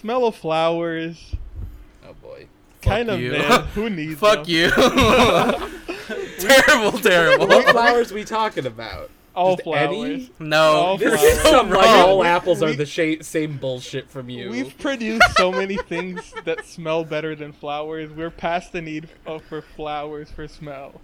smell 0.00 0.24
of 0.26 0.34
flowers, 0.36 1.34
Oh 2.06 2.14
boy. 2.22 2.46
kind 2.82 3.10
of 3.10 3.20
you. 3.20 3.32
man. 3.32 3.62
Who 3.74 3.90
needs 3.90 4.12
it? 4.12 4.18
Fuck 4.18 4.46
them? 4.46 4.54
you. 4.54 4.70
terrible, 6.38 6.98
terrible. 6.98 7.46
What 7.46 7.68
flowers 7.70 8.12
we 8.12 8.24
talking 8.24 8.66
about? 8.66 9.10
All 9.34 9.54
Just 9.56 9.64
flowers. 9.64 9.92
any? 9.92 10.30
No, 10.40 10.62
All 10.72 11.00
you're 11.00 11.10
This 11.12 11.22
is 11.22 11.40
flowers. 11.40 11.56
some 11.56 11.70
like 11.70 11.84
wrong. 11.84 12.00
all 12.00 12.24
apples 12.24 12.62
are 12.62 12.66
We- 12.70 12.76
the 12.76 12.86
sha- 12.86 13.22
same 13.22 13.58
bullshit 13.58 14.10
from 14.10 14.28
you. 14.28 14.50
We've 14.50 14.76
produced 14.78 15.36
so 15.36 15.52
many 15.52 15.76
things 15.76 16.34
that 16.44 16.66
smell 16.66 17.04
better 17.04 17.36
than 17.36 17.52
flowers. 17.52 18.10
We're 18.10 18.30
past 18.30 18.72
the 18.72 18.82
need 18.82 19.08
of, 19.26 19.44
for 19.44 19.62
flowers 19.62 20.30
for 20.32 20.48
smell. 20.48 21.00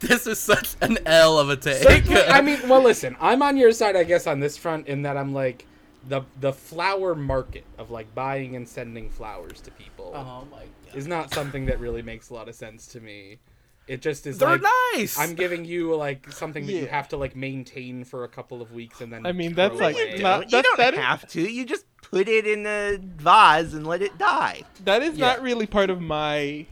this 0.00 0.26
is 0.26 0.38
such 0.38 0.76
an 0.82 0.98
L 1.06 1.38
of 1.38 1.48
a 1.48 1.56
take. 1.56 1.82
Certainly- 1.82 2.22
I 2.24 2.42
mean, 2.42 2.58
well, 2.68 2.82
listen, 2.82 3.16
I'm 3.20 3.42
on 3.42 3.56
your 3.56 3.72
side, 3.72 3.96
I 3.96 4.04
guess, 4.04 4.26
on 4.26 4.38
this 4.40 4.56
front 4.58 4.86
in 4.86 5.02
that 5.02 5.16
I'm 5.16 5.32
like 5.32 5.66
the 6.08 6.22
the 6.40 6.52
flower 6.52 7.14
market 7.14 7.64
of 7.78 7.90
like 7.90 8.12
buying 8.14 8.56
and 8.56 8.68
sending 8.68 9.10
flowers 9.10 9.60
to 9.60 9.70
people 9.72 10.12
oh 10.14 10.46
my 10.50 10.60
god, 10.60 10.96
is 10.96 11.06
not 11.06 11.32
something 11.32 11.66
that 11.66 11.78
really 11.80 12.02
makes 12.02 12.30
a 12.30 12.34
lot 12.34 12.48
of 12.48 12.54
sense 12.54 12.86
to 12.88 13.00
me. 13.00 13.38
It 13.86 14.02
just 14.02 14.26
is 14.26 14.36
they're 14.38 14.50
like 14.58 14.64
nice. 14.94 15.18
I'm 15.18 15.34
giving 15.34 15.64
you 15.64 15.94
like 15.96 16.30
something 16.32 16.66
that 16.66 16.72
you 16.72 16.86
have 16.88 17.08
to 17.08 17.16
like 17.16 17.34
maintain 17.34 18.04
for 18.04 18.24
a 18.24 18.28
couple 18.28 18.60
of 18.60 18.72
weeks 18.72 19.00
and 19.00 19.10
then. 19.12 19.24
I 19.24 19.32
mean, 19.32 19.54
that's 19.54 19.80
like 19.80 19.96
away. 19.96 20.18
not- 20.20 20.44
you 20.44 20.50
that's- 20.50 20.62
don't 20.62 20.76
that 20.76 20.92
is- 20.94 21.00
have 21.00 21.26
to. 21.28 21.40
You 21.40 21.64
just 21.64 21.86
put 22.02 22.28
it 22.28 22.46
in 22.46 22.66
a 22.66 22.98
vase 22.98 23.72
and 23.72 23.86
let 23.86 24.02
it 24.02 24.18
die. 24.18 24.62
That 24.84 25.02
is 25.02 25.16
Yeah. 25.16 25.28
not 25.28 25.42
really 25.42 25.66
part 25.66 25.88
of 25.88 26.00
my 26.02 26.66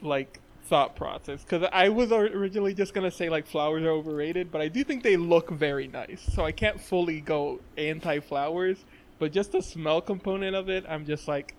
like 0.00 0.38
thought 0.70 0.94
process 0.94 1.42
because 1.42 1.68
I 1.72 1.88
was 1.88 2.12
originally 2.12 2.72
just 2.72 2.94
gonna 2.94 3.10
say 3.10 3.28
like 3.28 3.44
flowers 3.44 3.82
are 3.82 3.90
overrated, 3.90 4.52
but 4.52 4.60
I 4.60 4.68
do 4.68 4.84
think 4.84 5.02
they 5.02 5.16
look 5.16 5.50
very 5.50 5.88
nice. 5.88 6.22
So 6.32 6.44
I 6.46 6.52
can't 6.52 6.80
fully 6.80 7.20
go 7.20 7.58
anti 7.76 8.20
flowers, 8.20 8.78
but 9.18 9.32
just 9.32 9.50
the 9.50 9.60
smell 9.60 10.00
component 10.00 10.54
of 10.54 10.70
it, 10.70 10.84
I'm 10.88 11.04
just 11.04 11.26
like 11.26 11.56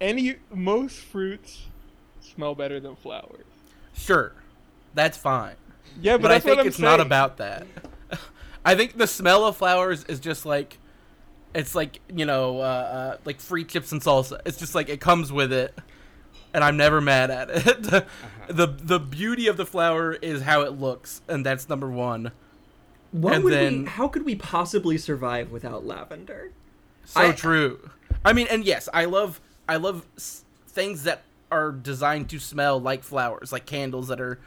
any 0.00 0.34
most 0.52 0.96
fruits 0.96 1.66
smell 2.20 2.56
better 2.56 2.80
than 2.80 2.96
flowers. 2.96 3.46
sure, 3.94 4.32
that's 4.94 5.16
fine. 5.16 5.54
Yeah, 6.02 6.16
but, 6.16 6.22
But, 6.22 6.30
I 6.32 6.40
think 6.40 6.66
it's 6.66 6.80
not 6.80 6.98
about 6.98 7.36
that. 7.36 7.68
I 8.64 8.74
think 8.74 8.98
the 8.98 9.06
smell 9.06 9.46
of 9.46 9.56
flowers 9.56 10.02
is 10.04 10.18
just 10.18 10.44
like 10.44 10.78
it's 11.54 11.76
like 11.76 12.00
you 12.12 12.26
know 12.26 12.58
uh, 12.58 12.62
uh, 12.62 13.16
like 13.24 13.38
free 13.38 13.64
chips 13.64 13.92
and 13.92 14.02
salsa. 14.02 14.40
It's 14.44 14.58
just 14.58 14.74
like 14.74 14.88
it 14.88 15.00
comes 15.00 15.30
with 15.30 15.52
it, 15.52 15.78
and 16.54 16.64
I'm 16.64 16.76
never 16.78 17.00
mad 17.02 17.30
at 17.30 17.50
it. 17.50 17.82
the 18.48 18.66
The 18.66 18.98
beauty 18.98 19.46
of 19.48 19.56
the 19.58 19.66
flower 19.66 20.12
is 20.14 20.42
how 20.42 20.62
it 20.62 20.72
looks, 20.78 21.20
and 21.28 21.44
that's 21.44 21.68
number 21.68 21.90
one. 21.90 22.30
What 23.12 23.34
And 23.34 23.44
would 23.44 23.52
then- 23.52 23.82
we? 23.82 23.88
How 23.88 24.08
could 24.08 24.24
we 24.24 24.34
possibly 24.36 24.96
survive 24.96 25.50
without 25.50 25.84
lavender? 25.86 26.50
So 27.04 27.20
I- 27.20 27.32
true. 27.32 27.90
I 28.24 28.32
mean, 28.32 28.46
and 28.50 28.64
yes, 28.64 28.88
I 28.94 29.04
love 29.04 29.40
I 29.68 29.76
love 29.76 30.06
s- 30.16 30.44
things 30.68 31.02
that 31.02 31.22
are 31.50 31.70
designed 31.72 32.30
to 32.30 32.38
smell 32.38 32.80
like 32.80 33.02
flowers, 33.04 33.52
like 33.52 33.66
candles 33.66 34.08
that 34.08 34.20
are 34.20 34.38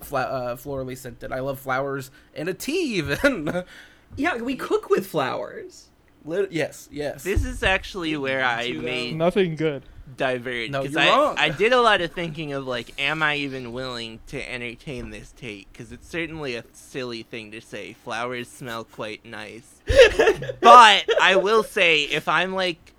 fla- 0.00 0.22
uh, 0.22 0.56
florally 0.56 0.96
scented. 0.96 1.30
I 1.32 1.40
love 1.40 1.58
flowers 1.60 2.10
and 2.34 2.48
a 2.48 2.54
tea, 2.54 2.94
even. 2.96 3.64
Yeah, 4.16 4.36
we 4.36 4.54
cook 4.56 4.88
with 4.88 5.04
flowers. 5.06 5.88
Lit- 6.24 6.50
yes, 6.52 6.88
yes. 6.92 7.22
This 7.24 7.44
is 7.44 7.62
actually 7.62 8.16
where 8.16 8.42
I 8.44 8.70
may 8.72 9.12
Nothing 9.12 9.56
good. 9.56 9.82
Diverge 10.16 10.70
No, 10.70 10.82
because 10.82 10.94
you're 10.94 11.02
I. 11.02 11.46
I 11.46 11.48
did 11.50 11.72
a 11.72 11.80
lot 11.80 12.00
of 12.00 12.12
thinking 12.12 12.52
of 12.52 12.66
like, 12.66 13.00
am 13.00 13.22
I 13.22 13.36
even 13.36 13.72
willing 13.72 14.20
to 14.28 14.52
entertain 14.52 15.10
this 15.10 15.32
take? 15.32 15.72
Because 15.72 15.92
it's 15.92 16.08
certainly 16.08 16.54
a 16.54 16.64
silly 16.72 17.22
thing 17.22 17.50
to 17.52 17.60
say. 17.60 17.94
Flowers 17.94 18.48
smell 18.48 18.84
quite 18.84 19.24
nice, 19.24 19.82
but 20.60 21.04
I 21.20 21.38
will 21.40 21.62
say 21.62 22.02
if 22.04 22.28
I'm 22.28 22.54
like 22.54 22.92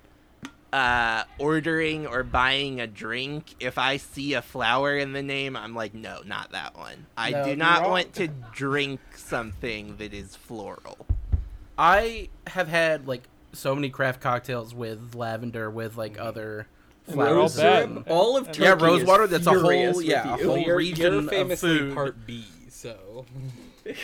uh 0.73 1.23
ordering 1.39 2.05
or 2.05 2.23
buying 2.23 2.81
a 2.81 2.85
drink 2.85 3.55
if 3.61 3.77
i 3.77 3.95
see 3.95 4.33
a 4.33 4.41
flower 4.41 4.97
in 4.97 5.13
the 5.13 5.23
name 5.23 5.55
i'm 5.55 5.73
like 5.73 5.93
no 5.93 6.19
not 6.25 6.51
that 6.51 6.77
one 6.77 7.05
i 7.15 7.31
No, 7.31 7.45
do 7.45 7.55
not 7.55 7.83
wrong. 7.83 7.91
want 7.91 8.13
to 8.15 8.27
drink 8.53 8.99
something 9.15 9.95
that 9.95 10.13
is 10.13 10.35
floral 10.35 11.05
I 11.77 12.27
have 12.47 12.67
had 12.67 13.07
like 13.07 13.23
so 13.53 13.73
many 13.75 13.89
craft 13.89 14.19
cocktails 14.19 14.73
with 14.73 15.13
lavender, 15.15 15.69
with 15.69 15.95
like 15.95 16.19
other 16.19 16.67
flowers. 17.13 17.29
all 17.29 17.35
Rose 17.35 17.55
bad. 17.57 18.03
all 18.07 18.37
of 18.37 18.47
Turkey 18.47 18.61
Yeah, 18.63 18.73
rose 18.79 19.03
water, 19.03 19.27
that's 19.27 19.47
a 19.47 19.51
whole- 19.59 20.01
yeah, 20.01 20.35
a 20.35 20.37
whole- 20.43 20.57
you're, 20.57 20.77
region 20.77 21.13
you're 21.13 21.21
of 21.51 21.59
food. 21.59 21.93
part 21.93 22.25
B, 22.25 22.45
so 22.69 23.25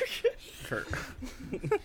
Sure. 0.67 0.83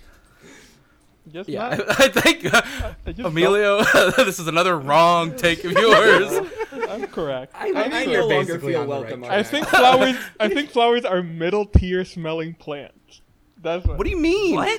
Just 1.33 1.49
Yeah, 1.51 1.69
not. 1.77 2.01
I 2.01 2.09
think 2.09 2.53
uh, 2.55 2.63
I 3.07 3.11
Emilio, 3.23 3.83
this 4.17 4.39
is 4.39 4.49
another 4.49 4.79
wrong 4.79 5.37
take 5.37 5.63
of 5.65 5.73
yours. 5.73 6.49
I'm 6.89 7.07
correct. 7.09 7.53
I, 7.55 7.67
I 7.67 7.85
I, 7.85 7.91
think 7.91 8.07
no 8.07 8.13
you're 8.13 8.21
longer 8.25 8.55
basically 8.55 8.73
feel 8.73 8.81
on 8.83 8.89
the 8.89 8.95
right 8.95 9.01
welcome. 9.03 9.25
I 9.25 9.43
think 9.43 9.67
flowers. 9.67 10.17
I 10.41 10.49
think 10.49 10.71
flowers 10.71 11.05
are 11.05 11.23
middle 11.23 11.67
tier 11.67 12.05
smelling 12.07 12.55
plants. 12.55 13.21
That's 13.61 13.85
what. 13.87 13.99
What 13.99 14.05
do 14.05 14.11
you 14.11 14.17
mean? 14.19 14.57
what 14.57 14.79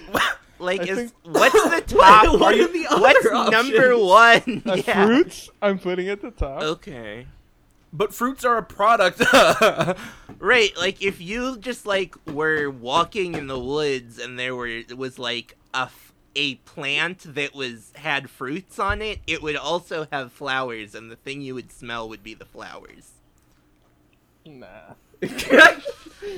like 0.60 0.82
I 0.82 0.84
is 0.86 0.98
think- 0.98 1.12
what's 1.24 1.54
the 1.54 1.96
top 1.98 2.40
what 2.40 2.54
are 2.60 2.68
the 2.68 2.88
other 2.88 3.02
what's 3.02 3.26
options? 3.26 3.52
number 3.72 3.98
one 3.98 4.62
Uh, 4.66 4.76
Yeah. 4.86 5.06
Fruits. 5.06 5.50
I'm 5.62 5.80
putting 5.80 6.08
at 6.10 6.22
the 6.22 6.32
top. 6.32 6.62
okay 6.64 7.28
But 7.92 8.14
fruits 8.14 8.46
are 8.46 8.58
a 8.58 8.64
product. 8.64 9.22
Right, 10.42 10.72
like 10.78 11.02
if 11.02 11.20
you 11.20 11.58
just 11.58 11.86
like 11.86 12.16
were 12.26 12.70
walking 12.70 13.36
in 13.36 13.48
the 13.48 13.60
woods 13.60 14.20
and 14.20 14.40
there 14.40 14.56
were 14.56 14.84
was 14.96 15.20
like 15.20 15.58
a 15.74 15.82
f- 15.92 16.14
a 16.36 16.56
plant 16.56 17.34
that 17.36 17.54
was 17.54 17.92
had 17.96 18.30
fruits 18.30 18.80
on 18.80 19.02
it, 19.02 19.20
it 19.28 19.42
would 19.42 19.58
also 19.58 20.08
have 20.14 20.32
flowers, 20.32 20.96
and 20.96 21.12
the 21.12 21.18
thing 21.18 21.42
you 21.42 21.56
would 21.56 21.72
smell 21.74 22.08
would 22.08 22.24
be 22.24 22.34
the 22.36 22.46
flowers. 22.46 23.12
Nah, 24.46 24.94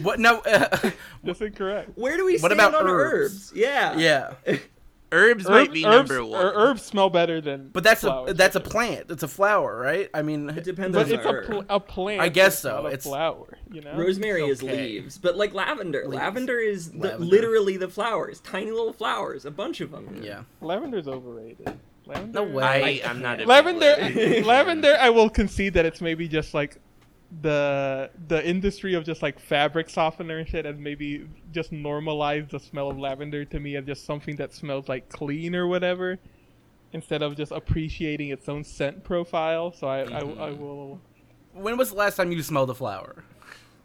what? 0.01 0.19
No. 0.19 0.39
Uh, 0.39 0.91
that's 1.23 1.41
incorrect. 1.41 1.91
Where 1.95 2.17
do 2.17 2.25
we 2.25 2.33
What 2.33 2.51
stand 2.51 2.53
about 2.53 2.75
on 2.75 2.87
herbs? 2.87 3.51
herbs? 3.51 3.53
Yeah. 3.55 3.97
yeah, 3.97 4.33
Herbs 5.13 5.49
might 5.49 5.73
be 5.73 5.85
herbs, 5.85 6.09
number 6.09 6.23
one. 6.23 6.45
er- 6.45 6.53
herbs 6.55 6.83
smell 6.83 7.09
better 7.09 7.41
than. 7.41 7.67
but 7.73 7.83
that's 7.83 7.99
flowers, 7.99 8.31
a 8.31 8.33
that's 8.33 8.55
a 8.55 8.59
I 8.59 8.61
think. 8.61 8.71
plant. 8.71 9.05
It's 9.11 9.23
a 9.23 9.27
flower, 9.27 9.75
right? 9.77 10.09
I 10.13 10.21
mean, 10.21 10.49
It 10.49 10.63
depends 10.63 10.95
But 10.95 11.07
on 11.07 11.11
it's 11.11 11.21
the 11.23 11.29
a, 11.29 11.33
herb. 11.33 11.45
pl- 11.47 11.65
a 11.67 11.79
plant. 11.81 12.21
I 12.21 12.29
guess 12.29 12.53
it's 12.53 12.61
so, 12.61 12.75
Not 12.77 12.85
a 12.85 12.87
it's- 12.87 13.03
flower. 13.03 13.57
You 13.69 13.81
know. 13.81 13.93
Rosemary 13.97 14.43
is 14.45 14.63
leaves, 14.63 15.17
but 15.17 15.35
like 15.35 15.53
lavender. 15.53 16.03
Leaves. 16.07 16.15
Lavender 16.21 16.59
is 16.59 16.91
the, 16.91 17.17
literally 17.17 17.75
the 17.75 17.89
flowers, 17.89 18.39
tiny 18.39 18.71
little 18.71 18.93
flowers, 18.93 19.43
a 19.45 19.51
bunch 19.51 19.81
of 19.81 19.91
them. 19.91 20.21
yeah. 20.23 20.43
Lavender's 20.61 21.07
overrated. 21.09 21.77
Lavender. 22.05 22.41
No 22.41 22.43
way. 22.55 23.01
I 23.03 23.09
I'm 23.09 23.21
not 23.21 23.41
a 23.41 23.45
Lavender. 23.45 24.41
lavender. 24.45 24.97
I 24.99 25.09
will 25.09 25.29
concede 25.29 25.73
that 25.73 25.85
it's 25.85 25.99
maybe 26.01 26.27
just 26.29 26.53
like 26.53 26.77
the 27.41 28.09
the 28.27 28.45
industry 28.47 28.93
of 28.93 29.05
just 29.05 29.21
like 29.21 29.39
fabric 29.39 29.89
softener 29.89 30.37
and 30.39 30.47
shit, 30.47 30.65
and 30.65 30.79
maybe 30.83 31.27
just 31.51 31.71
normalize 31.71 32.49
the 32.49 32.59
smell 32.59 32.89
of 32.89 32.97
lavender 32.99 33.45
to 33.45 33.59
me 33.59 33.75
as 33.77 33.85
just 33.85 34.05
something 34.05 34.35
that 34.37 34.53
smells 34.53 34.89
like 34.89 35.07
clean 35.09 35.55
or 35.55 35.67
whatever, 35.67 36.19
instead 36.93 37.21
of 37.21 37.37
just 37.37 37.51
appreciating 37.51 38.29
its 38.29 38.49
own 38.49 38.63
scent 38.63 39.03
profile. 39.03 39.71
So 39.71 39.87
I 39.87 40.01
I, 40.01 40.05
Mm-hmm. 40.23 40.41
I 40.41 40.51
will. 40.51 40.99
When 41.53 41.77
was 41.77 41.89
the 41.91 41.95
last 41.97 42.15
time 42.15 42.31
you 42.31 42.41
smelled 42.43 42.69
a 42.69 42.73
flower? 42.73 43.23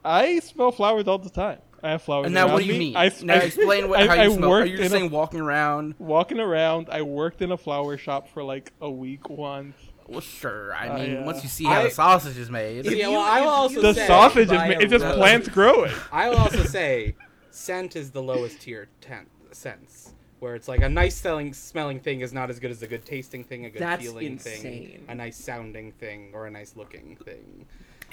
I 0.04 0.38
smell 0.40 0.70
flowers 0.72 1.06
all 1.08 1.18
the 1.18 1.30
time. 1.30 1.58
I 1.82 1.90
have 1.90 2.02
flowers. 2.02 2.26
And 2.26 2.34
now, 2.34 2.52
what 2.52 2.60
do 2.62 2.66
you 2.66 2.72
me. 2.72 2.78
mean? 2.78 2.96
I, 2.96 3.12
now, 3.22 3.34
I- 3.34 3.38
explain 3.38 3.88
what, 3.88 4.00
I- 4.00 4.06
how 4.06 4.14
you 4.22 4.32
I 4.32 4.34
smell. 4.36 4.52
Are 4.52 4.64
you 4.64 4.76
just 4.76 4.88
a- 4.88 4.90
saying 4.98 5.10
walking 5.10 5.40
around? 5.40 5.94
walking 5.98 6.40
around. 6.40 6.88
I 6.90 7.02
worked 7.02 7.42
in 7.42 7.52
a 7.52 7.56
flower 7.56 7.96
shop 7.96 8.28
for 8.28 8.42
like 8.42 8.72
a 8.80 8.90
week 8.90 9.28
once. 9.28 9.76
Well, 10.08 10.20
sure. 10.20 10.72
I 10.74 10.88
Uh, 10.88 10.98
mean, 10.98 11.10
yeah. 11.12 11.24
once 11.24 11.42
you 11.42 11.48
see 11.48 11.64
how 11.64 11.80
I- 11.80 11.84
the 11.84 11.90
sausage 11.90 12.36
is 12.38 12.48
made. 12.50 12.84
yeah. 12.86 13.08
Well, 13.08 13.20
I 13.20 13.40
will 13.40 13.48
also 13.48 13.80
The 13.82 13.94
say, 13.94 14.06
sausage 14.06 14.42
is 14.52 14.58
buy 14.58 14.68
ma- 14.68 14.74
a 14.74 14.78
it's 14.80 14.90
just 14.92 15.04
plants 15.16 15.48
growing. 15.48 15.92
I 16.12 16.28
will 16.28 16.36
also 16.38 16.62
say, 16.64 17.16
scent 17.50 17.96
is 17.96 18.10
the 18.12 18.22
lowest 18.22 18.60
tier 18.60 18.88
ten- 19.00 19.26
sense. 19.52 20.12
Where 20.38 20.54
it's 20.54 20.68
like 20.68 20.82
a 20.82 20.88
nice 20.88 21.16
smelling 21.16 21.54
smelling 21.54 21.98
thing 21.98 22.20
is 22.20 22.32
not 22.32 22.50
as 22.50 22.60
good 22.60 22.70
as 22.70 22.82
a 22.82 22.86
good 22.86 23.04
tasting 23.06 23.42
thing, 23.42 23.64
a 23.64 23.70
good 23.70 23.80
That's 23.80 24.02
feeling 24.04 24.38
thing, 24.38 25.04
a 25.08 25.14
nice 25.14 25.36
sounding 25.38 25.92
thing, 25.92 26.30
or 26.34 26.46
a 26.46 26.50
nice 26.50 26.74
looking 26.76 27.16
thing. 27.24 27.64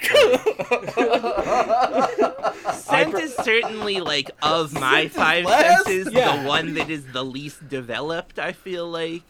Scent 2.72 3.12
per- 3.12 3.20
is 3.20 3.34
certainly 3.36 4.00
like 4.00 4.30
of 4.42 4.72
my 4.72 5.02
Scent 5.02 5.12
five 5.12 5.44
last? 5.44 5.84
senses 5.86 6.12
Yeah. 6.12 6.42
the 6.42 6.48
one 6.48 6.74
that 6.74 6.88
is 6.90 7.04
the 7.12 7.22
least 7.24 7.68
developed. 7.68 8.38
I 8.38 8.52
feel 8.52 8.88
like. 8.90 9.22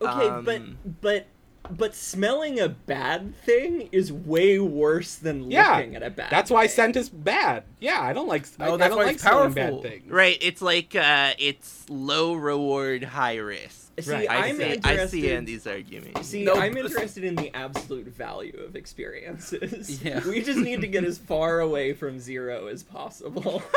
Okay, 0.00 0.28
Um, 0.28 0.44
but 0.44 0.62
but 1.00 1.26
but 1.70 1.94
smelling 1.94 2.58
a 2.60 2.68
bad 2.68 3.34
thing 3.44 3.88
is 3.92 4.12
way 4.12 4.58
worse 4.58 5.14
than 5.16 5.50
Yeah, 5.50 5.76
looking 5.76 5.96
at 5.96 6.02
a 6.02 6.10
bad. 6.10 6.16
Thing. 6.28 6.28
That's 6.30 6.50
why 6.50 6.66
thing. 6.66 6.74
scent 6.76 6.96
is 6.96 7.08
bad. 7.08 7.64
Yeah, 7.80 8.00
I 8.00 8.12
don't 8.12 8.28
like. 8.28 8.46
Oh, 8.60 8.74
I 8.74 8.76
that's 8.76 8.88
don't 8.90 8.98
why 8.98 9.04
like 9.04 9.14
it's 9.14 9.22
smelling 9.22 9.54
powerful. 9.54 9.82
bad 9.82 9.90
things. 9.90 10.10
Right, 10.10 10.38
it's 10.40 10.60
like 10.62 10.94
uh, 10.96 11.32
it's 11.38 11.88
low 11.88 12.34
reward, 12.34 13.04
high 13.04 13.36
risk. 13.36 13.78
See, 14.00 14.10
Right. 14.10 14.28
I 14.30 14.48
I'm 14.48 14.56
see, 14.56 14.62
interested. 14.72 15.00
I 15.00 15.06
see 15.06 15.30
Andy's 15.32 15.66
argument. 15.66 16.24
See, 16.24 16.44
No, 16.44 16.54
I'm 16.54 16.74
interested 16.78 17.24
in 17.24 17.34
the 17.36 17.54
absolute 17.54 18.06
value 18.06 18.58
of 18.66 18.74
experiences. 18.74 20.02
Yeah. 20.04 20.26
We 20.26 20.42
just 20.42 20.58
need 20.58 20.80
to 20.80 20.86
get 20.86 21.04
as 21.04 21.18
far 21.18 21.60
away 21.60 21.92
from 21.92 22.18
zero 22.18 22.66
as 22.68 22.82
possible. 22.82 23.62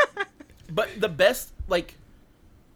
But 0.71 0.89
the 0.99 1.09
best, 1.09 1.51
like, 1.67 1.95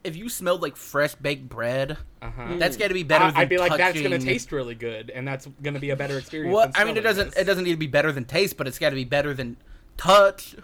if 0.04 0.16
you 0.16 0.30
smelled 0.30 0.62
like 0.62 0.76
fresh 0.76 1.16
baked 1.16 1.48
bread, 1.50 1.98
Uh-huh. 2.22 2.56
that's 2.58 2.78
got 2.78 2.88
to 2.90 2.94
be 2.94 3.04
better. 3.04 3.26
I, 3.26 3.32
than 3.32 3.38
I'd 3.42 3.50
be 3.50 3.58
like, 3.58 3.78
that's 3.78 4.02
gonna 4.02 4.18
taste 4.20 4.52
really 4.52 4.76
good, 4.76 5.10
and 5.10 5.28
that's 5.28 5.48
gonna 5.62 5.80
be 5.80 5.90
a 5.90 5.96
better 5.96 6.18
experience. 6.18 6.54
Well, 6.56 6.68
than 6.68 6.74
I 6.76 6.86
mean, 6.86 6.98
it 6.98 7.02
doesn't. 7.02 7.32
this 7.32 7.40
It 7.42 7.46
doesn't 7.46 7.64
need 7.64 7.72
to 7.72 7.78
be 7.78 7.88
better 7.88 8.12
than 8.12 8.26
taste, 8.26 8.58
but 8.58 8.68
it's 8.68 8.80
got 8.80 8.90
to 8.92 8.96
be 8.96 9.04
better 9.06 9.34
than 9.34 9.58
touch. 9.98 10.56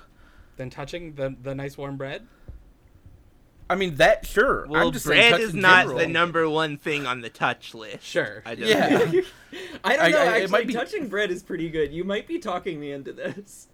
than 0.57 0.69
touching 0.69 1.15
the 1.15 1.35
the 1.41 1.53
nice 1.53 1.77
warm 1.77 1.97
bread. 1.97 2.25
I 3.69 3.73
mean, 3.75 3.95
that 3.95 4.25
sure. 4.27 4.67
Well, 4.69 4.87
I'm 4.87 4.93
just 4.93 5.05
saying 5.05 5.31
bread 5.31 5.41
touch 5.41 5.41
is 5.41 5.53
not 5.55 5.81
general. 5.85 5.97
the 5.97 6.07
number 6.07 6.47
one 6.49 6.77
thing 6.77 7.07
on 7.07 7.21
the 7.21 7.29
touch 7.29 7.73
list. 7.73 8.03
Sure. 8.05 8.43
I 8.45 8.53
don't 8.55 8.67
Yeah. 8.69 8.99
think. 8.99 9.25
I 9.83 9.95
don't 9.97 10.11
know. 10.11 10.17
I- 10.17 10.21
it 10.21 10.27
actually, 10.43 10.47
might 10.51 10.67
be- 10.67 10.73
touching 10.73 11.07
bread 11.07 11.31
is 11.31 11.41
pretty 11.41 11.69
good. 11.69 11.91
You 11.91 12.03
might 12.03 12.27
be 12.27 12.37
talking 12.37 12.79
me 12.79 12.91
into 12.91 13.11
this. 13.11 13.67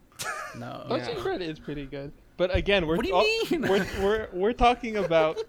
no. 0.57 0.85
Touching 0.87 1.17
Yeah. 1.17 1.23
bread 1.23 1.41
is 1.41 1.59
pretty 1.59 1.85
good. 1.85 2.13
But 2.37 2.55
again, 2.55 2.87
we're 2.87 2.95
What 2.97 3.03
do 3.03 3.09
you 3.09 3.15
all- 3.15 3.25
mean? 3.51 3.61
We're, 3.61 3.87
we're 4.01 4.27
we're 4.33 4.53
talking 4.53 4.97
about 4.97 5.39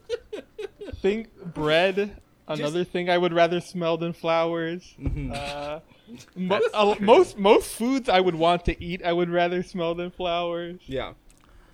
think 1.01 1.29
bread. 1.55 2.17
Another 2.49 2.85
thing 2.85 3.09
I 3.09 3.17
would 3.17 3.33
rather 3.33 3.61
smell 3.61 3.97
than 3.97 4.13
flowers. 4.13 4.95
Mhm. 5.01 5.33
Uh, 5.35 5.81
mo- 6.37 6.61
uh, 6.75 6.95
most 7.01 7.39
most 7.39 7.73
foods 7.73 8.09
I 8.09 8.21
would 8.21 8.35
want 8.35 8.65
to 8.67 8.85
eat, 8.85 9.03
I 9.05 9.13
would 9.13 9.31
rather 9.31 9.63
smell 9.63 9.95
than 9.95 10.11
flowers. 10.11 10.81
Yeah. 10.87 11.15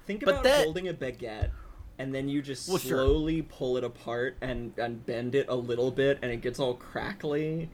Think 0.07 0.25
But 0.25 0.31
about 0.31 0.45
that- 0.45 0.65
holding 0.65 0.89
a 0.89 0.95
baguette 0.95 1.51
and 1.99 2.15
then 2.15 2.29
you 2.29 2.41
just 2.43 2.69
Well, 2.69 2.79
sure. 2.79 2.99
slowly 2.99 3.43
pull 3.43 3.77
it 3.77 3.83
apart 3.83 4.37
and, 4.41 4.73
and 4.79 5.05
bend 5.05 5.35
it 5.35 5.47
a 5.49 5.55
little 5.57 5.91
bit 5.91 6.19
and 6.23 6.31
it 6.31 6.41
gets 6.43 6.61
all 6.61 6.75
crackly. 6.75 7.69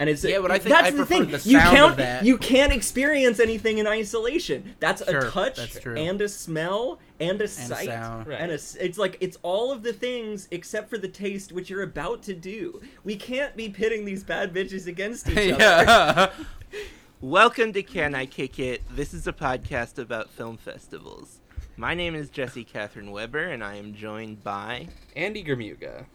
And 0.00 0.08
it's 0.08 0.22
Yeah, 0.22 0.40
but 0.40 0.50
I 0.52 0.58
think 0.58 0.74
that's 0.74 0.88
I 0.88 0.90
the 0.90 0.96
prefer 0.98 1.14
thing. 1.14 1.24
the 1.26 1.48
you 1.48 1.58
sound 1.58 1.76
can't 1.76 1.90
of 1.92 1.96
that. 1.96 2.24
you 2.24 2.38
can't 2.38 2.72
experience 2.72 3.40
anything 3.40 3.78
in 3.78 3.86
isolation. 3.86 4.74
That's 4.78 5.04
Sure, 5.04 5.26
a 5.26 5.30
touch 5.30 5.56
that's 5.56 5.80
true. 5.80 5.96
and 5.96 6.20
a 6.20 6.28
smell 6.28 7.00
and 7.18 7.40
a 7.40 7.48
sight 7.48 7.86
sound. 7.86 8.28
Right. 8.28 8.40
and 8.40 8.52
a 8.52 8.54
s 8.54 8.76
it's 8.80 8.96
like 8.98 9.16
it's 9.20 9.38
all 9.42 9.72
of 9.72 9.82
the 9.82 9.92
things 9.92 10.46
except 10.52 10.88
for 10.88 10.98
the 10.98 11.08
taste 11.08 11.50
which 11.52 11.68
you're 11.68 11.82
about 11.82 12.22
to 12.24 12.34
do. 12.34 12.80
We 13.02 13.16
can't 13.16 13.56
be 13.56 13.68
pitting 13.68 14.04
these 14.04 14.22
bad 14.22 14.54
bitches 14.54 14.86
against 14.86 15.28
each 15.30 15.52
other. 15.60 16.30
Welcome 17.20 17.72
to 17.72 17.82
Cannes 17.82 18.14
I 18.14 18.26
Kick 18.26 18.60
It? 18.60 18.82
This 18.94 19.12
is 19.12 19.26
a 19.26 19.32
podcast 19.32 19.98
about 19.98 20.30
film 20.30 20.56
festivals. 20.56 21.40
My 21.76 21.94
name 21.94 22.14
is 22.14 22.30
Jesse 22.30 22.62
Catherine 22.64 23.10
Weber, 23.10 23.46
and 23.48 23.64
I 23.64 23.74
am 23.76 23.94
joined 23.94 24.44
by. 24.44 24.86
Andy 25.16 25.42
Germuga. 25.42 26.06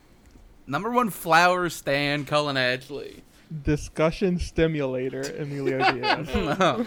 Number 0.68 0.90
one 0.90 1.10
flower 1.10 1.68
stand, 1.70 2.28
Cullen 2.28 2.56
Ashley. 2.56 3.24
Discussion 3.62 4.40
stimulator, 4.40 5.22
Emilio 5.38 5.78
Diaz. 5.94 6.28
No. 6.34 6.86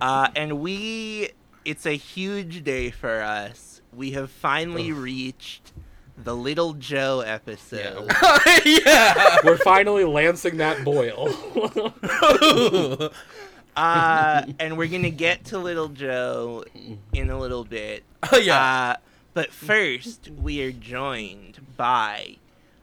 Uh, 0.00 0.28
and 0.36 0.60
we. 0.60 1.30
It's 1.64 1.84
a 1.86 1.96
huge 1.96 2.62
day 2.64 2.90
for 2.90 3.20
us. 3.20 3.82
We 3.92 4.12
have 4.12 4.30
finally 4.30 4.92
reached 4.92 5.72
the 6.16 6.34
Little 6.34 6.74
Joe 6.74 7.20
episode. 7.20 8.10
yeah. 8.64 9.36
We're 9.44 9.58
finally 9.58 10.04
lancing 10.04 10.56
that 10.58 10.84
boil. 10.84 11.28
Uh, 13.76 14.44
and 14.58 14.76
we're 14.76 14.88
going 14.88 15.04
to 15.04 15.10
get 15.10 15.44
to 15.44 15.56
Little 15.56 15.86
Joe 15.86 16.64
in 17.12 17.30
a 17.30 17.38
little 17.38 17.62
bit. 17.62 18.02
Oh 18.32 18.36
yeah. 18.36 18.58
Uh, 18.60 18.96
but 19.34 19.52
first, 19.52 20.30
we 20.30 20.60
are 20.64 20.72
joined 20.72 21.64
by 21.76 22.38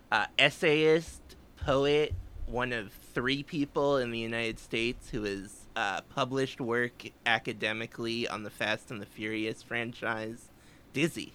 uh, 0.09 0.27
essayist, 0.39 1.19
poet, 1.65 2.13
one 2.47 2.73
of 2.73 2.91
three 3.13 3.43
people 3.43 3.97
in 3.97 4.11
the 4.11 4.19
United 4.19 4.59
States 4.59 5.09
who 5.09 5.23
has 5.23 5.65
uh, 5.75 6.01
published 6.01 6.61
work 6.61 7.05
academically 7.25 8.27
on 8.27 8.43
the 8.43 8.49
Fast 8.49 8.91
and 8.91 9.01
the 9.01 9.05
Furious 9.05 9.63
franchise, 9.63 10.49
Dizzy. 10.93 11.33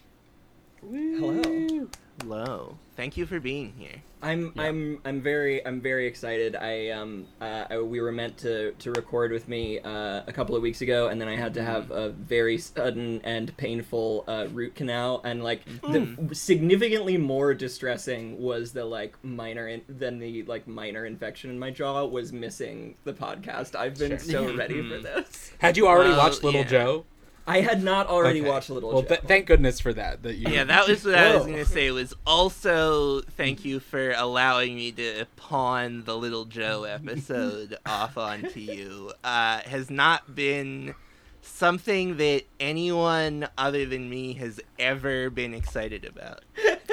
Hello. 0.82 1.88
Hello. 2.20 2.78
Thank 2.96 3.16
you 3.16 3.24
for 3.26 3.40
being 3.40 3.72
here. 3.78 4.02
I'm 4.22 4.52
I'm 4.58 5.00
I'm 5.06 5.22
very 5.22 5.64
I'm 5.66 5.80
very 5.80 6.06
excited. 6.06 6.54
I 6.54 6.90
um 6.90 7.26
uh, 7.40 7.64
I, 7.70 7.78
we 7.78 8.00
were 8.00 8.12
meant 8.12 8.36
to 8.38 8.72
to 8.72 8.90
record 8.92 9.32
with 9.32 9.48
me 9.48 9.80
uh, 9.80 10.22
a 10.26 10.32
couple 10.32 10.54
of 10.54 10.60
weeks 10.60 10.82
ago, 10.82 11.08
and 11.08 11.18
then 11.18 11.28
I 11.28 11.36
had 11.36 11.54
to 11.54 11.62
have 11.62 11.90
a 11.90 12.10
very 12.10 12.58
sudden 12.58 13.22
and 13.24 13.56
painful 13.56 14.24
uh, 14.28 14.46
root 14.52 14.74
canal, 14.74 15.22
and 15.24 15.42
like 15.42 15.62
the 15.82 16.28
significantly 16.32 17.16
more 17.16 17.54
distressing 17.54 18.38
was 18.38 18.72
the 18.72 18.84
like 18.84 19.16
minor 19.22 19.68
in, 19.68 19.82
than 19.88 20.18
the 20.18 20.42
like 20.42 20.68
minor 20.68 21.06
infection 21.06 21.48
in 21.50 21.58
my 21.58 21.70
jaw 21.70 22.04
was 22.04 22.32
missing 22.32 22.96
the 23.04 23.14
podcast. 23.14 23.74
I've 23.74 23.98
been 23.98 24.18
so 24.18 24.54
ready 24.54 24.86
for 24.86 24.98
this. 24.98 25.52
Had 25.58 25.78
you 25.78 25.86
already 25.86 26.10
Well, 26.10 26.18
watched 26.18 26.44
Little 26.44 26.60
yeah. 26.60 26.66
Joe? 26.66 27.06
I 27.46 27.60
had 27.62 27.82
not 27.82 28.06
already 28.06 28.40
Okay. 28.40 28.48
watched 28.48 28.70
Little 28.70 28.92
Well, 28.92 29.02
Joe. 29.02 29.08
th- 29.08 29.20
thank 29.22 29.46
goodness 29.46 29.80
for 29.80 29.92
that. 29.94 30.22
That 30.22 30.34
you. 30.36 30.48
Yeah, 30.52 30.64
that 30.64 30.86
was 30.86 31.04
what 31.04 31.14
I 31.16 31.34
was 31.34 31.44
going 31.46 31.56
to 31.58 31.64
say. 31.64 31.90
Was 31.90 32.14
also 32.26 33.22
thank 33.22 33.64
you 33.64 33.80
for 33.80 34.12
allowing 34.12 34.76
me 34.76 34.92
to 34.92 35.24
pawn 35.36 36.04
the 36.04 36.16
Little 36.16 36.44
Joe 36.44 36.84
episode 36.84 37.76
off 37.86 38.16
onto 38.16 38.60
you. 38.60 39.12
Uh, 39.24 39.60
has 39.66 39.90
not 39.90 40.34
been 40.34 40.94
something 41.42 42.18
that 42.18 42.42
anyone 42.60 43.48
other 43.58 43.84
than 43.86 44.08
me 44.10 44.34
has 44.34 44.60
ever 44.78 45.30
been 45.30 45.54
excited 45.54 46.04
about. 46.04 46.44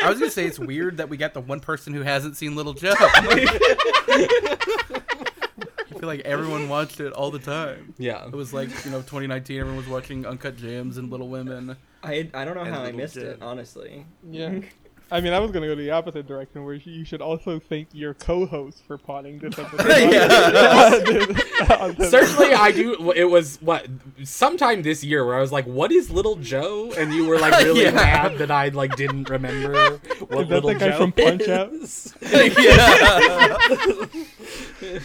I 0.02 0.10
was 0.10 0.20
gonna 0.20 0.32
say 0.32 0.46
it's 0.46 0.58
weird 0.58 0.98
that 0.98 1.10
we 1.10 1.18
got 1.18 1.34
the 1.34 1.42
one 1.42 1.60
person 1.60 1.94
who 1.94 2.02
hasn't 2.02 2.38
seen 2.38 2.56
Little 2.56 2.74
Joe. 2.74 2.94
I 5.98 6.00
feel 6.00 6.08
like 6.10 6.20
everyone 6.22 6.70
watched 6.70 7.00
it 7.00 7.14
all 7.14 7.32
the 7.32 7.40
time. 7.40 7.94
Yeah. 7.98 8.26
It 8.28 8.34
was 8.34 8.54
like 8.54 8.70
you 8.86 8.92
know 8.92 9.00
2019. 9.00 9.60
Everyone 9.60 9.78
was 9.78 9.88
watching 9.88 10.26
Uncut 10.26 10.58
Gems 10.58 10.98
and 10.98 11.10
Little 11.12 11.30
Women. 11.30 11.76
I 12.04 12.30
I 12.34 12.46
don't 12.46 12.56
know 12.56 12.62
And 12.62 12.74
how 12.74 12.84
I 12.84 12.92
missed 12.92 13.16
Joe. 13.16 13.22
it, 13.22 13.42
honestly. 13.42 14.06
Yeah. 14.30 14.60
I 15.10 15.22
mean, 15.22 15.32
I 15.32 15.40
was 15.40 15.52
gonna 15.52 15.68
go 15.68 15.76
the 15.76 15.92
opposite 15.92 16.28
direction, 16.28 16.66
where 16.66 16.74
you 16.74 17.06
should 17.06 17.22
also 17.22 17.60
thank 17.60 17.88
your 17.94 18.14
co-host 18.14 18.84
for 18.86 18.98
potting 18.98 19.40
this 19.40 19.58
episode. 19.60 19.88
Yeah. 19.88 21.94
Certainly, 22.10 22.52
I 22.54 22.74
do. 22.74 23.14
It 23.14 23.24
was 23.24 23.58
what 23.62 23.88
sometime 24.26 24.82
this 24.82 25.06
year 25.06 25.26
where 25.26 25.38
I 25.38 25.40
was 25.40 25.54
like, 25.54 25.64
"What 25.64 25.94
is 25.94 26.12
Little 26.12 26.36
Joe?" 26.36 26.92
And 26.98 27.14
you 27.14 27.26
were 27.26 27.40
like 27.40 27.54
really 27.64 27.84
Yeah. 27.84 27.92
mad 27.92 28.38
that 28.40 28.52
I 28.52 28.68
like 28.68 28.98
didn't 28.98 29.30
remember 29.30 29.92
what 30.28 30.42
Is 30.42 30.50
that 30.50 30.66
Little 30.66 30.70
the 30.72 30.76
guy 30.76 30.90
Joe 30.90 30.98
from 30.98 31.14
Punch-Out? 31.14 31.72
yeah. 34.82 35.00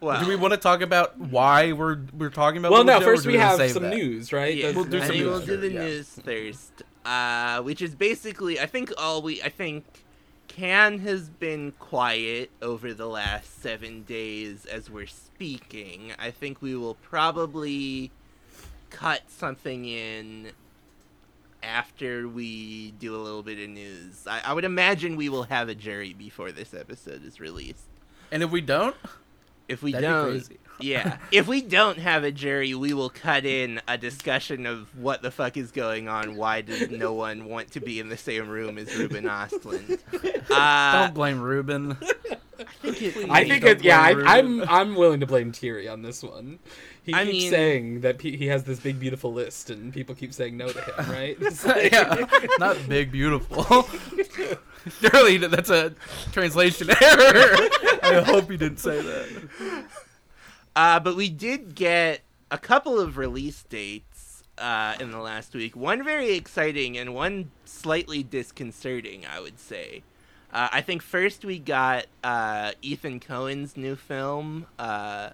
Well, 0.00 0.22
Do 0.22 0.28
we 0.28 0.36
want 0.36 0.52
to 0.52 0.56
talk 0.58 0.80
about 0.80 1.18
why 1.18 1.72
we're 1.72 1.98
we're 2.16 2.30
talking 2.30 2.58
about? 2.58 2.72
Well, 2.72 2.84
Little 2.84 3.00
no. 3.00 3.04
First, 3.06 3.26
we 3.26 3.36
have 3.36 3.70
some 3.70 3.82
that? 3.82 3.94
news, 3.94 4.32
right? 4.32 4.56
Yeah, 4.56 4.72
We'll 4.72 4.84
do 4.84 5.00
I 5.00 5.06
some 5.06 5.16
news 5.16 5.26
we'll 5.26 5.46
do 5.46 5.56
the 5.58 5.70
yeah. 5.70 5.80
news 5.80 6.20
first, 6.24 6.82
uh, 7.04 7.60
which 7.62 7.82
is 7.82 7.94
basically, 7.94 8.58
I 8.58 8.66
think 8.66 8.92
all 8.96 9.20
we, 9.20 9.42
I 9.42 9.50
think, 9.50 9.84
Cannes 10.48 11.00
has 11.00 11.28
been 11.28 11.72
quiet 11.78 12.50
over 12.62 12.94
the 12.94 13.06
last 13.06 13.60
seven 13.62 14.02
days 14.04 14.64
as 14.64 14.88
we're 14.88 15.06
speaking. 15.06 16.12
I 16.18 16.30
think 16.30 16.62
we 16.62 16.74
will 16.74 16.94
probably 16.94 18.10
cut 18.88 19.22
something 19.28 19.84
in 19.84 20.52
after 21.62 22.26
we 22.26 22.92
do 22.92 23.14
a 23.14 23.18
little 23.18 23.42
bit 23.42 23.58
of 23.58 23.68
news. 23.68 24.26
I, 24.26 24.40
I 24.46 24.52
would 24.54 24.64
imagine 24.64 25.16
we 25.16 25.28
will 25.28 25.44
have 25.44 25.68
a 25.68 25.74
jury 25.74 26.14
before 26.14 26.52
this 26.52 26.72
episode 26.72 27.24
is 27.24 27.38
released. 27.38 27.84
And 28.32 28.42
if 28.42 28.50
we 28.50 28.60
don't, 28.62 28.96
If 29.70 29.82
we 29.82 29.92
That'd 29.92 30.08
don't, 30.08 30.30
crazy. 30.30 30.58
yeah. 30.80 31.18
If 31.30 31.46
we 31.46 31.62
don't 31.62 31.98
have 31.98 32.24
a 32.24 32.30
jury, 32.32 32.74
we 32.74 32.92
will 32.92 33.10
cut 33.10 33.44
in 33.44 33.80
a 33.88 33.96
discussion 33.96 34.66
of 34.66 34.94
what 34.96 35.22
the 35.22 35.30
fuck 35.30 35.56
is 35.56 35.70
going 35.70 36.08
on. 36.08 36.36
Why 36.36 36.60
does 36.62 36.90
no 36.90 37.12
one 37.26 37.46
want 37.46 37.70
to 37.72 37.80
be 37.80 38.00
in 38.00 38.08
the 38.08 38.16
same 38.16 38.48
room 38.48 38.78
as 38.78 38.94
Ruben 38.96 39.24
Ostlund? 39.28 39.98
Uh, 40.50 41.02
don't 41.04 41.14
blame 41.14 41.40
Ruben. 41.40 41.96
I 42.60 43.44
think 43.44 43.62
Don't 43.64 43.78
it. 43.78 43.84
Yeah, 43.84 44.00
I, 44.00 44.14
blame 44.14 44.26
I'm. 44.62 44.68
I'm 44.68 44.94
willing 44.94 45.20
to 45.20 45.26
blame 45.26 45.52
Thierry 45.52 45.88
on 45.88 46.02
this 46.02 46.22
one. 46.22 46.58
He 47.02 47.14
I 47.14 47.24
keeps 47.24 47.32
mean- 47.44 47.50
saying 47.50 48.00
that 48.02 48.18
pe- 48.18 48.36
he 48.36 48.48
has 48.48 48.64
this 48.64 48.78
big, 48.80 49.00
beautiful 49.00 49.32
list, 49.32 49.70
and 49.70 49.92
people 49.92 50.14
keep 50.14 50.34
saying 50.34 50.56
no 50.58 50.68
to 50.68 50.80
him. 50.80 51.10
Right? 51.10 51.40
Like- 51.64 51.90
yeah, 51.92 52.26
not 52.58 52.76
big, 52.88 53.12
beautiful. 53.12 53.88
Surely 55.00 55.36
that's 55.38 55.70
a 55.70 55.94
translation 56.32 56.90
error. 57.02 57.68
I 58.02 58.22
hope 58.24 58.50
he 58.50 58.56
didn't 58.56 58.78
say 58.78 59.00
that. 59.00 59.84
Uh, 60.74 61.00
but 61.00 61.16
we 61.16 61.28
did 61.28 61.74
get 61.74 62.20
a 62.50 62.58
couple 62.58 62.98
of 62.98 63.16
release 63.16 63.62
dates 63.64 64.42
uh, 64.58 64.94
in 65.00 65.10
the 65.10 65.18
last 65.18 65.54
week. 65.54 65.76
One 65.76 66.04
very 66.04 66.32
exciting 66.32 66.96
and 66.96 67.14
one 67.14 67.50
slightly 67.64 68.22
disconcerting, 68.22 69.24
I 69.26 69.40
would 69.40 69.58
say. 69.58 70.02
Uh, 70.52 70.68
I 70.72 70.80
think 70.80 71.02
first 71.02 71.44
we 71.44 71.58
got 71.58 72.06
uh, 72.24 72.72
Ethan 72.82 73.20
Coen's 73.20 73.76
new 73.76 73.96
film. 73.96 74.66
Uh, 74.78 75.30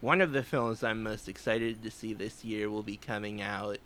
one 0.00 0.20
of 0.20 0.32
the 0.32 0.42
films 0.42 0.82
I'm 0.82 1.02
most 1.02 1.28
excited 1.28 1.82
to 1.82 1.90
see 1.90 2.14
this 2.14 2.44
year 2.44 2.70
will 2.70 2.82
be 2.82 2.96
coming 2.96 3.42
out 3.42 3.78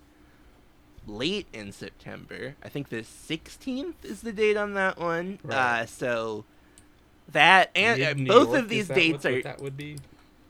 late 1.07 1.47
in 1.53 1.73
September. 1.73 2.55
I 2.63 2.69
think 2.69 2.89
the 2.89 3.03
16th 3.03 4.05
is 4.05 4.21
the 4.23 4.33
date 4.33 4.57
on 4.57 4.75
that 4.75 4.99
one. 4.99 5.39
Right. 5.43 5.83
Uh, 5.83 5.87
so 5.87 6.45
that 7.33 7.71
and 7.75 8.03
uh, 8.03 8.15
both 8.35 8.49
York, 8.51 8.63
of 8.63 8.69
these 8.69 8.83
is 8.83 8.89
that 8.89 8.95
dates 8.95 9.25
what, 9.25 9.33
are 9.33 9.35
what 9.37 9.45
that 9.45 9.61
would 9.61 9.77
be. 9.77 9.97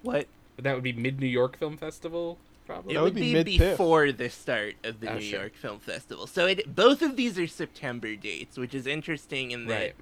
what 0.03 0.27
That 0.59 0.75
would 0.75 0.85
be 0.85 0.93
Mid 0.93 1.21
New 1.21 1.27
York 1.27 1.57
Film 1.59 1.77
Festival, 1.77 2.39
probably. 2.67 2.95
it 2.95 2.99
would 2.99 3.15
would 3.15 3.15
be, 3.15 3.43
be 3.43 3.59
before 3.59 4.13
the 4.13 4.29
start 4.31 4.75
of 4.85 5.01
the 5.01 5.11
Oh, 5.11 5.15
New 5.17 5.21
sure. 5.21 5.41
York 5.41 5.55
Film 5.55 5.79
Festival. 5.79 6.27
So 6.27 6.47
it 6.47 6.75
both 6.75 7.03
of 7.03 7.17
these 7.17 7.39
are 7.39 7.47
September 7.47 8.17
dates, 8.17 8.57
which 8.59 8.75
is 8.75 8.87
interesting 8.87 9.51
in 9.51 9.67
that 9.67 9.75
Right. 9.81 9.95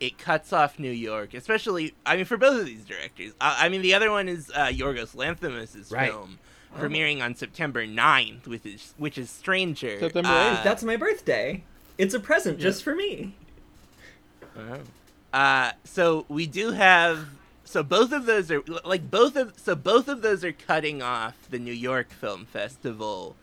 it 0.00 0.18
cuts 0.18 0.52
off 0.52 0.78
New 0.78 0.90
York, 0.92 1.34
especially. 1.34 1.94
I 2.06 2.16
mean, 2.16 2.24
for 2.24 2.36
both 2.36 2.60
of 2.60 2.66
these 2.66 2.84
directors. 2.84 3.32
Uh, 3.40 3.56
I 3.58 3.68
mean, 3.68 3.82
the 3.82 3.94
other 3.94 4.10
one 4.10 4.28
is 4.28 4.50
uh, 4.54 4.66
Yorgos 4.66 5.14
Lanthimos' 5.16 5.90
Right. 5.92 6.10
film, 6.10 6.38
premiering 6.76 7.22
on 7.22 7.34
September 7.34 7.86
9th, 7.86 8.46
which 8.46 8.66
is 8.66 8.94
which 8.98 9.18
is 9.18 9.30
Stranger. 9.30 9.98
September 9.98 10.28
Uh, 10.30 10.56
8th. 10.56 10.64
That's 10.64 10.82
my 10.84 10.96
birthday. 10.96 11.64
It's 11.96 12.14
a 12.14 12.20
present 12.20 12.58
just 12.60 12.82
for 12.82 12.94
me. 12.94 13.34
Uh, 15.32 15.72
so 15.84 16.24
we 16.28 16.46
do 16.46 16.72
have. 16.72 17.26
So 17.64 17.82
both 17.82 18.12
of 18.12 18.24
those 18.26 18.50
are 18.50 18.62
like 18.84 19.10
both 19.10 19.36
of 19.36 19.54
so 19.58 19.74
both 19.74 20.08
of 20.08 20.22
those 20.22 20.42
are 20.42 20.52
cutting 20.52 21.02
off 21.02 21.34
the 21.50 21.58
New 21.58 21.72
York 21.72 22.10
Film 22.10 22.46
Festival, 22.46 23.36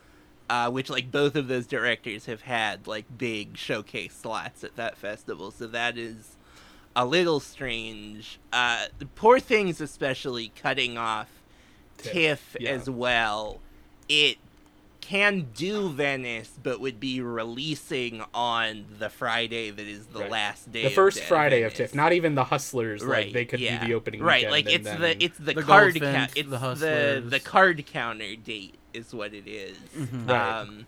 uh, 0.49 0.69
which 0.71 0.89
like 0.89 1.11
both 1.11 1.35
of 1.35 1.47
those 1.47 1.67
directors 1.67 2.25
have 2.25 2.41
had 2.41 2.87
like 2.87 3.05
big 3.17 3.55
showcase 3.55 4.15
slots 4.15 4.63
at 4.63 4.75
that 4.77 4.97
festival. 4.97 5.51
So 5.51 5.67
that 5.67 5.97
is 5.97 6.37
a 6.95 7.05
little 7.05 7.39
strange. 7.39 8.39
Uh, 8.51 8.85
the 8.97 9.05
poor 9.05 9.39
things 9.39 9.79
especially 9.79 10.51
cutting 10.59 10.97
off 10.97 11.29
TIFF, 11.97 12.11
TIFF 12.13 12.57
yeah. 12.59 12.69
as 12.71 12.89
well. 12.89 13.59
It 14.07 14.37
can 15.01 15.47
do 15.55 15.89
Venice, 15.89 16.51
but 16.63 16.79
would 16.79 16.99
be 16.99 17.21
releasing 17.21 18.23
on 18.33 18.85
the 18.97 19.09
Friday 19.09 19.69
that 19.69 19.85
is 19.85 20.07
the 20.07 20.21
Right. 20.21 20.31
last 20.31 20.71
day. 20.71 20.81
The 20.81 20.87
of 20.87 20.93
first 20.93 21.17
Dead 21.19 21.27
Friday 21.27 21.61
of 21.63 21.73
TIFF, 21.75 21.93
not 21.93 22.11
even 22.13 22.33
the 22.33 22.45
Hustlers. 22.45 23.03
Right, 23.03 23.25
Like 23.25 23.33
they 23.33 23.45
could 23.45 23.59
yeah. 23.59 23.81
do 23.81 23.87
the 23.87 23.93
opening. 23.93 24.21
Right, 24.23 24.49
like 24.49 24.67
it's 24.67 24.89
the 24.89 25.23
it's 25.23 25.37
the, 25.37 25.53
The 25.53 25.61
card 25.63 25.93
Goldfinch, 25.93 26.15
count. 26.15 26.31
It's 26.35 26.49
the 26.49 26.57
the 26.57 27.23
the 27.29 27.39
card 27.39 27.85
counter 27.85 28.35
date 28.35 28.75
is 28.93 29.13
what 29.13 29.33
it 29.33 29.47
is. 29.47 29.77
Mhm. 29.95 30.27
Right. 30.27 30.59
Um, 30.61 30.85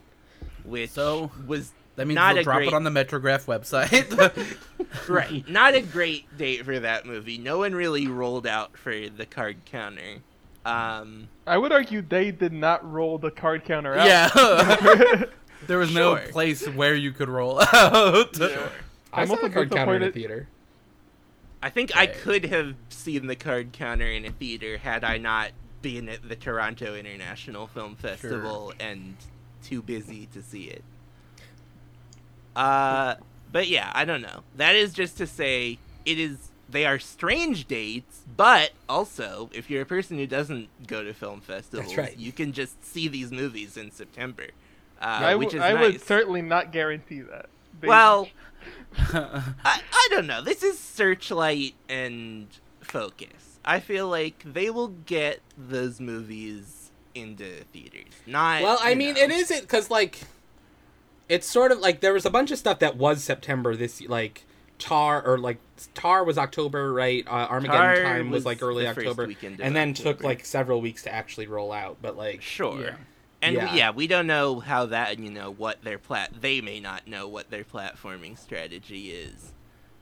which 0.64 0.90
So, 0.90 1.32
was 1.46 1.72
That 1.96 2.08
means 2.08 2.16
not 2.16 2.34
we'll 2.34 2.42
a 2.42 2.44
drop 2.44 2.58
great 2.58 2.68
it 2.70 2.74
on 2.74 2.84
the 2.84 2.90
Metrograph 2.90 3.46
website. 3.46 4.58
right. 5.10 5.48
Not 5.50 5.74
a 5.76 5.82
great 5.82 6.38
date 6.38 6.64
for 6.66 6.80
that 6.80 7.06
movie. 7.06 7.38
No 7.38 7.60
one 7.60 7.74
really 7.74 8.08
rolled 8.08 8.46
out 8.48 8.78
for 8.78 9.10
the 9.10 9.26
card 9.26 9.58
counter. 9.66 10.22
Um, 10.68 11.30
I 11.46 11.58
would 11.58 11.72
argue 11.72 12.02
they 12.02 12.32
did 12.32 12.52
not 12.52 12.90
roll 12.90 13.18
the 13.18 13.32
card 13.32 13.64
counter 13.64 13.96
out. 13.96 14.06
yeah. 14.06 15.24
there 15.68 15.78
was 15.78 15.94
no 15.94 16.18
place 16.18 16.68
where 16.68 16.94
you 16.94 17.14
could 17.14 17.30
roll 17.30 17.62
out. 17.74 18.42
I 18.42 18.70
I'm 19.14 19.28
saw 19.28 19.36
also 19.36 19.48
the 19.48 19.54
card 19.54 19.72
counter 19.72 19.96
in 19.96 20.04
a 20.04 20.12
theater. 20.12 20.50
I 21.64 21.70
think 21.70 21.96
I 21.96 22.06
could 22.06 22.46
have 22.46 22.76
seen 22.90 23.28
the 23.28 23.36
card 23.38 23.72
counter 23.72 24.08
in 24.08 24.26
a 24.26 24.32
theater 24.32 24.78
had 24.78 25.06
I 25.06 25.18
not 25.18 25.52
been 25.82 26.10
at 26.10 26.28
the 26.28 26.36
Toronto 26.36 26.96
International 26.96 27.68
Film 27.68 27.96
Festival 27.96 28.74
and 28.78 29.16
too 29.64 29.82
busy 29.82 30.28
to 30.34 30.44
see 30.44 30.66
it. 30.66 30.84
Uh, 32.58 33.16
but 33.54 33.70
yeah, 33.70 33.90
I 33.96 34.04
don't 34.04 34.22
know. 34.22 34.44
That 34.58 34.76
is 34.76 34.94
just 34.94 35.18
to 35.20 35.28
say 35.28 35.80
it 36.06 36.20
is 36.20 36.52
they 36.70 36.86
are 36.86 37.00
strange 37.00 37.68
dates, 37.68 38.22
but 38.36 38.72
also 38.90 39.50
if 39.54 39.70
you're 39.70 39.82
a 39.82 39.86
person 39.86 40.18
who 40.18 40.28
doesn't 40.28 40.70
go 40.88 41.04
to 41.04 41.14
film 41.14 41.42
festivals, 41.42 41.96
right. 41.98 42.18
you 42.18 42.32
can 42.32 42.52
just 42.54 42.84
see 42.84 43.08
these 43.08 43.32
movies 43.32 43.78
in 43.78 43.92
September, 43.92 44.48
uh, 45.02 45.06
I, 45.06 45.36
which 45.36 45.52
w- 45.54 45.64
is 45.64 45.66
I 45.66 45.74
nice. 45.74 45.94
would 45.94 46.02
certainly 46.02 46.42
not 46.42 46.72
guarantee 46.72 47.22
that. 47.22 47.48
They- 47.80 47.88
Well, 47.88 48.28
I, 48.98 49.44
I 49.92 50.08
don't 50.12 50.28
know. 50.28 50.42
This 50.42 50.64
is 50.64 50.78
Searchlight 50.80 51.76
and 51.88 52.48
Focus. 52.82 53.60
I 53.64 53.80
feel 53.80 54.08
like 54.08 54.44
they 54.46 54.70
will 54.70 54.88
get 54.90 55.42
those 55.58 56.00
movies 56.00 56.92
into 57.14 57.64
theaters. 57.74 58.14
Not 58.26 58.62
Well, 58.62 58.78
I 58.82 58.96
mean, 58.96 59.16
know. 59.16 59.22
it 59.22 59.32
isn't 59.32 59.62
because 59.62 59.90
like 59.90 60.22
it's 61.30 61.46
sort 61.48 61.72
of 61.72 61.80
like 61.80 62.00
there 62.00 62.14
was 62.14 62.26
a 62.26 62.30
bunch 62.30 62.52
of 62.52 62.58
stuff 62.58 62.80
that 62.80 62.96
was 62.96 63.24
September 63.24 63.76
this 63.76 64.02
like 64.08 64.46
Tar 64.80 65.22
or 65.26 65.38
like 65.38 65.58
Tar 65.94 66.24
was 66.24 66.38
October, 66.38 66.94
right? 66.94 67.26
Uh, 67.28 67.48
Armageddon 67.50 67.82
Tar 67.82 68.04
Time 68.04 68.30
was, 68.30 68.40
was 68.40 68.46
like 68.46 68.62
early 68.62 68.88
October, 68.88 69.28
weekend 69.28 69.60
and 69.60 69.76
then 69.76 69.94
took 69.94 70.24
like 70.24 70.46
several 70.46 70.82
weeks 70.82 71.04
to 71.04 71.14
actually 71.14 71.48
roll 71.48 71.72
out. 71.72 71.98
But 72.02 72.18
like, 72.18 72.42
Sure. 72.42 72.80
Yeah. 72.80 72.96
And 73.42 73.56
Yeah. 73.56 73.72
We, 73.72 73.78
yeah, 73.78 73.92
we 73.92 74.08
don't 74.08 74.28
know 74.28 74.60
how 74.60 74.88
that 74.88 75.20
you 75.20 75.30
know 75.30 75.52
what 75.52 75.84
their 75.84 75.98
plat. 75.98 76.32
They 76.42 76.62
may 76.62 76.80
not 76.80 77.08
know 77.08 77.28
what 77.28 77.50
their 77.50 77.64
platforming 77.64 78.38
strategy 78.38 79.12
is. 79.12 79.54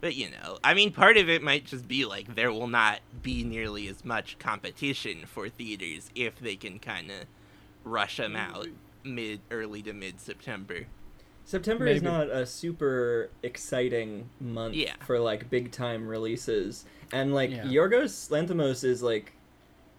But 0.02 0.16
you 0.16 0.30
know, 0.30 0.60
I 0.64 0.74
mean, 0.74 0.92
part 0.92 1.18
of 1.18 1.30
it 1.30 1.42
might 1.42 1.66
just 1.66 1.88
be 1.88 2.06
like 2.06 2.36
there 2.36 2.52
will 2.52 2.68
not 2.68 3.00
be 3.22 3.44
nearly 3.44 3.88
as 3.88 4.06
much 4.06 4.38
competition 4.40 5.26
for 5.26 5.50
theaters 5.50 6.10
if 6.16 6.40
they 6.40 6.56
can 6.56 6.80
kind 6.80 7.10
of 7.10 7.26
rush 7.84 8.18
them 8.18 8.36
out 8.36 8.68
mid, 9.04 9.40
early 9.52 9.82
to 9.84 9.94
mid 9.94 10.20
September. 10.20 10.86
September 11.46 11.86
is 11.88 12.02
not 12.02 12.28
a 12.30 12.46
super 12.46 13.30
exciting 13.44 14.30
month 14.42 14.74
Yeah. 14.76 14.96
for 15.06 15.20
like 15.20 15.50
big 15.50 15.72
time 15.72 16.08
releases. 16.08 16.86
And 17.14 17.34
like 17.34 17.52
Yeah. 17.52 17.64
Yorgos 17.66 18.30
Lanthimos 18.30 18.84
is 18.84 19.04
like 19.04 19.34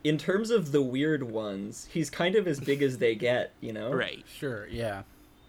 in 0.04 0.18
terms 0.18 0.50
of 0.50 0.72
the 0.72 0.82
weird 0.82 1.22
ones, 1.24 1.88
he's 1.92 2.10
kind 2.10 2.34
of 2.36 2.46
as 2.46 2.60
big 2.60 2.82
as 2.82 2.98
they 2.98 3.14
get, 3.14 3.52
you 3.60 3.72
know? 3.72 3.92
Right? 3.92 4.24
sure, 4.38 4.66
yeah. 4.68 5.02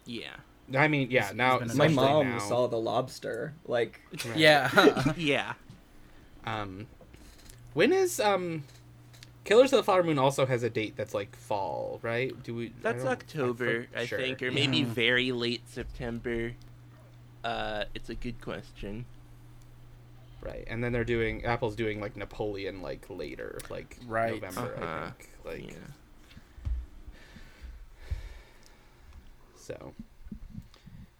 Yeah. 0.04 0.34
I 0.74 0.88
mean, 0.88 1.10
yeah. 1.10 1.22
He's- 1.24 1.34
Now, 1.34 1.58
he's 1.60 1.74
My 1.74 1.88
mom 1.88 2.30
now, 2.30 2.38
saw 2.38 2.66
the 2.68 2.78
lobster. 2.78 3.54
Like 3.66 4.00
Right. 4.24 4.36
Yeah. 4.36 5.12
yeah. 5.16 5.54
Um, 6.46 6.86
when 7.74 7.92
is 7.92 8.18
um, 8.20 8.62
Killers 9.48 9.72
of 9.72 9.78
the 9.78 9.82
Flower 9.82 10.02
Moon 10.02 10.18
also 10.18 10.44
has 10.44 10.62
a 10.62 10.68
date 10.68 10.94
that's 10.94 11.14
like 11.14 11.34
fall, 11.34 12.00
right? 12.02 12.34
Do 12.42 12.54
we? 12.54 12.70
That's 12.82 13.02
don't- 13.02 13.12
October, 13.12 13.86
I 13.96 14.04
sure. 14.04 14.18
think, 14.18 14.42
or 14.42 14.52
maybe 14.52 14.80
Yeah. 14.80 14.84
very 14.84 15.32
late 15.32 15.66
September. 15.70 16.52
Uh, 17.42 17.84
it's 17.94 18.10
a 18.10 18.14
good 18.14 18.42
question. 18.42 19.06
Right, 20.42 20.64
and 20.68 20.84
then 20.84 20.92
they're 20.92 21.02
doing 21.02 21.46
Apple's 21.46 21.76
doing 21.76 21.98
like 21.98 22.14
Napoleon 22.14 22.82
like 22.82 23.06
later, 23.08 23.58
like 23.70 23.96
Right. 24.06 24.34
November, 24.34 24.74
I 24.76 24.82
Uh-huh. 24.82 25.10
think. 25.16 25.30
Like 25.46 25.70
Yeah. 25.72 25.78
so. 29.56 29.94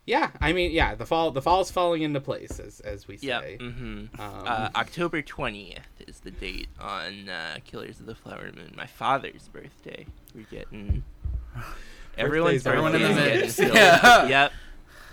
Yeah, 0.08 0.30
I 0.40 0.54
mean, 0.54 0.70
yeah, 0.72 0.94
the 0.94 1.04
fall 1.04 1.30
the 1.32 1.42
fall's 1.42 1.70
falling 1.70 2.00
into 2.02 2.20
place 2.20 2.58
as 2.58 2.80
as 2.80 3.06
we 3.06 3.18
Yep. 3.20 3.42
say. 3.42 3.56
hmm 3.58 3.72
Um, 3.74 4.08
Uh, 4.18 4.70
October 4.74 5.20
twentieth 5.20 5.86
is 6.06 6.20
the 6.20 6.30
date 6.30 6.68
on 6.80 7.28
uh, 7.28 7.58
Killers 7.64 8.00
of 8.00 8.06
the 8.06 8.14
Flower 8.14 8.50
Moon. 8.56 8.72
My 8.74 8.86
father's 8.86 9.48
birthday. 9.48 10.06
We're 10.34 10.46
getting 10.50 11.04
everyone's 12.16 12.62
Birthdays 12.62 12.66
are 12.66 12.90
birthday 12.90 13.08
in 13.10 13.16
the 13.16 13.44
is 13.44 13.58
mix. 13.58 13.74
Yeah. 13.74 14.26
Yep. 14.28 14.52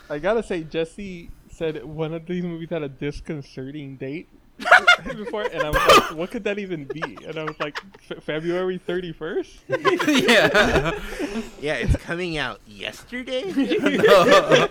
I 0.10 0.20
gotta 0.20 0.44
say, 0.44 0.64
Jesse 0.64 1.30
said 1.52 1.84
one 1.84 2.14
of 2.14 2.26
these 2.26 2.44
movies 2.44 2.70
had 2.70 2.84
a 2.84 2.90
disconcerting 2.90 3.98
date 3.98 4.30
before, 5.16 5.44
and 5.44 5.64
I 5.64 5.70
was 5.70 5.76
like, 5.98 6.16
"What 6.18 6.32
could 6.32 6.44
that 6.46 6.60
even 6.60 6.86
be?" 6.86 7.02
And 7.26 7.38
I 7.38 7.44
was 7.44 7.60
like, 7.60 7.78
"February 8.22 8.80
31st." 8.88 9.58
yeah. 10.28 11.00
Yeah, 11.60 11.74
it's 11.76 11.96
coming 11.98 12.38
out 12.38 12.62
yesterday. 12.66 13.52
No. 13.96 14.68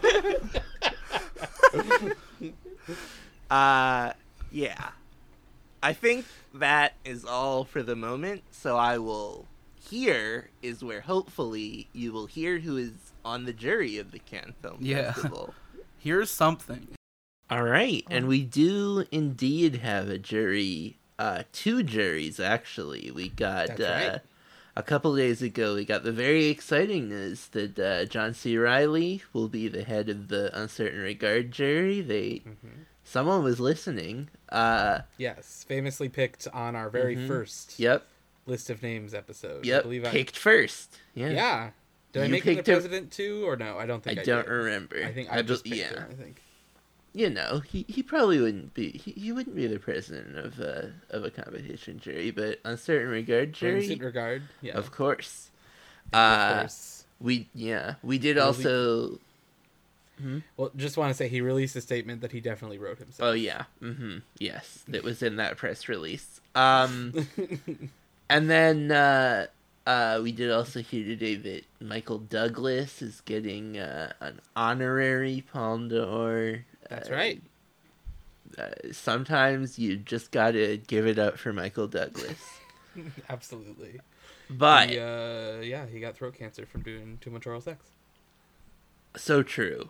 Uh, 3.51 4.13
yeah. 4.51 4.91
I 5.83 5.93
think 5.93 6.25
that 6.55 6.95
is 7.05 7.25
all 7.25 7.65
for 7.65 7.83
the 7.83 7.97
moment. 7.97 8.43
So 8.51 8.77
I 8.77 8.99
will. 8.99 9.47
Here 9.91 10.49
is 10.63 10.83
where 10.83 11.03
hopefully 11.03 11.89
you 11.93 12.13
will 12.13 12.27
hear 12.27 12.59
who 12.61 12.77
is 12.79 12.93
on 13.25 13.45
the 13.45 13.53
jury 13.53 13.99
of 13.99 14.13
the 14.13 14.19
Cannes 14.19 14.55
Film 14.63 14.79
Yeah. 14.81 15.13
Festival. 15.13 15.53
Here's 15.99 16.31
something. 16.31 16.89
All 17.51 17.63
right, 17.63 18.05
and 18.11 18.27
we 18.27 18.43
do 18.43 19.05
indeed 19.11 19.77
have 19.77 20.09
a 20.09 20.19
jury, 20.19 20.97
uh, 21.19 21.43
two 21.53 21.83
juries 21.83 22.41
actually. 22.41 23.11
We 23.11 23.29
got 23.29 23.79
uh, 23.81 23.85
right. 23.85 24.21
a 24.75 24.83
couple 24.83 25.15
days 25.15 25.43
ago. 25.43 25.75
We 25.75 25.85
got 25.85 26.05
the 26.05 26.13
very 26.13 26.47
exciting 26.47 27.09
news 27.11 27.49
that 27.49 27.79
uh, 27.79 28.07
John 28.07 28.33
C. 28.33 28.57
Reilly 28.57 29.23
will 29.35 29.49
be 29.49 29.69
the 29.69 29.85
head 29.85 30.09
of 30.09 30.29
the 30.29 30.57
Un 30.59 30.69
Certain 30.69 31.01
Regard 31.01 31.53
jury. 31.53 32.01
They, 32.01 32.43
Mhm. 32.47 32.87
someone 33.05 33.45
was 33.45 33.61
listening. 33.61 34.31
Uh, 34.49 35.01
Yes, 35.19 35.65
famously 35.69 36.09
picked 36.09 36.49
on 36.53 36.75
our 36.75 36.89
very 36.89 37.15
Mhm. 37.15 37.29
first 37.29 37.79
yep, 37.79 38.07
list 38.47 38.71
of 38.71 38.83
names 38.83 39.13
episode. 39.13 39.65
I 39.67 39.69
yep, 39.69 39.83
believe 39.83 40.07
I, 40.07 40.11
picked 40.11 40.37
first. 40.39 40.99
Yeah, 41.15 41.29
Yeah. 41.31 41.71
Did 42.13 42.23
I 42.23 42.29
make 42.29 42.45
him 42.45 42.55
the 42.57 42.63
president 42.63 43.11
too, 43.11 43.45
or 43.47 43.57
no? 43.57 43.77
I 43.77 43.87
don't 43.87 44.03
think 44.03 44.21
I, 44.21 44.23
don't 44.23 44.45
did. 44.47 44.51
remember. 44.53 45.03
I 45.05 45.13
think 45.13 45.33
I 45.33 45.39
I 45.39 45.43
just 45.43 45.65
picked 45.65 45.77
yeah. 45.77 45.89
him, 45.95 46.07
I 46.11 46.15
think. 46.15 46.41
You 47.17 47.31
know, 47.31 47.61
he, 47.61 47.85
he 47.89 48.03
probably 48.03 48.41
wouldn't 48.41 48.75
be 48.75 48.91
he, 48.91 49.13
he 49.13 49.31
wouldn't 49.33 49.55
be 49.55 49.69
the 49.69 49.79
president 49.79 50.37
of 50.37 50.59
a 50.59 50.93
of 51.11 51.25
a 51.25 51.31
competition 51.31 52.01
jury, 52.01 52.33
but 52.33 52.59
Un 52.65 52.77
Certain 52.77 53.09
Regard, 53.09 53.49
In 53.49 53.53
jury, 53.55 53.87
certain 53.87 54.05
regard, 54.05 54.43
yeah. 54.61 54.75
of 54.75 54.91
course. 54.91 55.51
Of 56.13 56.19
Uh, 56.19 56.59
course. 56.61 57.05
we 57.21 57.47
yeah 57.55 57.95
we 58.03 58.19
did 58.19 58.37
Well, 58.37 58.47
we- 58.53 58.57
also. 58.57 59.19
Well, 60.57 60.71
just 60.77 60.97
want 60.97 61.11
to 61.11 61.15
say 61.15 61.29
he 61.29 61.41
released 61.41 61.75
a 61.77 61.81
statement 61.81 62.21
that 62.23 62.31
he 62.33 62.41
definitely 62.41 62.79
wrote 62.79 62.99
himself. 62.99 63.31
Oh 63.31 63.33
yeah, 63.33 63.65
mm-hmm. 63.83 64.19
yes, 64.39 64.85
that 64.89 65.03
was 65.03 65.23
in 65.23 65.37
that 65.37 65.57
press 65.57 65.89
release. 65.89 66.41
Um, 66.55 67.27
and 68.31 68.49
then 68.49 68.91
uh, 68.93 69.47
uh, 69.87 70.21
we 70.23 70.31
did 70.33 70.51
also 70.53 70.81
hear 70.81 71.05
today 71.05 71.35
that 71.35 71.65
Michael 71.81 72.19
Douglas 72.19 73.03
is 73.03 73.21
getting 73.23 73.77
uh, 73.77 74.13
an 74.21 74.41
honorary 74.57 75.45
Palme 75.53 75.89
d'Or. 75.89 76.65
That's 76.89 77.11
Uh, 77.11 77.15
right. 77.15 77.43
Uh, 78.59 78.69
sometimes 78.93 79.79
you 79.79 79.97
just 79.97 80.31
gotta 80.31 80.77
give 80.87 81.07
it 81.07 81.19
up 81.19 81.39
for 81.39 81.53
Michael 81.53 81.89
Douglas. 81.89 82.61
Absolutely. 83.29 84.01
But 84.49 84.91
He, 84.91 84.99
uh, 84.99 85.61
yeah, 85.61 85.87
he 85.87 85.99
got 86.01 86.17
throat 86.17 86.35
cancer 86.35 86.67
from 86.67 86.83
doing 86.83 87.19
too 87.21 87.31
much 87.31 87.47
oral 87.47 87.61
sex. 87.61 87.87
so 89.17 89.43
true. 89.43 89.89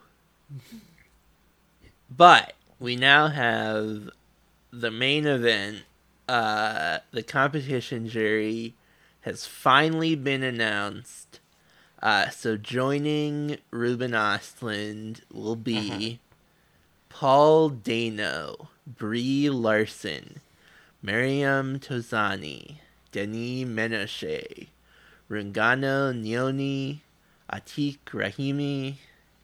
but 2.11 2.55
we 2.79 2.97
now 2.97 3.29
have 3.29 4.11
the 4.71 4.91
main 4.91 5.27
event. 5.27 5.83
Uh, 6.29 6.99
the 7.11 7.23
competition 7.23 8.09
jury 8.09 8.75
has 9.23 9.47
finally 9.47 10.15
been 10.15 10.43
announced. 10.43 11.41
Uh, 12.03 12.29
so 12.31 12.57
joining 12.57 13.59
Ruben 13.71 14.13
Ostlund 14.13 15.21
will 15.33 15.57
be 15.57 16.21
Paul 17.15 17.69
Dano, 17.69 18.71
Brie 18.89 19.49
Larson, 19.49 20.41
Maryam 21.01 21.79
Touzani, 21.79 22.79
Denis 23.13 23.65
Menochet, 23.69 24.67
Rungano 25.31 26.13
Nyoni, 26.13 26.99
Atiq 27.49 27.99
Rahimi, 28.07 28.97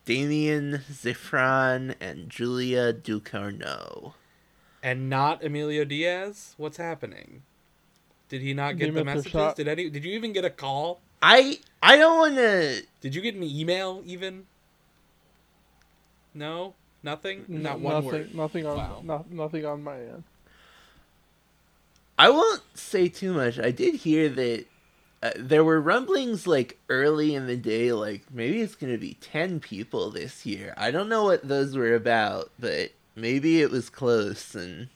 Damián 0.05 0.81
Szifron, 0.91 1.95
and 2.01 2.29
Julia 2.29 2.93
Ducournau. 2.93 4.15
And 4.83 5.09
not 5.09 5.45
Emilio 5.45 5.85
Diaz? 5.85 6.55
What's 6.57 6.79
happening? 6.79 7.43
Did 8.29 8.43
he 8.43 8.53
not 8.53 8.79
get 8.79 8.87
Name 8.87 8.95
the 8.95 9.05
messages? 9.05 9.55
Did 9.55 9.69
any 9.69 9.89
did 9.89 10.05
you 10.05 10.15
even 10.15 10.33
get 10.33 10.45
a 10.45 10.51
call? 10.51 11.01
I 11.23 11.61
I 11.81 11.97
don't 11.97 12.19
want 12.19 12.35
to. 12.35 12.83
Did 13.01 13.15
you 13.15 13.23
get 13.23 13.37
an 13.37 13.45
email 13.45 14.03
even? 14.05 14.47
No? 16.35 16.75
Nothing? 17.03 17.45
Not 17.49 17.81
one 17.81 17.95
nothing, 17.95 18.09
word. 18.11 18.35
Nothing 18.35 18.67
on 18.67 18.77
Wow. 18.77 19.01
no, 19.05 19.25
nothing 19.31 19.65
on 19.65 19.83
my 19.83 19.97
end. 19.97 20.25
I 22.19 22.29
won't 22.29 22.63
say 22.75 23.09
too 23.09 23.33
much. 23.33 23.59
I 23.59 23.71
did 23.71 23.95
hear 23.95 24.29
that 24.29 24.67
uh, 25.23 25.31
there 25.37 25.65
were 25.65 25.81
rumblings 25.81 26.47
like 26.47 26.79
early 26.91 27.35
in 27.35 27.47
the 27.47 27.57
day, 27.57 27.93
like 27.93 28.25
maybe 28.31 28.61
it's 28.61 28.75
gonna 28.75 28.99
be 28.99 29.15
ten 29.21 29.61
people 29.61 30.11
this 30.11 30.45
year. 30.45 30.75
I 30.77 30.91
don't 30.91 31.09
know 31.09 31.25
what 31.25 31.47
those 31.49 31.77
were 31.77 31.95
about, 31.95 32.51
but 32.59 32.91
maybe 33.17 33.63
it 33.63 33.71
was 33.71 33.89
close. 33.89 34.55
And 34.55 34.89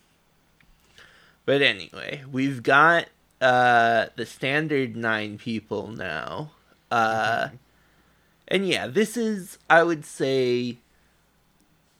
but 1.45 1.61
anyway, 1.63 2.23
we've 2.31 2.61
got 2.61 3.07
uh 3.41 4.07
the 4.15 4.25
standard 4.27 4.95
nine 4.95 5.37
people 5.39 5.87
now. 5.87 6.51
Uh, 6.91 7.49
and 8.47 8.67
yeah, 8.67 8.85
this 8.85 9.17
is 9.17 9.57
I 9.69 9.81
would 9.81 10.05
say 10.05 10.77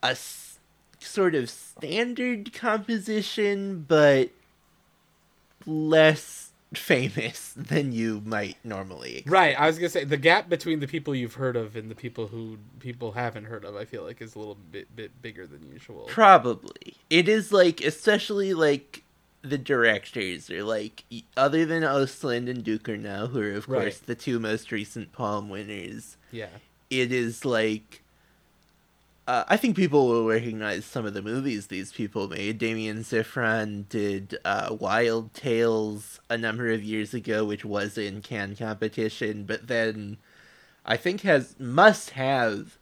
a 0.09 0.11
s- 0.11 0.59
sort 0.99 1.35
of 1.35 1.49
standard 1.49 2.53
composition, 2.53 3.85
but 3.87 4.29
less 5.65 6.51
famous 6.73 7.53
than 7.55 7.91
you 7.91 8.21
might 8.25 8.57
normally 8.63 9.17
expect. 9.17 9.31
Right, 9.31 9.59
I 9.59 9.67
was 9.67 9.77
gonna 9.77 9.89
say 9.89 10.03
the 10.03 10.17
gap 10.17 10.49
between 10.49 10.79
the 10.79 10.87
people 10.87 11.15
you've 11.15 11.35
heard 11.35 11.55
of 11.55 11.75
and 11.75 11.89
the 11.89 11.95
people 11.95 12.27
who 12.27 12.57
people 12.79 13.13
haven't 13.13 13.45
heard 13.45 13.63
of, 13.65 13.75
I 13.75 13.85
feel 13.85 14.03
like 14.03 14.21
is 14.21 14.35
a 14.35 14.39
little 14.39 14.57
bit 14.71 14.93
bit 14.95 15.21
bigger 15.21 15.47
than 15.47 15.71
usual. 15.71 16.05
Probably. 16.07 16.95
It 17.09 17.27
is 17.29 17.51
like, 17.51 17.81
especially 17.83 18.53
like 18.53 19.03
the 19.41 19.57
directors 19.59 20.49
are 20.49 20.63
like, 20.63 21.03
other 21.37 21.65
than 21.65 21.83
Ostlund 21.83 22.49
and 22.49 22.63
Ducournau, 22.63 23.29
who 23.29 23.41
are 23.41 23.53
of 23.53 23.69
Right. 23.69 23.81
course 23.81 23.99
the 23.99 24.15
two 24.15 24.39
most 24.39 24.71
recent 24.71 25.11
Palm 25.13 25.49
winners. 25.49 26.17
Yeah. 26.31 26.47
It 26.89 27.11
is 27.11 27.45
like, 27.45 28.01
uh, 29.27 29.43
I 29.47 29.57
think 29.57 29.75
people 29.75 30.07
will 30.07 30.27
recognize 30.27 30.85
some 30.85 31.05
of 31.05 31.13
the 31.13 31.21
movies 31.21 31.67
these 31.67 31.91
people 31.91 32.27
made. 32.27 32.59
Damián 32.59 32.99
Szifron 32.99 33.89
did 33.89 34.37
uh, 34.45 34.75
Wild 34.79 35.33
Tales 35.33 36.19
a 36.29 36.37
number 36.37 36.69
of 36.71 36.83
years 36.83 37.13
ago, 37.13 37.43
which 37.43 37.65
was 37.65 37.97
in 37.97 38.21
Cannes 38.21 38.57
competition, 38.59 39.45
but 39.45 39.67
then 39.67 40.17
I 40.85 40.97
think 40.97 41.21
has 41.21 41.55
must 41.59 42.11
have 42.11 42.77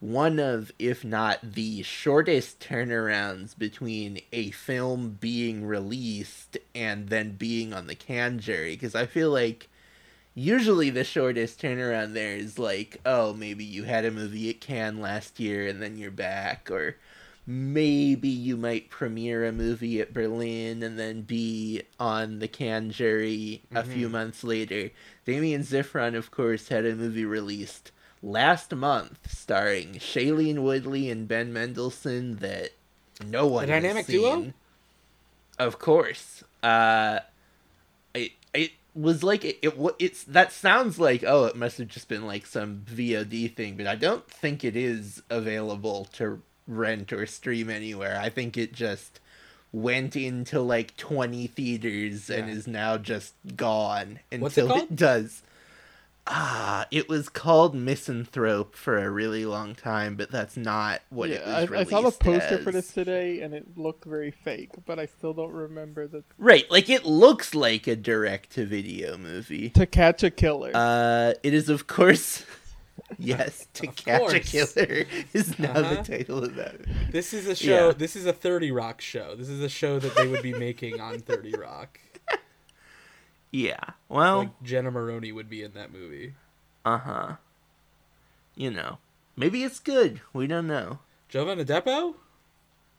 one 0.00 0.38
of, 0.38 0.70
if 0.78 1.04
not 1.04 1.40
the 1.42 1.82
shortest 1.82 2.60
turnarounds 2.60 3.58
between 3.58 4.20
a 4.32 4.52
film 4.52 5.18
being 5.20 5.66
released 5.66 6.56
and 6.74 7.08
then 7.08 7.32
being 7.32 7.74
on 7.74 7.88
the 7.88 7.96
Cannes 7.96 8.38
jury. 8.38 8.74
Because 8.74 8.94
I 8.94 9.06
feel 9.06 9.30
like 9.30 9.68
usually 10.38 10.88
the 10.90 11.04
shortest 11.04 11.60
turnaround 11.60 12.12
there 12.14 12.36
is 12.36 12.58
like, 12.58 13.00
oh, 13.04 13.34
maybe 13.34 13.64
you 13.64 13.82
had 13.82 14.04
a 14.04 14.10
movie 14.10 14.48
at 14.48 14.60
Cannes 14.60 15.00
last 15.00 15.40
year 15.40 15.66
and 15.66 15.82
then 15.82 15.98
you're 15.98 16.10
back, 16.12 16.70
or 16.70 16.96
maybe 17.44 18.28
you 18.28 18.56
might 18.56 18.88
premiere 18.88 19.44
a 19.44 19.52
movie 19.52 20.00
at 20.00 20.14
Berlin 20.14 20.82
and 20.82 20.98
then 20.98 21.22
be 21.22 21.82
on 21.98 22.38
the 22.38 22.46
Cannes 22.46 22.92
jury 22.92 23.62
a 23.74 23.82
few 23.82 24.08
months 24.08 24.44
later. 24.44 24.90
Damián 25.26 25.64
Szifron, 25.64 26.14
of 26.14 26.30
course, 26.30 26.68
had 26.68 26.86
a 26.86 26.94
movie 26.94 27.24
released 27.24 27.90
last 28.22 28.72
month 28.74 29.30
starring 29.30 29.94
Shailene 29.94 30.62
Woodley 30.62 31.10
and 31.10 31.26
Ben 31.26 31.52
Mendelsohn 31.52 32.36
that 32.36 32.70
no 33.26 33.46
one 33.46 33.68
has 33.68 33.82
dynamic 33.82 34.06
duo? 34.06 34.52
Of 35.58 35.78
course. 35.78 36.44
Uh 36.62 37.20
it 38.14 38.32
it 38.54 38.72
was 38.98 39.22
like 39.22 39.44
it, 39.44 39.58
it 39.62 39.74
it's 39.98 40.24
that 40.24 40.52
sounds 40.52 40.98
like 40.98 41.22
oh 41.24 41.44
it 41.44 41.56
must 41.56 41.78
have 41.78 41.88
just 41.88 42.08
been 42.08 42.26
like 42.26 42.46
some 42.46 42.82
VOD 42.86 43.54
thing, 43.54 43.76
but 43.76 43.86
I 43.86 43.94
don't 43.94 44.28
think 44.28 44.64
it 44.64 44.76
is 44.76 45.22
available 45.30 46.06
to 46.14 46.42
rent 46.66 47.12
or 47.12 47.26
stream 47.26 47.70
anywhere. 47.70 48.18
I 48.20 48.28
think 48.28 48.56
it 48.56 48.72
just 48.72 49.20
went 49.72 50.16
into 50.16 50.60
like 50.60 50.96
20 50.96 51.46
theaters 51.48 52.30
and 52.30 52.48
is 52.50 52.66
now 52.66 52.96
just 52.96 53.34
gone 53.56 54.18
What's 54.36 54.56
it 54.56 54.62
until 54.62 54.76
called? 54.76 54.96
does. 54.96 55.42
Ah, 56.30 56.86
it 56.90 57.08
was 57.08 57.30
called 57.30 57.74
Misanthrope 57.74 58.76
for 58.76 58.98
a 58.98 59.08
really 59.10 59.46
long 59.46 59.74
time, 59.74 60.14
but 60.14 60.30
that's 60.30 60.58
not 60.58 61.00
what 61.08 61.30
it 61.30 61.40
yeah, 61.44 61.60
was 61.62 61.72
I, 61.72 61.76
I 61.78 61.84
saw 61.84 61.96
the 61.96 61.96
released 62.02 62.20
poster 62.20 62.58
for 62.58 62.70
this 62.70 62.92
today, 62.92 63.40
and 63.40 63.54
it 63.54 63.78
looked 63.78 64.04
very 64.04 64.30
fake. 64.30 64.70
But 64.84 64.98
I 64.98 65.06
still 65.06 65.32
don't 65.32 65.52
remember 65.52 66.06
the 66.06 66.24
Right, 66.36 66.70
like 66.70 66.90
it 66.90 67.06
looks 67.06 67.54
like 67.54 67.86
a 67.86 67.96
direct-to-video 67.96 69.16
movie. 69.16 69.70
To 69.70 69.86
Catch 69.86 70.22
a 70.22 70.30
Killer. 70.30 70.70
Uh, 70.74 71.32
it 71.42 71.54
is 71.54 71.70
of 71.70 71.86
course, 71.86 72.44
yes, 73.18 73.66
To 73.74 73.88
Of 73.88 73.96
Catch 73.96 74.34
a. 74.34 74.40
Killer 74.40 75.04
is 75.32 75.58
now 75.58 75.72
the 75.72 75.80
Uh-huh. 75.80 76.02
title 76.02 76.44
of 76.44 76.54
that. 76.56 76.76
This 77.10 77.32
is 77.32 77.46
a 77.46 77.56
show. 77.56 77.86
Yeah. 77.86 77.92
This 77.96 78.16
is 78.16 78.26
a 78.26 78.34
Thirty 78.34 78.70
Rock 78.70 79.00
show. 79.00 79.34
This 79.34 79.48
is 79.48 79.60
a 79.62 79.68
show 79.70 79.98
that 79.98 80.14
they 80.14 80.26
would 80.28 80.42
be 80.42 80.52
making 80.52 81.00
on 81.00 81.20
Thirty 81.20 81.54
Rock. 81.54 81.98
Yeah, 83.50 83.80
well, 84.08 84.38
Like 84.38 84.62
Jenna 84.62 84.90
Maroney 84.90 85.32
would 85.32 85.48
be 85.48 85.62
in 85.62 85.72
that 85.72 85.92
movie. 85.92 86.34
uh 86.84 86.98
huh. 86.98 87.32
You 88.54 88.70
know, 88.70 88.98
maybe 89.36 89.62
it's 89.62 89.78
good. 89.78 90.20
We 90.32 90.46
don't 90.46 90.66
know. 90.66 90.98
Jovan 91.28 91.58
Adepo, 91.58 92.14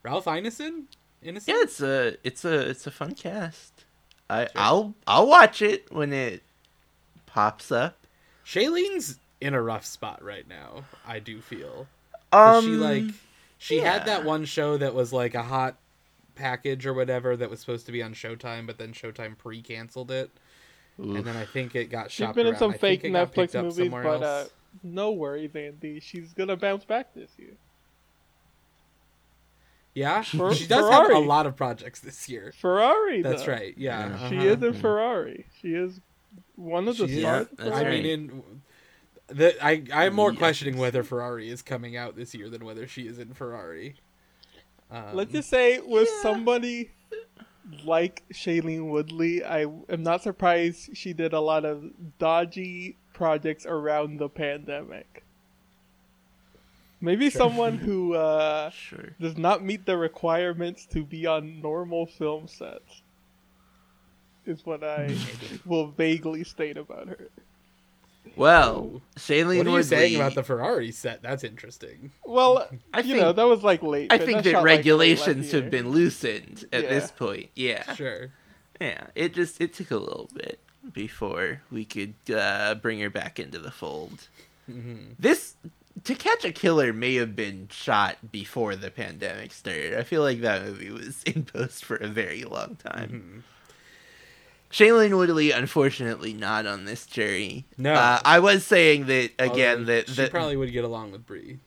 Ralph 0.03 0.25
Ineson, 0.25 0.83
Innocent. 1.21 1.55
Yeah, 1.57 1.63
it's 1.63 1.81
a 1.81 2.15
it's 2.23 2.45
a 2.45 2.69
it's 2.69 2.87
a 2.87 2.91
fun 2.91 3.13
cast. 3.13 3.83
I 4.29 4.47
I'll 4.55 4.93
I'll 5.05 5.27
watch 5.27 5.61
it 5.61 5.91
when 5.91 6.13
it 6.13 6.43
pops 7.25 7.71
up. 7.71 7.97
Shailene's 8.45 9.19
in 9.41 9.53
a 9.53 9.61
rough 9.61 9.85
spot 9.85 10.23
right 10.23 10.47
now. 10.47 10.85
I 11.05 11.19
do 11.19 11.41
feel. 11.41 11.87
Um, 12.31 12.63
she 12.63 12.71
like 12.71 13.03
she 13.57 13.77
had 13.79 14.05
that 14.05 14.23
one 14.23 14.45
show 14.45 14.77
that 14.77 14.93
was 14.95 15.11
like 15.11 15.35
a 15.35 15.43
hot 15.43 15.75
package 16.39 16.85
or 16.87 16.93
whatever 16.93 17.35
that 17.37 17.49
was 17.49 17.59
supposed 17.59 17.85
to 17.85 17.91
be 17.91 18.01
on 18.01 18.13
Showtime, 18.13 18.65
but 18.65 18.77
then 18.79 18.93
Showtime 18.93 19.37
pre-canceled 19.37 20.09
it, 20.09 20.31
and 20.97 21.23
then 21.23 21.35
I 21.37 21.45
think 21.45 21.75
it 21.75 21.89
got 21.91 22.09
She's 22.09 22.25
shopped 22.25 22.35
been 22.35 22.47
in 22.47 22.55
some 22.55 22.71
I 22.71 22.77
fake 22.77 23.01
think 23.01 23.13
it 23.13 23.17
got 23.17 23.31
picked 23.33 23.53
Netflix 23.53 23.59
up 23.59 23.65
movies, 23.65 23.91
but 23.91 24.23
uh, 24.23 24.45
no 24.83 25.11
worries, 25.11 25.55
Andy. 25.55 25.99
She's 25.99 26.33
gonna 26.33 26.55
bounce 26.57 26.85
back 26.85 27.13
this 27.13 27.29
year. 27.37 27.53
yeah, 29.93 30.21
Fer- 30.23 30.53
she 30.53 30.67
does 30.67 30.89
have 30.89 31.09
a 31.11 31.19
lot 31.19 31.45
of 31.45 31.55
projects 31.55 31.99
this 31.99 32.29
year. 32.29 32.53
Ferrari. 32.59 33.21
That's 33.21 33.43
though. 33.45 33.51
right. 33.53 33.73
Yeah, 33.77 34.29
She 34.29 34.37
uh-huh. 34.37 34.45
is 34.47 34.63
in 34.63 34.73
Ferrari. 34.73 35.45
She 35.61 35.69
is 35.73 35.99
one 36.55 36.87
of 36.87 36.97
the 36.97 37.07
She 37.07 37.13
is- 37.15 37.21
stars. 37.21 37.47
of 37.57 37.73
I 37.73 37.83
mean, 37.89 38.05
in, 38.05 38.43
the, 39.27 39.63
I 39.65 39.83
I'm 39.93 40.13
more 40.15 40.31
Yeah. 40.31 40.37
questioning 40.39 40.77
whether 40.77 41.03
Ferrari 41.03 41.49
is 41.49 41.61
coming 41.61 41.95
out 41.97 42.15
this 42.15 42.33
year 42.33 42.49
than 42.49 42.63
whether 42.65 42.87
she 42.87 43.07
is 43.07 43.19
in 43.19 43.33
Ferrari. 43.33 43.95
Um, 44.91 45.03
Let's 45.13 45.31
just 45.31 45.49
say 45.49 45.79
with 45.79 46.09
somebody 46.21 46.91
like 47.85 48.23
Shailene 48.33 48.89
Woodley, 48.89 49.43
I 49.43 49.61
am 49.89 50.03
not 50.03 50.23
surprised 50.23 50.97
she 50.97 51.13
did 51.13 51.33
a 51.33 51.39
lot 51.39 51.65
of 51.65 51.83
dodgy 52.17 52.97
projects 53.13 53.65
around 53.65 54.17
the 54.19 54.29
pandemic. 54.29 55.23
Maybe 57.01 57.29
someone 57.29 57.77
who 57.77 58.15
uh, 58.15 58.69
Sure. 58.71 59.15
does 59.21 59.37
not 59.37 59.63
meet 59.63 59.85
the 59.85 59.97
requirements 59.97 60.85
to 60.87 61.03
be 61.05 61.25
on 61.25 61.61
normal 61.61 62.05
film 62.05 62.47
sets 62.47 63.03
is 64.45 64.65
what 64.65 64.83
I 64.83 65.15
will 65.65 65.87
vaguely 65.91 66.43
state 66.43 66.77
about 66.77 67.07
her. 67.07 67.29
Well, 68.35 69.01
Shailene 69.17 69.45
what 69.45 69.67
are 69.67 69.69
you 69.69 69.75
Woodley. 69.75 69.83
saying 69.83 70.15
about 70.15 70.35
the 70.35 70.43
Ferrari 70.43 70.91
set? 70.91 71.21
That's 71.21 71.43
interesting. 71.43 72.11
Well, 72.25 72.67
I 72.93 72.99
you 72.99 73.03
think- 73.13 73.17
know 73.21 73.33
that 73.33 73.43
was 73.47 73.63
like 73.63 73.83
late. 73.83 74.11
I 74.13 74.17
think 74.17 74.37
that 74.37 74.43
that 74.45 74.51
shot, 74.51 74.57
like, 74.59 74.65
regulations 74.65 75.51
have 75.51 75.69
been 75.69 75.89
loosened 75.91 76.65
at 76.71 76.83
Yeah. 76.83 76.89
this 76.89 77.11
point. 77.11 77.49
Yeah. 77.55 77.93
Sure. 77.95 78.31
Yeah. 78.79 79.07
It 79.15 79.33
just 79.33 79.59
it 79.61 79.73
took 79.73 79.91
a 79.91 79.97
little 79.97 80.29
bit 80.33 80.59
before 80.93 81.61
we 81.71 81.83
could 81.85 82.13
uh, 82.33 82.75
bring 82.75 82.99
her 83.01 83.09
back 83.09 83.39
into 83.39 83.59
the 83.59 83.71
fold. 83.71 84.27
Mm-hmm. 84.69 85.13
This 85.19 85.55
To 86.05 86.15
Catch 86.15 86.45
a 86.45 86.51
Killer 86.53 86.93
may 86.93 87.15
have 87.15 87.35
been 87.35 87.67
shot 87.71 88.31
before 88.31 88.75
the 88.77 88.89
pandemic 88.89 89.51
started. 89.51 89.95
I 89.99 90.03
feel 90.03 90.21
like 90.21 90.39
that 90.41 90.63
movie 90.63 90.91
was 90.91 91.21
in 91.25 91.43
post 91.43 91.83
for 91.83 91.97
a 91.97 92.07
very 92.07 92.45
long 92.45 92.77
time. 92.77 93.09
Mm-hmm. 93.09 93.39
Shailene 94.71 95.17
Woodley, 95.17 95.51
unfortunately, 95.51 96.33
not 96.33 96.65
on 96.67 96.85
this 96.85 97.05
jury. 97.07 97.65
No. 97.77 97.93
uh, 97.93 98.19
I 98.23 98.39
was 98.39 98.65
saying 98.65 99.07
that 99.07 99.31
again. 99.39 99.79
Although 99.79 99.83
that 99.85 100.09
she 100.09 100.15
that 100.15 100.31
probably 100.31 100.57
would 100.57 100.71
get 100.71 100.83
along 100.83 101.11
with 101.11 101.25
Brie. 101.25 101.57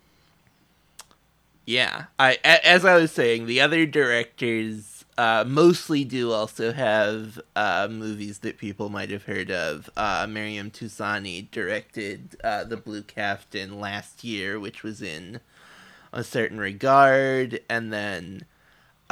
Yeah, 1.65 2.05
I 2.19 2.39
a- 2.45 2.67
as 2.67 2.85
I 2.85 2.97
was 2.97 3.13
saying, 3.13 3.47
the 3.47 3.61
other 3.61 3.87
directors 3.87 5.05
uh, 5.19 5.45
mostly 5.47 6.05
do 6.05 6.31
also 6.33 6.73
have 6.73 7.41
uh, 7.55 7.89
movies 7.91 8.39
that 8.39 8.59
people 8.59 8.89
might 8.89 9.11
have 9.11 9.25
heard 9.25 9.51
of. 9.51 9.91
Uh, 9.97 10.27
Maryam 10.29 10.71
Touzani 10.71 11.51
directed 11.51 12.37
uh, 12.43 12.65
The 12.65 12.77
Blue 12.77 13.03
Caftan 13.03 13.79
last 13.79 14.25
year, 14.25 14.59
which 14.59 14.83
was 14.83 15.03
in 15.03 15.41
a 16.13 16.25
certain 16.25 16.59
regard, 16.59 17.61
and 17.69 17.93
then 17.93 18.45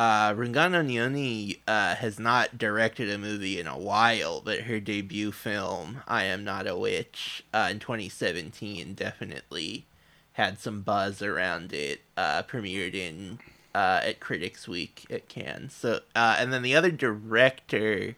uh, 0.00 0.32
Rungano 0.32 0.82
Nyoni 0.82 1.58
uh, 1.68 1.94
has 1.96 2.18
not 2.18 2.56
directed 2.56 3.10
a 3.10 3.18
movie 3.18 3.60
in 3.60 3.66
a 3.66 3.76
while, 3.76 4.40
but 4.40 4.60
her 4.60 4.80
debut 4.80 5.30
film, 5.30 6.00
I 6.08 6.24
Am 6.24 6.42
Not 6.42 6.66
a 6.66 6.74
Witch, 6.74 7.44
uh, 7.52 7.68
in 7.70 7.80
2017, 7.80 8.94
definitely 8.94 9.84
had 10.32 10.58
some 10.58 10.80
buzz 10.80 11.20
around 11.20 11.74
it. 11.74 12.00
Uh, 12.16 12.42
premiered 12.42 12.94
in 12.94 13.40
uh, 13.74 14.00
at 14.02 14.20
Critics 14.20 14.66
Week 14.66 15.04
at 15.10 15.28
Cannes. 15.28 15.74
So, 15.74 16.00
uh, 16.16 16.36
and 16.38 16.50
then 16.50 16.62
the 16.62 16.74
other 16.74 16.90
director, 16.90 18.16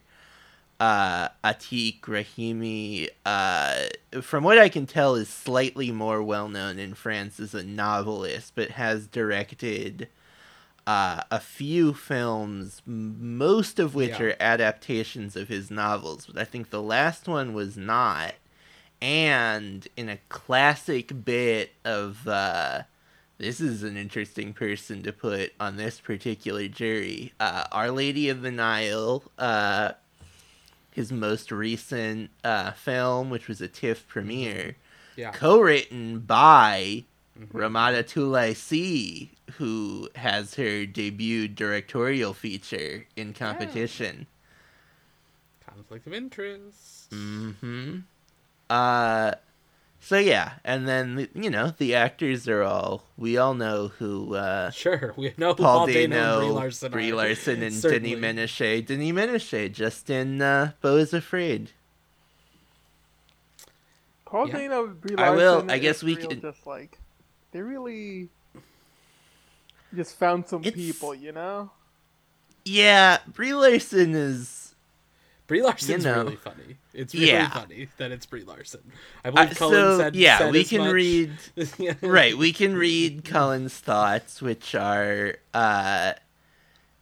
uh, 0.79 1.31
Atiq 1.43 2.03
Rahimi, 2.03 3.09
from 4.23 4.45
what 4.45 4.59
I 4.59 4.69
can 4.69 4.87
tell, 4.87 5.17
is 5.17 5.29
slightly 5.29 5.91
more 5.91 6.23
well 6.23 6.49
known 6.49 6.79
in 6.79 6.95
France 6.95 7.41
as 7.41 7.55
a 7.55 7.65
novelist, 7.65 8.53
but 8.55 8.71
has 8.71 9.09
directed 9.09 10.07
uh, 10.87 11.23
a 11.31 11.39
few 11.41 11.95
films, 11.95 12.83
most 12.87 13.79
of 13.79 13.95
which 13.95 14.11
Yeah. 14.19 14.23
are 14.23 14.37
adaptations 14.41 15.37
of 15.37 15.49
his 15.49 15.71
novels. 15.71 16.27
But 16.27 16.39
I 16.41 16.45
think 16.45 16.71
the 16.71 16.83
last 16.83 17.29
one 17.29 17.55
was 17.55 17.77
not. 17.77 18.35
And 19.01 19.87
in 19.97 20.09
a 20.09 20.19
classic 20.29 21.25
bit 21.25 21.73
of, 21.85 22.27
uh, 22.29 22.83
this 23.39 23.61
is 23.61 23.83
an 23.83 23.97
interesting 23.97 24.53
person 24.53 25.03
to 25.03 25.13
put 25.13 25.53
on 25.59 25.77
this 25.77 25.99
particular 26.01 26.69
jury, 26.69 27.33
uh, 27.41 27.65
Our 27.73 27.91
Lady 27.91 28.29
of 28.29 28.43
the 28.43 28.53
Nile, 28.53 29.25
uh, 29.39 29.93
his 30.93 31.11
most 31.11 31.51
recent 31.51 32.31
uh, 32.45 32.73
film, 32.73 33.31
which 33.31 33.49
was 33.49 33.61
a 33.61 33.69
TIFF 33.69 34.07
premiere, 34.07 34.77
Yeah. 35.17 35.31
co-written 35.33 36.21
by 36.21 37.05
Ramata-Toulaye 37.53 38.55
Sy, 38.55 39.31
who 39.59 40.09
has 40.17 40.55
her 40.57 40.87
debut 40.87 41.49
directorial 41.49 42.35
feature 42.35 43.07
in 43.17 43.33
competition. 43.33 44.27
Conflict 45.67 46.07
of 46.07 46.13
interest. 46.15 47.11
Mm-hmm. 47.11 47.99
Uh, 48.71 49.33
so 50.01 50.19
yeah, 50.19 50.55
and 50.65 50.89
then 50.89 51.29
you 51.35 51.49
know 51.51 51.73
the 51.77 51.95
actors 51.95 52.49
are 52.49 52.63
all 52.63 53.05
we 53.17 53.37
all 53.39 53.55
know 53.55 53.89
who 53.99 54.35
uh, 54.35 54.71
Sure, 54.71 55.13
we 55.17 55.33
know 55.37 55.55
Paul, 55.55 55.79
Paul 55.79 55.87
Dano 55.87 56.41
and 56.41 56.49
Brie 56.49 56.51
Larson 56.53 56.93
Brie. 56.93 57.13
Larson, 57.13 57.63
and 57.63 57.75
Certainly. 57.75 58.15
Denis 58.21 58.51
Menochet. 58.59 58.87
Denis 58.87 59.13
Menochet 59.13 59.73
just 59.73 60.11
in 60.11 60.41
uh, 60.43 60.73
Beau 60.81 60.97
is 60.97 61.13
Afraid. 61.15 61.71
Paul 64.25 64.49
Yeah. 64.49 64.59
Dano, 64.59 64.87
Brie 64.89 65.17
I 65.17 65.31
will- 65.31 65.71
I 65.71 65.79
guess 65.79 66.03
we 66.03 66.17
can. 66.17 66.29
could- 66.29 66.43
just 66.43 66.67
like 66.67 66.99
they 67.53 67.61
really 67.61 68.29
just 69.95 70.17
found 70.17 70.47
some 70.47 70.61
It's- 70.65 70.75
people, 70.75 71.15
you 71.15 71.33
know. 71.33 71.71
Yeah, 72.65 73.19
Brie 73.27 73.55
Larson 73.55 74.15
is 74.15 74.75
Brie 75.49 75.63
Larson's 75.63 76.05
You 76.05 76.11
know. 76.13 76.23
really 76.23 76.37
funny. 76.37 76.77
It's 76.95 77.13
really 77.13 77.27
Yeah. 77.27 77.51
funny 77.51 77.89
that 77.97 78.13
it's 78.13 78.25
Brie 78.25 78.45
Larson. 78.45 78.81
I 79.25 79.29
uh, 79.29 79.31
believe 79.33 79.57
Cullen 79.57 79.75
so. 79.75 79.99
said 79.99 80.15
yeah, 80.17 80.39
said 80.39 80.53
we 80.53 80.61
as 80.61 80.69
can 80.69 80.79
much. 80.83 80.93
read. 80.93 81.31
right, 82.03 82.39
we 82.39 82.53
can 82.53 82.77
read 82.77 83.25
Cullen's 83.25 83.75
thoughts, 83.75 84.41
which 84.41 84.75
are 84.77 85.37
uh, 85.53 86.13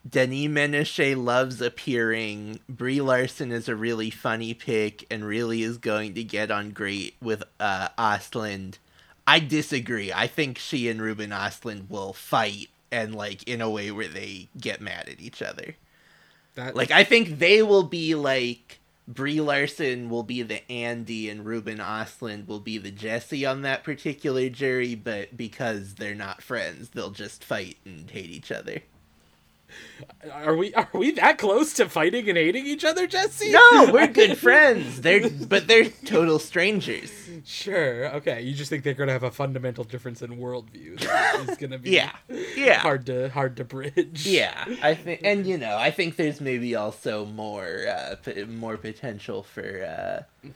Denis 0.08 0.48
Menochet 0.48 1.14
loves 1.22 1.60
appearing. 1.60 2.60
Brie 2.68 3.00
Larson 3.02 3.52
is 3.52 3.68
a 3.68 3.76
really 3.76 4.10
funny 4.10 4.54
pick 4.54 5.04
and 5.10 5.24
really 5.24 5.62
is 5.62 5.76
going 5.76 6.14
to 6.14 6.24
get 6.24 6.50
on 6.50 6.70
great 6.70 7.14
with 7.20 7.42
uh, 7.60 7.88
Ostlund. 7.98 8.78
I 9.26 9.38
disagree. 9.40 10.10
I 10.12 10.26
think 10.26 10.58
she 10.58 10.88
and 10.88 11.02
Ruben 11.02 11.30
Ostlund 11.30 11.90
will 11.90 12.12
fight 12.14 12.70
and 12.92 13.14
like 13.14 13.42
in 13.44 13.60
a 13.60 13.70
way 13.70 13.90
where 13.90 14.08
they 14.08 14.48
get 14.58 14.80
mad 14.80 15.08
at 15.08 15.20
each 15.20 15.42
other. 15.42 15.76
That, 16.54 16.74
Like 16.74 16.90
I 16.90 17.04
think 17.04 17.38
they 17.38 17.62
will 17.62 17.84
be 17.84 18.14
like 18.14 18.80
Brie 19.06 19.40
Larson 19.40 20.08
will 20.08 20.22
be 20.22 20.42
the 20.42 20.70
Andy 20.70 21.28
and 21.28 21.44
Ruben 21.44 21.78
Ostlund 21.78 22.46
will 22.46 22.60
be 22.60 22.78
the 22.78 22.90
Jesse 22.92 23.44
on 23.44 23.62
that 23.62 23.82
particular 23.82 24.48
jury, 24.48 24.94
but 24.94 25.36
because 25.36 25.96
they're 25.96 26.14
not 26.14 26.42
friends, 26.42 26.90
they'll 26.90 27.10
just 27.10 27.42
fight 27.42 27.78
and 27.84 28.08
hate 28.10 28.30
each 28.30 28.52
other. 28.52 28.82
Are 30.32 30.56
we 30.56 30.72
are 30.74 30.88
we 30.92 31.10
that 31.12 31.38
close 31.38 31.72
to 31.74 31.88
fighting 31.88 32.28
and 32.28 32.36
hating 32.38 32.66
each 32.66 32.84
other, 32.84 33.06
Jesse? 33.06 33.52
No, 33.52 33.90
we're 33.92 34.06
good 34.08 34.36
friends. 34.38 35.00
They're 35.00 35.28
but 35.30 35.66
they're 35.68 35.86
total 36.04 36.38
strangers. 36.38 37.12
Sure. 37.44 38.06
Okay. 38.16 38.42
You 38.42 38.54
just 38.54 38.70
think 38.70 38.84
they're 38.84 38.94
gonna 38.94 39.12
have 39.12 39.22
a 39.22 39.30
fundamental 39.30 39.84
difference 39.84 40.22
in 40.22 40.36
worldview 40.36 40.98
It's 41.48 41.56
gonna 41.60 41.78
be 41.78 41.90
Yeah. 41.90 42.12
Yeah. 42.56 42.80
hard 42.80 43.06
to 43.06 43.28
hard 43.30 43.56
to 43.56 43.64
bridge. 43.64 44.26
Yeah, 44.26 44.64
I 44.82 44.94
think, 44.94 45.20
and 45.24 45.46
you 45.46 45.58
know, 45.58 45.76
I 45.76 45.90
think 45.90 46.16
there's 46.16 46.40
maybe 46.40 46.74
also 46.76 47.24
more, 47.24 47.86
uh, 47.88 48.16
p- 48.22 48.44
more 48.44 48.76
potential 48.76 49.42
for 49.42 50.24
uh, 50.44 50.50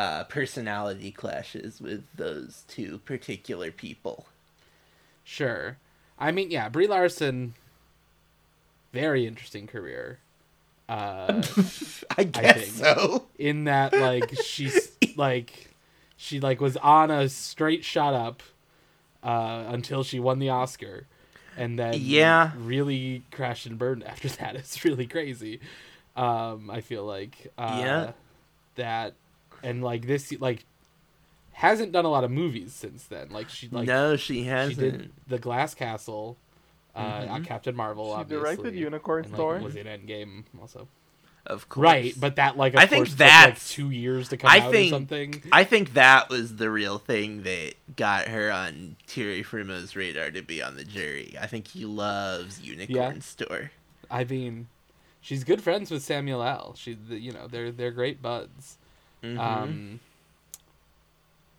uh, 0.00 0.24
personality 0.24 1.10
clashes 1.10 1.80
with 1.80 2.04
those 2.16 2.64
two 2.68 2.98
particular 3.04 3.70
people. 3.70 4.26
Sure. 5.24 5.76
I 6.18 6.32
mean, 6.32 6.50
yeah, 6.50 6.68
Brie 6.68 6.86
Larson. 6.86 7.54
Very 8.92 9.26
interesting 9.26 9.66
career. 9.66 10.18
Uh, 10.88 11.42
I 12.18 12.24
guess 12.24 12.56
think. 12.56 12.72
so. 12.72 13.26
in 13.38 13.64
that 13.64 13.92
like 13.96 14.34
she's 14.42 14.90
like 15.16 15.68
she 16.16 16.40
like 16.40 16.60
was 16.60 16.76
on 16.78 17.10
a 17.10 17.28
straight 17.28 17.84
shot 17.84 18.12
up 18.12 18.42
uh 19.22 19.64
until 19.68 20.02
she 20.02 20.18
won 20.18 20.38
the 20.40 20.48
oscar 20.48 21.06
and 21.56 21.78
then 21.78 22.00
Yeah. 22.02 22.50
really 22.58 23.22
crashed 23.30 23.66
and 23.66 23.78
burned 23.78 24.02
after 24.02 24.28
that 24.40 24.56
it's 24.56 24.84
really 24.84 25.06
crazy 25.06 25.60
um 26.16 26.68
i 26.70 26.80
feel 26.80 27.04
like 27.04 27.52
uh 27.56 27.76
Yeah. 27.78 28.12
that 28.76 29.14
and 29.62 29.84
like 29.84 30.06
this 30.06 30.32
like 30.40 30.64
hasn't 31.52 31.92
done 31.92 32.04
a 32.04 32.10
lot 32.10 32.24
of 32.24 32.30
movies 32.30 32.72
since 32.74 33.04
then 33.04 33.28
like 33.30 33.48
she 33.48 33.68
like 33.70 33.86
no, 33.86 34.16
she 34.16 34.38
she 34.42 34.44
hasn't. 34.48 34.78
did 34.78 35.10
the 35.28 35.38
glass 35.38 35.74
castle 35.74 36.36
uh 36.94 37.22
Mhm. 37.22 37.44
captain 37.44 37.76
marvel 37.76 38.06
She 38.14 38.20
obviously 38.20 38.54
directed 38.56 38.74
Unicorn 38.74 39.24
and, 39.24 39.32
like, 39.32 39.36
Store. 39.38 39.58
was 39.60 39.76
in 39.76 39.86
endgame 39.86 40.44
also 40.60 40.88
Of 41.46 41.68
course. 41.70 41.84
Right, 41.84 42.14
but 42.18 42.36
that 42.36 42.56
like 42.58 42.74
of 42.74 42.80
I 42.80 42.86
think 42.86 43.06
course 43.06 43.10
took, 43.16 43.20
like 43.26 43.62
two 43.64 43.90
years 43.90 44.28
to 44.28 44.36
come 44.36 44.50
I 44.50 44.60
out 44.60 44.70
think- 44.72 44.92
or 44.92 44.96
something. 44.96 45.42
I 45.52 45.64
think 45.64 45.94
that 45.94 46.28
was 46.28 46.56
the 46.56 46.70
real 46.70 46.98
thing 46.98 47.44
that 47.44 47.74
got 47.96 48.28
her 48.28 48.50
on 48.52 48.96
Thierry 49.06 49.42
Frémaux's 49.42 49.96
radar 49.96 50.30
to 50.32 50.42
be 50.42 50.62
on 50.62 50.76
the 50.76 50.84
jury. 50.84 51.34
I 51.40 51.46
think 51.46 51.68
he 51.68 51.84
loves 51.86 52.60
Unicorn 52.60 53.14
Yeah. 53.16 53.20
Store. 53.20 53.70
I 54.10 54.24
mean, 54.24 54.68
she's 55.22 55.42
good 55.44 55.62
friends 55.62 55.90
with 55.90 56.02
Samuel 56.02 56.42
L. 56.42 56.74
She, 56.76 56.98
you 57.08 57.32
know, 57.32 57.46
they're 57.46 57.72
they're 57.72 57.90
great 57.92 58.20
buds. 58.20 58.76
Mhm. 59.22 59.38
Um, 59.38 60.00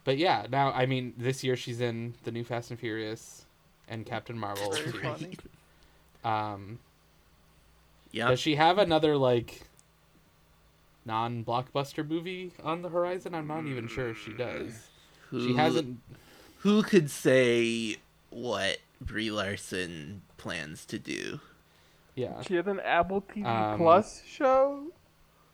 but 0.04 0.18
yeah, 0.18 0.46
now 0.50 0.72
I 0.72 0.86
mean, 0.86 1.14
this 1.18 1.44
year 1.44 1.56
she's 1.56 1.82
in 1.82 2.14
the 2.24 2.32
new 2.32 2.44
Fast 2.44 2.70
and 2.72 2.80
Furious 2.80 3.46
and 3.88 4.06
Captain 4.06 4.38
Marvel. 4.38 4.72
Very 4.72 4.92
funny. 4.92 5.38
Um, 6.24 6.80
Yeah. 8.12 8.30
does 8.30 8.40
she 8.40 8.56
have 8.56 8.78
another 8.78 9.18
like 9.18 9.64
non-blockbuster 11.06 12.08
movie 12.08 12.52
on 12.64 12.82
the 12.82 12.90
horizon? 12.90 13.34
I'm 13.36 13.48
not 13.48 13.66
even 13.66 13.88
sure 13.88 14.10
if 14.10 14.18
she 14.24 14.34
does. 14.34 14.88
She 15.32 15.38
Who- 15.38 15.56
hasn't. 15.56 16.00
Who 16.60 16.84
could 16.84 17.10
say 17.10 17.98
what 18.30 18.78
Brie 19.00 19.32
Larson 19.32 20.22
plans 20.38 20.86
to 20.86 21.00
do? 21.00 21.40
Yeah. 22.14 22.42
She 22.44 22.56
has 22.56 22.68
an 22.68 22.80
Apple 22.82 23.22
TV 23.22 23.46
Um, 23.46 23.80
Plus 23.80 24.22
show 24.26 24.92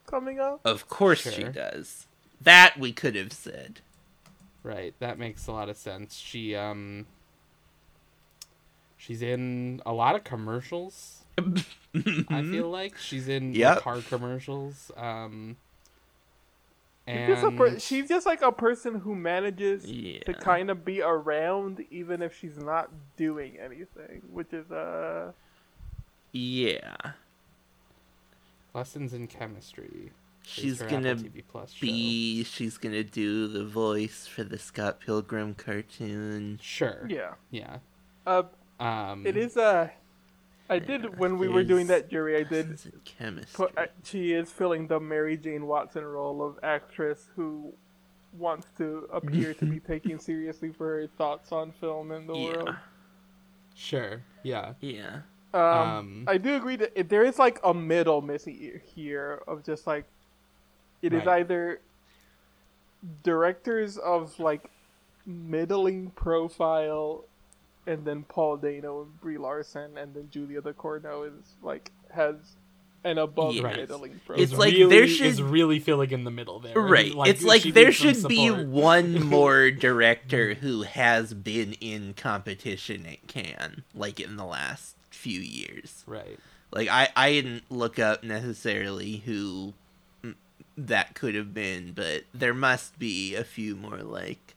coming 0.06 0.40
up. 0.40 0.60
Of 0.66 0.90
course 0.90 1.32
she 1.34 1.44
does. 1.44 2.08
That 2.42 2.78
we 2.78 2.92
could 2.92 3.16
have 3.16 3.32
said. 3.32 3.80
Right, 4.64 4.94
that 5.00 5.18
makes 5.18 5.48
a 5.48 5.54
lot 5.54 5.70
of 5.70 5.78
sense. 5.78 6.18
She 6.18 6.56
um 6.56 7.06
she's 8.98 9.22
in 9.22 9.82
a 9.86 9.94
lot 9.94 10.16
of 10.16 10.24
commercials. 10.24 11.24
I 11.38 12.42
feel 12.42 12.70
like 12.70 12.98
she's 12.98 13.28
in 13.28 13.52
like, 13.52 13.58
Yep. 13.60 13.80
car 13.82 14.02
commercials. 14.02 14.92
Um 14.98 15.58
She's 17.08 17.16
and 17.16 17.36
just, 17.42 17.56
per- 17.56 17.80
she's 17.80 18.10
just 18.10 18.26
like 18.26 18.42
a 18.42 18.52
person 18.52 19.00
who 19.00 19.16
manages 19.16 19.86
Yeah. 19.90 20.24
to 20.24 20.34
kind 20.34 20.70
of 20.70 20.84
be 20.84 21.02
around 21.02 21.86
even 21.90 22.22
if 22.22 22.38
she's 22.38 22.58
not 22.58 22.90
doing 23.16 23.58
anything, 23.58 24.24
which 24.32 24.52
is 24.52 24.70
uh 24.72 25.32
Yeah. 26.34 26.96
lessons 28.74 29.14
in 29.14 29.28
chemistry. 29.28 30.12
She's 30.44 30.82
gonna 30.82 31.12
Apple 31.12 31.24
TV 31.24 31.44
Plus 31.48 31.72
show. 31.74 31.82
be 31.86 32.44
she's 32.44 32.78
gonna 32.78 33.04
do 33.04 33.48
the 33.48 33.66
voice 33.66 34.28
for 34.28 34.44
the 34.44 34.58
Scott 34.58 35.00
Pilgrim 35.00 35.54
cartoon. 35.56 36.60
sure. 36.62 37.06
yeah. 37.10 37.34
Yeah. 37.52 37.78
Uh 38.26 38.44
Um 38.80 39.26
it 39.26 39.36
is 39.38 39.58
a. 39.58 39.92
I 40.70 40.76
I 40.76 40.80
did 40.80 41.18
when 41.18 41.38
we 41.38 41.48
were 41.48 41.64
doing 41.64 41.88
that 41.88 42.10
jury 42.10 42.36
I 42.36 42.44
did 42.44 42.70
Lessons 42.72 42.86
in 42.94 43.00
chemistry. 43.06 43.68
put 43.68 43.78
uh, 43.78 43.86
she 44.04 44.34
is 44.34 44.52
filling 44.52 44.88
the 44.88 45.00
Mary 45.00 45.38
Jane 45.38 45.66
Watson 45.66 46.04
role 46.04 46.44
of 46.46 46.60
actress 46.62 47.30
who 47.36 47.74
wants 48.38 48.68
to 48.78 49.08
appear 49.14 49.54
to 49.56 49.66
be 49.66 49.80
taken 49.94 50.20
seriously 50.20 50.72
for 50.72 51.00
her 51.00 51.08
thoughts 51.18 51.52
on 51.54 51.72
film 51.72 52.12
and 52.12 52.28
the 52.28 52.34
world. 52.34 52.68
yeah. 52.68 52.76
Sure. 53.76 54.22
Yeah. 54.44 54.74
Yeah. 54.82 55.22
Um, 55.54 55.62
Um, 55.62 56.26
I 56.28 56.38
do 56.38 56.56
agree 56.56 56.76
that 56.76 56.92
it, 57.00 57.08
there 57.10 57.24
is 57.24 57.40
like 57.40 57.60
a 57.64 57.74
middle 57.74 58.22
missing 58.22 58.56
here- 58.58 58.82
here 58.86 59.42
of 59.48 59.64
just 59.64 59.88
like 59.88 60.04
it 61.02 61.14
is 61.14 61.24
Right. 61.26 61.40
either 61.40 61.80
directors 63.24 63.98
of 63.98 64.38
like 64.40 64.70
middling 65.26 66.10
profile 66.12 67.24
and 67.88 68.06
then 68.06 68.24
Paul 68.28 68.58
Dano 68.58 69.02
and 69.04 69.20
Brie 69.22 69.38
Larson 69.38 69.98
and 69.98 70.14
then 70.14 70.30
Julia 70.32 70.62
Ducournau 70.62 71.24
is 71.40 71.56
like 71.64 71.92
has 72.12 72.36
an 73.04 73.18
above 73.18 73.54
Yeah. 73.56 73.64
Right. 73.64 73.78
middling 73.78 74.20
profile. 74.26 74.44
It's 74.44 74.54
like 74.54 74.74
really, 74.74 74.90
there 74.96 75.04
is 75.04 75.16
should- 75.16 75.40
really 75.40 75.80
filling 75.80 76.12
in 76.12 76.24
the 76.24 76.32
middle 76.32 76.60
there. 76.60 76.78
Right. 76.78 77.14
Like, 77.14 77.30
it's 77.30 77.44
like 77.44 77.64
there 77.64 77.92
should 77.92 78.28
be 78.28 78.50
one 78.50 79.24
more 79.26 79.72
director 79.72 80.56
who 80.56 80.82
has 80.84 81.34
been 81.34 81.74
in 81.74 82.14
competition 82.16 83.06
at 83.06 83.26
Cannes, 83.28 83.84
like 83.96 84.20
in 84.20 84.36
the 84.36 84.46
last 84.46 84.96
few 85.10 85.40
years. 85.40 86.04
Right. 86.06 86.38
Like 86.72 86.90
I, 86.90 87.08
I 87.16 87.32
didn't 87.32 87.64
look 87.72 87.98
up 88.00 88.24
necessarily 88.24 89.18
who 89.26 89.74
that 90.78 91.16
could 91.16 91.34
have 91.36 91.54
been, 91.54 91.92
but 91.94 92.24
there 92.34 92.54
must 92.54 93.00
be 93.00 93.36
a 93.36 93.44
few 93.44 93.76
more 93.76 93.98
like, 94.00 94.56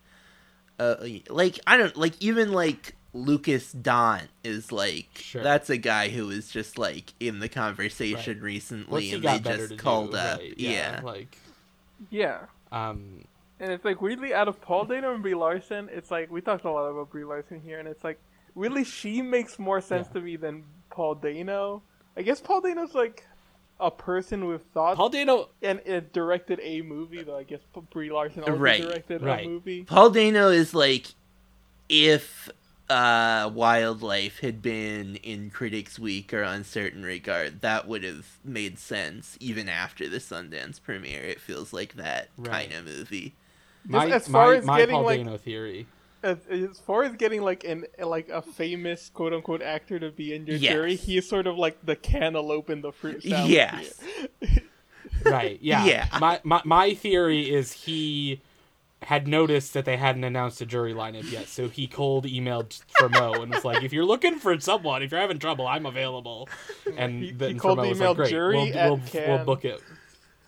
uh, 0.79 0.97
like 1.29 1.61
I 1.67 1.77
don't 1.77 1.97
like 1.97 2.15
even 2.21 2.53
like 2.53 2.95
Lukas 3.13 3.75
Dhont 3.75 4.29
is 4.45 4.71
like 4.71 5.09
Sure. 5.15 5.43
that's 5.43 5.69
a 5.71 5.77
guy 5.77 6.09
who 6.11 6.29
was 6.29 6.49
just 6.49 6.79
like 6.79 7.13
in 7.19 7.41
the 7.41 7.49
conversation 7.49 8.35
What's 8.37 8.43
recently, 8.43 9.13
and 9.13 9.23
they 9.25 9.39
just 9.41 9.79
called 9.79 10.13
do? 10.13 10.17
up, 10.17 10.39
Right, 10.39 10.55
yeah. 10.57 11.01
Like 11.03 11.37
yeah. 12.11 12.39
um 12.73 13.25
And 13.59 13.73
it's 13.73 13.85
like 13.85 14.01
weirdly 14.01 14.33
out 14.33 14.49
of 14.49 14.61
Paul 14.61 14.85
Dano 14.85 15.13
and 15.13 15.23
Brie 15.23 15.35
Larson, 15.35 15.89
it's 15.93 16.11
like 16.11 16.31
we 16.31 16.41
talked 16.41 16.65
a 16.65 16.71
lot 16.71 16.87
about 16.87 17.11
Brie 17.11 17.25
Larson 17.25 17.61
here, 17.61 17.79
and 17.79 17.89
it's 17.89 18.05
like 18.05 18.19
really 18.55 18.85
she 18.85 19.23
makes 19.23 19.59
more 19.59 19.81
sense 19.81 20.07
Yeah. 20.09 20.21
to 20.21 20.27
me 20.27 20.37
than 20.37 20.65
Paul 20.91 21.17
Dano. 21.17 21.83
I 22.17 22.23
guess 22.23 22.41
Paul 22.41 22.61
Dano's 22.61 22.95
like 22.95 23.27
a 23.81 23.91
person 23.91 24.47
with 24.47 24.63
thoughts, 24.75 24.97
Paul 24.99 25.09
Dano 25.09 25.49
and 25.63 25.81
it 25.85 26.13
directed 26.13 26.61
a 26.63 26.83
movie. 26.83 27.23
Though 27.23 27.37
I 27.39 27.43
guess 27.45 27.61
Brie 27.91 28.11
Larson 28.11 28.43
also 28.43 28.55
Right, 28.55 28.83
directed 28.83 29.23
right. 29.23 29.45
a 29.47 29.49
movie. 29.49 29.83
Paul 29.85 30.11
Dano 30.11 30.49
is 30.49 30.75
like 30.75 31.07
if 31.89 32.49
uh 32.91 33.49
wildlife 33.55 34.41
had 34.41 34.61
been 34.61 35.17
in 35.17 35.49
critics 35.51 35.99
week 35.99 36.35
or 36.35 36.43
Un 36.45 36.65
Certain 36.65 37.03
Regard 37.05 37.61
that 37.63 37.87
would 37.87 38.03
have 38.05 38.27
made 38.45 38.79
sense 38.79 39.37
even 39.41 39.69
after 39.69 40.09
the 40.09 40.19
sundance 40.19 40.83
premiere 40.83 41.23
it 41.23 41.41
feels 41.41 41.73
like 41.73 41.95
that 41.95 42.29
Right. 42.37 42.69
kind 42.69 42.73
of 42.81 42.85
movie 42.85 43.35
my, 43.87 44.11
as 44.11 44.29
far 44.29 44.49
my, 44.51 44.57
as 44.57 44.65
my 44.65 44.79
getting, 44.81 44.95
Paul 44.97 45.05
like- 45.05 45.19
Dano 45.25 45.37
theory. 45.39 45.87
As, 46.23 46.37
as 46.51 46.79
far 46.81 47.03
as 47.05 47.15
getting 47.17 47.41
like 47.41 47.65
an 47.65 47.87
like 47.99 48.29
a 48.29 48.43
famous 48.43 49.09
quote 49.09 49.33
unquote 49.33 49.63
actor 49.63 49.99
to 49.99 50.11
be 50.11 50.35
in 50.35 50.47
your 50.47 50.57
Yes. 50.57 50.73
jury, 50.75 50.95
he 50.97 51.17
is 51.17 51.27
sort 51.27 51.47
of 51.47 51.57
like 51.57 51.79
the 51.83 51.97
cantaloupe 51.97 52.69
in 52.69 52.83
the 52.83 52.93
fruit 52.93 53.23
salad. 53.23 53.49
Yes. 53.51 53.99
Right. 55.25 55.59
Yeah. 55.63 55.85
Yeah. 55.85 56.09
My, 56.21 56.41
my 56.45 56.63
my 56.65 56.95
theory 56.95 57.51
is 57.51 57.73
he 57.73 58.41
had 59.03 59.27
noticed 59.27 59.73
that 59.75 59.85
they 59.87 59.97
hadn't 59.97 60.25
announced 60.25 60.61
a 60.61 60.67
jury 60.67 60.93
lineup 60.93 61.31
yet, 61.31 61.49
so 61.49 61.69
he 61.69 61.87
cold 61.87 62.27
emailed 62.27 62.81
Frémaux 62.99 63.43
and 63.43 63.53
was 63.55 63.65
like, 63.65 63.83
"If 63.83 63.93
you're 63.93 64.05
looking 64.05 64.39
for 64.39 64.59
someone, 64.61 65.03
if 65.03 65.11
you're 65.11 65.21
having 65.21 65.39
trouble, 65.39 65.67
I'm 65.67 65.87
available." 65.87 66.49
And 66.97 67.23
He- 67.25 67.33
then 67.33 67.55
he 67.55 67.59
cold 67.59 67.79
Frémaux 67.79 67.89
was 67.89 67.99
emailed 67.99 68.09
like, 68.09 68.17
"Great, 68.17 68.31
jury 68.31 68.57
we'll, 68.57 68.77
at 68.77 68.91
we'll, 69.15 69.27
we'll 69.29 69.45
book 69.45 69.65
it." 69.65 69.83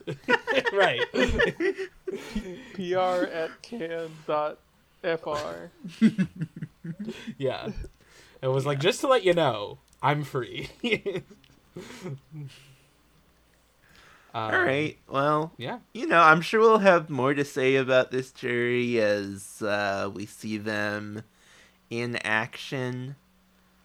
right. 0.72 1.00
PR 2.74 3.24
at 3.32 3.50
can 3.62 4.10
dot 4.26 4.58
fr. 5.02 6.04
Yeah. 7.38 7.70
It 8.42 8.48
was 8.48 8.66
like 8.66 8.80
just 8.80 9.00
to 9.02 9.06
let 9.06 9.22
you 9.24 9.32
know, 9.34 9.78
I'm 10.02 10.24
free. 10.24 10.68
all 14.34 14.50
right 14.50 14.98
well 15.08 15.52
Yeah. 15.58 15.78
you 15.92 16.06
know 16.06 16.20
i'm 16.20 16.40
sure 16.40 16.60
we'll 16.60 16.78
have 16.78 17.10
more 17.10 17.34
to 17.34 17.44
say 17.44 17.76
about 17.76 18.10
this 18.10 18.32
jury 18.32 19.00
as 19.00 19.60
uh 19.62 20.10
we 20.12 20.26
see 20.26 20.56
them 20.58 21.22
in 21.90 22.16
action 22.16 23.16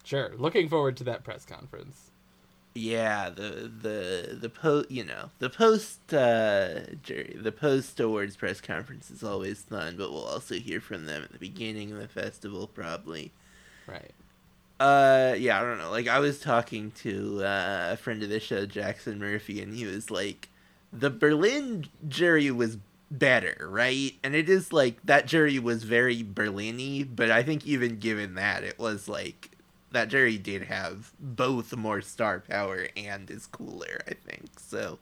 Sure. 0.03 0.31
Looking 0.37 0.69
forward 0.69 0.95
to 0.97 1.03
that 1.03 1.25
press 1.25 1.43
conference. 1.43 2.11
Yeah, 2.73 3.29
the 3.29 3.69
the 3.81 4.37
the 4.39 4.47
post, 4.47 4.89
you 4.89 5.03
know, 5.03 5.31
the 5.39 5.49
post 5.49 6.13
uh 6.13 6.79
jury, 7.03 7.35
the 7.37 7.51
post 7.51 7.99
awards 7.99 8.37
press 8.37 8.61
conference 8.61 9.11
is 9.11 9.21
always 9.21 9.63
fun, 9.63 9.97
but 9.97 10.09
we'll 10.13 10.23
also 10.23 10.55
hear 10.55 10.79
from 10.79 11.07
them 11.07 11.23
at 11.23 11.33
the 11.33 11.37
beginning 11.39 11.91
of 11.91 11.97
the 11.97 12.07
festival 12.07 12.67
probably. 12.67 13.33
Right. 13.85 14.11
Uh 14.79 15.35
yeah, 15.37 15.59
I 15.59 15.63
don't 15.63 15.79
know. 15.79 15.91
Like 15.91 16.07
I 16.07 16.19
was 16.19 16.39
talking 16.39 16.91
to 16.97 17.43
uh, 17.43 17.89
a 17.93 17.97
friend 17.97 18.21
of 18.23 18.29
the 18.29 18.39
show 18.39 18.65
Jackson 18.65 19.19
Murphy 19.19 19.61
and 19.61 19.73
he 19.73 19.85
was 19.85 20.11
like 20.11 20.49
the 20.93 21.09
Berlin 21.09 21.87
jury 22.07 22.51
was 22.51 22.77
better, 23.09 23.67
right? 23.69 24.13
And 24.23 24.35
it 24.35 24.49
is 24.49 24.73
like 24.73 24.97
that 25.05 25.25
jury 25.27 25.59
was 25.59 25.83
very 25.83 26.23
Berlin-y, 26.23 27.05
but 27.09 27.31
I 27.31 27.43
think 27.43 27.65
even 27.65 27.99
given 27.99 28.35
that 28.35 28.63
it 28.63 28.77
was 28.79 29.07
like 29.07 29.51
that 29.91 30.09
jury 30.09 30.37
did 30.37 30.63
have 30.63 31.11
both 31.19 31.75
more 31.75 32.01
star 32.01 32.39
power 32.41 32.87
and 32.97 33.29
is 33.31 33.45
cooler, 33.47 34.01
I 34.07 34.13
think. 34.13 34.59
So 34.59 34.99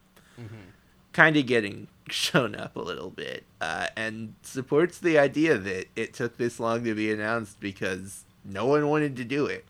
kind 1.13 1.37
of 1.37 1.45
getting 1.47 1.87
shown 2.09 2.55
up 2.55 2.75
a 2.75 2.81
little 2.81 3.09
bit 3.09 3.43
uh, 3.61 3.87
and 3.95 4.35
supports 4.43 4.99
the 4.99 5.17
idea 5.17 5.57
that 5.57 5.87
it 5.95 6.13
took 6.13 6.37
this 6.37 6.59
long 6.59 6.83
to 6.83 6.93
be 6.93 7.11
announced 7.11 7.59
because 7.59 8.24
no 8.45 8.65
one 8.67 8.87
wanted 8.87 9.15
to 9.17 9.23
do 9.25 9.47
it. 9.47 9.65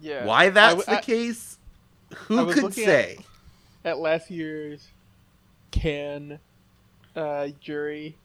Yeah. 0.00 0.24
Why 0.24 0.44
I 0.44 0.50
that's 0.50 0.74
w- 0.76 0.86
the 0.86 0.98
I- 0.98 1.02
case, 1.02 1.58
I 2.12 2.14
who 2.14 2.44
was 2.44 2.54
could 2.54 2.74
say? 2.74 3.18
at 3.84 3.98
last 3.98 4.30
year's 4.30 4.88
Cannes 5.72 6.38
uh, 7.16 7.48
jury, 7.60 8.16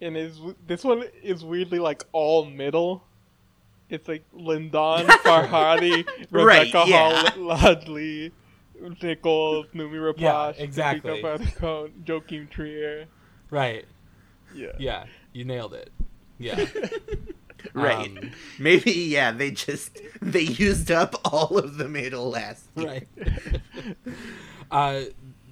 and 0.00 0.16
is 0.16 0.40
this 0.66 0.84
one 0.84 1.04
is 1.22 1.44
weirdly 1.44 1.78
like 1.78 2.04
all 2.12 2.44
middle. 2.46 3.04
It's 3.90 4.08
like 4.08 4.24
Lyndon 4.32 5.06
Farhadi, 5.24 6.06
Right, 6.30 6.60
Rebecca 6.72 6.84
yeah. 6.88 7.28
Hall, 7.28 7.56
Ladj 7.56 7.88
Ly, 7.88 8.30
Nichols, 9.02 9.66
Noomi 9.74 10.00
Rapace, 10.14 10.20
Yeah, 10.20 10.52
exactly. 10.56 11.22
Joachim 12.06 12.48
Trier. 12.48 13.04
Right. 13.50 13.84
Yeah. 14.54 14.68
Yeah. 14.78 15.04
You 15.34 15.44
nailed 15.44 15.74
it. 15.74 15.90
Yeah. 16.38 16.64
Right. 17.74 18.10
Um, 18.10 18.30
Maybe 18.58 18.92
yeah, 18.92 19.32
they 19.32 19.50
just 19.50 19.98
they 20.20 20.42
used 20.42 20.90
up 20.90 21.14
all 21.24 21.56
of 21.58 21.76
the 21.78 21.88
middle 21.88 22.30
last 22.30 22.68
year. 22.76 22.86
right. 22.88 23.08
uh, 24.70 25.02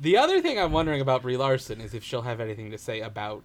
the 0.00 0.16
other 0.16 0.40
thing 0.40 0.58
I'm 0.58 0.72
wondering 0.72 1.00
about 1.00 1.22
Brie 1.22 1.36
Larson 1.36 1.80
is 1.80 1.94
if 1.94 2.02
she'll 2.04 2.22
have 2.22 2.40
anything 2.40 2.70
to 2.70 2.78
say 2.78 3.00
about 3.00 3.42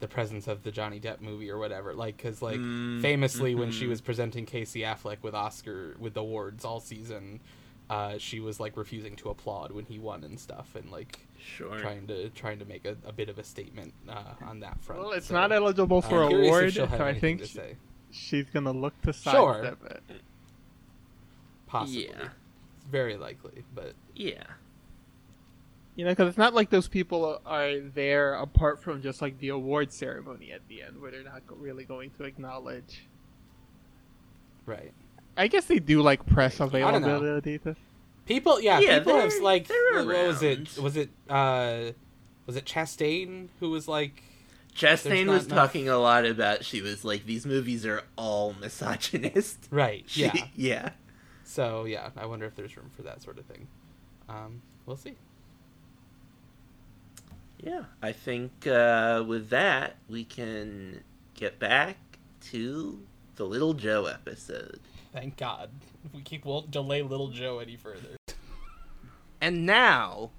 the 0.00 0.08
presence 0.08 0.48
of 0.48 0.64
the 0.64 0.72
Johnny 0.72 0.98
Depp 0.98 1.20
movie 1.20 1.48
or 1.50 1.58
whatever. 1.58 1.94
Like, 1.94 2.16
because 2.16 2.42
like 2.42 2.58
Mm, 2.60 3.00
famously 3.02 3.54
when 3.54 3.70
she 3.70 3.86
mhm. 3.86 3.90
was 3.90 4.00
presenting 4.00 4.46
Casey 4.46 4.80
Affleck 4.80 5.18
with 5.22 5.34
Oscar 5.34 5.94
with 5.98 6.16
awards 6.16 6.64
all 6.64 6.80
season, 6.80 7.40
uh, 7.88 8.18
she 8.18 8.40
was 8.40 8.58
like 8.58 8.76
refusing 8.76 9.14
to 9.16 9.30
applaud 9.30 9.70
when 9.72 9.84
he 9.84 9.98
won 9.98 10.24
and 10.24 10.38
stuff, 10.40 10.74
and 10.74 10.90
like 10.90 11.18
Sure. 11.38 11.78
trying 11.78 12.06
to 12.08 12.30
trying 12.30 12.58
to 12.60 12.64
make 12.64 12.84
a, 12.84 12.96
a 13.06 13.12
bit 13.12 13.28
of 13.28 13.38
a 13.38 13.44
statement 13.44 13.92
uh, 14.08 14.34
on 14.44 14.60
that 14.60 14.80
front. 14.80 15.02
Well, 15.02 15.12
it's 15.12 15.26
So, 15.26 15.34
not 15.34 15.52
eligible 15.52 15.98
uh, 15.98 16.00
for 16.02 16.22
I'm 16.24 16.32
award, 16.32 16.72
so 16.72 16.84
I 16.84 17.14
think 17.18 17.40
to 17.42 17.46
sh- 17.46 17.52
say. 17.52 17.76
She's 18.12 18.46
gonna 18.50 18.72
look 18.72 19.00
to 19.02 19.12
Sure. 19.12 19.54
sidestep 19.54 19.84
it. 19.90 20.02
possibly. 21.66 22.06
Yeah. 22.06 22.28
It's 22.76 22.86
very 22.90 23.16
likely, 23.16 23.64
but 23.74 23.94
Yeah. 24.14 24.44
You 25.94 26.06
know, 26.06 26.12
because 26.12 26.28
it's 26.28 26.38
not 26.38 26.54
like 26.54 26.70
those 26.70 26.88
people 26.88 27.40
are 27.44 27.78
there 27.78 28.34
apart 28.34 28.82
from 28.82 29.02
just 29.02 29.20
like 29.20 29.38
the 29.40 29.48
award 29.48 29.92
ceremony 29.92 30.50
at 30.50 30.66
the 30.68 30.82
end, 30.82 31.00
where 31.00 31.10
they're 31.10 31.22
not 31.22 31.42
really 31.48 31.84
going 31.84 32.10
to 32.18 32.24
acknowledge. 32.24 33.06
right. 34.64 34.92
I 35.36 35.48
guess 35.48 35.64
they 35.64 35.78
do 35.78 36.02
like 36.02 36.24
press 36.26 36.60
don't 36.92 37.02
know. 37.02 37.16
availability. 37.16 37.58
To... 37.60 37.76
People, 38.26 38.60
yeah, 38.60 38.78
Yeah, 38.80 38.98
people 38.98 39.16
have 39.16 39.32
like, 39.40 39.68
what 39.68 40.06
was 40.06 40.42
it? 40.42 40.78
Was 40.78 40.96
it 40.96 41.10
uh, 41.28 41.92
was 42.46 42.56
it 42.56 42.64
Chastain 42.64 43.48
who 43.60 43.70
was 43.70 43.88
like, 43.88 44.22
Chastain 44.74 45.26
was 45.28 45.46
enough- 45.46 45.56
talking 45.58 45.88
a 45.88 45.98
lot 45.98 46.24
about 46.24 46.64
she 46.64 46.80
was 46.80 47.04
like 47.04 47.26
these 47.26 47.44
movies 47.46 47.84
are 47.86 48.02
all 48.16 48.54
misogynist. 48.60 49.58
right? 49.70 50.04
She- 50.06 50.22
Yeah. 50.22 50.34
yeah. 50.56 50.88
So 51.44 51.84
yeah, 51.84 52.10
I 52.16 52.24
wonder 52.26 52.46
if 52.46 52.54
there's 52.56 52.76
room 52.76 52.90
for 52.96 53.02
that 53.02 53.22
sort 53.22 53.38
of 53.38 53.44
thing. 53.44 53.68
Um, 54.28 54.62
we'll 54.86 54.96
see. 54.96 55.14
Yeah. 57.60 57.84
I 58.02 58.12
think 58.12 58.66
uh, 58.66 59.24
with 59.26 59.50
that 59.50 59.96
we 60.08 60.24
can 60.24 61.02
get 61.34 61.58
back 61.58 61.96
to 62.50 63.00
the 63.36 63.44
Little 63.44 63.74
Joe 63.74 64.06
episode. 64.06 64.80
Thank 65.12 65.36
God. 65.36 65.70
We 66.12 66.22
keep 66.22 66.44
won't 66.44 66.70
delay 66.70 67.02
Little 67.02 67.28
Joe 67.28 67.58
any 67.58 67.76
further. 67.76 68.16
And 69.40 69.66
now, 69.66 70.30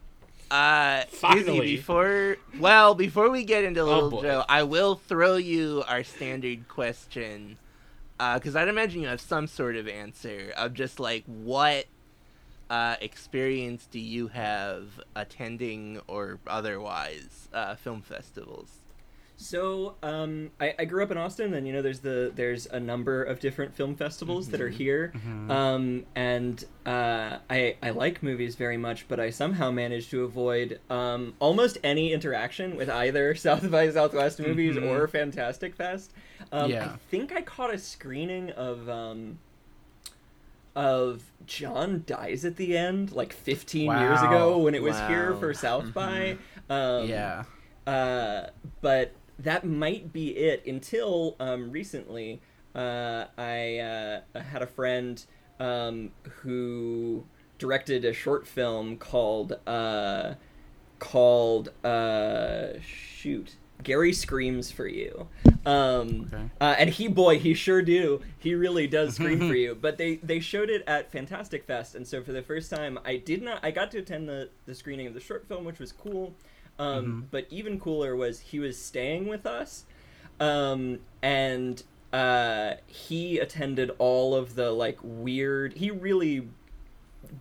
uh, 0.53 1.03
Finally. 1.09 1.61
Dizzy, 1.61 1.75
before 1.77 2.37
well, 2.59 2.93
before 2.93 3.29
we 3.29 3.43
get 3.43 3.63
into 3.63 3.83
Little 3.83 4.09
boy. 4.09 4.21
Joe, 4.21 4.45
I 4.47 4.63
will 4.63 4.95
throw 4.95 5.35
you 5.37 5.83
our 5.87 6.03
standard 6.03 6.67
question, 6.67 7.57
because 8.17 8.55
I'd 8.55 8.67
imagine 8.67 9.01
you 9.01 9.07
have 9.07 9.21
some 9.21 9.47
sort 9.47 9.75
of 9.75 9.87
answer 9.87 10.53
of 10.55 10.73
just 10.73 10.99
like 10.99 11.23
what 11.25 11.85
uh, 12.69 12.95
experience 13.01 13.87
do 13.89 13.99
you 13.99 14.27
have 14.27 15.01
attending 15.15 16.01
or 16.07 16.39
otherwise 16.47 17.49
uh, 17.53 17.75
film 17.75 18.01
festivals? 18.01 18.79
So, 19.35 19.95
um, 20.03 20.51
I, 20.61 20.73
I 20.79 20.85
grew 20.85 21.03
up 21.03 21.11
in 21.11 21.17
Austin, 21.17 21.53
and 21.55 21.65
you 21.67 21.73
know, 21.73 21.81
there's 21.81 21.99
the 21.99 22.31
there's 22.33 22.65
a 22.67 22.79
number 22.79 23.23
of 23.23 23.39
different 23.39 23.73
film 23.73 23.95
festivals 23.95 24.47
that 24.49 24.61
are 24.61 24.69
here, 24.69 25.11
um, 25.49 26.05
and 26.15 26.63
uh, 26.85 27.37
I 27.49 27.75
I 27.81 27.89
like 27.89 28.21
movies 28.23 28.55
very 28.55 28.77
much, 28.77 29.07
but 29.07 29.19
I 29.19 29.31
somehow 29.31 29.71
managed 29.71 30.11
to 30.11 30.23
avoid 30.23 30.79
um, 30.89 31.33
almost 31.39 31.77
any 31.83 32.13
interaction 32.13 32.77
with 32.77 32.89
either 32.89 33.35
South 33.47 33.69
by 33.69 33.89
Southwest 33.89 34.39
movies 34.39 34.77
or 34.77 35.07
Fantastic 35.07 35.75
Fest. 35.75 36.13
Um, 36.51 36.69
Yeah. 36.69 36.91
I 36.93 36.97
think 37.09 37.33
I 37.33 37.41
caught 37.41 37.73
a 37.73 37.77
screening 37.79 38.51
of. 38.51 38.87
Um, 38.87 39.39
of 40.75 41.21
John 41.45 42.03
dies 42.07 42.45
at 42.45 42.55
the 42.55 42.75
end, 42.75 43.11
like 43.11 43.31
15 43.31 43.91
years 43.99 44.19
ago 44.21 44.57
when 44.57 44.73
it 44.73 44.81
was 44.81 44.99
here 45.01 45.35
for 45.35 45.53
South 45.53 45.93
by. 45.93 46.37
Um, 46.67 47.07
yeah. 47.07 47.43
uh, 47.85 48.47
but 48.81 49.13
that 49.39 49.65
might 49.65 50.13
be 50.13 50.29
it 50.37 50.65
until 50.65 51.35
um, 51.39 51.71
recently. 51.71 52.41
Uh, 52.75 53.25
I 53.37 53.77
uh, 53.79 54.39
had 54.41 54.61
a 54.63 54.67
friend 54.67 55.23
um, 55.59 56.11
who 56.41 57.23
directed 57.59 58.03
a 58.05 58.13
short 58.13 58.47
film 58.47 58.97
called 58.97 59.59
uh, 59.67 60.33
called 60.99 61.69
uh, 61.83 62.79
shoot 62.81 63.55
Gary 63.83 64.13
screams 64.13 64.71
for 64.71 64.87
you. 64.87 65.27
Um, 65.65 66.29
Okay. 66.33 66.49
uh, 66.61 66.75
and 66.77 66.89
he, 66.89 67.07
boy, 67.07 67.39
he 67.39 67.53
sure 67.53 67.81
do. 67.81 68.21
He 68.39 68.55
really 68.55 68.87
does 68.87 69.15
scream 69.17 69.39
for 69.39 69.55
you. 69.55 69.75
But 69.79 69.97
they 69.97 70.15
they 70.17 70.39
showed 70.39 70.69
it 70.69 70.83
at 70.87 71.11
Fantastic 71.11 71.65
Fest, 71.65 71.95
and 71.95 72.07
so 72.07 72.23
for 72.23 72.31
the 72.31 72.41
first 72.41 72.69
time, 72.71 72.97
I 73.05 73.17
did 73.17 73.41
not. 73.41 73.59
I 73.63 73.71
got 73.71 73.91
to 73.91 73.99
attend 73.99 74.27
the 74.27 74.49
the 74.65 74.73
screening 74.75 75.07
of 75.07 75.13
the 75.13 75.19
short 75.19 75.47
film, 75.47 75.63
which 75.65 75.79
was 75.79 75.91
cool. 75.91 76.33
Um, 76.83 77.27
But 77.31 77.47
even 77.49 77.79
cooler 77.79 78.15
was 78.15 78.39
he 78.39 78.59
was 78.59 78.77
staying 78.79 79.27
with 79.27 79.45
us, 79.45 79.85
um, 80.39 80.99
and 81.21 81.81
uh, 82.11 82.73
he 82.87 83.39
attended 83.39 83.91
all 83.97 84.35
of 84.35 84.55
the 84.55 84.71
like 84.71 84.97
weird. 85.01 85.73
He 85.73 85.89
really 85.91 86.49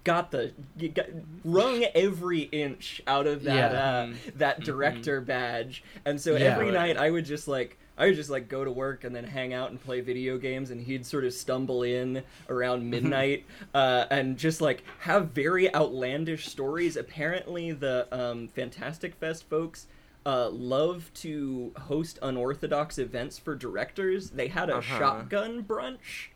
got 0.04 0.30
the 0.30 0.52
got, 0.94 1.06
wrung 1.44 1.84
every 1.94 2.42
inch 2.42 3.02
out 3.06 3.26
of 3.26 3.42
that 3.44 3.72
Yeah. 3.72 3.78
uh, 3.78 4.14
that 4.36 4.60
director 4.60 5.20
badge, 5.20 5.82
and 6.04 6.20
so 6.20 6.32
Yeah. 6.36 6.54
every 6.54 6.66
Right. 6.66 6.74
night 6.74 6.96
I 6.96 7.10
would 7.10 7.24
just 7.24 7.48
like. 7.48 7.78
I 7.98 8.06
would 8.06 8.16
just 8.16 8.30
like 8.30 8.48
go 8.48 8.64
to 8.64 8.70
work 8.70 9.04
and 9.04 9.14
then 9.14 9.24
hang 9.24 9.52
out 9.52 9.70
and 9.70 9.82
play 9.82 10.00
video 10.00 10.38
games, 10.38 10.70
and 10.70 10.80
he'd 10.80 11.04
sort 11.04 11.24
of 11.24 11.32
stumble 11.32 11.82
in 11.82 12.22
around 12.48 12.88
midnight 12.88 13.44
uh, 13.74 14.06
and 14.10 14.36
just 14.38 14.60
like 14.60 14.82
have 15.00 15.28
very 15.30 15.72
outlandish 15.74 16.48
stories. 16.48 16.96
Apparently, 16.96 17.72
the 17.72 18.06
um, 18.10 18.48
Fantastic 18.48 19.14
Fest 19.16 19.44
folks 19.48 19.86
uh, 20.24 20.48
love 20.50 21.10
to 21.14 21.72
host 21.82 22.18
unorthodox 22.22 22.96
events 22.98 23.38
for 23.38 23.54
directors. 23.54 24.30
They 24.30 24.48
had 24.48 24.70
a 24.70 24.76
Uh-huh. 24.78 24.98
shotgun 24.98 25.62
brunch. 25.64 26.28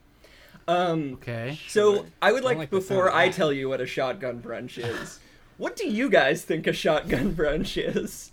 Um, 0.69 1.15
Okay. 1.15 1.59
so 1.69 2.07
I 2.21 2.33
would 2.33 2.43
like, 2.45 2.59
like 2.59 2.71
before 2.71 3.13
I 3.15 3.29
tell 3.29 3.53
you 3.53 3.69
what 3.69 3.81
a 3.81 3.87
shotgun 3.87 4.41
brunch 4.43 4.79
is. 4.79 5.21
what 5.57 5.77
do 5.77 5.89
you 5.89 6.11
guys 6.11 6.45
think 6.45 6.67
a 6.67 6.73
shotgun 6.73 7.35
brunch 7.37 7.77
is? 7.83 8.33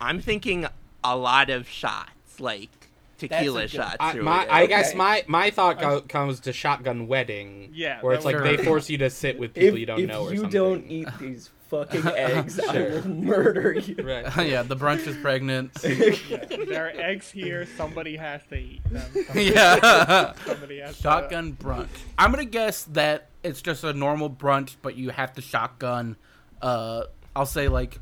I'm 0.00 0.20
thinking 0.20 0.66
a 1.02 1.16
lot 1.16 1.48
of 1.50 1.66
shots, 1.68 2.10
like 2.40 2.70
tequila 3.18 3.62
good- 3.62 3.70
shots. 3.70 3.96
I, 4.00 4.14
my, 4.14 4.38
whatever. 4.38 4.52
I 4.52 4.66
guess 4.66 4.94
my 4.94 5.24
my 5.26 5.50
thought 5.50 5.78
co- 5.80 6.00
comes 6.02 6.40
to 6.40 6.52
shotgun 6.52 7.06
wedding. 7.06 7.70
Yeah, 7.72 8.00
where 8.00 8.14
it's 8.14 8.24
like 8.24 8.36
would- 8.36 8.44
they 8.44 8.64
force 8.64 8.88
you 8.90 8.98
to 8.98 9.10
sit 9.22 9.38
with 9.38 9.54
people 9.54 9.74
if 9.74 9.78
you 9.80 9.86
don't 9.86 10.00
if 10.00 10.08
know 10.08 10.24
or 10.24 10.30
you 10.32 10.40
something. 10.42 10.50
don't 10.60 10.86
eat 10.90 11.08
these 11.20 11.50
fucking 11.70 12.06
eggs, 12.14 12.60
I 12.60 12.72
Sure. 12.72 12.90
will 13.00 13.08
murder 13.08 13.72
you. 13.72 13.96
Right. 14.04 14.46
yeah, 14.48 14.62
the 14.62 14.76
brunch 14.76 15.06
is 15.06 15.16
pregnant. 15.16 15.72
there 15.74 16.86
are 16.86 16.92
eggs 16.94 17.30
here. 17.30 17.66
Somebody 17.76 18.16
has 18.16 18.42
to 18.50 18.56
eat 18.56 18.82
them. 18.90 19.02
Somebody, 19.12 19.44
yeah. 19.44 20.32
somebody 20.44 20.78
has 20.80 20.96
Shotgun 20.96 21.54
brunch. 21.54 21.88
I'm 22.18 22.30
gonna 22.30 22.44
guess 22.44 22.84
that 22.92 23.28
it's 23.42 23.62
just 23.62 23.82
a 23.84 23.92
normal 23.92 24.28
brunch, 24.30 24.76
but 24.82 24.96
you 24.96 25.10
have 25.10 25.32
to 25.34 25.40
shotgun. 25.42 26.16
Uh, 26.62 27.04
I'll 27.34 27.46
say 27.46 27.68
like 27.68 27.98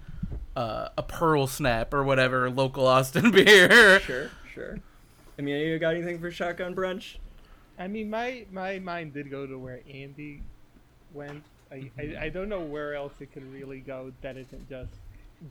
uh, 0.56 0.88
a 0.96 1.02
pearl 1.02 1.46
snap 1.46 1.92
or 1.94 2.02
whatever 2.02 2.50
local 2.50 2.86
Austin 2.86 3.30
beer. 3.32 4.00
Sure, 4.00 4.30
sure. 4.52 4.78
I 5.38 5.42
mean, 5.42 5.56
you 5.56 5.78
got 5.78 5.94
anything 5.94 6.18
for 6.18 6.30
shotgun 6.30 6.74
brunch? 6.74 7.16
I 7.78 7.88
mean, 7.88 8.10
my 8.10 8.46
my 8.52 8.78
mind 8.78 9.14
did 9.14 9.30
go 9.30 9.46
to 9.46 9.58
where 9.58 9.80
Andy 9.92 10.42
went. 11.12 11.42
I, 11.70 11.90
I, 11.98 12.16
I 12.22 12.28
don't 12.28 12.48
know 12.50 12.60
where 12.60 12.94
else 12.94 13.14
it 13.20 13.32
could 13.32 13.50
really 13.50 13.80
go 13.80 14.12
that 14.20 14.36
isn't 14.36 14.68
just 14.68 14.92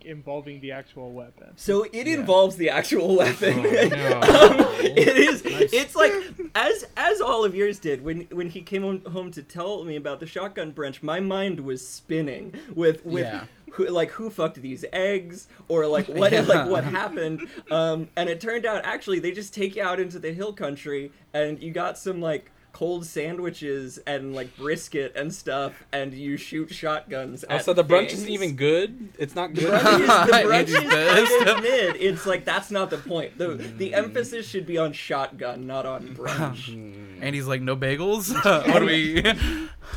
involving 0.02 0.62
the 0.62 0.72
actual 0.72 1.12
weapon. 1.12 1.50
So 1.56 1.86
it 1.92 2.08
involves 2.08 2.56
the 2.56 2.70
actual 2.70 3.16
weapon. 3.18 3.60
Oh, 3.66 3.88
no. 3.90 4.20
um, 4.70 4.76
it 4.80 5.18
is. 5.18 5.42
It's 5.46 5.96
like 5.96 6.14
as 6.56 6.86
as 6.98 7.22
all 7.22 7.44
of 7.46 7.54
yours 7.56 7.80
did 7.80 8.04
when 8.04 8.22
when 8.32 8.50
he 8.50 8.62
came 8.62 8.82
home, 8.84 9.02
home 9.06 9.32
to 9.32 9.44
tell 9.44 9.84
me 9.84 9.96
about 9.96 10.20
the 10.20 10.26
shotgun 10.28 10.72
brunch. 10.74 11.04
My 11.04 11.20
mind 11.20 11.60
was 11.62 11.86
spinning 11.88 12.54
with 12.74 13.06
with. 13.06 13.26
Yeah. 13.26 13.46
Who, 13.76 13.88
like 13.88 14.12
who 14.12 14.30
fucked 14.30 14.62
these 14.62 14.84
eggs 14.92 15.48
or 15.70 15.88
like 15.88 16.08
what 16.10 16.34
Yeah. 16.34 16.42
like 16.42 16.70
what 16.70 16.84
happened 16.84 17.48
um 17.72 18.10
and 18.18 18.28
it 18.28 18.42
turned 18.42 18.66
out 18.66 18.84
actually 18.84 19.20
they 19.20 19.32
just 19.32 19.54
take 19.54 19.78
you 19.78 19.82
out 19.82 19.98
into 19.98 20.20
the 20.20 20.34
hill 20.34 20.52
country 20.52 21.14
and 21.34 21.64
you 21.64 21.72
got 21.72 21.98
some 21.98 22.20
like 22.20 22.52
cold 22.74 23.06
sandwiches 23.06 24.00
and 24.08 24.34
like 24.34 24.56
brisket 24.58 25.14
and 25.16 25.34
stuff 25.34 25.74
and 25.92 26.14
you 26.14 26.38
shoot 26.38 26.74
shotguns 26.74 27.44
Oh, 27.50 27.56
at 27.56 27.66
so 27.66 27.74
the 27.74 27.84
brunch 27.84 28.08
things. 28.10 28.14
isn't 28.14 28.30
even 28.30 28.56
good. 28.56 29.10
It's 29.20 29.36
not 29.36 29.54
The 29.54 29.62
good. 29.62 29.82
brunch 29.82 30.00
is, 30.00 30.08
the 30.08 30.32
brunch 30.48 30.68
is 30.68 31.26
pissed. 31.30 31.38
kind 31.46 31.50
of 31.50 31.62
mid. 31.64 31.96
It's 31.98 32.26
like 32.26 32.46
that's 32.46 32.72
not 32.72 32.90
the 32.90 32.98
point. 32.98 33.38
The 33.38 33.50
the 33.50 33.92
mm. 33.92 33.98
emphasis 33.98 34.48
should 34.48 34.66
be 34.66 34.78
on 34.78 34.94
shotgun, 34.94 35.68
not 35.68 35.86
on 35.86 36.08
brunch. 36.16 36.70
Mm. 36.76 37.20
And 37.22 37.36
he's 37.36 37.48
like, 37.48 37.62
no 37.62 37.76
bagels. 37.76 38.34
what 38.68 38.80
do 38.80 38.86
we? 38.86 39.24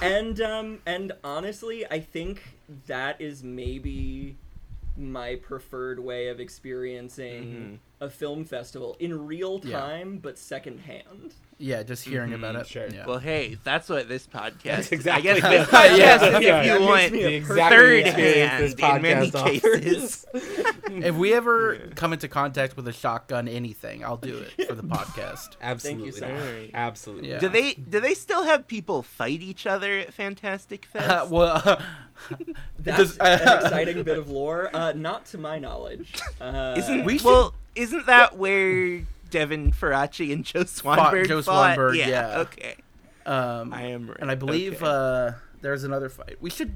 and 0.03 0.41
um 0.41 0.79
and 0.87 1.13
honestly, 1.23 1.87
I 1.91 2.01
think 2.01 2.43
that 2.87 3.21
is 3.21 3.43
maybe 3.43 4.37
my 4.97 5.35
preferred 5.37 5.99
way 5.99 6.29
of 6.29 6.39
experiencing 6.39 7.43
mm-hmm. 7.45 7.75
a 8.05 8.09
film 8.09 8.45
festival 8.45 8.97
in 9.01 9.27
real 9.27 9.61
Yeah. 9.65 9.81
time, 9.81 10.19
but 10.19 10.39
secondhand. 10.39 11.35
Yeah, 11.59 11.83
just 11.83 12.05
hearing 12.05 12.33
about 12.35 12.57
it. 12.57 12.67
sure. 12.67 12.87
Yeah. 12.89 13.07
Well, 13.07 13.19
hey, 13.19 13.59
that's 13.65 13.89
what 13.89 14.09
this 14.09 14.27
podcast. 14.27 14.63
That's 14.63 14.87
is. 14.87 14.93
exactly 14.93 15.31
I 15.31 15.35
guess 15.35 15.43
this 15.43 15.69
podcast 15.69 15.99
Yeah. 15.99 16.39
Yeah. 16.41 16.61
if 16.63 16.67
you 16.81 16.87
want 16.87 17.13
the 17.13 17.41
third 17.41 18.07
hand 18.07 18.65
in 18.81 19.03
many 19.03 19.31
podcast 19.31 19.63
cases. 19.63 20.27
if 20.91 21.15
we 21.15 21.33
ever 21.35 21.79
come 21.95 22.13
into 22.13 22.29
contact 22.29 22.77
with 22.77 22.89
a 22.89 22.93
shotgun, 22.93 23.47
anything, 23.49 24.05
I'll 24.05 24.17
do 24.17 24.39
it 24.59 24.67
for 24.67 24.75
the 24.75 24.83
podcast. 24.97 25.51
Absolutely. 25.61 26.11
Sam. 26.13 26.31
Alright. 26.37 26.71
Absolutely. 26.75 27.31
Yeah. 27.31 27.39
Do 27.39 27.49
they 27.49 27.75
do 27.75 28.01
they 28.01 28.15
still 28.15 28.45
have 28.45 28.67
people 28.67 29.03
fight 29.03 29.41
each 29.41 29.67
other 29.67 29.99
at 29.99 30.13
Fantastic 30.13 30.85
Fest? 30.93 31.09
Uh, 31.09 31.27
well, 31.31 31.81
That's 32.79 33.17
Does- 33.17 33.19
an 33.19 33.41
exciting 33.65 34.03
bit 34.03 34.19
of 34.19 34.29
lore. 34.29 34.71
Uh, 34.75 34.93
not 34.93 35.27
to 35.27 35.39
my 35.39 35.59
knowledge. 35.59 36.13
Uh, 36.41 36.75
isn't 36.77 37.05
we 37.05 37.19
should- 37.19 37.27
well? 37.27 37.55
Isn't 37.77 38.07
that 38.07 38.37
where 38.37 39.01
Devin 39.31 39.73
Faraci 39.73 40.33
and 40.33 40.45
Joe 40.45 40.65
Swanberg 40.65 41.29
Joe 41.29 41.43
fought? 41.43 41.77
Swanberg, 41.77 41.97
Yeah. 41.97 42.09
yeah. 42.09 42.39
Okay. 42.41 42.77
um, 43.27 43.73
I 43.73 43.83
am 43.87 44.09
right. 44.09 44.17
and 44.21 44.31
I 44.31 44.35
believe 44.35 44.83
Okay. 44.83 44.87
uh, 44.87 45.33
there's 45.61 45.85
another 45.85 46.09
fight. 46.09 46.37
We 46.41 46.51
should 46.51 46.73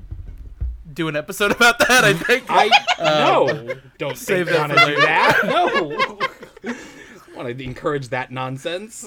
do 0.92 1.09
an 1.09 1.16
episode 1.16 1.51
about 1.57 1.78
that. 1.80 2.05
I 2.05 2.12
think. 2.14 2.44
I 2.49 2.68
no. 2.99 3.74
Don't 3.99 4.16
save 4.18 4.46
think 4.49 4.57
that 4.59 4.68
wanna 4.68 4.80
for 4.80 4.86
later. 4.86 5.01
that. 5.03 5.40
No. 5.44 7.34
want 7.44 7.57
to 7.57 7.64
encourage 7.64 8.09
that 8.09 8.32
nonsense. 8.32 9.05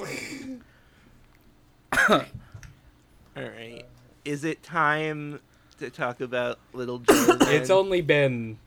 All 2.10 2.24
right. 3.36 3.84
Is 4.24 4.44
it 4.44 4.62
time 4.64 5.40
to 5.80 5.90
talk 5.90 6.22
about 6.22 6.60
Little 6.74 7.00
Joe? 7.00 7.38
It's 7.42 7.70
only 7.70 8.02
been 8.02 8.58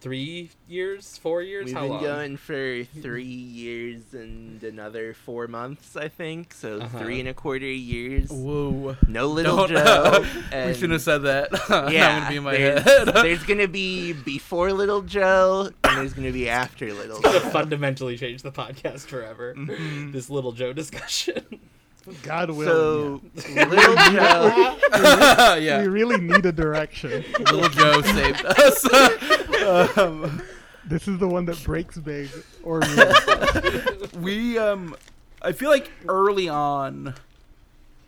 three 0.00 0.50
years, 0.68 1.18
four 1.18 1.42
years. 1.42 1.66
We've 1.66 1.74
How 1.74 1.82
been 1.82 1.90
long? 1.90 2.02
going 2.02 2.36
for 2.36 2.84
three 3.02 3.22
years 3.24 4.00
and 4.12 4.62
another 4.62 5.12
four 5.14 5.46
months, 5.46 5.96
I 5.96 6.08
think. 6.08 6.54
So 6.54 6.78
Uh-huh. 6.80 6.98
three 6.98 7.20
and 7.20 7.28
a 7.28 7.34
quarter 7.34 7.66
years. 7.66 8.30
Whoa. 8.30 8.96
No 9.06 9.26
little 9.26 9.66
Don't- 9.66 9.70
Joe. 9.70 10.20
we 10.66 10.74
shouldn't 10.74 10.92
have 10.92 11.02
said 11.02 11.18
that. 11.22 11.50
that 11.68 11.92
Yeah, 11.92 12.20
would 12.20 12.28
be 12.30 12.36
in 12.36 12.42
my 12.44 12.52
there's, 12.56 12.82
head. 12.82 13.08
there's 13.08 13.42
gonna 13.44 13.68
be 13.68 14.12
before 14.14 14.72
Little 14.72 15.02
Joe, 15.02 15.70
and 15.84 15.96
there's 15.98 16.14
gonna 16.14 16.32
be 16.32 16.48
after 16.48 16.92
Little 16.92 17.16
It's 17.18 17.24
gonna 17.26 17.40
Joe. 17.40 17.50
fundamentally 17.50 18.16
change 18.16 18.42
the 18.42 18.52
podcast 18.52 19.00
forever. 19.06 19.54
Mm-hmm. 19.56 20.12
This 20.12 20.30
little 20.30 20.52
Joe 20.52 20.72
discussion. 20.72 21.44
God 22.22 22.50
willing. 22.50 23.30
So 23.36 23.52
Little 23.54 23.94
Joe, 23.94 24.78
yeah. 25.58 25.82
we 25.82 25.88
really 25.88 26.18
need 26.18 26.46
a 26.46 26.50
direction. 26.50 27.22
Little 27.38 27.68
Joe 27.68 28.00
saved 28.00 28.42
us. 28.46 28.86
Um, 29.66 30.42
This 30.84 31.06
is 31.06 31.18
the 31.18 31.28
one 31.28 31.44
that 31.44 31.62
breaks 31.62 31.98
big, 31.98 32.30
or 32.62 32.80
we 34.20 34.58
um 34.58 34.96
I 35.42 35.52
feel 35.52 35.70
like 35.70 35.90
early 36.08 36.48
on 36.48 37.14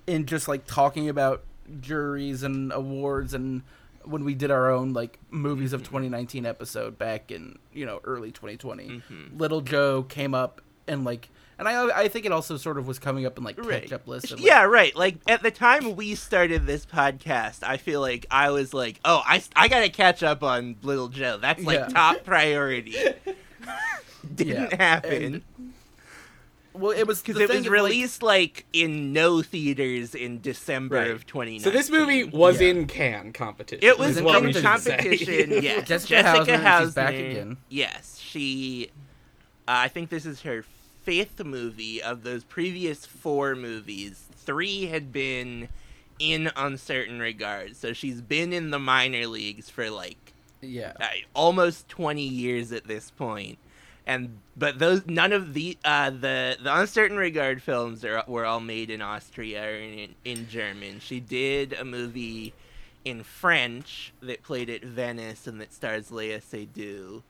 in 0.07 0.27
just 0.27 0.49
like 0.49 0.67
talking 0.67 1.09
about 1.09 1.45
juries 1.81 2.43
and 2.43 2.73
awards 2.73 3.35
and 3.35 3.63
when 4.05 4.25
we 4.25 4.35
did 4.35 4.51
our 4.51 4.71
own 4.71 4.93
like 4.93 5.19
movies 5.31 5.73
of 5.73 5.83
2019 5.83 6.45
episode 6.45 6.99
back 6.99 7.31
in 7.31 7.57
you 7.73 7.87
know 7.87 8.01
early 8.05 8.33
2020 8.33 9.01
little 9.37 9.61
joe 9.61 10.03
came 10.03 10.35
up 10.35 10.61
and 10.89 11.05
like 11.05 11.29
and 11.59 11.69
i 11.69 12.01
i 12.03 12.09
think 12.09 12.27
it 12.27 12.33
also 12.33 12.57
sort 12.57 12.79
of 12.79 12.87
was 12.87 12.99
coming 12.99 13.27
up 13.27 13.37
in 13.39 13.45
like 13.45 13.59
Right. 13.65 13.83
catch 13.83 13.93
up 13.93 14.09
lists 14.09 14.31
like, 14.33 14.41
yeah, 14.41 14.63
right. 14.65 14.95
Like 14.97 15.17
at 15.29 15.43
the 15.43 15.51
time 15.51 15.95
we 15.97 16.15
started 16.15 16.67
this 16.67 16.85
podcast, 16.87 17.63
I 17.63 17.77
feel 17.77 18.01
like 18.01 18.27
I 18.31 18.51
was 18.51 18.73
like, 18.75 18.99
"Oh, 19.05 19.23
I, 19.25 19.43
I 19.55 19.69
gotta 19.69 19.89
catch 19.89 20.23
up 20.23 20.43
on 20.43 20.77
Little 20.83 21.09
Joe. 21.09 21.39
That's 21.41 21.63
like 21.63 21.79
Yeah. 21.79 21.89
top 21.89 22.25
priority." 22.25 22.97
Didn't 24.35 24.71
Yeah, 24.73 24.77
happen 24.77 25.23
and 25.23 25.43
well 26.75 26.91
it 26.93 27.07
was 27.07 27.21
because 27.21 27.39
it 27.41 27.49
was 27.49 27.59
of, 27.59 27.65
like- 27.65 27.73
released 27.73 28.23
like, 28.23 28.65
in 28.73 29.13
no 29.13 29.43
theaters 29.43 30.15
in 30.15 30.41
December 30.41 30.97
Right. 30.97 31.11
of 31.11 31.27
2019. 31.27 31.61
So 31.61 31.71
this 31.71 31.91
movie 31.91 32.25
was 32.25 32.61
Yeah. 32.61 32.69
in 32.69 32.87
Cannes 32.87 33.33
competition. 33.35 33.85
It 33.87 33.99
was 33.99 34.11
is 34.13 34.17
in 34.19 34.25
what 34.25 34.43
we 34.43 34.53
should 34.53 34.63
competition. 34.63 35.27
say. 35.27 35.61
Yes, 35.63 35.87
Jessica 35.87 36.23
Hausner, 36.23 36.81
she's 36.85 36.95
back 36.95 37.15
again. 37.15 37.59
Yes, 37.69 38.19
she. 38.19 38.91
Uh, 39.69 39.85
I 39.85 39.89
think 39.89 40.09
this 40.09 40.25
is 40.27 40.41
her 40.43 40.65
fifth 41.03 41.45
movie 41.45 42.03
of 42.03 42.23
those 42.23 42.45
previous 42.45 43.07
four 43.07 43.55
movies. 43.55 44.25
Three 44.37 44.87
had 44.87 45.13
been 45.13 45.69
in 46.19 46.51
Un 46.57 46.79
Certain 46.79 47.21
Regards, 47.21 47.79
so 47.79 47.93
she's 47.93 48.21
been 48.21 48.53
in 48.53 48.71
the 48.71 48.79
minor 48.79 49.27
leagues 49.27 49.69
for 49.69 49.91
like 49.91 50.33
yeah 50.61 50.93
uh, 51.01 51.07
almost 51.35 51.89
20 51.89 52.23
years 52.23 52.71
at 52.71 52.87
this 52.87 53.11
point 53.11 53.59
and 54.07 54.39
but 54.57 54.79
those 54.79 55.05
none 55.07 55.33
of 55.33 55.55
the 55.55 55.77
uh 55.85 56.09
the 56.09 56.57
the 56.63 56.73
Un 56.73 56.87
Certain 56.87 57.17
Regard 57.17 57.61
films 57.61 58.05
are 58.05 58.23
were 58.29 58.45
all 58.45 58.61
made 58.61 58.89
in 58.89 59.03
austria 59.03 59.65
or 59.65 59.75
in, 59.75 60.15
in 60.25 60.49
german 60.49 61.01
she 61.01 61.19
did 61.19 61.73
a 61.73 61.85
movie 61.85 62.55
in 63.05 63.23
french 63.23 64.13
that 64.23 64.43
played 64.43 64.71
at 64.71 64.83
venice 64.83 65.47
and 65.47 65.61
that 65.61 65.73
stars 65.73 66.11
Léa 66.11 66.41
Seydoux. 66.41 67.23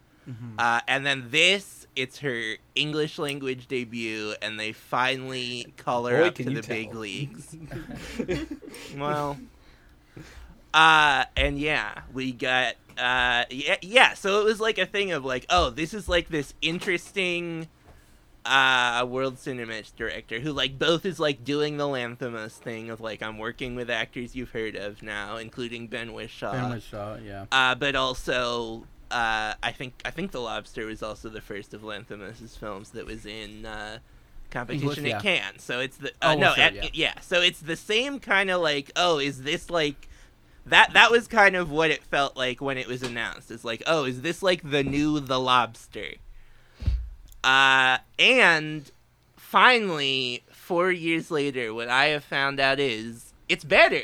Uh, 0.58 0.80
and 0.86 1.04
then 1.04 1.26
this, 1.30 1.86
it's 1.96 2.18
her 2.18 2.54
English 2.74 3.18
language 3.18 3.66
debut, 3.66 4.34
and 4.40 4.58
they 4.58 4.72
finally 4.72 5.72
call 5.76 6.06
her 6.06 6.18
Boy, 6.18 6.26
up 6.28 6.34
to 6.36 6.44
the 6.44 6.50
you 6.52 6.62
big 6.62 6.94
leagues. 6.94 7.56
well, 8.96 9.38
uh, 10.72 11.24
and 11.36 11.58
yeah, 11.58 12.02
we 12.12 12.32
got 12.32 12.74
uh, 12.98 13.44
yeah, 13.50 13.76
yeah. 13.82 14.14
So 14.14 14.40
it 14.40 14.44
was 14.44 14.60
like 14.60 14.78
a 14.78 14.86
thing 14.86 15.12
of 15.12 15.24
like, 15.24 15.46
oh, 15.50 15.70
this 15.70 15.94
is 15.94 16.08
like 16.08 16.28
this 16.28 16.54
interesting 16.62 17.68
uh 18.44 19.06
world 19.08 19.38
cinema 19.38 19.80
director 19.94 20.40
who 20.40 20.52
like 20.52 20.76
both 20.76 21.06
is 21.06 21.20
like 21.20 21.44
doing 21.44 21.76
the 21.76 21.84
Lanthimos 21.84 22.50
thing 22.50 22.90
of 22.90 23.00
like 23.00 23.22
I'm 23.22 23.38
working 23.38 23.76
with 23.76 23.88
actors 23.88 24.34
you've 24.34 24.50
heard 24.50 24.74
of 24.74 25.02
now, 25.02 25.36
including 25.36 25.86
Ben 25.86 26.08
Whishaw. 26.12 26.52
Ben 26.52 26.64
Whishaw, 26.72 27.24
yeah 27.24 27.46
Uh, 27.52 27.74
but 27.76 27.94
also, 27.94 28.86
uh, 29.12 29.54
I 29.62 29.72
think 29.72 30.00
I 30.04 30.10
think 30.10 30.32
The 30.32 30.40
Lobster 30.40 30.86
was 30.86 31.02
also 31.02 31.28
the 31.28 31.40
first 31.40 31.74
of 31.74 31.82
Lanthimos' 31.82 32.56
films 32.56 32.90
that 32.90 33.06
was 33.06 33.26
in 33.26 33.66
uh, 33.66 33.98
competition 34.50 34.88
English, 35.06 35.12
at 35.12 35.22
Cannes. 35.22 35.58
So 35.62 35.80
it's 35.80 35.98
the 35.98 36.12
Oh, 36.22 36.30
uh, 36.30 36.36
well, 36.36 36.38
no, 36.38 36.54
sure, 36.54 36.64
at, 36.64 36.94
yeah. 36.96 37.20
So 37.20 37.40
it's 37.40 37.60
the 37.60 37.76
same 37.76 38.18
kind 38.20 38.50
of 38.50 38.60
like, 38.60 38.90
oh, 38.96 39.18
is 39.18 39.42
this 39.42 39.70
like 39.70 40.08
that? 40.66 40.92
That 40.94 41.10
was 41.10 41.28
kind 41.28 41.56
of 41.56 41.70
what 41.70 41.90
it 41.90 42.02
felt 42.02 42.36
like 42.36 42.60
when 42.60 42.78
it 42.78 42.86
was 42.86 43.02
announced. 43.02 43.50
It's 43.50 43.64
like, 43.64 43.82
oh, 43.86 44.04
is 44.04 44.22
this 44.22 44.42
like 44.42 44.68
the 44.68 44.82
new 44.82 45.20
The 45.20 45.38
Lobster? 45.38 46.14
Uh, 47.44 47.98
and 48.18 48.90
finally, 49.36 50.44
four 50.50 50.90
years 50.90 51.30
later, 51.30 51.74
what 51.74 51.88
I 51.88 52.06
have 52.06 52.24
found 52.24 52.60
out 52.60 52.78
is 52.78 53.32
it's 53.48 53.64
better. 53.64 54.02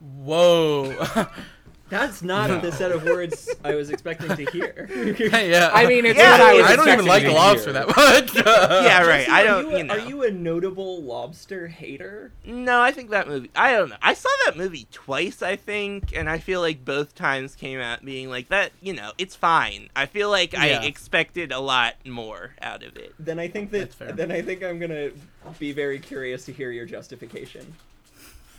whoa 0.00 0.94
That's 1.88 2.22
not 2.22 2.62
the 2.62 2.70
set 2.72 2.92
of 2.92 3.04
words 3.04 3.48
I 3.64 3.74
was 3.74 3.90
expecting 3.90 4.28
to 4.36 4.44
hear. 4.52 4.88
yeah 5.18 5.70
I 5.72 5.86
mean, 5.86 6.04
it's 6.04 6.18
Yeah, 6.18 6.32
what 6.32 6.40
I 6.40 6.52
was 6.54 6.64
I 6.66 6.76
don't 6.76 6.88
even 6.88 7.06
like 7.06 7.22
to 7.24 7.32
lobster 7.32 7.72
hear. 7.72 7.84
that 7.84 7.96
much 7.96 8.34
yeah, 8.84 9.02
right. 9.06 9.20
Jesse, 9.26 9.30
I 9.30 9.44
don't. 9.44 9.64
You, 9.70 9.74
a- 9.74 9.78
you 9.78 9.84
know. 9.84 9.94
Are 9.94 9.98
you 10.08 10.24
a 10.24 10.30
notable 10.30 11.02
lobster 11.02 11.66
hater? 11.68 12.30
No, 12.44 12.80
I 12.80 12.92
think 12.92 13.10
that 13.10 13.26
movie. 13.28 13.50
I 13.56 13.72
don't 13.72 13.88
know. 13.90 13.96
I 14.02 14.14
saw 14.14 14.28
that 14.46 14.56
movie 14.56 14.86
twice, 14.92 15.42
I 15.42 15.56
think, 15.56 16.14
and 16.16 16.28
I 16.28 16.38
feel 16.38 16.60
like 16.60 16.84
both 16.84 17.14
times 17.14 17.54
came 17.54 17.80
out 17.80 18.04
being 18.04 18.28
like 18.28 18.48
that. 18.48 18.72
You 18.82 18.92
know, 18.92 19.12
it's 19.18 19.34
fine. 19.36 19.88
I 19.96 20.06
feel 20.06 20.30
like 20.30 20.52
Yeah. 20.52 20.60
I 20.80 20.84
expected 20.84 21.52
a 21.52 21.60
lot 21.60 21.94
more 22.06 22.52
out 22.60 22.82
of 22.82 22.96
it. 22.96 23.14
Then 23.18 23.38
I 23.38 23.48
think 23.48 23.70
that 23.70 23.78
That's 23.78 23.94
fair. 23.94 24.12
then 24.12 24.30
I 24.30 24.42
think 24.42 24.62
I'm 24.62 24.78
gonna 24.78 25.10
be 25.58 25.72
very 25.72 25.98
curious 25.98 26.44
to 26.46 26.52
hear 26.52 26.70
your 26.70 26.84
justification. 26.86 27.74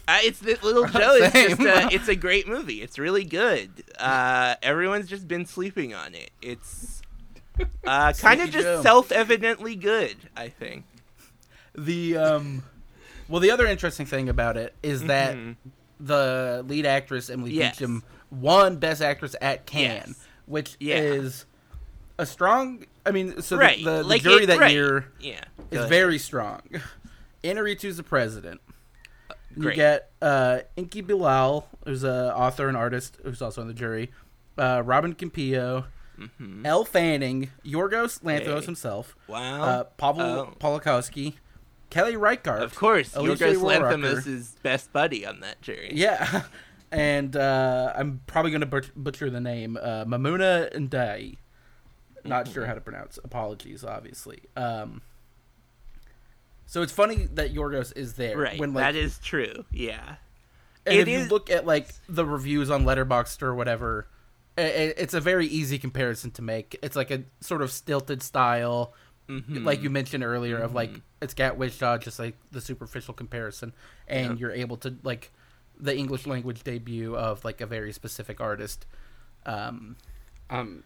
Uh, 0.10 0.18
it's 0.24 0.40
the 0.40 0.58
Little 0.64 0.86
Joe. 1.00 1.16
It's 1.20 1.34
just 1.34 1.62
a, 1.62 1.94
it's 1.96 2.08
a 2.08 2.16
great 2.16 2.48
movie. 2.48 2.82
It's 2.82 2.98
really 2.98 3.24
good. 3.24 3.70
Uh, 4.00 4.56
everyone's 4.64 5.08
just 5.08 5.28
been 5.28 5.46
sleeping 5.46 5.94
on 5.94 6.16
it. 6.16 6.32
It's 6.42 7.02
uh, 7.86 8.14
kind 8.18 8.42
of 8.42 8.50
just 8.50 8.66
Joe. 8.66 8.82
self-evidently 8.82 9.76
good. 9.76 10.16
I 10.36 10.48
think. 10.50 10.86
The 11.76 12.18
um, 12.18 12.64
well, 13.28 13.40
the 13.40 13.52
other 13.52 13.68
interesting 13.68 14.06
thing 14.08 14.30
about 14.30 14.58
it 14.58 14.74
is 14.82 15.04
that 15.04 15.36
Mhm. 15.36 15.56
the 16.00 16.64
lead 16.68 16.86
actress 16.88 17.30
Emily 17.30 17.52
Yes. 17.52 17.78
Beecham 17.78 18.04
won 18.32 18.78
Best 18.78 19.02
Actress 19.04 19.36
at 19.42 19.66
Cannes, 19.68 20.16
Yes. 20.18 20.28
which 20.48 20.76
Yeah. 20.80 20.96
is 20.98 21.46
a 22.18 22.26
strong. 22.26 22.86
I 23.06 23.12
mean, 23.12 23.42
so 23.44 23.56
the- 23.56 23.60
Right, 23.62 23.84
the, 23.84 23.98
the, 23.98 24.04
like 24.04 24.24
jury 24.24 24.44
it- 24.44 24.48
that 24.48 24.60
right. 24.60 24.72
year 24.72 25.12
Yeah. 25.20 25.42
Is 25.72 25.86
very 25.88 26.18
strong. 26.18 26.62
Inarritu's 27.44 27.98
the 27.98 28.04
president. 28.04 28.60
You 29.56 29.74
get 29.74 30.12
uh, 30.22 30.60
Enki 30.78 31.02
Bilal, 31.02 31.68
who's 31.86 32.04
an 32.04 32.12
author 32.12 32.68
and 32.68 32.78
artist 32.78 33.18
who's 33.24 33.42
also 33.42 33.62
on 33.62 33.68
the 33.68 33.74
jury. 33.74 34.12
Uh, 34.58 34.82
Robin 34.86 35.16
Campillo, 35.16 35.86
Mhm. 36.18 36.66
Elle 36.66 36.84
Fanning, 36.86 37.50
Yorgos 37.66 38.22
Lanthimos 38.24 38.60
Hey. 38.60 38.66
himself, 38.66 39.16
Wow. 39.28 39.62
uh, 39.62 39.84
Pavel 39.86 40.22
Oh. 40.22 40.54
Pawlikowski, 40.60 41.36
Kelly 41.90 42.16
Reichardt. 42.18 42.62
Of 42.62 42.76
course, 42.76 43.16
Alicia 43.16 43.46
Yorgos. 43.46 43.80
Lanthimos 43.82 44.28
is 44.28 44.56
best 44.62 44.92
buddy 44.92 45.26
on 45.26 45.40
that 45.40 45.62
jury. 45.62 45.92
Yeah, 45.94 46.44
and 46.92 47.36
uh, 47.38 47.94
I'm 47.96 48.22
probably 48.28 48.52
going 48.52 48.70
to 48.70 48.92
butcher 48.96 49.30
the 49.30 49.40
name. 49.40 49.78
Uh, 49.82 50.04
Mamuna 50.06 50.72
Ndai. 50.74 51.38
Not 52.26 52.50
sure 52.50 52.66
how 52.66 52.74
to 52.74 52.82
pronounce. 52.82 53.18
Apologies, 53.24 53.84
obviously. 53.86 54.42
Um, 54.58 55.02
so 56.72 56.82
it's 56.84 56.92
funny 56.94 57.28
that 57.34 57.54
Yorgos 57.54 57.92
is 57.98 58.14
there. 58.14 58.38
Right. 58.38 58.60
When 58.60 58.74
like, 58.74 58.84
that 58.84 58.96
is 58.96 59.18
true. 59.20 59.66
Yeah. 59.72 60.16
and 60.86 60.96
it 60.96 61.02
if 61.02 61.08
you 61.08 61.26
look 61.28 61.50
at 61.50 61.66
like 61.66 61.90
the 62.08 62.26
reviews 62.26 62.70
on 62.70 62.84
Letterboxd 62.86 63.42
or 63.42 63.54
whatever, 63.56 64.08
i- 64.58 64.62
i 64.62 64.66
it's 64.98 65.14
a 65.16 65.20
very 65.22 65.48
easy 65.48 65.78
comparison 65.80 66.32
to 66.32 66.42
make. 66.42 66.78
It's 66.84 66.96
like 66.96 67.12
a 67.12 67.24
sort 67.42 67.62
of 67.62 67.72
stilted 67.72 68.22
style, 68.24 68.94
Mhm. 69.28 69.64
like 69.66 69.82
you 69.82 69.90
mentioned 69.90 70.24
earlier, 70.24 70.58
of 70.58 70.74
like 70.74 71.02
it's 71.22 71.34
Gat 71.34 71.58
Witchdog, 71.58 72.02
just 72.02 72.20
like 72.20 72.36
the 72.52 72.62
superficial 72.62 73.14
comparison, 73.14 73.74
and 74.08 74.32
Yep. 74.32 74.40
you're 74.40 74.52
able 74.52 74.78
to 74.78 74.96
like 75.04 75.32
the 75.80 75.96
English 75.96 76.28
language 76.28 76.64
debut 76.64 77.16
of 77.16 77.44
like 77.46 77.62
a 77.62 77.66
very 77.66 77.92
specific 77.94 78.40
artist. 78.42 78.86
Um, 79.46 79.96
Um, 80.50 80.84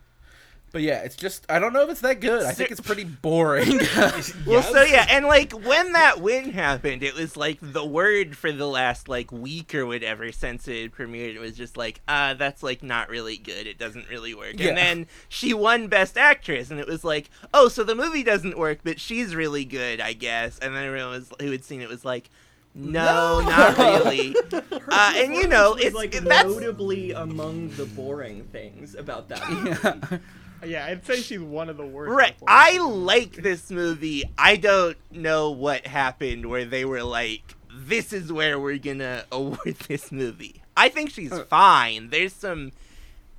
but 0.74 0.82
yeah, 0.82 1.04
it's 1.04 1.16
just 1.16 1.46
I 1.50 1.60
don't 1.60 1.72
know 1.72 1.84
if 1.84 1.90
it's 1.92 2.02
that 2.02 2.20
good. 2.20 2.44
I 2.44 2.52
think 2.52 2.72
it's 2.72 2.82
pretty 2.82 3.06
boring. 3.06 3.80
Well, 4.46 4.62
so 4.64 4.82
yeah, 4.84 5.06
and 5.10 5.26
like 5.26 5.54
when 5.54 5.94
that 5.94 6.20
win 6.20 6.50
happened, 6.52 7.04
it 7.04 7.14
was 7.16 7.38
like 7.38 7.60
the 7.62 7.86
word 7.86 8.36
for 8.36 8.52
the 8.52 8.68
last 8.68 9.08
like 9.08 9.32
week 9.32 9.74
or 9.74 9.86
whatever 9.86 10.32
since 10.34 10.68
it 10.68 10.92
premiered. 10.94 11.36
It 11.36 11.40
was 11.40 11.56
just 11.56 11.78
like, 11.78 12.02
uh, 12.08 12.34
that's 12.34 12.62
like 12.64 12.84
not 12.84 13.08
really 13.10 13.38
good. 13.38 13.68
It 13.68 13.78
doesn't 13.78 14.10
really 14.10 14.34
work. 14.36 14.56
Yeah. 14.60 14.70
And 14.70 14.78
then 14.78 15.08
she 15.30 15.54
won 15.54 15.88
Best 15.88 16.18
Actress, 16.18 16.72
and 16.72 16.80
it 16.80 16.88
was 16.88 17.04
like, 17.06 17.30
oh, 17.54 17.70
so 17.70 17.84
the 17.84 17.96
movie 17.96 18.24
doesn't 18.24 18.58
work, 18.58 18.80
but 18.84 19.00
she's 19.00 19.34
really 19.36 19.64
good, 19.66 20.02
I 20.02 20.12
guess. 20.14 20.58
And 20.60 20.76
then 20.76 20.84
everyone 20.84 21.12
was 21.12 21.32
who 21.40 21.52
had 21.52 21.64
seen 21.64 21.80
it 21.82 21.88
was 21.90 22.04
like, 22.04 22.30
no, 22.76 23.40
not 23.42 23.78
really. 23.78 24.36
Uh, 24.52 25.14
and 25.16 25.36
you 25.36 25.48
know, 25.48 25.76
it's- 25.78 25.94
like 25.94 26.16
it- 26.16 26.24
that's- 26.24 26.46
notably 26.52 27.12
among 27.12 27.70
the 27.70 27.86
boring 27.86 28.46
things 28.52 28.96
about 28.96 29.30
that. 29.30 29.48
movie. 29.48 29.70
Yeah, 29.84 30.18
I'd 30.64 31.06
say 31.06 31.18
she's 31.18 31.40
one 31.40 31.70
of 31.70 31.78
the 31.78 31.86
worst. 31.86 32.12
Right. 32.12 32.36
I 32.48 32.78
like 32.80 33.34
this 33.34 33.70
movie. 33.70 34.24
I 34.38 34.56
don't 34.56 34.98
know 35.12 35.52
what 35.52 35.86
happened 35.88 36.46
where 36.50 36.66
they 36.66 36.86
were 36.86 37.04
like, 37.04 37.42
this 37.76 38.14
is 38.14 38.32
where 38.32 38.60
we're 38.60 38.78
gonna 38.78 39.26
award 39.32 39.76
this 39.88 40.12
movie. 40.12 40.62
I 40.76 40.90
think 40.90 41.10
she's 41.12 41.38
fine. 41.50 42.10
There's 42.10 42.34
some 42.34 42.72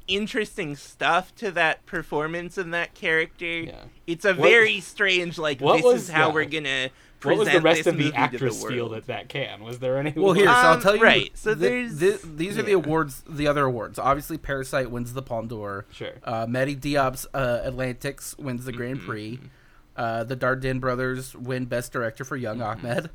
interesting 0.07 0.77
stuff 0.77 1.35
to 1.37 1.51
that 1.53 1.85
performance 1.87 2.59
and 2.59 2.75
that 2.75 2.95
character. 2.95 3.61
Yeah. 3.61 3.85
It's 4.07 4.25
a 4.25 4.35
What- 4.35 4.49
very 4.49 4.81
strange, 4.81 5.39
like, 5.39 5.59
this 5.61 5.85
is 5.85 6.09
how 6.11 6.29
yeah. 6.29 6.35
we're 6.35 6.45
gonna 6.45 6.91
what 7.25 7.39
was 7.39 7.49
the 7.49 7.61
rest 7.61 7.87
of 7.87 7.97
the 7.97 8.13
actress 8.15 8.61
to 8.61 8.67
the 8.69 8.75
field 8.75 8.91
world. 8.91 9.03
at 9.03 9.07
that 9.09 9.29
can? 9.29 9.63
Was 9.65 9.79
there 9.79 9.99
any? 9.99 10.13
Well, 10.13 10.33
here, 10.33 10.47
so 10.47 10.53
I'll 10.53 10.75
Um, 10.75 10.81
tell 10.83 10.97
you. 10.97 11.03
right, 11.03 11.31
so 11.35 11.55
thi- 11.55 11.61
there's- 11.61 11.93
thi- 11.99 12.29
these 12.37 12.59
are 12.59 12.63
the 12.63 12.73
awards, 12.73 13.23
the 13.29 13.47
other 13.47 13.65
awards. 13.65 13.99
Obviously, 13.99 14.39
Parasite 14.39 14.91
wins 14.91 15.13
the 15.13 15.23
Palme 15.23 15.49
d'Or. 15.49 15.87
Sure. 15.93 16.13
Uh, 16.23 16.47
Mati 16.49 16.77
Diop's 16.77 17.27
uh, 17.35 17.61
Atlantics 17.65 18.37
wins 18.39 18.65
the 18.65 18.73
Grand 18.73 18.99
Mm-hmm, 18.99 19.07
Prix. 19.11 19.41
Uh, 19.97 20.25
the 20.25 20.37
Dardenne 20.37 20.81
brothers 20.81 21.37
win 21.37 21.67
Best 21.67 21.93
Director 21.93 22.25
for 22.25 22.37
Young 22.37 22.61
Ahmed. 22.61 23.11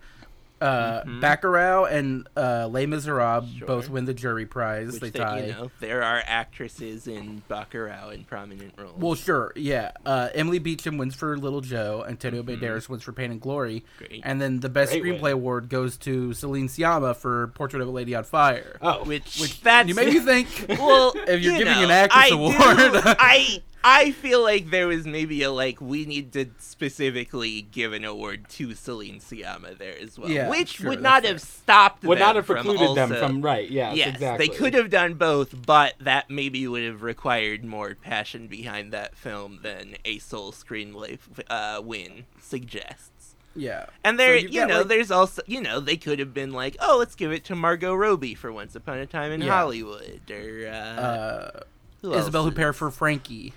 Uh, 0.61 1.03
Bacurau 1.03 1.89
and 1.91 2.27
uh, 2.35 2.67
Les 2.67 2.85
Miserables 2.85 3.45
Mm-hmm. 3.45 3.57
Sure. 3.59 3.67
both 3.67 3.89
win 3.89 4.05
the 4.05 4.13
jury 4.13 4.45
prize. 4.45 4.91
Which 4.93 5.01
they 5.01 5.09
they, 5.11 5.19
tie. 5.19 5.45
you 5.45 5.51
know, 5.53 5.71
there 5.79 6.03
are 6.03 6.21
actresses 6.25 7.07
in 7.07 7.41
Bacurau 7.49 8.13
in 8.13 8.23
prominent 8.23 8.73
roles. 8.77 8.95
Well, 8.97 9.15
sure, 9.15 9.53
yeah. 9.55 9.91
Uh, 10.05 10.29
Emily 10.33 10.59
Beecham 10.59 10.97
wins 10.97 11.15
for 11.15 11.37
Little 11.37 11.61
Joe. 11.61 12.05
Antonio 12.07 12.43
Banderas 12.43 12.89
wins 12.89 13.03
for 13.03 13.11
Pain 13.13 13.31
and 13.31 13.39
Glory. 13.41 13.81
Mm-hmm. 13.99 14.05
Great. 14.05 14.21
And 14.25 14.41
then 14.41 14.59
the 14.59 14.69
Best 14.69 14.91
Great 14.91 15.03
Screenplay 15.03 15.21
win. 15.21 15.33
award 15.33 15.69
goes 15.69 15.97
to 15.97 16.33
Celine 16.33 16.67
Sciamma 16.67 17.15
for 17.15 17.47
Portrait 17.49 17.81
of 17.81 17.87
a 17.87 17.91
Lady 17.91 18.15
on 18.15 18.23
Fire. 18.23 18.77
Oh, 18.81 19.03
which, 19.05 19.39
Which 19.39 19.61
that's 19.61 19.87
you 19.87 19.95
made 19.95 20.13
me 20.13 20.19
think. 20.19 20.47
well, 20.69 21.13
If 21.27 21.41
you're 21.41 21.53
you 21.53 21.59
giving 21.59 21.73
know, 21.73 21.83
an 21.85 21.91
actress 21.91 22.31
I 22.31 22.35
award. 22.35 22.55
do- 22.93 23.01
I 23.19 23.61
I 23.83 24.11
feel 24.11 24.43
like 24.43 24.71
there 24.71 24.87
was 24.87 25.05
maybe 25.05 25.41
a 25.43 25.51
like 25.51 25.79
we 25.79 26.05
need 26.05 26.33
to 26.33 26.47
specifically 26.57 27.61
give 27.61 27.93
an 27.93 28.03
award 28.03 28.49
to 28.49 28.73
Celine 28.75 29.19
Sciamma 29.19 29.77
there 29.77 29.95
as 29.97 30.19
well, 30.19 30.29
Yeah, 30.29 30.49
which 30.49 30.75
sure, 30.77 30.89
would 30.89 30.99
that's 30.99 31.03
not 31.03 31.21
fair. 31.23 31.31
have 31.31 31.41
stopped 31.41 32.03
would 32.03 32.17
them 32.17 32.25
not 32.27 32.35
have 32.35 32.45
from 32.45 32.55
precluded 32.65 32.95
them 32.97 33.09
from 33.15 33.41
right. 33.41 33.69
Yes, 33.69 33.95
Yes, 33.95 34.09
exactly. 34.15 34.47
they 34.47 34.53
could 34.53 34.73
have 34.73 34.89
done 34.89 35.13
both, 35.13 35.65
but 35.65 35.93
that 36.01 36.29
maybe 36.29 36.67
would 36.67 36.83
have 36.83 37.03
required 37.03 37.63
more 37.63 37.95
passion 37.95 38.47
behind 38.47 38.91
that 38.91 39.15
film 39.15 39.59
than 39.63 39.95
a 40.03 40.19
sole 40.19 40.51
screenplay 40.51 41.17
uh, 41.49 41.81
win 41.81 42.25
suggests. 42.41 43.35
Yeah. 43.55 43.85
And 44.03 44.19
there, 44.19 44.37
So 44.37 44.43
you've 44.43 44.53
you 44.53 44.59
got, 44.61 44.67
know, 44.69 44.77
like- 44.79 44.87
there's 44.89 45.11
also, 45.11 45.41
you 45.47 45.61
know, 45.61 45.79
they 45.79 45.97
could 45.97 46.19
have 46.19 46.33
been 46.33 46.51
like, 46.51 46.75
oh, 46.79 46.97
let's 46.99 47.15
give 47.15 47.31
it 47.31 47.45
to 47.45 47.55
Margot 47.55 47.93
Robbie 47.95 48.35
for 48.35 48.51
Once 48.51 48.75
Upon 48.75 48.97
a 48.97 49.05
Time 49.05 49.31
in 49.31 49.41
Yeah. 49.41 49.53
Hollywood, 49.55 50.21
or 50.29 50.67
uh, 50.67 50.71
Uh, 50.71 51.59
who 52.01 52.13
Isabelle 52.13 52.45
else 52.45 52.53
Huppert 52.53 52.75
for 52.75 52.91
Frankie. 52.91 53.53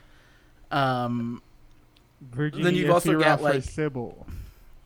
Um, 0.72 1.42
Virginia 2.20 2.64
Then 2.64 2.74
you've 2.74 2.90
also 2.90 3.12
Efira 3.12 3.20
got, 3.20 3.38
for 3.40 3.44
like- 3.44 3.62
Sybil. 3.64 4.26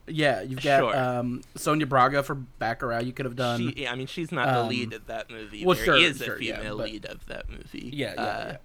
yeah, 0.07 0.41
you've 0.41 0.61
got 0.61 0.79
Sure. 0.79 0.97
um, 0.97 1.41
Sonia 1.55 1.85
Braga 1.85 2.23
for 2.23 2.35
Bacurau. 2.59 3.05
You 3.05 3.13
could 3.13 3.25
have 3.25 3.35
done. 3.35 3.59
She, 3.73 3.83
yeah, 3.83 3.91
I 3.91 3.95
mean, 3.95 4.07
she's 4.07 4.31
not 4.31 4.47
the 4.53 4.59
um, 4.61 4.69
lead 4.69 4.93
of 4.93 5.05
that 5.07 5.29
movie. 5.29 5.65
well, 5.65 5.75
there 5.75 5.85
sure, 5.85 5.97
is 5.97 6.17
sure, 6.17 6.35
a 6.35 6.43
yeah, 6.43 6.57
female 6.57 6.77
but- 6.77 6.89
lead 6.89 7.05
of 7.05 7.25
that 7.27 7.49
movie. 7.49 7.89
yeah, 7.93 8.13
yeah, 8.15 8.21
Uh, 8.21 8.45
yeah. 8.49 8.57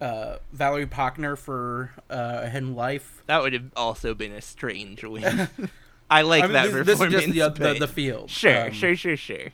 Uh, 0.00 0.38
Valerie 0.52 0.86
Pachner 0.86 1.36
for 1.36 1.90
uh, 2.08 2.46
Hidden 2.46 2.74
Life. 2.76 3.22
That 3.26 3.42
would 3.42 3.52
have 3.52 3.70
also 3.76 4.14
been 4.14 4.30
a 4.32 4.40
strange 4.40 5.02
win. 5.02 5.48
I 6.10 6.22
like 6.22 6.44
I 6.44 6.46
mean, 6.46 6.52
that 6.54 6.72
this, 6.72 6.86
this 6.98 7.00
is 7.00 7.12
just 7.12 7.26
the, 7.32 7.48
the, 7.72 7.78
the 7.80 7.88
field. 7.88 8.30
Sure, 8.30 8.66
Um, 8.66 8.72
sure, 8.72 8.94
sure, 8.94 9.16
sure. 9.16 9.48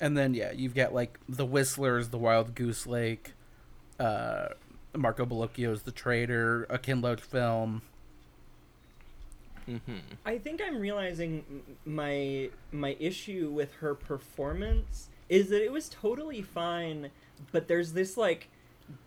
And 0.00 0.16
then 0.16 0.34
yeah, 0.34 0.50
you've 0.52 0.74
got 0.74 0.92
like 0.92 1.18
the 1.28 1.46
Whistlers, 1.46 2.08
the 2.08 2.18
Wild 2.18 2.54
Goose 2.56 2.84
Lake, 2.86 3.32
uh, 4.00 4.48
Marco 4.96 5.24
Bellocchio's 5.24 5.82
The 5.82 5.92
Traitor, 5.92 6.66
a 6.68 6.78
Ken 6.78 7.00
Loach 7.00 7.20
film. 7.20 7.82
hmm 9.66 9.76
I 10.24 10.38
think 10.38 10.60
I'm 10.64 10.78
realizing 10.78 11.44
my 11.84 12.50
my 12.72 12.96
issue 12.98 13.50
with 13.50 13.74
her 13.74 13.94
performance 13.94 15.08
is 15.28 15.48
that 15.50 15.64
it 15.64 15.70
was 15.72 15.88
totally 15.88 16.42
fine, 16.42 17.10
but 17.52 17.68
there's 17.68 17.92
this 17.92 18.16
like 18.16 18.48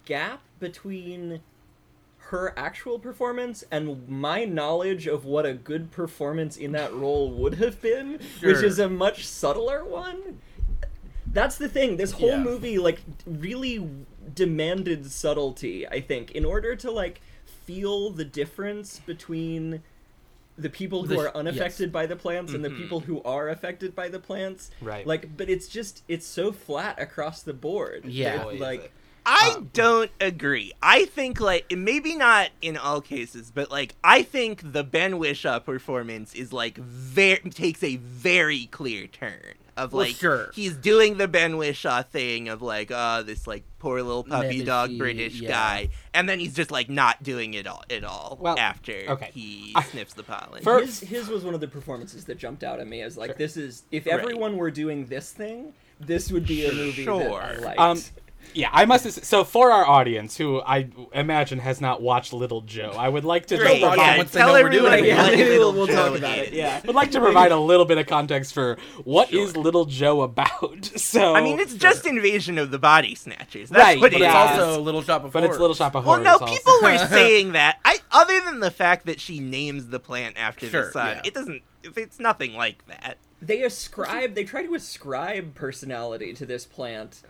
gap 0.06 0.42
between 0.60 1.42
her 2.28 2.54
actual 2.58 2.98
performance 2.98 3.66
and 3.70 4.08
my 4.08 4.46
knowledge 4.46 5.08
of 5.08 5.26
what 5.26 5.46
a 5.46 5.54
good 5.54 5.92
performance 5.92 6.56
in 6.56 6.72
that 6.72 6.94
role 6.94 7.30
would 7.30 7.56
have 7.56 7.82
been, 7.82 8.14
which 8.42 8.64
is 8.64 8.80
a 8.80 8.88
much 8.88 9.28
subtler 9.28 9.84
one. 9.84 10.40
That's 11.28 11.58
the 11.58 11.68
thing. 11.68 11.98
This 11.98 12.12
whole 12.14 12.30
Yeah. 12.30 12.44
movie 12.44 12.78
like 12.78 13.02
really 13.26 13.86
demanded 14.34 15.12
subtlety, 15.12 15.88
I 15.88 16.02
think, 16.02 16.32
in 16.32 16.46
order 16.46 16.76
to 16.78 16.92
like 16.92 17.22
feel 17.66 18.10
the 18.10 18.26
difference 18.26 19.00
between 19.06 19.82
the 20.58 20.70
people 20.70 21.04
who 21.04 21.16
The- 21.16 21.20
are 21.22 21.36
unaffected 21.36 21.92
by 21.92 22.06
the 22.06 22.16
plants 22.16 22.54
and 22.54 22.64
the 22.64 22.70
Mhm. 22.70 22.78
people 22.78 23.00
who 23.02 23.24
are 23.24 23.50
affected 23.50 23.96
by 23.96 24.08
the 24.10 24.20
plants. 24.20 24.70
Right. 24.82 25.06
Like, 25.08 25.36
but 25.36 25.50
it's 25.50 25.68
just 25.68 26.04
it's 26.08 26.26
so 26.28 26.52
flat 26.52 27.00
across 27.02 27.42
the 27.42 27.54
board. 27.54 28.06
Yeah. 28.06 28.38
That, 28.38 28.60
like. 28.60 28.92
I 29.26 29.54
Um, 29.56 29.70
don't 29.72 30.12
agree. 30.20 30.74
I 30.84 31.06
think 31.06 31.40
like 31.40 31.72
maybe 31.72 32.14
not 32.14 32.50
in 32.62 32.76
all 32.76 33.00
cases, 33.00 33.52
but 33.56 33.72
like 33.72 33.96
I 34.04 34.22
think 34.22 34.74
the 34.74 34.84
Ben 34.84 35.14
Whishaw 35.18 35.60
performance 35.64 36.36
is 36.36 36.52
like 36.52 36.78
very 36.78 37.50
takes 37.50 37.82
a 37.84 37.96
very 37.96 38.66
clear 38.66 39.08
turn 39.08 39.54
of 39.78 39.94
Well, 39.94 40.06
like 40.06 40.16
sure. 40.16 40.52
he's 40.54 40.76
doing 40.76 41.18
the 41.18 41.28
Ben 41.28 41.54
Whishaw 41.54 42.04
thing 42.06 42.50
of 42.50 42.62
like 42.62 42.92
oh 42.94 43.24
this 43.24 43.48
like 43.48 43.64
poor 43.80 44.02
little 44.02 44.24
puppy 44.24 44.64
dog 44.64 44.98
British 44.98 45.42
yeah. 45.42 45.50
guy, 45.50 45.90
and 46.14 46.28
then 46.30 46.40
he's 46.40 46.54
just 46.54 46.72
like 46.72 46.90
not 46.90 47.22
doing 47.24 47.54
it 47.54 47.68
all 47.68 47.84
at 47.90 48.04
all 48.04 48.38
Well, 48.40 48.58
after 48.58 48.94
okay. 49.10 49.32
he 49.34 49.74
I- 49.76 49.84
sniffs 49.84 50.14
the 50.14 50.24
pollen. 50.24 50.64
For- 50.64 50.80
his 50.82 51.00
his 51.02 51.28
was 51.30 51.44
one 51.44 51.54
of 51.54 51.62
the 51.62 51.68
performances 51.68 52.26
that 52.26 52.38
jumped 52.38 52.64
out 52.64 52.80
at 52.80 52.88
me 52.88 53.02
as 53.02 53.18
like 53.18 53.32
Sure. 53.32 53.36
this 53.38 53.58
is 53.58 53.84
if 53.92 54.06
Right. 54.06 54.14
everyone 54.20 54.58
were 54.58 54.72
doing 54.72 55.06
this 55.08 55.32
thing, 55.32 55.74
this 56.00 56.32
would 56.32 56.46
be 56.46 56.66
a 56.66 56.72
movie 56.72 57.06
that 57.06 57.12
I 57.12 57.56
Sure. 57.56 57.62
liked. 57.62 57.80
Um, 57.80 58.02
Yeah, 58.54 58.70
I 58.72 58.86
must. 58.86 59.24
So 59.26 59.44
for 59.44 59.72
our 59.72 59.86
audience, 59.86 60.38
who 60.38 60.62
I 60.62 60.90
imagine 61.14 61.60
has 61.60 61.82
not 61.82 62.02
watched 62.02 62.34
Little 62.34 62.62
Joe, 62.62 62.94
I 62.98 63.10
would 63.10 63.26
like 63.26 63.48
to 63.48 63.58
Great, 63.58 63.82
Talk 63.82 63.96
about 63.96 64.18
yeah, 64.18 64.24
tell 64.26 64.54
know 64.54 64.62
We're 64.64 64.70
doing, 64.70 64.84
like, 64.92 65.04
yeah, 65.06 65.26
Little 65.26 65.74
we'll 65.74 65.88
Joe 65.88 66.10
talk 66.10 66.18
about 66.20 66.38
it. 66.38 66.54
yeah. 66.54 66.82
would 66.86 66.96
like 66.96 67.12
to 67.12 67.20
provide 67.20 67.52
a 67.52 67.58
little 67.58 67.86
bit 67.86 67.98
of 67.98 68.06
context 68.06 68.54
for 68.54 68.78
what 69.04 69.34
is 69.34 69.54
Sure. 69.54 69.62
Little 69.64 69.86
Joe 69.86 70.22
about. 70.22 70.92
So 71.00 71.36
I 71.36 71.42
mean, 71.42 71.60
it's 71.60 71.74
just 71.74 72.06
Invasion 72.06 72.58
of 72.58 72.72
the 72.72 72.80
Body 72.80 73.16
Snatchers. 73.16 73.70
That's 73.70 73.84
Right, 73.84 74.00
what 74.00 74.12
But 74.12 74.22
it 74.22 74.24
it's 74.26 74.34
Yeah. 74.34 74.54
is. 74.54 74.60
also 74.60 74.82
Little 74.82 75.02
Shop 75.02 75.24
of 75.24 75.32
but 75.34 75.44
it's 75.44 75.48
Horrors. 75.50 75.60
Little 75.62 75.76
Shop 75.76 75.96
of 75.96 76.04
Horrors. 76.04 76.24
Well, 76.26 76.40
no, 76.40 76.46
people 76.46 76.74
were 76.82 76.98
saying 77.10 77.54
that. 77.54 77.80
I 77.84 77.98
other 78.12 78.40
than 78.42 78.60
the 78.60 78.72
fact 78.72 79.06
that 79.08 79.20
she 79.20 79.40
names 79.40 79.88
the 79.88 80.00
plant 80.00 80.38
after 80.38 80.68
Sure, 80.68 80.86
the 80.86 80.92
sun, 80.92 81.08
yeah. 81.18 81.22
it 81.26 81.34
doesn't. 81.34 81.62
It's 81.84 82.20
nothing 82.20 82.54
like 82.54 82.86
that. 82.88 83.18
they 83.42 83.64
ascribe 83.64 84.36
they 84.36 84.44
try 84.46 84.64
to 84.66 84.74
ascribe 84.74 85.54
personality 85.56 86.34
to 86.34 86.46
this 86.46 86.66
plant 86.66 87.22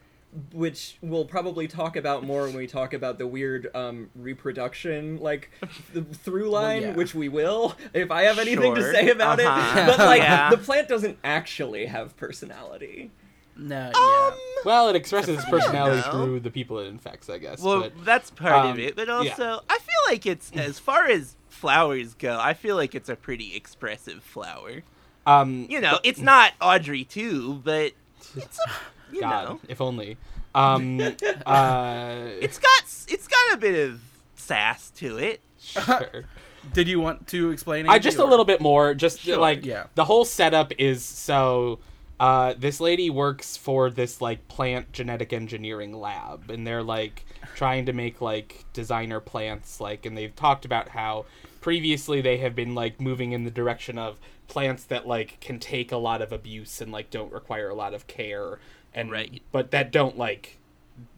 which 0.52 0.98
we'll 1.02 1.26
probably 1.26 1.68
talk 1.68 1.96
about 1.96 2.24
more 2.24 2.44
when 2.46 2.56
we 2.56 2.68
talk 2.68 2.94
about 2.94 3.18
the 3.20 3.28
weird 3.28 3.70
um, 3.76 4.10
reproduction 4.16 5.18
like 5.18 5.50
the 5.94 6.02
through 6.04 6.50
line 6.50 6.82
yeah. 6.82 6.94
which 6.94 7.14
we 7.14 7.30
will 7.30 7.76
if 7.94 8.10
i 8.12 8.24
have 8.24 8.40
anything 8.40 8.74
to 8.76 8.82
say 8.92 9.10
about 9.10 9.40
Uh-huh. 9.40 9.80
it 9.82 9.86
but 9.88 10.00
like 10.00 10.22
Yeah. 10.24 10.50
the 10.50 10.58
plant 10.58 10.88
doesn't 10.88 11.18
actually 11.24 11.86
have 11.86 12.16
personality 12.18 13.12
No, 13.56 13.92
Um, 13.96 14.34
Well, 14.66 14.90
it 14.90 14.96
expresses 14.96 15.38
its 15.38 15.46
personality 15.50 16.02
through 16.10 16.40
the 16.40 16.50
people 16.50 16.80
it 16.80 16.88
infects, 16.88 17.30
I 17.30 17.38
guess. 17.38 17.62
well, 17.62 17.82
but 17.82 18.04
that's 18.06 18.32
part 18.32 18.66
of 18.66 18.72
um, 18.72 18.80
it, 18.80 18.96
but 18.96 19.08
yeah. 19.08 19.14
also 19.14 19.64
I 19.70 19.78
feel 19.78 20.02
like 20.08 20.26
it's 20.26 20.52
as 20.56 20.80
far 20.80 21.08
as 21.08 21.36
flowers 21.50 22.16
go. 22.16 22.40
I 22.40 22.54
feel 22.56 22.76
like 22.76 22.96
it's 22.96 23.10
a 23.10 23.16
pretty 23.16 23.56
expressive 23.56 24.24
flower. 24.24 24.82
um, 25.28 25.68
You 25.70 25.80
know, 25.82 26.00
it's 26.04 26.20
not 26.20 26.54
Audrey 26.60 27.08
II, 27.16 27.62
but 27.64 27.92
it's 28.36 28.58
a 28.58 28.72
you 29.14 29.22
God, 29.22 29.46
know, 29.46 29.60
if 29.68 29.82
only. 29.82 30.18
Um, 30.56 31.00
uh, 31.46 32.16
it's 32.40 32.60
got 32.60 32.84
it's 33.08 33.28
got 33.28 33.54
a 33.54 33.58
bit 33.58 33.90
of 33.90 34.02
sass 34.36 34.90
to 34.92 35.18
it. 35.18 35.42
sure. 35.60 36.26
Did 36.74 36.88
you 36.88 37.00
want 37.00 37.28
to 37.28 37.50
explain? 37.52 37.88
I 37.90 37.96
Andy, 37.96 38.04
just 38.04 38.20
a 38.20 38.26
little 38.26 38.46
bit 38.46 38.62
more. 38.62 38.94
Just 38.94 39.20
Sure, 39.20 39.38
like 39.38 39.66
yeah. 39.66 39.88
the 39.96 40.06
whole 40.06 40.26
setup 40.26 40.72
is 40.78 41.04
so. 41.04 41.80
Uh, 42.20 42.54
this 42.58 42.80
lady 42.80 43.10
works 43.10 43.58
for 43.58 43.90
this 43.90 44.22
like 44.22 44.48
plant 44.48 44.92
genetic 44.94 45.34
engineering 45.34 46.00
lab, 46.00 46.50
and 46.50 46.66
they're 46.66 46.84
like 46.84 47.26
trying 47.56 47.86
to 47.88 47.94
make 47.94 48.22
like 48.22 48.64
designer 48.72 49.20
plants. 49.20 49.82
Like, 49.82 50.06
and 50.06 50.16
they've 50.18 50.34
talked 50.34 50.64
about 50.64 50.90
how 50.90 51.26
previously 51.60 52.22
they 52.22 52.38
have 52.38 52.56
been 52.56 52.76
like 52.76 53.02
moving 53.02 53.34
in 53.34 53.44
the 53.44 53.52
direction 53.52 53.98
of 53.98 54.20
plants 54.48 54.84
that 54.86 55.08
like 55.08 55.40
can 55.42 55.60
take 55.60 55.92
a 55.92 55.98
lot 55.98 56.22
of 56.22 56.32
abuse 56.32 56.80
and 56.80 56.92
like 56.92 57.10
don't 57.10 57.32
require 57.34 57.70
a 57.70 57.76
lot 57.76 57.94
of 57.94 58.08
care, 58.08 58.60
and 58.96 59.12
Right. 59.12 59.42
but 59.52 59.72
that 59.72 59.92
don't 59.92 60.18
like 60.18 60.58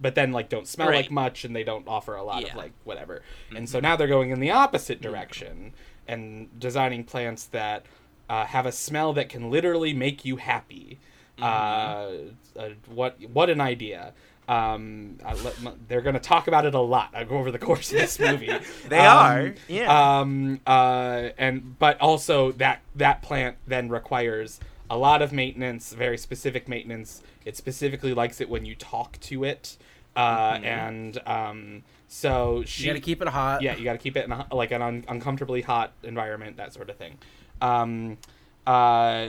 but 0.01 0.15
then 0.15 0.31
like 0.31 0.47
don't 0.49 0.67
smell 0.67 0.87
Right. 0.87 0.97
like 1.03 1.11
much 1.11 1.43
and 1.43 1.53
they 1.55 1.63
don't 1.65 1.85
offer 1.87 2.15
a 2.15 2.23
lot 2.23 2.43
of 2.43 2.55
like 2.55 2.71
whatever. 2.85 3.21
And 3.55 3.69
so 3.69 3.79
now 3.81 3.95
they're 3.97 4.07
going 4.07 4.29
in 4.31 4.39
the 4.39 4.51
opposite 4.51 5.01
direction 5.01 5.73
and 6.07 6.57
designing 6.59 7.03
plants 7.03 7.45
that 7.47 7.85
uh, 8.29 8.45
have 8.45 8.65
a 8.65 8.71
smell 8.71 9.11
that 9.13 9.27
can 9.29 9.51
literally 9.51 9.93
make 9.93 10.23
you 10.23 10.37
happy. 10.37 10.99
Uh, 11.41 11.45
uh, 12.57 12.69
what 12.87 13.19
what 13.33 13.49
an 13.49 13.59
idea. 13.59 14.13
Um, 14.47 15.17
I 15.25 15.33
let, 15.33 15.55
they're 15.89 16.01
going 16.01 16.13
to 16.13 16.19
talk 16.21 16.47
about 16.47 16.65
it 16.67 16.75
a 16.75 16.79
lot 16.79 17.09
uh, 17.15 17.25
over 17.29 17.49
the 17.51 17.57
course 17.59 17.91
of 17.91 17.97
this 17.99 18.19
movie. 18.19 18.51
They 18.87 18.99
Um, 18.99 19.17
are, 19.17 19.53
yeah. 19.67 20.19
Um, 20.19 20.59
uh, 20.67 21.29
and 21.37 21.77
but 21.79 21.99
also 21.99 22.51
that 22.53 22.81
that 22.95 23.21
plant 23.23 23.57
then 23.67 23.89
requires 23.89 24.59
a 24.89 24.97
lot 24.97 25.21
of 25.21 25.31
maintenance, 25.33 25.93
very 25.93 26.17
specific 26.17 26.67
maintenance. 26.67 27.21
It 27.45 27.57
specifically 27.57 28.13
likes 28.13 28.39
it 28.41 28.49
when 28.49 28.65
you 28.65 28.75
talk 28.75 29.19
to 29.21 29.43
it, 29.43 29.77
uh, 30.15 30.53
Mm-hmm. 30.53 30.65
and 30.65 31.17
um, 31.27 31.83
so 32.07 32.63
she 32.65 32.83
You 32.83 32.89
gotta 32.89 32.99
keep 33.01 33.21
it 33.21 33.27
hot. 33.27 33.61
yeah, 33.61 33.75
you 33.75 33.83
got 33.83 33.93
to 33.93 33.97
keep 33.99 34.15
it 34.15 34.25
in 34.25 34.31
a, 34.31 34.47
like 34.53 34.71
an 34.71 34.81
un- 34.81 35.05
uncomfortably 35.07 35.61
hot 35.61 35.91
environment, 36.03 36.57
that 36.57 36.73
sort 36.73 36.89
of 36.89 36.97
thing. 36.97 37.17
Um, 37.61 38.17
uh, 38.67 39.27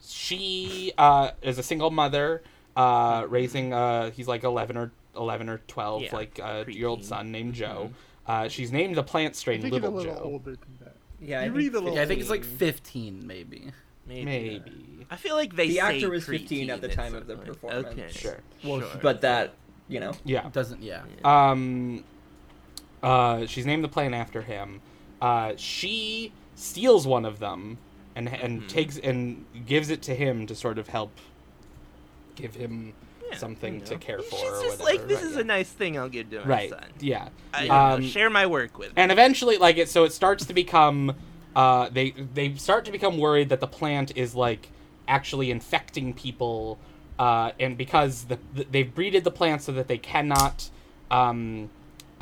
she 0.00 0.92
uh, 0.98 1.30
is 1.42 1.58
a 1.58 1.62
single 1.62 1.90
mother, 1.90 2.42
uh, 2.76 3.26
raising 3.28 3.72
uh, 3.72 4.10
he's 4.10 4.28
like 4.28 4.44
eleven 4.44 4.76
or 4.76 4.92
eleven 5.16 5.48
or 5.48 5.58
twelve, 5.68 6.02
Yeah, 6.02 6.14
like 6.14 6.38
a 6.38 6.64
year 6.68 6.88
old 6.88 7.04
son 7.04 7.30
named 7.30 7.54
Joe. 7.54 7.90
Uh, 8.26 8.48
she's 8.48 8.70
named 8.72 8.94
the 8.96 9.02
plant 9.02 9.34
strain 9.36 9.60
think 9.60 9.74
he's 9.74 9.82
a 9.82 9.86
Little 9.88 9.98
little 9.98 10.14
Joe. 10.14 10.22
older 10.24 10.50
than 10.52 10.78
that. 10.84 10.96
Yeah, 11.20 11.40
I 11.40 11.44
think 11.50 11.56
read 11.56 11.94
Yeah, 11.94 12.02
I 12.02 12.06
think 12.06 12.20
it's 12.20 12.30
like 12.30 12.44
15. 12.44 13.20
15, 13.20 13.26
maybe. 13.26 13.70
Maybe. 14.06 14.24
Maybe. 14.24 15.06
I 15.10 15.16
feel 15.16 15.36
like 15.36 15.54
they 15.54 15.68
The 15.68 15.74
say 15.74 15.80
actor 15.80 16.10
was 16.10 16.24
15 16.26 16.70
at 16.70 16.80
the 16.80 16.88
time 16.88 17.14
of 17.14 17.26
the 17.26 17.34
point. 17.36 17.46
performance. 17.46 17.86
Okay. 17.88 18.08
Sure. 18.10 18.38
Well, 18.64 18.80
Sure. 18.80 18.90
But 19.02 19.20
that, 19.20 19.54
you 19.88 20.00
know, 20.00 20.12
Yeah. 20.24 20.48
Doesn't. 20.50 20.82
Yeah. 20.82 21.02
Um, 21.24 22.04
uh, 23.02 23.46
she's 23.46 23.66
named 23.66 23.84
the 23.84 23.88
plane 23.88 24.14
after 24.14 24.42
him. 24.42 24.80
Uh, 25.20 25.52
she 25.56 26.32
steals 26.54 27.06
one 27.06 27.24
of 27.24 27.38
them 27.38 27.78
and 28.14 28.28
and 28.28 28.62
Mhm. 28.62 28.68
takes 28.68 28.98
and 28.98 29.44
gives 29.66 29.88
it 29.90 30.02
to 30.02 30.14
him 30.14 30.46
to 30.46 30.54
sort 30.54 30.78
of 30.78 30.88
help 30.88 31.12
give 32.36 32.54
him 32.54 32.92
Yeah, 33.30 33.36
something 33.38 33.74
you 33.74 33.80
to 33.86 33.92
know. 33.94 33.98
care 33.98 34.18
for 34.18 34.36
She's 34.36 34.40
just 34.42 34.80
whatever. 34.80 34.84
like, 34.84 35.08
this 35.08 35.18
right, 35.22 35.26
is 35.30 35.34
yeah. 35.36 35.40
a 35.40 35.44
nice 35.44 35.68
thing 35.70 35.98
I'll 35.98 36.08
give 36.08 36.30
to 36.30 36.40
my 36.40 36.44
right. 36.46 36.70
son. 36.70 36.84
Yeah. 37.00 37.28
I, 37.54 37.68
Um, 37.68 38.00
know, 38.02 38.06
share 38.08 38.30
my 38.30 38.46
work 38.46 38.78
with. 38.78 38.92
and 38.96 39.10
eventually 39.12 39.56
like 39.58 39.76
it 39.78 39.88
so 39.88 40.04
it 40.04 40.12
starts 40.12 40.44
to 40.46 40.52
become 40.54 41.14
uh 41.56 41.88
they 41.90 42.10
they 42.10 42.54
start 42.54 42.84
to 42.84 42.92
become 42.92 43.18
worried 43.18 43.48
that 43.48 43.60
the 43.60 43.66
plant 43.66 44.16
is 44.16 44.34
like 44.34 44.68
actually 45.08 45.50
infecting 45.50 46.14
people 46.14 46.78
uh 47.18 47.52
and 47.60 47.76
because 47.76 48.24
the, 48.24 48.38
the 48.54 48.66
they've 48.70 48.94
breeded 48.94 49.24
the 49.24 49.30
plant 49.30 49.62
so 49.62 49.72
that 49.72 49.88
they 49.88 49.98
cannot 49.98 50.70
um 51.10 51.68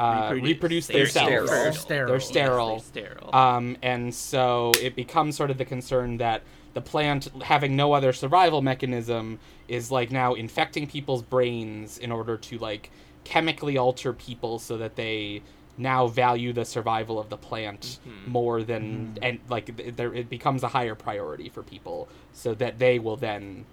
uh, 0.01 0.31
reproduce, 0.41 0.87
They're 0.87 1.05
themselves 1.05 1.28
sterile. 1.28 1.47
They're 1.47 1.72
sterile. 1.72 2.09
They're 2.09 2.20
sterile. 2.20 2.72
Yes, 2.72 2.89
they're 2.89 3.05
sterile. 3.05 3.37
Um, 3.37 3.76
and 3.83 4.14
so 4.14 4.72
it 4.81 4.97
becomes 4.97 5.37
sort 5.37 5.51
of 5.51 5.59
the 5.59 5.66
concern 5.66 6.16
that 6.16 6.41
the 6.72 6.81
plant, 6.81 7.28
having 7.43 7.76
no 7.76 7.93
other 7.93 8.14
survival 8.14 8.62
mechanism, 8.62 9.39
is 9.68 9.91
like 9.91 10.11
now 10.11 10.33
infecting 10.33 10.87
people's 10.87 11.20
brains 11.20 11.99
in 11.99 12.11
order 12.12 12.39
to 12.39 12.57
like 12.57 12.91
chemically 13.24 13.76
alter 13.76 14.14
people 14.14 14.59
so 14.59 14.78
that 14.78 14.97
they 14.97 15.43
now 15.81 16.07
value 16.07 16.53
the 16.53 16.64
survival 16.64 17.18
of 17.18 17.28
the 17.31 17.37
plant 17.37 17.99
Mhm. 18.07 18.26
more 18.28 18.62
than 18.62 19.16
and 19.22 19.41
like 19.49 19.97
there 19.97 20.14
it 20.14 20.28
becomes 20.28 20.62
a 20.62 20.68
higher 20.68 20.95
priority 20.95 21.49
for 21.49 21.62
people 21.62 22.09
so 22.33 22.55
that 22.55 22.78
they 22.78 22.99
will 22.99 23.16
then 23.16 23.64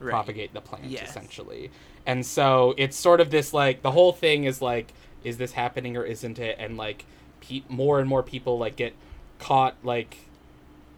Right. 0.00 0.10
propagate 0.10 0.52
the 0.52 0.60
plant 0.60 0.84
Yes. 0.86 1.08
essentially 1.10 1.70
and 2.04 2.26
so 2.26 2.74
it's 2.76 2.96
sort 2.96 3.20
of 3.20 3.30
this 3.30 3.54
like 3.54 3.82
the 3.82 3.92
whole 3.92 4.12
thing 4.12 4.44
is 4.44 4.60
like 4.60 4.92
is 5.22 5.38
this 5.38 5.52
happening 5.52 5.96
or 5.96 6.04
isn't 6.04 6.38
it 6.38 6.56
and 6.58 6.76
like 6.76 7.06
pe- 7.40 7.62
more 7.68 7.98
and 8.00 8.08
more 8.08 8.22
people 8.22 8.58
like 8.58 8.76
get 8.76 8.92
caught 9.38 9.76
like 9.82 10.18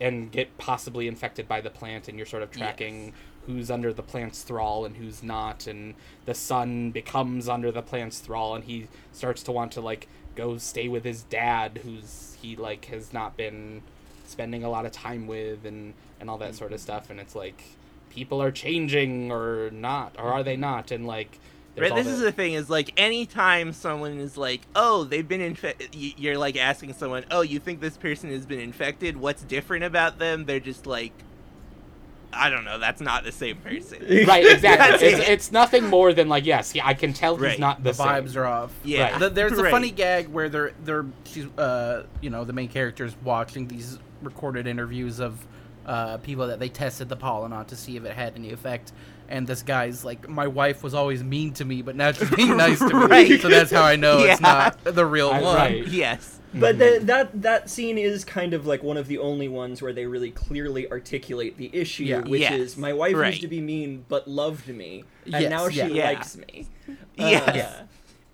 and 0.00 0.32
get 0.32 0.56
possibly 0.58 1.06
infected 1.08 1.46
by 1.46 1.60
the 1.60 1.70
plant 1.70 2.08
and 2.08 2.16
you're 2.18 2.26
sort 2.26 2.42
of 2.42 2.50
tracking 2.50 3.06
Yes. 3.06 3.14
Who's 3.46 3.70
under 3.70 3.92
the 3.92 4.02
plant's 4.02 4.42
thrall 4.42 4.84
and 4.84 4.96
who's 4.96 5.22
not 5.22 5.66
and 5.66 5.94
the 6.24 6.34
son 6.34 6.90
becomes 6.90 7.48
under 7.48 7.70
the 7.70 7.82
plant's 7.82 8.18
thrall 8.18 8.54
and 8.54 8.64
he 8.64 8.88
starts 9.12 9.42
to 9.42 9.52
want 9.52 9.72
to 9.72 9.80
like 9.80 10.08
go 10.34 10.58
stay 10.58 10.88
with 10.88 11.04
his 11.04 11.22
dad 11.24 11.80
who's 11.84 12.36
he 12.42 12.56
like 12.56 12.86
has 12.86 13.12
not 13.12 13.36
been 13.36 13.82
spending 14.26 14.64
a 14.64 14.68
lot 14.68 14.84
of 14.84 14.92
time 14.92 15.26
with 15.26 15.64
and 15.64 15.94
and 16.20 16.28
all 16.28 16.38
that 16.38 16.54
sort 16.54 16.72
of 16.72 16.78
mm-hmm. 16.78 16.84
stuff 16.84 17.10
and 17.10 17.20
it's 17.20 17.34
like 17.34 17.62
people 18.10 18.42
are 18.42 18.50
changing 18.50 19.30
or 19.30 19.70
not 19.70 20.14
or 20.18 20.32
are 20.32 20.42
they 20.42 20.56
not 20.56 20.90
and 20.90 21.06
like 21.06 21.38
Right, 21.78 21.94
this 21.94 22.06
is 22.06 22.20
the- 22.20 22.26
the 22.26 22.32
thing 22.32 22.54
is 22.54 22.70
like 22.70 22.92
anytime 22.96 23.74
someone 23.74 24.18
is 24.18 24.38
like, 24.38 24.62
"Oh, 24.74 25.04
they've 25.04 25.28
been 25.28 25.42
infected," 25.42 25.94
you're 25.94 26.38
like 26.38 26.56
asking 26.56 26.94
someone, 26.94 27.26
"Oh, 27.30 27.42
you 27.42 27.58
think 27.58 27.80
this 27.80 27.98
person 27.98 28.30
has 28.30 28.46
been 28.46 28.60
infected? 28.60 29.18
What's 29.18 29.42
different 29.42 29.84
about 29.84 30.18
them?" 30.18 30.46
They're 30.46 30.58
just 30.58 30.86
like, 30.86 31.12
"I 32.36 32.50
don't 32.50 32.64
know. 32.64 32.78
That's 32.78 33.00
not 33.00 33.24
the 33.24 33.32
same 33.32 33.56
person." 33.56 33.98
right 34.26 34.44
exactly 34.52 35.08
it's, 35.08 35.20
it. 35.20 35.28
it's 35.28 35.52
nothing 35.52 35.84
more 35.86 36.12
than 36.12 36.28
like 36.28 36.44
yes 36.46 36.74
yeah, 36.74 36.86
i 36.86 36.94
can 36.94 37.12
tell 37.12 37.36
he's 37.36 37.58
not 37.58 37.82
the, 37.82 37.92
The 37.92 38.02
vibes 38.02 38.30
same. 38.32 38.42
are 38.42 38.46
off. 38.46 38.72
Yeah. 38.84 39.10
Right. 39.12 39.20
The, 39.20 39.30
there's 39.30 39.58
a 39.58 39.62
Right. 39.62 39.70
funny 39.70 39.90
gag 39.90 40.28
where 40.28 40.48
they're 40.48 40.72
they're 40.84 41.06
she's 41.24 41.46
uh 41.58 42.04
you 42.20 42.30
know 42.30 42.44
the 42.44 42.52
main 42.52 42.68
character's 42.68 43.14
watching 43.24 43.66
these 43.68 43.98
recorded 44.22 44.66
interviews 44.66 45.20
of 45.20 45.38
uh 45.86 46.16
people 46.18 46.46
that 46.48 46.58
they 46.58 46.68
tested 46.68 47.08
the 47.08 47.16
pollen 47.16 47.52
on 47.52 47.64
to 47.66 47.76
see 47.76 47.96
if 47.96 48.04
it 48.04 48.12
had 48.12 48.34
any 48.36 48.52
effect. 48.52 48.92
And 49.28 49.46
this 49.46 49.62
guy's 49.62 50.04
like, 50.04 50.28
my 50.28 50.46
wife 50.46 50.82
was 50.82 50.94
always 50.94 51.22
mean 51.24 51.52
to 51.54 51.64
me, 51.64 51.82
but 51.82 51.96
now 51.96 52.12
she's 52.12 52.30
being 52.30 52.56
nice 52.56 52.78
to 52.78 52.86
me. 52.94 53.06
Right. 53.06 53.40
So 53.40 53.48
that's 53.48 53.70
how 53.70 53.82
I 53.82 53.96
know 53.96 54.18
it's 54.20 54.40
not 54.40 54.82
the 54.84 55.04
real 55.06 55.30
I- 55.30 55.40
one. 55.42 55.56
right. 55.56 55.86
yes. 55.88 56.40
But 56.54 56.78
the, 56.78 57.00
that 57.02 57.42
that 57.42 57.68
scene 57.68 57.98
is 57.98 58.24
kind 58.24 58.54
of 58.54 58.66
like 58.66 58.82
one 58.82 58.96
of 58.96 59.08
the 59.08 59.18
only 59.18 59.46
ones 59.48 59.82
where 59.82 59.92
they 59.92 60.06
really 60.06 60.30
clearly 60.30 60.90
articulate 60.90 61.58
the 61.58 61.68
issue, 61.74 62.04
Yeah. 62.04 62.20
which 62.20 62.40
Yes, 62.40 62.52
is 62.54 62.76
my 62.78 62.94
wife 62.94 63.14
right. 63.14 63.28
used 63.28 63.42
to 63.42 63.48
be 63.48 63.60
mean 63.60 64.06
but 64.08 64.26
loved 64.26 64.68
me, 64.68 65.04
and 65.26 65.34
Yes, 65.42 65.50
now 65.50 65.68
she 65.68 65.78
yeah. 65.80 65.86
Yeah. 65.88 66.04
likes 66.06 66.36
me. 66.38 66.66
Yes. 67.18 67.48
Uh, 67.48 67.82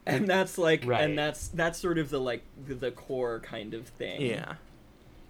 and 0.06 0.28
that's 0.28 0.56
like, 0.56 0.84
Right. 0.86 1.02
and 1.02 1.18
that's 1.18 1.48
that's 1.48 1.80
sort 1.80 1.98
of 1.98 2.10
the 2.10 2.20
like 2.20 2.44
the, 2.68 2.74
the 2.74 2.90
core 2.92 3.40
kind 3.40 3.74
of 3.74 3.88
thing. 3.88 4.20
Yeah. 4.20 4.54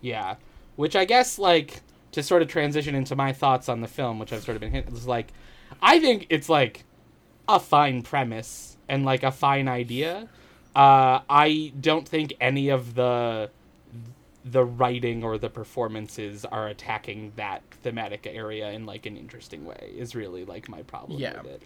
Yeah, 0.03 0.35
which 0.77 0.95
I 0.97 1.05
guess 1.07 1.39
like 1.39 1.81
to 2.11 2.23
sort 2.23 2.43
of 2.43 2.49
transition 2.49 2.95
into 2.95 3.17
my 3.17 3.33
thoughts 3.33 3.71
on 3.71 3.81
the 3.81 3.89
film, 3.89 4.19
which 4.19 4.35
I've 4.35 4.43
sort 4.43 4.57
of 4.57 4.61
been 4.61 4.71
hit 4.73 4.87
is 4.91 5.07
like, 5.07 5.29
I 5.81 5.99
think 6.01 6.27
it's 6.31 6.49
like 6.49 6.85
a 7.49 7.59
fine 7.61 8.03
premise 8.03 8.77
and 8.89 9.05
like 9.05 9.23
a 9.23 9.31
fine 9.33 9.69
idea. 9.69 10.29
Uh, 10.75 11.21
I 11.29 11.73
don't 11.81 12.09
think 12.09 12.35
any 12.41 12.69
of 12.71 12.95
the 12.95 13.51
the 14.45 14.65
writing 14.65 15.23
or 15.23 15.39
the 15.39 15.49
performances 15.49 16.45
are 16.45 16.67
attacking 16.67 17.33
that 17.37 17.63
thematic 17.83 18.27
area 18.27 18.71
in 18.73 18.87
like 18.87 19.07
an 19.07 19.17
interesting 19.17 19.65
way. 19.65 19.93
Is 19.97 20.15
really 20.15 20.45
like 20.45 20.69
my 20.69 20.83
problem 20.83 21.21
Yeah. 21.21 21.41
with 21.43 21.53
it. 21.53 21.63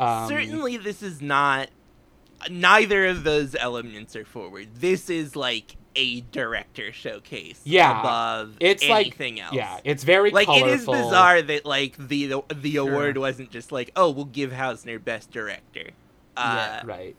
Um, 0.00 0.28
Certainly, 0.28 0.78
this 0.78 1.02
is 1.02 1.20
not. 1.20 1.68
Neither 2.50 3.06
of 3.06 3.24
those 3.24 3.54
elements 3.54 4.14
are 4.16 4.24
forward. 4.24 4.68
This 4.76 5.08
is 5.10 5.34
like 5.36 5.76
a 5.96 6.20
director 6.20 6.92
showcase. 6.92 7.60
Yeah, 7.64 8.00
above 8.00 8.56
it's 8.60 8.82
anything 8.84 9.36
like 9.36 9.44
else. 9.44 9.54
yeah, 9.54 9.80
it's 9.84 10.04
very 10.04 10.30
like 10.30 10.46
colorful. 10.46 10.68
it 10.68 10.74
is 10.74 10.86
bizarre 10.86 11.42
that 11.42 11.64
like 11.64 11.96
the 11.96 12.42
the 12.54 12.76
award 12.76 13.16
wasn't 13.18 13.50
just 13.50 13.72
like 13.72 13.90
oh 13.96 14.10
we'll 14.10 14.24
give 14.24 14.50
Hausner 14.50 15.02
best 15.02 15.30
director. 15.30 15.90
Uh, 16.36 16.80
right? 16.84 17.16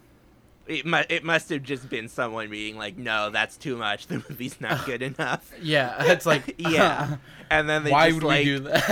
It, 0.67 0.85
mu- 0.85 1.03
it 1.09 1.23
must 1.23 1.49
have 1.49 1.61
just 1.63 1.89
been 1.89 2.07
someone 2.09 2.49
being 2.49 2.77
like, 2.77 2.97
"No, 2.97 3.29
that's 3.29 3.55
too 3.57 3.77
much. 3.77 4.07
The 4.07 4.15
movie's 4.29 4.59
not 4.59 4.85
good 4.85 5.01
enough." 5.17 5.51
Yeah, 5.61 5.95
it's 6.11 6.25
like 6.25 6.55
yeah, 6.59 7.17
and 7.51 7.69
then 7.69 7.83
they 7.83 7.91
Why 7.91 8.09
just 8.09 8.15
would 8.15 8.23
we 8.23 8.29
like, 8.29 8.43
do 8.45 8.59
that? 8.61 8.83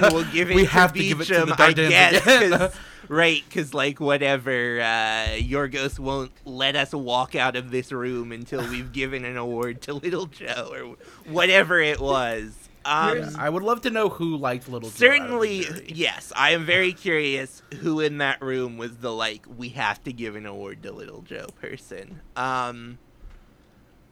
Fine, 0.00 0.12
we'll 0.12 0.24
give 0.32 0.50
it. 0.50 0.54
We 0.56 0.64
to 0.64 0.70
have 0.70 0.92
to 0.94 0.98
give 0.98 1.20
it 1.20 1.24
to 1.26 1.46
Beecham, 1.46 1.48
the 1.50 1.62
I 1.62 1.72
guess, 1.72 2.26
again. 2.26 2.50
'cause- 2.58 2.76
right? 3.08 3.42
Because 3.48 3.74
like 3.74 4.00
whatever, 4.00 4.80
uh, 4.80 5.36
Yorgos 5.38 5.98
won't 5.98 6.32
let 6.44 6.76
us 6.76 6.92
walk 6.92 7.34
out 7.34 7.56
of 7.56 7.70
this 7.70 7.92
room 7.92 8.32
until 8.32 8.62
we've 8.68 8.92
given 8.92 9.24
an 9.24 9.36
award 9.36 9.82
to 9.82 9.94
Little 9.94 10.26
Joe 10.26 10.70
or 10.72 10.96
whatever 11.30 11.78
it 11.80 12.00
was. 12.00 12.61
Um, 12.84 13.36
I 13.38 13.48
would 13.48 13.62
love 13.62 13.82
to 13.82 13.90
know 13.90 14.08
who 14.08 14.36
liked 14.36 14.68
Little 14.68 14.90
Joe. 14.90 15.06
out 15.10 15.20
of 15.32 15.40
the 15.40 15.62
Certainly, 15.62 15.92
yes. 15.94 16.32
I 16.34 16.50
am 16.50 16.64
very 16.64 16.92
curious 16.92 17.62
who 17.80 18.00
in 18.00 18.18
that 18.18 18.40
room 18.42 18.76
was 18.76 18.96
the 18.98 19.12
like 19.12 19.44
we 19.56 19.70
have 19.70 20.02
to 20.04 20.12
give 20.12 20.36
an 20.36 20.46
award 20.46 20.82
to 20.82 20.92
Little 20.92 21.22
Joe 21.22 21.46
person. 21.60 22.20
Um, 22.36 22.98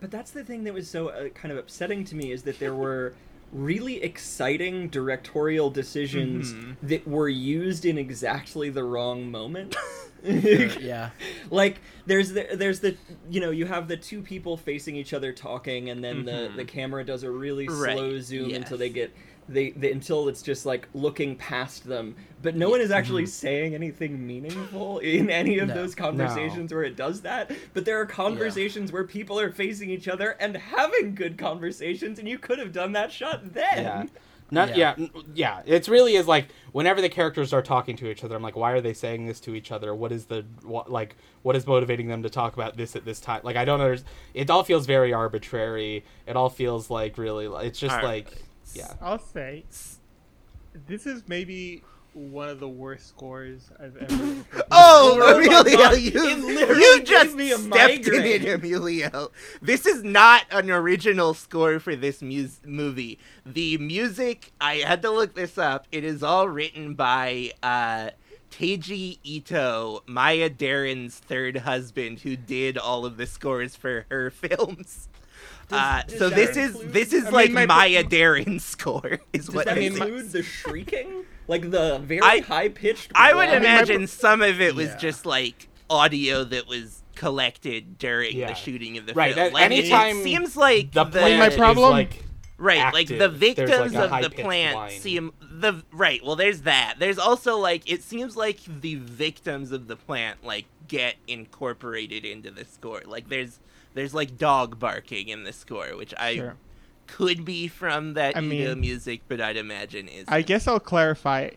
But 0.00 0.10
that's 0.10 0.30
the 0.30 0.44
thing 0.44 0.64
that 0.64 0.72
was 0.74 0.88
so 0.88 1.08
uh, 1.08 1.28
kind 1.30 1.52
of 1.52 1.58
upsetting 1.58 2.04
to 2.06 2.14
me 2.16 2.32
is 2.32 2.42
that 2.44 2.58
there 2.58 2.74
were 2.74 3.14
really 3.52 4.00
exciting 4.02 4.88
directorial 4.88 5.70
decisions 5.70 6.54
Mhm. 6.54 6.76
that 6.82 7.06
were 7.08 7.28
used 7.28 7.84
in 7.84 7.98
exactly 7.98 8.70
the 8.70 8.84
wrong 8.84 9.30
moment. 9.30 9.74
yeah. 10.80 11.10
like 11.50 11.80
there's 12.06 12.32
the, 12.32 12.46
there's 12.54 12.80
the 12.80 12.96
you 13.30 13.40
know 13.40 13.50
you 13.50 13.66
have 13.66 13.88
the 13.88 13.96
two 13.96 14.22
people 14.22 14.56
facing 14.56 14.96
each 14.96 15.12
other 15.14 15.32
talking 15.32 15.90
and 15.90 16.02
then 16.02 16.24
the 16.24 16.32
Mhm. 16.32 16.56
the 16.56 16.64
camera 16.64 17.04
does 17.04 17.22
a 17.22 17.30
really 17.30 17.68
Right, 17.68 17.96
slow 17.96 18.20
zoom 18.20 18.52
until 18.54 18.78
they 18.78 18.88
get 18.90 19.12
they, 19.48 19.70
they 19.70 19.90
until 19.90 20.28
it's 20.28 20.42
just 20.42 20.64
like 20.64 20.86
looking 20.94 21.34
past 21.34 21.82
them. 21.84 22.14
But 22.40 22.54
no 22.54 22.70
one 22.70 22.80
is 22.80 22.92
actually 22.92 23.26
saying 23.26 23.74
anything 23.74 24.24
meaningful 24.24 24.98
in 25.00 25.28
any 25.28 25.58
of 25.58 25.68
No. 25.68 25.74
those 25.74 25.94
conversations 25.96 26.72
where 26.72 26.84
it 26.84 26.94
does 26.94 27.22
that. 27.22 27.50
But 27.74 27.84
there 27.84 28.00
are 28.00 28.06
conversations 28.06 28.92
where 28.92 29.02
people 29.02 29.40
are 29.40 29.50
facing 29.50 29.90
each 29.90 30.06
other 30.06 30.36
and 30.38 30.56
having 30.56 31.16
good 31.16 31.36
conversations 31.36 32.20
and 32.20 32.28
you 32.28 32.38
could 32.38 32.60
have 32.60 32.72
done 32.72 32.92
that 32.92 33.10
shot 33.10 33.52
then. 33.52 33.64
Yeah. 33.82 34.04
Not 34.50 34.70
Yeah. 34.76 34.94
yeah. 34.96 35.04
n- 35.04 35.10
yeah, 35.34 35.62
It's 35.66 35.88
really 35.88 36.16
is 36.16 36.26
like 36.26 36.48
whenever 36.72 37.00
the 37.00 37.08
characters 37.08 37.52
are 37.52 37.62
talking 37.62 37.96
to 37.96 38.10
each 38.10 38.24
other, 38.24 38.34
I'm 38.36 38.42
like, 38.42 38.56
why 38.56 38.72
are 38.72 38.80
they 38.80 38.92
saying 38.94 39.26
this 39.26 39.40
to 39.40 39.54
each 39.54 39.70
other? 39.72 39.94
What 39.94 40.12
is 40.12 40.26
the 40.26 40.44
what 40.62 40.90
like 40.90 41.16
what 41.42 41.56
is 41.56 41.66
motivating 41.66 42.08
them 42.08 42.22
to 42.22 42.30
talk 42.30 42.54
about 42.54 42.76
this 42.76 42.96
at 42.96 43.04
this 43.04 43.20
time? 43.20 43.40
Like 43.44 43.56
I 43.56 43.64
don't 43.64 43.80
understand. 43.80 44.14
It 44.34 44.50
all 44.50 44.64
feels 44.64 44.86
very 44.86 45.12
arbitrary. 45.12 46.04
It 46.26 46.36
all 46.36 46.50
feels 46.50 46.90
like 46.90 47.16
really. 47.18 47.46
It's 47.66 47.78
just 47.78 47.96
All 47.96 48.02
like 48.02 48.26
right. 48.26 48.42
yeah. 48.74 48.92
I'll 49.00 49.18
say 49.18 49.64
this 50.86 51.06
is 51.06 51.22
maybe 51.26 51.82
one 52.14 52.48
of 52.48 52.60
the 52.60 52.68
worst 52.68 53.08
scores 53.08 53.70
I've 53.78 53.96
ever. 53.96 54.36
Oh, 54.72 55.18
Oh 55.20 55.36
Emilio, 55.38 55.76
God, 55.76 55.98
you, 55.98 56.76
you 56.76 57.02
just 57.02 57.34
me 57.36 57.52
a 57.52 57.58
stepped 57.58 58.06
in 58.06 58.24
it, 58.24 58.44
Emilio. 58.48 59.30
This 59.60 59.84
is 59.86 60.02
not 60.04 60.44
an 60.50 60.70
original 60.70 61.34
score 61.34 61.78
for 61.80 61.94
this 61.96 62.22
mus- 62.22 62.60
movie. 62.64 63.18
The 63.44 63.78
music, 63.78 64.52
I 64.60 64.76
had 64.76 65.02
to 65.02 65.10
look 65.10 65.34
this 65.34 65.58
up. 65.58 65.86
It 65.92 66.04
is 66.04 66.22
all 66.22 66.48
written 66.48 66.94
by 66.94 67.52
uh, 67.62 68.10
Teiji 68.50 69.18
Ito, 69.24 70.02
Maya 70.06 70.48
Deren's 70.50 71.18
third 71.18 71.58
husband, 71.58 72.20
who 72.20 72.36
did 72.36 72.78
all 72.78 73.04
of 73.06 73.16
the 73.16 73.26
scores 73.26 73.74
for 73.76 74.06
her 74.10 74.30
films. 74.30 75.08
uh, 75.72 76.02
does 76.02 76.18
so 76.18 76.28
that 76.28 76.36
this 76.36 76.56
is 76.56 76.78
this 76.92 77.12
is 77.12 77.22
I 77.22 77.26
mean, 77.26 77.32
like 77.34 77.50
my- 77.52 77.66
Maya 77.66 78.04
Deren's 78.04 78.64
score. 78.64 79.20
Is 79.32 79.46
does 79.46 79.54
what 79.54 79.66
that 79.66 79.76
I 79.76 79.80
mean, 79.80 79.92
include 79.92 80.30
the 80.32 80.42
shrieking 80.42 81.24
like 81.50 81.70
the 81.70 81.98
very 82.02 82.22
I- 82.22 82.40
high 82.40 82.68
pitched 82.70 83.10
I 83.14 83.34
would 83.34 83.48
I 83.48 83.54
mean, 83.54 83.62
my 83.64 83.68
imagine 83.74 83.96
pro- 83.98 84.06
some 84.06 84.40
of 84.42 84.60
it 84.60 84.74
was 84.74 84.88
Yeah. 84.88 84.96
just 84.96 85.26
like 85.26 85.68
audio 85.90 86.44
that 86.44 86.66
was 86.68 87.02
collected 87.16 87.98
during 87.98 88.36
Yeah. 88.36 88.46
the 88.48 88.54
shooting 88.54 88.96
of 88.96 89.06
the 89.06 89.12
Right, 89.12 89.34
film. 89.34 89.46
that- 89.48 89.52
Like, 89.52 89.64
anytime 89.64 90.18
it 90.18 90.22
seems 90.24 90.56
like 90.56 90.92
The 90.92 91.04
the, 91.04 91.18
plant 91.18 91.38
my 91.38 91.56
problem- 91.56 91.86
is 91.86 91.92
like 92.12 92.24
right, 92.56 92.94
like 92.94 93.08
the 93.08 93.28
victims 93.28 93.92
like, 93.94 94.24
of 94.24 94.30
the 94.32 94.42
plant 94.42 94.76
whine. 94.76 94.90
seem 94.92 95.32
the 95.40 95.82
right. 95.92 96.24
Well, 96.24 96.36
there's 96.36 96.62
that. 96.62 96.94
There's 96.98 97.18
also 97.18 97.58
like 97.58 97.82
it 97.90 98.02
seems 98.02 98.36
like 98.36 98.58
the 98.80 98.94
victims 98.94 99.72
of 99.72 99.88
the 99.88 99.96
plant 99.96 100.44
like 100.44 100.64
get 100.88 101.16
incorporated 101.26 102.24
into 102.24 102.50
the 102.50 102.64
score. 102.64 103.02
Like 103.06 103.28
there's 103.28 103.58
there's 103.94 104.14
like 104.14 104.38
dog 104.38 104.78
barking 104.78 105.28
in 105.28 105.42
the 105.44 105.52
score, 105.52 105.96
which 105.96 106.14
I 106.16 106.36
Sure. 106.36 106.56
Could 107.16 107.44
be 107.44 107.68
from 107.68 108.14
that 108.14 108.36
I 108.36 108.40
Ito 108.40 108.46
mean- 108.74 108.80
music, 108.80 109.22
but 109.28 109.40
I'd 109.40 109.56
imagine 109.56 110.08
is. 110.08 110.24
I 110.28 110.42
guess 110.42 110.66
I'll 110.68 110.80
clarify. 110.80 111.50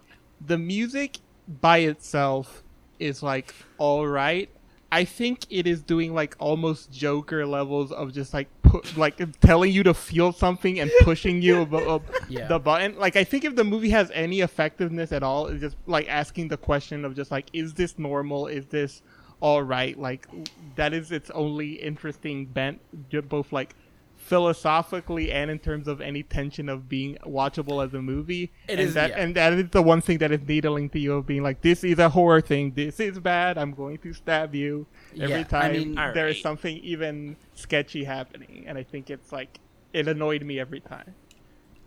The 0.46 0.58
music 0.58 1.20
by 1.62 1.80
itself 1.80 2.64
is 3.00 3.22
like 3.24 3.54
all 3.78 4.08
right. 4.08 4.50
I 4.92 5.06
think 5.06 5.46
it 5.50 5.66
is 5.66 5.82
doing 5.82 6.14
like 6.14 6.36
almost 6.38 6.92
Joker 6.92 7.48
levels 7.48 7.92
of 7.92 8.14
just 8.14 8.32
like 8.34 8.48
put 8.62 8.96
like 8.96 9.20
telling 9.42 9.72
you 9.72 9.82
to 9.84 9.94
feel 9.94 10.32
something 10.32 10.80
and 10.80 10.92
pushing 11.02 11.42
you 11.42 11.62
above 11.62 12.04
Yeah. 12.30 12.48
the 12.48 12.60
button. 12.60 13.00
Like 13.00 13.16
I 13.16 13.24
think 13.24 13.44
if 13.44 13.56
the 13.56 13.64
movie 13.64 13.90
has 13.90 14.12
any 14.14 14.42
effectiveness 14.42 15.12
at 15.12 15.24
all, 15.24 15.48
it's 15.48 15.62
just 15.62 15.78
like 15.88 16.08
asking 16.10 16.50
the 16.50 16.58
question 16.58 17.06
of 17.06 17.16
just 17.16 17.32
like, 17.32 17.48
is 17.54 17.74
this 17.74 17.98
normal? 17.98 18.46
Is 18.48 18.68
this 18.68 19.02
all 19.42 19.64
right? 19.64 19.98
Like 20.00 20.28
that 20.76 20.94
is 20.94 21.12
its 21.12 21.32
only 21.32 21.74
interesting 21.74 22.46
bent, 22.46 22.80
both 23.30 23.52
like 23.52 23.76
philosophically 24.24 25.32
and 25.32 25.50
in 25.52 25.60
terms 25.60 25.88
of 25.88 26.02
any 26.02 26.24
tension 26.24 26.70
of 26.70 26.88
being 26.90 27.18
watchable 27.26 27.86
as 27.86 27.94
a 27.94 28.02
movie. 28.02 28.52
It 28.68 28.80
and 28.80 28.80
is- 28.82 28.94
that 28.94 29.12
yeah. 29.12 29.20
and 29.22 29.36
that 29.36 29.54
is 29.54 29.70
the 29.70 29.82
one 29.82 30.02
thing 30.02 30.18
that 30.20 30.32
is 30.32 30.42
needling 30.48 30.90
to 30.92 31.00
you 31.00 31.14
of 31.14 31.26
being 31.26 31.44
like, 31.44 31.62
this 31.62 31.84
is 31.84 32.00
a 32.00 32.10
horror 32.10 32.42
thing. 32.42 32.74
This 32.76 33.00
is 33.00 33.20
bad. 33.20 33.58
I'm 33.58 33.74
going 33.74 33.98
to 34.00 34.14
stab 34.14 34.56
you 34.56 34.88
every 35.20 35.30
Yeah, 35.30 35.40
I 35.40 35.44
time 35.44 35.72
mean- 35.74 35.96
there 35.96 36.28
is 36.28 36.38
Alright. 36.38 36.42
something 36.44 36.78
even 36.78 37.36
sketchy 37.54 38.04
happening. 38.04 38.66
And 38.68 38.78
I 38.78 38.84
think 38.84 39.10
it's 39.10 39.32
like 39.32 39.60
it 39.94 40.08
annoyed 40.08 40.44
me 40.44 40.60
every 40.60 40.80
time. 40.80 41.14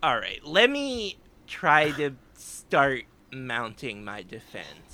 All 0.03 0.17
right, 0.19 0.39
let 0.45 0.69
me 0.69 1.17
try 1.47 1.91
to 1.91 2.11
start 2.35 3.03
mounting 3.31 4.05
my 4.05 4.21
defense. 4.21 4.86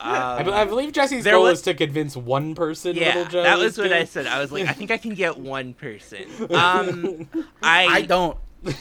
I, 0.00 0.38
Um, 0.38 0.46
be- 0.46 0.52
I 0.52 0.64
believe 0.64 0.92
Jesse's 0.92 1.24
goal 1.24 1.44
was- 1.44 1.58
is 1.58 1.64
to 1.64 1.74
convince 1.74 2.16
one 2.16 2.54
person. 2.54 2.96
yeah, 2.96 3.14
Little 3.16 3.24
Joe 3.32 3.42
that 3.44 3.58
is 3.58 3.78
was 3.78 3.78
what 3.78 3.92
I 3.92 4.04
said. 4.04 4.26
I 4.26 4.40
was 4.40 4.50
like, 4.52 4.66
I 4.66 4.72
think 4.72 4.90
I 4.90 4.96
can 4.98 5.14
get 5.14 5.38
one 5.38 5.72
person. 5.74 6.24
Um, 6.50 7.28
I, 7.62 7.86
I 7.86 8.02
don't. 8.02 8.36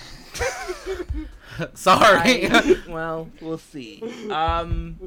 Sorry. 1.76 2.48
I- 2.50 2.78
well, 2.90 3.30
we'll 3.42 3.58
see. 3.60 4.02
Um, 4.32 4.98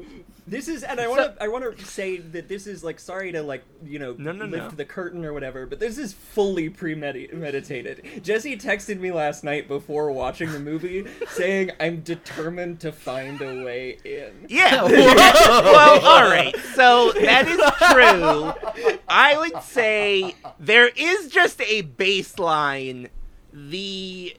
This 0.49 0.69
is, 0.69 0.83
and 0.83 1.01
I 1.01 1.07
want 1.09 1.35
to, 1.35 1.43
I 1.43 1.49
want 1.49 1.77
to 1.77 1.85
say 1.85 2.17
that 2.17 2.47
this 2.47 2.67
is 2.67 2.81
like, 2.81 2.99
sorry 3.01 3.33
to 3.33 3.43
like, 3.43 3.63
you 3.83 3.99
know, 3.99 4.15
No, 4.17 4.31
no, 4.31 4.45
lift 4.45 4.63
no. 4.63 4.69
the 4.69 4.85
curtain 4.85 5.25
or 5.25 5.33
whatever, 5.33 5.65
but 5.65 5.79
this 5.79 5.97
is 5.97 6.13
fully 6.13 6.69
premeditated. 6.69 8.23
Jesse 8.23 8.55
texted 8.57 8.99
me 9.01 9.11
last 9.11 9.43
night 9.43 9.67
before 9.67 10.09
watching 10.13 10.49
the 10.53 10.59
movie, 10.59 11.05
saying, 11.29 11.71
"I'm 11.81 11.99
determined 11.99 12.79
to 12.79 12.93
find 12.93 13.41
a 13.41 13.63
way 13.65 13.97
in." 14.05 14.45
yeah. 14.47 14.83
well, 14.85 16.05
all 16.05 16.29
right. 16.29 16.55
So 16.75 17.11
that 17.13 17.47
is 17.47 17.59
true. 17.91 18.93
I 19.09 19.37
would 19.37 19.61
say 19.63 20.35
there 20.59 20.87
is 20.95 21.27
just 21.27 21.59
a 21.61 21.83
baseline. 21.83 23.09
The 23.51 24.37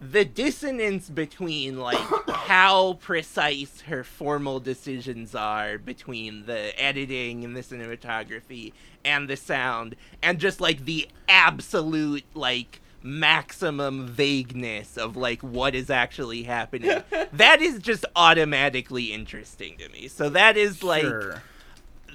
the 0.00 0.24
dissonance 0.24 1.08
between 1.08 1.78
like 1.78 1.98
how 2.28 2.94
precise 2.94 3.82
her 3.82 4.04
formal 4.04 4.60
decisions 4.60 5.34
are 5.34 5.78
between 5.78 6.46
the 6.46 6.78
editing 6.80 7.44
and 7.44 7.56
the 7.56 7.62
cinematography 7.62 8.72
and 9.04 9.28
the 9.28 9.36
sound 9.36 9.96
and 10.22 10.38
just 10.38 10.60
like 10.60 10.84
the 10.84 11.08
absolute 11.28 12.24
like 12.34 12.80
maximum 13.02 14.06
vagueness 14.06 14.96
of 14.96 15.16
like 15.16 15.40
what 15.40 15.74
is 15.74 15.90
actually 15.90 16.42
happening 16.42 17.02
that 17.32 17.62
is 17.62 17.78
just 17.78 18.04
automatically 18.16 19.12
interesting 19.12 19.76
to 19.78 19.88
me 19.90 20.08
so 20.08 20.28
that 20.28 20.56
is 20.56 20.82
like 20.82 21.02
Sure. 21.02 21.42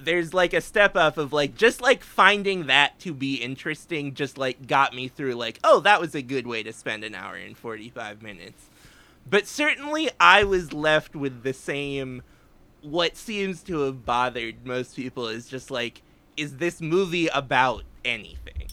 There's 0.03 0.33
like 0.33 0.53
a 0.53 0.61
step 0.61 0.95
up 0.95 1.17
of 1.17 1.33
like 1.33 1.55
just 1.55 1.81
like 1.81 2.03
finding 2.03 2.67
that 2.67 2.99
to 2.99 3.13
be 3.13 3.35
interesting 3.35 4.13
just 4.13 4.37
like 4.37 4.67
got 4.67 4.93
me 4.93 5.07
through 5.07 5.33
like 5.33 5.59
oh 5.63 5.79
that 5.81 5.99
was 6.01 6.15
a 6.15 6.21
good 6.21 6.47
way 6.47 6.63
to 6.63 6.73
spend 6.73 7.03
an 7.03 7.15
hour 7.15 7.35
and 7.35 7.57
45 7.57 8.21
minutes 8.21 8.69
but 9.29 9.47
certainly 9.47 10.09
i 10.19 10.43
was 10.43 10.73
left 10.73 11.15
with 11.15 11.43
the 11.43 11.53
same 11.53 12.21
what 12.81 13.15
seems 13.15 13.61
to 13.63 13.81
have 13.81 14.05
bothered 14.05 14.65
most 14.65 14.95
people 14.95 15.27
is 15.27 15.47
just 15.47 15.69
like 15.71 16.01
is 16.37 16.57
this 16.57 16.81
movie 16.81 17.27
about 17.27 17.83
anything 18.03 18.67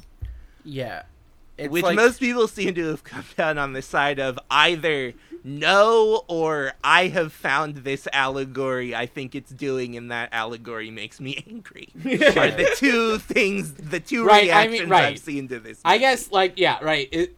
Yeah. 1.57 1.71
Which 1.71 1.83
like, 1.83 1.97
most 1.97 2.21
people 2.21 2.47
seem 2.47 2.75
to 2.75 2.87
have 2.89 3.03
come 3.03 3.25
down 3.37 3.59
on 3.59 3.73
the 3.73 3.83
side 3.83 4.21
of 4.21 4.39
either 4.51 5.13
no 5.45 6.25
or 6.29 6.73
I 6.85 7.09
have 7.09 7.33
found 7.33 7.77
this 7.79 8.07
allegory. 8.13 8.95
I 8.95 9.07
think 9.07 9.35
it's 9.35 9.51
doing, 9.51 9.97
and 9.97 10.11
that 10.11 10.29
allegory 10.33 10.91
makes 10.91 11.21
me 11.21 11.43
angry. 11.49 11.89
Are 12.05 12.51
the 12.51 12.73
two 12.77 13.19
things, 13.19 13.73
the 13.75 14.01
two 14.01 14.25
Right, 14.25 14.51
I 14.51 14.65
mean, 14.65 14.73
reactions 14.73 14.91
right. 14.91 15.05
I've 15.05 15.19
seen 15.19 15.49
to 15.49 15.61
this. 15.61 15.81
I 15.85 15.99
guess 15.99 16.31
like 16.33 16.55
yeah, 16.57 16.79
right. 16.83 17.09
It, 17.13 17.35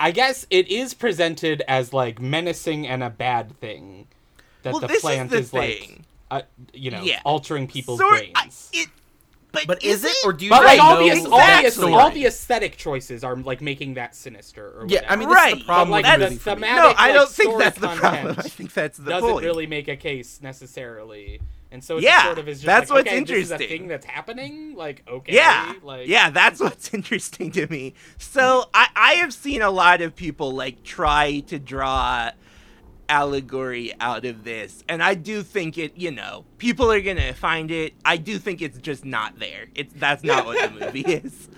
I 0.00 0.10
guess 0.10 0.46
it 0.50 0.68
is 0.68 0.94
presented 0.94 1.62
as 1.68 1.92
like 1.92 2.20
menacing 2.20 2.86
and 2.88 3.02
a 3.02 3.10
bad 3.10 3.58
thing. 3.60 4.08
That 4.62 4.72
Well, 4.72 4.80
the 4.80 4.86
this 4.88 4.96
is 4.98 5.02
plant 5.02 5.30
the 5.30 5.38
is, 5.38 5.52
like 5.52 6.00
uh, 6.30 6.42
you 6.72 6.90
know 6.90 7.02
Yeah. 7.02 7.20
altering 7.24 7.66
people's 7.66 7.98
Sort- 8.00 8.18
brains. 8.18 8.70
I- 8.74 8.78
it 8.78 8.88
but, 9.52 9.66
But 9.66 9.84
is 9.84 10.04
it, 10.04 10.16
or 10.24 10.32
do 10.32 10.44
you 10.46 10.50
But 10.50 10.64
like 10.64 10.80
all 10.80 10.94
know 10.98 11.08
the, 11.08 11.30
all, 11.30 11.38
the, 11.38 11.66
exactly. 11.66 11.92
all 11.92 12.10
the 12.10 12.26
aesthetic 12.26 12.76
choices 12.76 13.22
are 13.22 13.36
like 13.36 13.60
making 13.60 13.94
that 13.94 14.14
sinister. 14.16 14.66
Or 14.80 14.86
Yeah, 14.88 15.04
I 15.08 15.16
mean, 15.16 15.28
this 15.28 15.36
is 15.38 15.44
Right, 15.44 15.58
the 15.58 15.64
problem 15.64 15.90
but, 15.90 16.04
like, 16.04 16.18
the 16.18 16.24
the 16.24 16.30
movie 16.30 16.38
for 16.38 16.50
me. 16.50 16.54
thematic- 16.62 16.96
no, 16.96 17.02
I 17.02 17.12
don't 17.12 17.28
think 17.30 17.58
that's 17.58 17.78
the 17.78 17.88
problem. 17.88 18.34
I 18.38 18.42
think 18.42 18.72
that's 18.74 18.98
the 18.98 19.10
doesn't 19.10 19.28
point. 19.30 19.44
really 19.44 19.66
make 19.66 19.88
a 19.88 19.96
case 19.96 20.40
necessarily. 20.42 21.40
And 21.70 21.82
so 21.82 21.96
it 21.96 22.02
Yeah, 22.04 22.24
sort 22.24 22.38
of 22.38 22.48
is 22.48 22.58
just 22.58 22.66
that's 22.66 22.90
like, 22.90 23.06
what's 23.06 23.08
okay, 23.08 23.20
This 23.24 23.38
is 23.44 23.50
a 23.50 23.54
interesting. 23.54 23.78
thing 23.78 23.88
that's 23.88 24.04
happening. 24.06 24.74
Like 24.74 25.02
okay, 25.08 25.34
Yeah, 25.34 25.72
like 25.82 26.06
yeah, 26.06 26.28
that's 26.30 26.60
what's 26.60 26.92
interesting 26.94 27.50
to 27.52 27.66
me. 27.68 27.94
So 28.18 28.66
I, 28.74 28.88
I 28.94 29.12
have 29.14 29.32
seen 29.32 29.62
a 29.62 29.70
lot 29.70 30.02
of 30.02 30.14
people 30.14 30.52
like 30.52 30.82
try 30.82 31.40
to 31.48 31.58
draw 31.58 32.30
allegory 33.08 33.92
out 34.00 34.24
of 34.24 34.44
this, 34.44 34.84
and 34.88 35.02
I 35.02 35.14
do 35.14 35.42
think 35.42 35.78
it. 35.78 35.96
You 35.96 36.10
know, 36.10 36.44
people 36.58 36.90
are 36.90 37.00
gonna 37.00 37.32
find 37.34 37.70
it. 37.70 37.94
I 38.04 38.16
do 38.16 38.38
think 38.38 38.62
it's 38.62 38.78
just 38.78 39.04
not 39.04 39.38
there. 39.38 39.66
It's 39.74 39.92
that's 39.94 40.24
not 40.24 40.46
what 40.46 40.72
the 40.72 40.80
movie 40.86 41.00
is. 41.00 41.48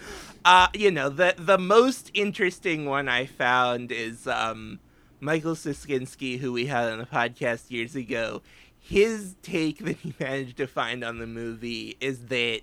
Uh, 0.44 0.68
you 0.74 0.90
know, 0.90 1.08
the 1.08 1.34
the 1.38 1.58
most 1.58 2.10
interesting 2.14 2.86
one 2.86 3.08
I 3.08 3.26
found 3.26 3.90
is 3.92 4.26
um, 4.26 4.80
Michael 5.20 5.54
Sicinski, 5.54 6.38
who 6.38 6.52
we 6.52 6.66
had 6.66 6.92
on 6.92 6.98
the 6.98 7.06
podcast 7.06 7.70
years 7.70 7.96
ago. 7.96 8.42
His 8.78 9.36
take 9.42 9.78
that 9.84 9.96
he 9.96 10.14
managed 10.20 10.58
to 10.58 10.66
find 10.66 11.02
on 11.02 11.18
the 11.18 11.26
movie 11.26 11.96
is 12.00 12.26
that 12.26 12.60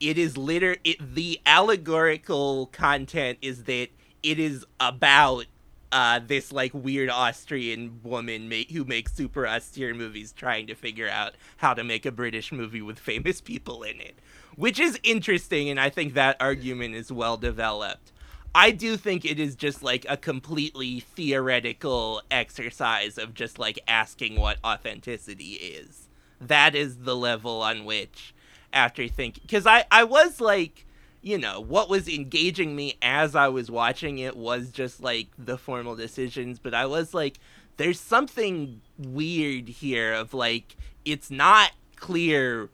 it 0.00 0.18
is 0.18 0.36
liter 0.36 0.76
it, 0.82 1.14
the 1.14 1.40
allegorical 1.46 2.66
content 2.66 3.38
is 3.40 3.64
that 3.64 3.88
it 4.22 4.38
is 4.38 4.64
about 4.80 5.46
uh, 5.92 6.20
this 6.26 6.50
like 6.50 6.72
weird 6.74 7.10
Austrian 7.10 8.00
woman 8.02 8.48
ma- 8.48 8.64
who 8.72 8.84
makes 8.84 9.12
super 9.12 9.46
austere 9.46 9.94
movies 9.94 10.32
trying 10.32 10.66
to 10.66 10.74
figure 10.74 11.08
out 11.08 11.34
how 11.58 11.74
to 11.74 11.84
make 11.84 12.06
a 12.06 12.10
British 12.10 12.50
movie 12.50 12.82
with 12.82 12.98
famous 12.98 13.40
people 13.40 13.82
in 13.82 14.00
it, 14.00 14.16
which 14.56 14.80
is 14.80 14.98
interesting, 15.02 15.68
and 15.68 15.78
I 15.78 15.90
think 15.90 16.14
that 16.14 16.36
argument 16.40 16.94
is 16.94 17.12
well 17.12 17.36
developed. 17.36 18.10
I 18.54 18.70
do 18.70 18.96
think 18.96 19.24
it 19.24 19.38
is 19.38 19.54
just 19.54 19.82
like 19.82 20.04
a 20.08 20.16
completely 20.16 21.00
theoretical 21.00 22.22
exercise 22.30 23.16
of 23.16 23.34
just 23.34 23.58
like 23.58 23.78
asking 23.86 24.38
what 24.40 24.58
authenticity 24.64 25.52
is. 25.52 26.08
That 26.40 26.74
is 26.74 26.98
the 26.98 27.16
level 27.16 27.62
on 27.62 27.84
which 27.84 28.34
after 28.72 29.06
thinking 29.08 29.42
because 29.42 29.66
I, 29.66 29.84
I 29.90 30.04
was 30.04 30.40
like 30.40 30.86
you 31.22 31.38
know 31.38 31.60
what 31.60 31.88
was 31.88 32.08
engaging 32.08 32.74
me 32.76 32.96
as 33.00 33.34
i 33.34 33.48
was 33.48 33.70
watching 33.70 34.18
it 34.18 34.36
was 34.36 34.70
just 34.70 35.00
like 35.00 35.28
the 35.38 35.56
formal 35.56 35.94
decisions 35.96 36.58
but 36.58 36.74
i 36.74 36.84
was 36.84 37.14
like 37.14 37.38
there's 37.76 37.98
something 38.00 38.80
weird 38.98 39.68
here 39.68 40.12
of 40.12 40.34
like 40.34 40.76
it's 41.04 41.30
not 41.30 41.70
clear 41.96 42.68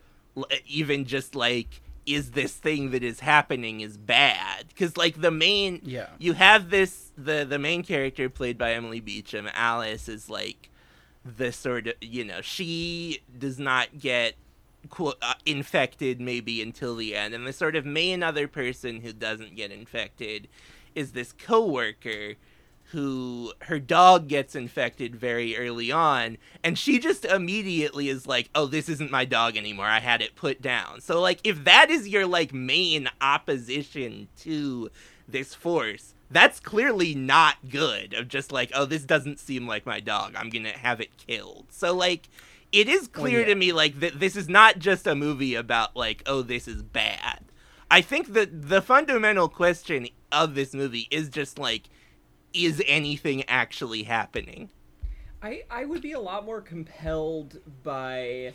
even 0.66 1.05
just 1.05 1.34
like 1.34 1.80
is 2.07 2.30
this 2.30 2.55
thing 2.55 2.90
that 2.90 3.03
is 3.03 3.20
happening 3.20 3.80
is 3.82 3.99
bad 3.99 4.66
because 4.68 4.96
like 4.96 5.20
the 5.20 5.30
main 5.30 5.80
Yeah. 5.84 6.07
you 6.18 6.32
have 6.32 6.70
this 6.70 7.12
the 7.18 7.44
the 7.44 7.59
main 7.59 7.82
character 7.82 8.28
played 8.30 8.57
by 8.57 8.72
emily 8.72 9.01
beecham 9.01 9.49
alice 9.53 10.09
is 10.09 10.30
like 10.30 10.70
the 11.24 11.53
sort 11.53 11.88
of 11.88 11.94
you 12.01 12.24
know 12.24 12.40
she 12.40 13.20
does 13.38 13.59
not 13.59 13.99
get 13.99 14.34
Uh, 15.20 15.35
infected 15.45 16.20
maybe 16.20 16.62
until 16.62 16.97
the 16.97 17.14
end 17.14 17.35
and 17.35 17.47
the 17.47 17.53
sort 17.53 17.76
of 17.76 17.85
main 17.85 18.22
other 18.22 18.49
person 18.49 19.01
who 19.01 19.12
doesn't 19.12 19.55
get 19.55 19.70
infected 19.70 20.49
is 20.95 21.12
this 21.12 21.33
coworker 21.33 22.35
who 22.93 23.53
her 23.62 23.79
dog 23.79 24.29
gets 24.29 24.55
infected 24.55 25.14
very 25.14 25.57
early 25.59 25.93
on 25.93 26.39
and 26.64 26.79
she 26.79 26.99
just 26.99 27.24
immediately 27.24 28.09
is 28.09 28.26
like 28.26 28.49
oh 28.55 28.66
this 28.66 28.89
isn't 28.89 29.11
my 29.11 29.24
dog 29.24 29.57
anymore. 29.57 29.87
I 29.87 30.01
had 30.01 30.22
it 30.22 30.37
put 30.37 30.62
down. 30.62 31.01
So 31.01 31.20
like 31.20 31.41
if 31.45 31.64
that 31.64 31.91
is 31.91 32.09
your 32.09 32.26
like 32.26 32.55
main 32.55 33.11
opposition 33.20 34.29
to 34.39 34.91
this 35.26 35.55
force 35.55 36.14
that's 36.31 36.61
clearly 36.61 37.14
not 37.14 37.57
good 37.68 38.14
of 38.14 38.29
just 38.29 38.53
like 38.53 38.70
oh 38.74 38.87
this 38.87 39.05
doesn't 39.05 39.39
seem 39.39 39.66
like 39.66 39.85
my 39.85 40.01
dog. 40.01 40.35
I'm 40.35 40.51
gonna 40.51 40.70
have 40.70 41.01
it 41.01 41.16
killed. 41.18 41.66
So 41.70 41.95
like 41.95 42.29
it 42.73 42.89
is 42.89 43.09
oh, 43.09 43.21
clear 43.21 43.41
yeah. 43.41 43.47
to 43.47 43.55
me 43.55 43.73
like 43.73 44.01
that 44.01 44.19
this 44.21 44.37
is 44.37 44.49
not 44.49 44.79
just 44.79 45.07
a 45.07 45.14
movie 45.14 45.55
about 45.55 45.97
like 45.97 46.23
oh 46.27 46.43
this 46.43 46.69
is 46.69 46.83
bad 46.83 47.45
i 47.91 48.01
think 48.01 48.33
that 48.33 48.69
the 48.69 48.83
fundamental 48.83 49.49
question 49.49 50.09
of 50.31 50.55
this 50.55 50.75
movie 50.75 51.09
is 51.11 51.29
just 51.29 51.59
like 51.59 51.89
is 52.53 52.83
anything 52.87 53.45
actually 53.49 54.05
happening 54.05 54.71
I 55.43 55.62
I 55.71 55.85
would 55.85 56.03
be 56.03 56.12
a 56.12 56.21
lot 56.21 56.45
more 56.45 56.61
compelled 56.61 57.61
by 57.83 58.53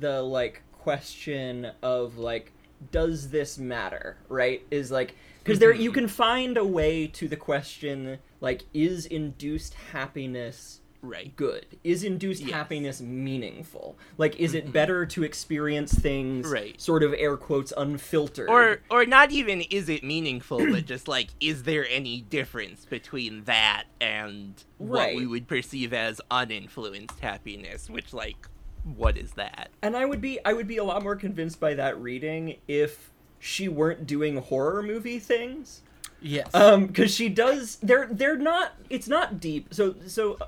the 0.00 0.22
like 0.22 0.62
question 0.72 1.70
of 1.82 2.18
like 2.18 2.52
does 2.90 3.30
this 3.30 3.58
matter, 3.58 4.16
right? 4.28 4.62
Is 4.70 4.90
like 4.90 5.14
because 5.42 5.58
there 5.58 5.72
you 5.72 5.90
mm-hmm. 5.90 6.00
can 6.00 6.08
find 6.08 6.56
a 6.56 6.64
way 6.64 7.06
to 7.08 7.28
the 7.28 7.36
question 7.36 8.18
like 8.40 8.64
is 8.72 9.06
induced 9.06 9.74
happiness 9.92 10.80
right 11.02 11.34
good? 11.36 11.66
Is 11.82 12.04
induced 12.04 12.42
Yes. 12.42 12.52
happiness 12.52 13.00
meaningful? 13.00 13.96
Like 14.18 14.38
is 14.38 14.54
it 14.54 14.72
better 14.72 15.04
to 15.06 15.24
experience 15.24 15.92
things 15.92 16.46
Right. 16.48 16.80
sort 16.80 17.02
of 17.02 17.12
air 17.18 17.36
quotes 17.36 17.72
unfiltered? 17.76 18.48
or 18.48 18.80
or 18.88 19.04
not 19.04 19.32
even 19.32 19.62
is 19.62 19.88
it 19.88 20.04
meaningful 20.04 20.58
but 20.70 20.86
just 20.86 21.08
like 21.08 21.30
is 21.40 21.64
there 21.64 21.86
any 21.90 22.20
difference 22.22 22.84
between 22.86 23.44
that 23.44 23.84
and 24.00 24.62
what 24.78 24.98
Right. 25.00 25.16
we 25.16 25.26
would 25.26 25.48
perceive 25.48 25.92
as 25.92 26.20
uninfluenced 26.30 27.18
happiness 27.20 27.90
which 27.90 28.12
like 28.14 28.48
what 28.84 29.16
is 29.16 29.32
that 29.32 29.70
And 29.82 29.96
I 29.96 30.04
would 30.04 30.20
be 30.20 30.38
I 30.44 30.52
would 30.52 30.68
be 30.68 30.76
a 30.76 30.84
lot 30.84 31.02
more 31.02 31.16
convinced 31.16 31.58
by 31.60 31.74
that 31.74 32.00
reading 32.00 32.56
if 32.68 33.10
she 33.40 33.68
weren't 33.68 34.06
doing 34.06 34.36
horror 34.36 34.82
movie 34.84 35.18
things. 35.18 35.82
Yes. 36.20 36.54
Um 36.54 36.92
cuz 36.92 37.12
she 37.12 37.28
does 37.28 37.76
they're 37.82 38.08
they're 38.10 38.36
not 38.38 38.74
it's 38.88 39.08
not 39.08 39.40
deep. 39.40 39.74
So 39.74 39.96
so 40.06 40.38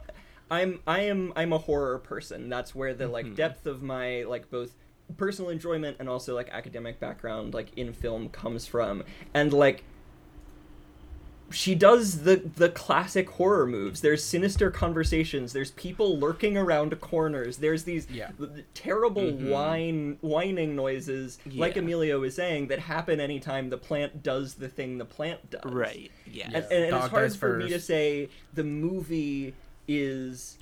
I'm 0.55 0.81
I 0.87 1.01
am 1.03 1.33
I'm 1.37 1.53
a 1.53 1.59
horror 1.59 1.99
person. 1.99 2.49
That's 2.49 2.75
where 2.75 2.95
the 2.95 3.09
like 3.09 3.35
depth 3.35 3.67
of 3.67 3.83
my 3.83 4.23
like 4.25 4.51
both 4.51 4.75
personal 5.17 5.51
enjoyment 5.51 5.97
and 6.01 6.09
also 6.09 6.35
like 6.35 6.49
academic 6.51 6.99
background 6.99 7.53
like 7.55 7.69
in 7.77 7.93
film 7.93 8.29
comes 8.31 8.67
from. 8.67 9.03
And 9.35 9.53
like 9.53 9.85
she 11.51 11.75
does 11.75 12.23
the 12.23 12.37
the 12.57 12.71
classic 12.71 13.29
horror 13.31 13.67
moves. 13.67 14.01
There's 14.01 14.25
sinister 14.25 14.71
conversations. 14.71 15.53
There's 15.53 15.71
people 15.73 16.19
lurking 16.19 16.57
around 16.57 16.99
corners. 17.01 17.59
There's 17.59 17.85
these 17.85 18.09
Yeah. 18.11 18.31
terrible 18.73 19.31
whine 19.31 20.17
whining 20.21 20.75
noises, 20.75 21.39
like 21.55 21.77
Emilio 21.77 22.19
was 22.21 22.35
saying, 22.35 22.69
that 22.69 22.81
happen 22.81 23.21
anytime 23.21 23.69
the 23.71 23.77
plant 23.79 24.23
does 24.23 24.55
the 24.55 24.69
thing 24.69 24.99
the 24.99 25.05
plant 25.05 25.51
does. 25.51 25.61
right 25.65 26.11
yeah 26.27 26.47
And, 26.47 26.57
and, 26.57 26.73
and 26.73 26.97
it's 26.97 27.07
hard 27.09 27.35
for 27.37 27.59
me 27.59 27.69
to 27.69 27.79
say 27.81 28.31
the 28.55 28.65
movie 28.65 29.55
is 29.89 30.59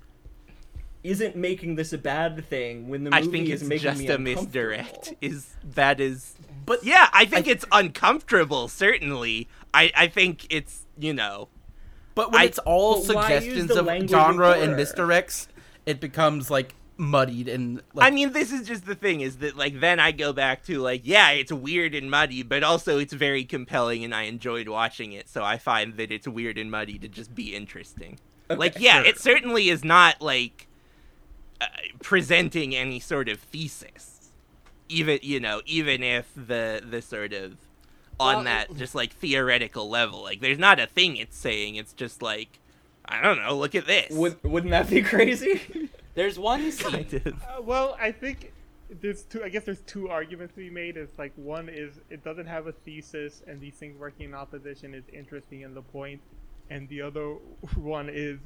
isn't 1.05 1.35
making 1.35 1.75
this 1.75 1.93
a 1.93 1.99
bad 1.99 2.45
thing 2.47 2.89
when 2.89 3.03
the 3.05 3.11
movie 3.11 3.29
I 3.29 3.31
think 3.31 3.49
is 3.49 3.63
it's 3.63 3.69
making 3.69 3.83
just 3.83 3.99
me 4.01 4.07
a 4.09 4.19
misdirect. 4.19 5.15
Is 5.21 5.55
that 5.75 6.01
is 6.01 6.35
But 6.65 6.85
yeah, 6.85 7.09
I 7.13 7.25
think 7.25 7.49
it's 7.49 7.65
uncomfortable, 7.73 8.69
certainly. 8.69 9.49
I, 9.75 9.91
I 9.97 10.07
think 10.07 10.47
it's 10.51 10.87
you 10.99 11.13
know 11.13 11.49
But 12.15 12.31
when 12.33 12.43
I- 12.43 12.45
it's 12.45 12.59
all 12.61 13.05
But 13.05 13.17
why 13.17 13.33
use 13.35 13.43
suggestions 13.45 13.71
of 13.77 13.87
genre 14.09 14.53
and 14.53 14.73
horror? 14.73 14.77
misdirects, 14.77 15.49
it 15.87 15.99
becomes 15.99 16.51
like 16.51 16.75
muddied 16.99 17.49
and 17.49 17.83
like 17.95 18.07
I 18.07 18.15
mean 18.15 18.33
this 18.33 18.53
is 18.53 18.69
just 18.69 18.87
the 18.87 18.95
thing, 18.95 19.23
is 19.23 19.39
that 19.39 19.57
like 19.57 19.81
then 19.81 19.99
I 19.99 20.13
go 20.13 20.33
back 20.33 20.63
to 20.67 20.79
like, 20.79 21.01
yeah, 21.05 21.31
it's 21.31 21.51
weird 21.51 21.97
and 21.97 22.09
muddy, 22.11 22.45
but 22.45 22.63
also 22.63 22.99
it's 22.99 23.13
very 23.15 23.45
compelling 23.45 24.05
and 24.05 24.15
I 24.15 24.23
enjoyed 24.25 24.69
watching 24.69 25.13
it, 25.13 25.29
so 25.29 25.43
I 25.43 25.59
find 25.59 25.97
that 25.97 26.13
it's 26.13 26.29
weird 26.29 26.59
and 26.59 26.71
muddy 26.71 26.99
to 27.01 27.09
just 27.09 27.35
be 27.35 27.57
interesting. 27.57 28.21
like 28.57 28.79
yeah, 28.79 29.03
sure. 29.03 29.07
it 29.07 29.19
certainly 29.19 29.69
is 29.69 29.85
not 29.85 30.21
like 30.21 30.67
uh, 31.61 31.67
presenting 32.03 32.75
any 32.75 33.01
sort 33.01 33.29
of 33.29 33.39
thesis. 33.39 34.31
Even 34.89 35.19
you 35.23 35.41
know, 35.41 35.63
even 35.67 36.03
if 36.03 36.31
the 36.35 36.83
the 36.89 37.01
sort 37.01 37.33
of 37.33 37.57
on 38.21 38.37
Well, 38.37 38.45
that 38.45 38.77
just 38.77 38.95
like 38.95 39.13
theoretical 39.13 39.89
level, 39.89 40.23
like 40.23 40.41
there's 40.41 40.59
not 40.59 40.79
a 40.79 40.87
thing 40.87 41.17
it's 41.17 41.37
saying. 41.37 41.77
It's 41.77 41.93
just 41.93 42.23
like 42.23 42.59
I 43.05 43.23
don't 43.23 43.39
know. 43.43 43.57
Look 43.57 43.75
at 43.75 43.87
this. 43.87 44.13
Would, 44.13 44.43
wouldn't 44.45 44.71
that 44.71 44.89
be 44.89 45.03
crazy? 45.03 45.89
There's 46.15 46.39
one 46.39 46.71
scene. 46.73 47.05
Kind. 47.05 47.37
Uh, 47.49 47.63
well, 47.63 47.97
I 48.01 48.13
think 48.13 48.53
there's 49.01 49.23
two. 49.23 49.43
I 49.43 49.49
guess 49.49 49.65
there's 49.65 49.81
two 49.81 50.09
arguments 50.09 50.55
to 50.55 50.61
be 50.61 50.71
made. 50.71 50.97
It's 50.97 51.19
like 51.19 51.33
one 51.37 51.69
is 51.69 52.01
it 52.11 52.23
doesn't 52.25 52.47
have 52.47 52.67
a 52.67 52.73
thesis, 52.73 53.43
and 53.47 53.61
these 53.61 53.75
things 53.75 53.99
working 53.99 54.27
in 54.27 54.35
opposition 54.35 54.95
is 54.95 55.05
interesting 55.13 55.63
in 55.63 55.75
the 55.75 55.83
point, 55.83 56.21
and 56.71 56.89
the 56.89 57.03
other 57.03 57.37
one 57.77 58.09
is 58.09 58.39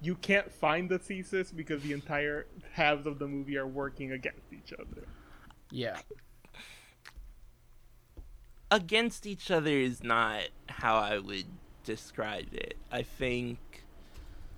you 0.00 0.14
can't 0.14 0.52
find 0.52 0.88
the 0.88 0.98
thesis 0.98 1.50
because 1.50 1.82
the 1.82 1.92
entire 1.92 2.46
halves 2.72 3.06
of 3.06 3.18
the 3.18 3.26
movie 3.26 3.56
are 3.56 3.66
working 3.66 4.12
against 4.12 4.52
each 4.52 4.72
other. 4.72 5.06
yeah. 5.70 5.98
against 8.70 9.26
each 9.26 9.50
other 9.50 9.72
is 9.72 10.02
not 10.04 10.44
how 10.68 10.96
I 10.96 11.18
would 11.18 11.46
describe 11.84 12.52
it. 12.52 12.76
I 12.92 13.02
think 13.02 13.58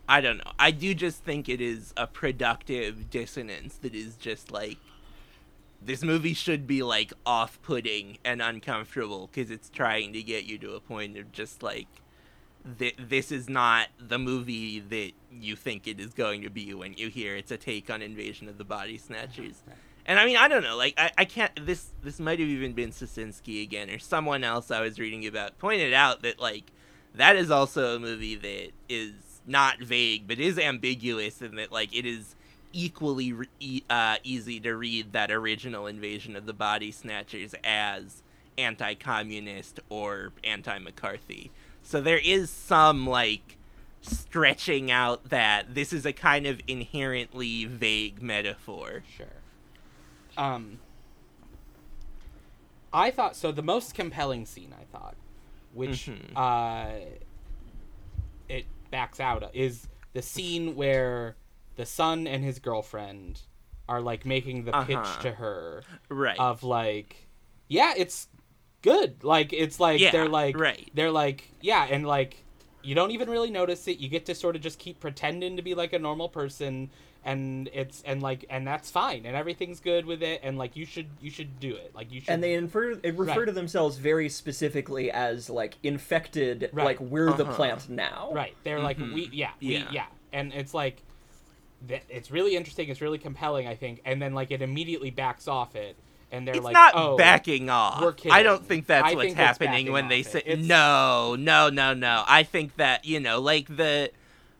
I 0.09 0.20
don't 0.20 0.38
know. 0.38 0.53
I 0.59 0.72
do 0.72 0.93
just 0.93 1.22
think 1.22 1.49
it 1.49 1.61
is 1.61 1.95
a 1.97 2.09
productive 2.09 3.11
dissonance 3.11 3.76
that 3.76 3.95
is 3.95 4.16
just 4.16 4.51
like 4.51 4.78
this 5.80 6.03
movie 6.03 6.34
should 6.34 6.66
be 6.66 6.82
like 6.82 7.12
off-putting 7.24 8.18
and 8.24 8.43
uncomfortable 8.43 9.30
because 9.32 9.51
it's 9.51 9.70
trying 9.70 10.12
to 10.12 10.22
get 10.22 10.45
you 10.45 10.59
to 10.59 10.74
a 10.74 10.80
point 10.80 11.16
of 11.16 11.30
just 11.32 11.62
like 11.62 11.86
th- 12.78 12.96
this 12.98 13.32
is 13.32 13.48
not 13.48 13.88
the 13.98 14.18
movie 14.18 14.80
that 14.80 15.12
you 15.32 15.56
think 15.56 15.86
it 15.86 16.00
is 16.00 16.12
going 16.12 16.42
to 16.42 16.50
be 16.50 16.74
when 16.74 16.94
you 16.94 17.08
hear 17.08 17.36
it's 17.36 17.50
a 17.50 17.56
take 17.56 17.90
on 17.90 18.02
Invasion 18.02 18.48
of 18.48 18.58
the 18.58 18.64
Body 18.64 18.98
Snatchers. 18.98 19.62
And 20.06 20.18
I 20.18 20.26
mean, 20.26 20.36
I 20.36 20.48
don't 20.48 20.62
know, 20.62 20.76
like 20.76 20.94
I, 20.98 21.11
I 21.18 21.24
can't 21.24 21.66
this 21.66 21.90
this 22.02 22.18
might 22.18 22.38
have 22.38 22.48
even 22.48 22.72
been 22.72 22.90
Sicinski 22.90 23.62
again 23.62 23.90
or 23.90 23.98
someone 23.98 24.44
else 24.44 24.70
I 24.70 24.80
was 24.80 24.98
reading 24.98 25.26
about 25.26 25.58
pointed 25.58 25.92
out 25.92 26.22
that 26.22 26.40
like 26.40 26.72
that 27.14 27.36
is 27.36 27.50
also 27.50 27.96
a 27.96 27.98
movie 27.98 28.34
that 28.36 28.70
is 28.88 29.12
not 29.46 29.80
vague 29.80 30.28
but 30.28 30.38
is 30.38 30.58
ambiguous 30.58 31.40
and 31.40 31.58
that 31.58 31.72
like 31.72 31.94
it 31.96 32.06
is 32.06 32.34
equally 32.72 33.32
re- 33.32 33.48
e- 33.58 33.82
uh, 33.90 34.16
easy 34.22 34.61
to 34.61 34.74
read 34.74 35.12
that 35.12 35.30
original 35.30 35.86
Invasion 35.86 36.36
of 36.36 36.46
the 36.46 36.52
Body 36.52 36.92
Snatchers 36.92 37.54
as 37.64 38.22
anti-communist 38.58 39.80
or 39.88 40.32
anti-McCarthy. 40.44 41.50
So 41.91 42.01
there 42.01 42.18
is 42.22 42.51
some 42.51 43.05
like 43.05 43.57
stretching 44.01 44.93
out 44.93 45.30
that 45.30 45.74
this 45.74 45.93
is 45.93 46.07
a 46.07 46.12
kind 46.12 46.47
of 46.47 46.61
inherently 46.68 47.64
vague 47.64 48.22
metaphor. 48.22 49.03
Sure. 49.16 49.26
Um, 50.36 50.78
I 52.93 53.11
thought 53.11 53.34
so. 53.34 53.51
The 53.51 53.62
most 53.64 53.95
compelling 53.95 54.47
scene, 54.47 54.72
I 54.80 54.84
thought, 54.97 55.16
which 55.74 56.07
Mhm. 56.07 56.30
uh, 56.36 57.07
it 58.49 58.66
backs 58.93 59.18
out 59.18 59.51
is 59.53 59.88
the 60.12 60.22
scene 60.22 60.76
where 60.76 61.34
the 61.74 61.86
son 61.86 62.28
and 62.28 62.45
his 62.45 62.61
girlfriend 62.61 63.41
are 63.88 64.01
like 64.01 64.24
making 64.24 64.64
the 64.64 64.72
pitch 64.84 64.97
Uh-huh. 64.97 65.22
to 65.22 65.32
her 65.32 65.82
Right. 66.09 66.38
of 66.38 66.62
like, 66.62 67.26
yeah, 67.66 67.95
it's 67.97 68.28
good. 68.83 69.22
Like 69.24 69.53
it's 69.53 69.78
like 69.81 70.01
Yeah, 70.01 70.11
they're 70.11 70.28
like 70.28 70.59
right. 70.59 70.91
they're 70.95 71.11
like 71.11 71.51
yeah, 71.61 71.87
and 71.91 72.07
like 72.07 72.45
you 72.83 72.95
don't 72.95 73.11
even 73.11 73.28
really 73.28 73.51
notice 73.51 73.87
it. 73.89 73.99
You 73.99 74.09
get 74.09 74.26
to 74.26 74.35
sort 74.35 74.57
of 74.57 74.62
just 74.62 74.78
keep 74.78 75.01
pretending 75.01 75.57
to 75.57 75.62
be 75.62 75.74
like 75.74 75.93
a 75.93 75.99
normal 75.99 76.28
person 76.28 76.91
and 77.22 77.68
it's 77.74 78.03
and 78.07 78.22
like 78.22 78.47
and 78.49 78.66
that's 78.66 78.91
fine 78.91 79.26
and 79.26 79.37
everything's 79.37 79.78
good 79.81 80.07
with 80.07 80.22
it 80.22 80.41
and 80.43 80.57
like 80.57 80.74
you 80.74 80.87
should 80.87 81.07
you 81.20 81.31
should 81.31 81.61
do 81.61 81.74
it. 81.74 81.95
Like 81.95 82.11
you 82.11 82.20
should 82.22 82.31
and 82.31 82.43
they 82.43 82.55
infer 82.55 82.93
it 82.93 83.14
refer 83.18 83.41
Right. 83.41 83.45
to 83.47 83.53
themselves 83.53 83.99
very 83.99 84.31
specifically 84.31 85.11
as 85.11 85.51
like 85.51 85.74
infected 85.83 86.70
Right. 86.72 86.85
like 86.87 87.01
we're 87.01 87.31
the 87.35 87.45
Uh-huh. 87.45 87.55
plant 87.57 87.91
now 87.91 88.31
Right. 88.33 88.55
They're 88.64 88.81
like 88.81 88.97
Mhm. 88.97 89.12
we 89.12 89.28
yeah, 89.33 89.51
we 89.61 89.76
Yeah. 89.76 89.89
yeah. 89.93 90.07
And 90.33 90.55
it's 90.55 90.72
like 90.72 91.03
it's 92.09 92.31
really 92.31 92.57
interesting, 92.57 92.89
it's 92.89 93.01
really 93.01 93.18
compelling, 93.18 93.66
I 93.66 93.74
think. 93.74 94.01
And 94.05 94.20
then 94.20 94.33
like 94.35 94.51
it 94.51 94.62
immediately 94.62 95.11
backs 95.11 95.47
off 95.49 95.76
it 95.76 95.97
and 96.33 96.47
they're 96.47 96.57
it's 96.57 96.64
like 96.64 96.72
not 96.72 96.93
oh 96.95 97.16
backing 97.16 97.70
off. 97.70 98.01
we're 98.01 98.14
I 98.31 98.43
don't 98.43 98.64
think 98.64 98.87
that's 98.87 99.09
I 99.12 99.14
what's 99.14 99.26
think 99.28 99.37
happening 99.37 99.93
when 99.93 100.09
they 100.09 100.22
say 100.22 100.41
it. 100.41 100.47
It's- 100.47 100.66
no, 100.66 101.37
no, 101.39 101.68
no, 101.68 101.95
no. 101.95 102.24
I 102.26 102.43
think 102.43 102.76
that 102.76 103.05
you 103.05 103.20
know, 103.20 103.41
like 103.41 103.74
the, 103.74 104.11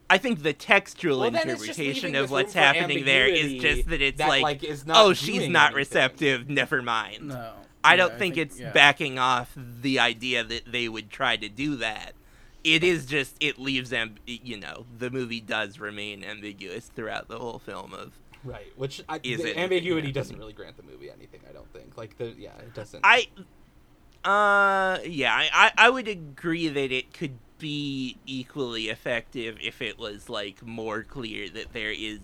I 0.09 0.17
think 0.17 0.43
the 0.43 0.53
textual 0.53 1.19
Well, 1.19 1.31
then 1.31 1.49
it's 1.49 1.65
just 1.65 1.79
interpretation 1.79 2.15
of 2.15 2.31
what's 2.31 2.53
happening 2.53 3.05
there 3.05 3.27
is 3.27 3.61
just 3.61 3.87
that 3.89 4.01
it's 4.01 4.17
that, 4.17 4.27
like, 4.29 4.43
like, 4.43 4.63
is 4.63 4.85
not 4.85 4.97
oh, 4.97 5.13
she's 5.13 5.47
not 5.47 5.67
anything. 5.67 5.75
receptive. 5.77 6.49
Never 6.49 6.81
mind. 6.81 7.29
No. 7.29 7.53
I 7.83 7.95
don't 7.95 8.17
think, 8.19 8.37
it's 8.37 8.59
yeah. 8.59 8.71
backing 8.71 9.17
off 9.17 9.51
the 9.55 9.99
idea 9.99 10.43
that 10.43 10.71
they 10.71 10.87
would 10.87 11.09
try 11.09 11.35
to 11.37 11.49
do 11.49 11.77
that. 11.77 12.13
It 12.63 12.83
is 12.83 13.07
just 13.07 13.35
it 13.39 13.57
leaves 13.57 13.91
amb- 13.91 14.17
you 14.27 14.55
know 14.59 14.85
the 14.95 15.09
movie 15.09 15.41
does 15.41 15.79
remain 15.79 16.23
ambiguous 16.23 16.85
throughout 16.95 17.27
the 17.27 17.39
whole 17.39 17.57
film 17.57 17.91
of 17.91 18.19
Right. 18.43 18.71
Which 18.75 19.03
I, 19.07 19.19
Is 19.23 19.41
the 19.41 19.51
it- 19.51 19.57
ambiguity 19.57 20.07
yeah. 20.07 20.13
doesn't 20.13 20.37
really 20.37 20.53
grant 20.53 20.77
the 20.77 20.83
movie 20.83 21.09
anything, 21.11 21.41
I 21.49 21.53
don't 21.53 21.71
think. 21.73 21.97
Like 21.97 22.17
the 22.17 22.33
yeah, 22.37 22.57
it 22.57 22.73
doesn't 22.73 23.01
I, 23.03 23.27
uh, 24.23 24.99
yeah, 25.05 25.33
I, 25.33 25.49
I, 25.53 25.71
I 25.85 25.89
would 25.89 26.07
agree 26.07 26.67
that 26.67 26.91
it 26.91 27.13
could 27.13 27.37
be 27.57 28.17
equally 28.25 28.89
effective 28.89 29.57
if 29.61 29.81
it 29.81 29.97
was 29.99 30.29
like 30.29 30.63
more 30.65 31.03
clear 31.03 31.49
that 31.49 31.73
there 31.73 31.91
is 31.91 32.19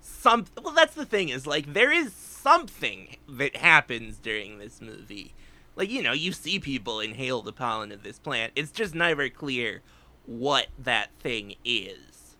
some. 0.00 0.46
Well, 0.62 0.74
that's 0.74 0.94
the 0.94 1.06
thing 1.06 1.28
is 1.30 1.46
like 1.46 1.72
there 1.72 1.92
is 1.92 2.12
something 2.12 3.16
that 3.28 3.56
happens 3.56 4.18
during 4.18 4.58
this 4.58 4.80
movie. 4.80 5.34
Like 5.76 5.90
you 5.90 6.02
know, 6.02 6.12
you 6.12 6.32
see 6.32 6.58
people 6.58 7.00
inhale 7.00 7.40
the 7.42 7.52
pollen 7.52 7.92
of 7.92 8.02
this 8.02 8.18
plant. 8.18 8.52
It's 8.56 8.70
just 8.72 8.94
never 8.94 9.28
clear 9.30 9.80
what 10.26 10.66
that 10.78 11.10
thing 11.20 11.54
is. 11.64 12.36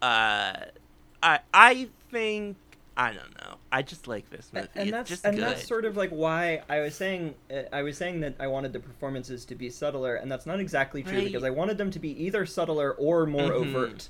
Uh, 0.00 0.64
I 1.22 1.40
I 1.52 1.88
think 2.10 2.56
I 2.96 3.12
don't 3.12 3.34
know. 3.40 3.54
I 3.72 3.82
just 3.82 4.08
like 4.08 4.28
this 4.30 4.50
movie. 4.52 4.66
and 4.74 4.88
it's 4.88 4.90
that's 4.90 5.08
just 5.08 5.24
and 5.24 5.36
good. 5.36 5.44
that's 5.46 5.66
sort 5.66 5.84
of 5.84 5.96
like 5.96 6.10
why 6.10 6.62
I 6.68 6.80
was 6.80 6.94
saying 6.94 7.34
uh, 7.50 7.62
I 7.72 7.82
was 7.82 7.96
saying 7.96 8.20
that 8.20 8.34
I 8.38 8.46
wanted 8.48 8.72
the 8.72 8.80
performances 8.80 9.44
to 9.46 9.54
be 9.54 9.70
subtler, 9.70 10.16
and 10.16 10.30
that's 10.30 10.44
not 10.44 10.60
exactly 10.60 11.02
true 11.02 11.14
Right. 11.18 11.24
because 11.24 11.44
I 11.44 11.50
wanted 11.50 11.78
them 11.78 11.90
to 11.92 11.98
be 11.98 12.10
either 12.24 12.44
subtler 12.44 12.92
or 12.92 13.26
more 13.26 13.50
Mhm. 13.50 13.54
overt. 13.54 14.08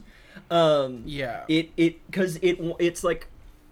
Um, 0.51 1.03
Yeah. 1.07 1.45
it 1.49 1.71
it 1.77 2.05
because 2.07 2.37
it 2.43 2.59
it's 2.81 3.05
like 3.05 3.29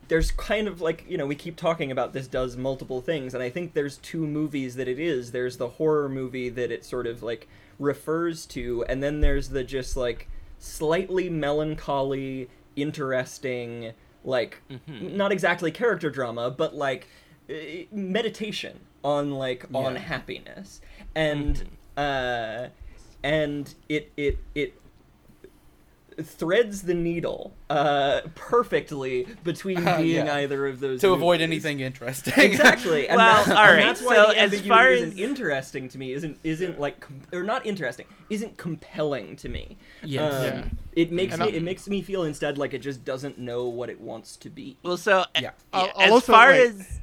there's 0.09 0.31
kind 0.31 0.69
of 0.69 0.81
like 0.81 1.05
you 1.09 1.17
know 1.19 1.27
we 1.27 1.35
keep 1.35 1.57
talking 1.57 1.91
about 1.91 2.13
this 2.13 2.27
does 2.29 2.57
multiple 2.57 3.03
things 3.03 3.35
and 3.35 3.43
i 3.43 3.51
think 3.51 3.75
there's 3.75 3.99
two 3.99 4.27
movies 4.27 4.77
that 4.77 4.89
it 4.89 4.99
is 4.99 5.33
there's 5.33 5.59
the 5.59 5.69
horror 5.69 6.09
movie 6.09 6.49
that 6.49 6.73
it 6.73 6.83
sort 6.83 7.07
of 7.07 7.23
like 7.23 7.47
refers 7.79 8.47
to 8.47 8.83
and 8.89 9.03
then 9.03 9.21
there's 9.21 9.51
the 9.51 9.63
just 9.63 9.99
like 9.99 10.27
slightly 10.59 11.29
melancholy 11.29 12.49
interesting 12.75 13.93
like 14.29 14.61
Mhm. 14.71 15.15
not 15.15 15.33
exactly 15.33 15.71
character 15.71 16.11
drama 16.11 16.51
but 16.51 16.75
like 16.75 17.07
eh, 17.49 17.85
meditation 17.91 18.81
on 19.03 19.33
like 19.33 19.65
on 19.75 19.97
happiness. 19.97 20.81
And 21.15 21.55
uh 21.97 22.69
and 23.25 23.75
it 23.89 24.13
it 24.17 24.39
it 24.55 24.75
threads 26.23 26.83
the 26.83 26.95
needle 26.95 27.55
uh, 27.71 28.21
perfectly 28.35 29.27
between 29.45 29.79
Uh, 29.87 29.99
being 29.99 30.27
yeah. 30.27 30.35
either 30.37 30.67
of 30.67 30.81
those 30.81 31.01
to 31.01 31.13
avoid 31.13 31.41
anything 31.41 31.81
interesting. 31.81 32.33
Exactly, 32.37 33.09
and, 33.09 33.17
Well, 33.17 33.37
that's, 33.37 33.49
and 33.49 33.59
all 33.59 33.65
right, 33.67 33.77
that's 33.81 34.03
why 34.03 34.17
so 34.17 34.23
the 34.29 34.39
as 34.39 34.43
ambiguity 34.53 34.69
far 34.69 34.91
isn't 34.91 35.13
as- 35.13 35.19
interesting 35.19 35.89
to 35.91 35.99
me. 35.99 36.13
Isn't 36.13 36.39
isn't 36.43 36.81
like 36.81 37.01
com- 37.01 37.21
or 37.33 37.43
not 37.45 37.65
interesting? 37.67 38.07
Isn't 38.31 38.57
compelling 38.57 39.37
to 39.37 39.49
me. 39.49 39.77
Yes. 40.03 40.35
Um, 40.35 40.43
Yeah. 40.45 40.65
It 40.95 41.13
makes 41.13 41.35
And 41.35 41.43
me 41.43 41.49
I- 41.49 41.57
it 41.57 41.63
makes 41.63 41.89
me 41.89 42.03
feel 42.03 42.25
instead 42.25 42.59
like 42.59 42.75
it 42.75 42.81
just 42.81 43.05
doesn't 43.05 43.39
know 43.39 43.69
what 43.69 43.89
it 43.89 44.01
wants 44.01 44.37
to 44.39 44.51
be. 44.51 44.77
Well, 44.83 44.97
so 44.97 45.25
Yeah. 45.37 45.41
yeah, 45.43 45.51
I'll- 45.73 45.93
I'll 45.95 46.03
as 46.03 46.11
also, 46.13 46.33
far 46.33 46.51
like, 46.51 46.61
as 46.61 47.01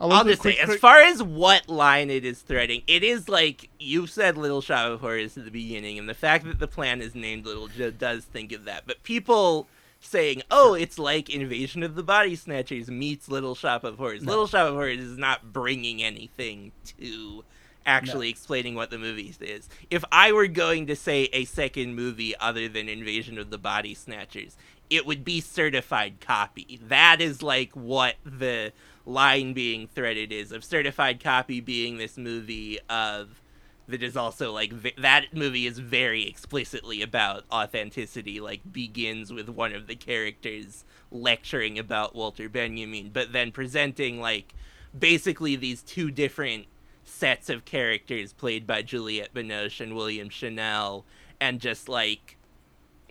I'll, 0.00 0.24
just 0.24 0.42
say, 0.42 0.54
quick- 0.54 0.68
as 0.68 0.80
far 0.80 0.98
as 1.00 1.22
what 1.22 1.68
line 1.68 2.10
it 2.10 2.24
is 2.24 2.40
threading, 2.40 2.82
it 2.86 3.04
is 3.04 3.28
like 3.28 3.68
you 3.78 4.06
said, 4.06 4.36
Little 4.38 4.62
Shop 4.62 4.90
of 4.90 5.00
Horrors 5.00 5.36
at 5.36 5.44
the 5.44 5.50
beginning, 5.50 5.98
and 5.98 6.08
the 6.08 6.14
fact 6.14 6.44
that 6.46 6.58
the 6.58 6.68
plan 6.68 7.02
is 7.02 7.14
named 7.14 7.44
Little 7.44 7.68
Joe 7.68 7.90
does 7.90 8.24
think 8.24 8.52
of 8.52 8.64
that. 8.64 8.84
But 8.86 9.02
people 9.02 9.68
saying, 10.00 10.42
"Oh, 10.50 10.72
it's 10.74 10.98
like 10.98 11.28
Invasion 11.28 11.82
of 11.82 11.94
the 11.94 12.02
Body 12.02 12.34
Snatchers 12.34 12.90
meets 12.90 13.28
Little 13.28 13.54
Shop 13.54 13.84
of 13.84 13.98
Horrors." 13.98 14.22
No. 14.22 14.30
Little 14.30 14.46
Shop 14.46 14.68
of 14.68 14.74
Horrors 14.74 15.00
is 15.00 15.18
not 15.18 15.52
bringing 15.52 16.02
anything 16.02 16.72
to 16.98 17.44
actually 17.86 18.28
explaining 18.28 18.74
what 18.74 18.90
the 18.90 18.98
movie 18.98 19.34
is. 19.40 19.68
If 19.90 20.04
I 20.12 20.32
were 20.32 20.46
going 20.46 20.86
to 20.86 20.96
say 20.96 21.28
a 21.32 21.44
second 21.44 21.94
movie 21.94 22.34
other 22.36 22.68
than 22.68 22.88
Invasion 22.88 23.38
of 23.38 23.50
the 23.50 23.58
Body 23.58 23.94
Snatchers, 23.94 24.56
it 24.90 25.06
would 25.06 25.24
be 25.24 25.40
certified 25.40 26.20
copy. 26.20 26.78
That 26.82 27.20
is 27.20 27.42
like 27.42 27.72
what 27.74 28.16
the 28.24 28.72
line 29.10 29.52
being 29.52 29.88
threaded 29.88 30.32
is 30.32 30.52
of 30.52 30.64
certified 30.64 31.22
copy 31.22 31.60
being 31.60 31.98
this 31.98 32.16
movie 32.16 32.78
of 32.88 33.42
that 33.88 34.02
is 34.02 34.16
also 34.16 34.52
like 34.52 34.72
v- 34.72 34.94
that 34.98 35.26
movie 35.34 35.66
is 35.66 35.78
very 35.78 36.26
explicitly 36.26 37.02
about 37.02 37.44
authenticity 37.50 38.40
like 38.40 38.60
begins 38.72 39.32
with 39.32 39.48
one 39.48 39.74
of 39.74 39.86
the 39.88 39.96
characters 39.96 40.84
lecturing 41.10 41.78
about 41.78 42.14
Walter 42.14 42.48
Benjamin 42.48 43.10
but 43.12 43.32
then 43.32 43.50
presenting 43.50 44.20
like 44.20 44.54
basically 44.96 45.56
these 45.56 45.82
two 45.82 46.10
different 46.10 46.66
sets 47.04 47.50
of 47.50 47.64
characters 47.64 48.32
played 48.32 48.66
by 48.66 48.82
Juliette 48.82 49.34
Binoche 49.34 49.80
and 49.80 49.96
William 49.96 50.28
Shimell 50.28 51.02
and 51.40 51.60
just 51.60 51.88
like 51.88 52.36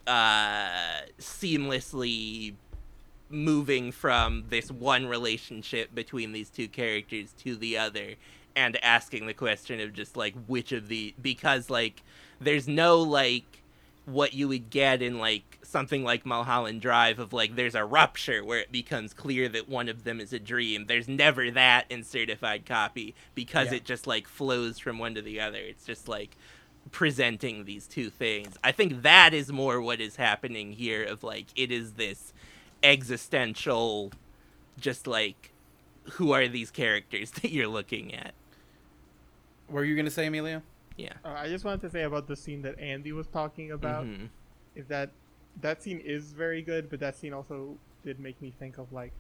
uh 0.08 1.02
seamlessly 1.20 2.54
moving 3.30 3.92
from 3.92 4.46
this 4.50 4.72
one 4.72 5.06
relationship 5.08 5.94
between 5.94 6.32
these 6.32 6.50
two 6.50 6.68
characters 6.68 7.34
to 7.34 7.56
the 7.56 7.78
other 7.78 8.16
and 8.56 8.84
asking 8.84 9.28
the 9.28 9.34
question 9.34 9.80
of 9.80 9.94
just 9.94 10.18
like 10.18 10.34
which 10.48 10.72
of 10.72 10.88
the 10.88 11.14
because 11.22 11.70
like 11.70 12.02
there's 12.42 12.68
no 12.68 13.00
like 13.00 13.46
what 14.06 14.34
you 14.34 14.48
would 14.48 14.72
get 14.72 15.02
in 15.04 15.20
like 15.20 15.60
something 15.62 16.04
like 16.04 16.26
Mulholland 16.26 16.82
Drive 16.82 17.20
of 17.20 17.32
like 17.32 17.56
there's 17.56 17.76
a 17.76 17.86
rupture 17.86 18.44
where 18.44 18.58
it 18.60 18.72
becomes 18.72 19.14
clear 19.14 19.48
that 19.50 19.70
one 19.70 19.88
of 19.88 20.04
them 20.04 20.20
is 20.20 20.34
a 20.34 20.40
dream. 20.40 20.86
There's 20.88 21.08
never 21.08 21.52
that 21.52 21.86
in 21.92 22.04
certified 22.04 22.66
copy 22.66 23.14
because 23.36 23.68
Yeah. 23.68 23.76
it 23.76 23.86
just 23.86 24.08
like 24.08 24.28
flows 24.28 24.80
from 24.80 24.98
one 24.98 25.14
to 25.14 25.22
the 25.22 25.40
other. 25.40 25.60
It's 25.60 25.86
just 25.86 26.08
like 26.08 26.36
presenting 26.92 27.66
these 27.66 27.86
two 27.86 28.10
things. 28.10 28.58
I 28.64 28.72
think 28.72 29.04
that 29.04 29.34
is 29.36 29.52
more 29.52 29.80
what 29.80 30.02
is 30.02 30.16
happening 30.16 30.74
here 30.74 31.04
of 31.04 31.24
like 31.24 31.46
it 31.56 31.72
is 31.72 31.94
this 31.94 32.34
existential 32.84 34.12
just 34.80 35.08
like 35.08 35.52
who 36.14 36.32
are 36.32 36.48
these 36.48 36.72
characters 36.72 37.32
that 37.42 37.52
you're 37.52 37.68
looking 37.68 38.14
at? 38.14 38.34
What 39.68 39.76
were 39.76 39.84
you 39.86 39.96
gonna 39.96 40.10
say, 40.10 40.26
Emilio? 40.28 40.62
Yeah. 40.98 41.14
Uh, 41.24 41.30
I 41.38 41.48
just 41.48 41.64
wanted 41.64 41.82
to 41.82 41.90
say 41.90 42.04
about 42.04 42.28
the 42.28 42.36
scene 42.36 42.62
that 42.64 42.78
Andy 42.80 43.12
was 43.12 43.28
talking 43.28 43.72
about. 43.72 44.06
Mhm. 44.06 44.30
Is 44.76 44.88
that 44.88 45.12
that 45.62 45.82
scene 45.84 46.00
is 46.00 46.32
very 46.32 46.62
good, 46.62 46.90
but 46.90 47.00
that 47.00 47.16
scene 47.16 47.34
also 47.34 47.78
did 48.04 48.20
make 48.20 48.42
me 48.42 48.54
think 48.60 48.78
of 48.78 48.92
like 48.92 49.12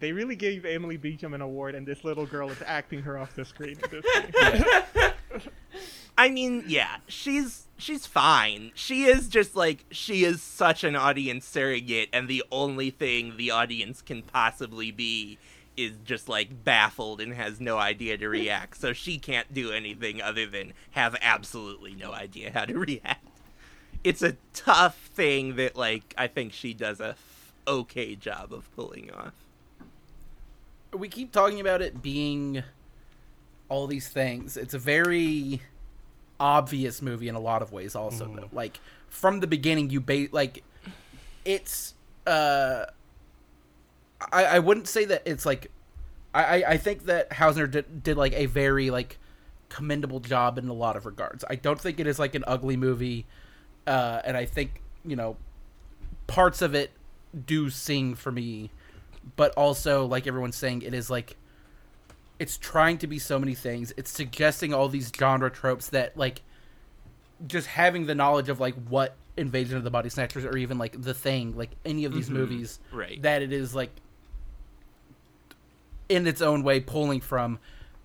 they 0.00 0.12
really 0.12 0.36
gave 0.36 0.64
Emily 0.64 0.96
Beecham 0.96 1.34
an 1.34 1.40
award, 1.40 1.74
and 1.74 1.86
this 1.86 2.02
little 2.04 2.26
girl 2.26 2.50
is 2.50 2.60
acting 2.66 3.02
her 3.02 3.16
off 3.16 3.34
the 3.34 3.44
screen. 3.44 3.76
This 3.90 4.04
scene. 4.04 5.42
I 6.18 6.28
mean, 6.30 6.64
yeah, 6.66 6.96
she's 7.08 7.66
she's 7.76 8.06
fine. 8.06 8.72
She 8.74 9.04
is 9.04 9.28
just 9.28 9.56
like 9.56 9.84
she 9.90 10.24
is 10.24 10.42
such 10.42 10.84
an 10.84 10.96
audience 10.96 11.46
surrogate, 11.46 12.08
and 12.12 12.28
the 12.28 12.44
only 12.50 12.90
thing 12.90 13.36
the 13.36 13.50
audience 13.50 14.02
can 14.02 14.22
possibly 14.22 14.90
be 14.90 15.38
is 15.76 15.92
just 16.04 16.28
like 16.28 16.64
baffled 16.64 17.20
and 17.20 17.34
has 17.34 17.60
no 17.60 17.78
idea 17.78 18.16
to 18.16 18.26
hmm. 18.26 18.32
react. 18.32 18.80
So 18.80 18.92
she 18.92 19.18
can't 19.18 19.52
do 19.52 19.72
anything 19.72 20.22
other 20.22 20.46
than 20.46 20.72
have 20.92 21.16
absolutely 21.20 21.94
no 21.94 22.12
idea 22.12 22.50
how 22.52 22.64
to 22.64 22.78
react. 22.78 23.26
It's 24.02 24.22
a 24.22 24.36
tough 24.52 24.96
thing 24.96 25.56
that 25.56 25.76
like 25.76 26.14
I 26.16 26.26
think 26.26 26.52
she 26.52 26.74
does 26.74 27.00
a 27.00 27.10
f- 27.10 27.52
okay 27.66 28.14
job 28.14 28.52
of 28.52 28.74
pulling 28.76 29.10
off. 29.10 29.32
we 30.92 31.08
keep 31.08 31.32
talking 31.32 31.60
about 31.60 31.82
it 31.82 32.02
being 32.02 32.62
all 33.68 33.86
these 33.86 34.08
things. 34.08 34.56
It's 34.56 34.74
a 34.74 34.78
very 34.78 35.62
obvious 36.44 37.00
movie 37.00 37.28
in 37.28 37.34
a 37.34 37.40
lot 37.40 37.62
of 37.62 37.72
ways 37.72 37.94
also 37.96 38.26
though. 38.36 38.48
Like 38.52 38.78
from 39.08 39.40
the 39.40 39.46
beginning 39.46 39.88
you 39.88 40.00
ba- 40.00 40.28
like 40.30 40.62
it's 41.44 41.94
uh 42.26 42.84
I 44.30 44.44
I 44.44 44.58
wouldn't 44.58 44.88
say 44.88 45.06
that 45.06 45.22
it's 45.24 45.46
like 45.46 45.70
I 46.34 46.42
I, 46.62 46.70
I 46.72 46.76
think 46.76 47.06
that 47.06 47.30
Hausner 47.30 47.70
did, 47.70 48.02
did 48.02 48.16
like 48.18 48.34
a 48.34 48.46
very 48.46 48.90
like 48.90 49.18
commendable 49.70 50.20
job 50.20 50.58
in 50.58 50.68
a 50.68 50.72
lot 50.74 50.96
of 50.96 51.06
regards. 51.06 51.44
I 51.48 51.56
don't 51.56 51.80
think 51.80 51.98
it 51.98 52.06
is 52.06 52.18
like 52.18 52.34
an 52.34 52.44
ugly 52.46 52.76
movie 52.76 53.26
uh 53.86 54.20
and 54.24 54.36
I 54.36 54.44
think, 54.44 54.82
you 55.04 55.16
know, 55.16 55.36
parts 56.26 56.60
of 56.62 56.74
it 56.74 56.90
do 57.46 57.70
sing 57.70 58.14
for 58.14 58.30
me 58.30 58.70
but 59.36 59.52
also 59.56 60.04
like 60.04 60.26
everyone's 60.26 60.56
saying 60.56 60.82
it 60.82 60.92
is 60.94 61.08
like 61.10 61.36
it's 62.38 62.58
trying 62.58 62.98
to 62.98 63.06
be 63.06 63.18
so 63.18 63.38
many 63.38 63.54
things. 63.54 63.92
It's 63.96 64.10
suggesting 64.10 64.74
all 64.74 64.88
these 64.88 65.10
genre 65.16 65.50
tropes 65.50 65.88
that 65.90 66.16
like 66.16 66.42
just 67.46 67.66
having 67.66 68.06
the 68.06 68.14
knowledge 68.14 68.48
of 68.48 68.60
like 68.60 68.74
what 68.88 69.16
invasion 69.36 69.76
of 69.76 69.84
the 69.84 69.90
body 69.90 70.08
snatchers 70.08 70.44
or 70.44 70.56
even 70.56 70.78
like 70.78 71.00
the 71.02 71.12
thing 71.12 71.56
like 71.56 71.70
any 71.84 72.04
of 72.04 72.14
these 72.14 72.30
movies 72.30 72.78
right. 72.92 73.20
that 73.22 73.42
it 73.42 73.52
is 73.52 73.74
like 73.74 73.90
in 76.08 76.28
its 76.28 76.40
own 76.40 76.62
way 76.62 76.78
pulling 76.78 77.20
from 77.20 77.58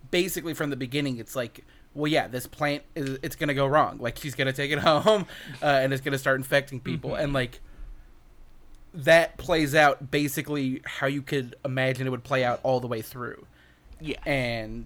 basically 0.10 0.56
from 0.56 0.72
the 0.72 0.76
beginning 0.76 1.18
it's 1.18 1.36
like 1.36 1.64
well 1.94 2.12
yeah 2.12 2.28
this 2.28 2.48
plant 2.48 2.84
is 2.96 3.20
it's 3.22 3.36
gonna 3.36 3.54
go 3.54 3.66
wrong. 3.66 3.98
Like 4.00 4.18
she's 4.18 4.36
gonna 4.36 4.54
take 4.54 4.72
it 4.72 4.80
home 4.80 5.26
uh, 5.62 5.66
and 5.66 5.94
it's 5.94 6.02
gonna 6.02 6.18
start 6.18 6.38
infecting 6.38 6.80
people. 6.80 7.16
And 7.16 7.34
like 7.34 7.60
that 8.94 9.38
plays 9.38 9.76
out 9.76 10.10
basically 10.10 10.82
how 10.86 11.08
you 11.08 11.22
could 11.22 11.56
imagine 11.64 12.08
it 12.08 12.10
would 12.10 12.24
play 12.24 12.44
out 12.44 12.60
all 12.64 12.80
the 12.80 12.88
way 12.88 13.02
through 13.02 13.46
Yeah. 14.02 14.18
and 14.26 14.86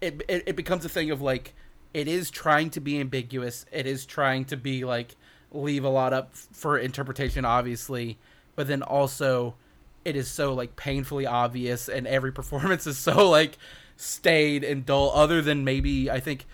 it, 0.00 0.22
it 0.28 0.42
it 0.46 0.56
becomes 0.56 0.84
a 0.84 0.88
thing 0.88 1.10
of 1.10 1.20
like 1.22 1.54
it 1.94 2.06
is 2.08 2.30
trying 2.30 2.70
to 2.70 2.80
be 2.80 3.00
ambiguous. 3.00 3.64
It 3.72 3.86
is 3.86 4.04
trying 4.04 4.44
to 4.46 4.56
be 4.56 4.84
like 4.84 5.16
leave 5.52 5.84
a 5.84 5.88
lot 5.88 6.12
up 6.12 6.34
for 6.36 6.78
interpretation 6.78 7.44
obviously. 7.44 8.18
But 8.54 8.66
then 8.68 8.82
also 8.82 9.54
it 10.04 10.14
is 10.16 10.28
so 10.28 10.52
like 10.54 10.76
painfully 10.76 11.26
obvious 11.26 11.88
and 11.88 12.06
every 12.06 12.32
performance 12.40 12.86
is 12.86 12.98
so 12.98 13.28
like 13.30 13.56
staid 13.96 14.62
and 14.62 14.84
dull 14.84 15.10
other 15.14 15.40
than 15.40 15.64
maybe 15.64 16.10
i 16.10 16.20
think 16.20 16.44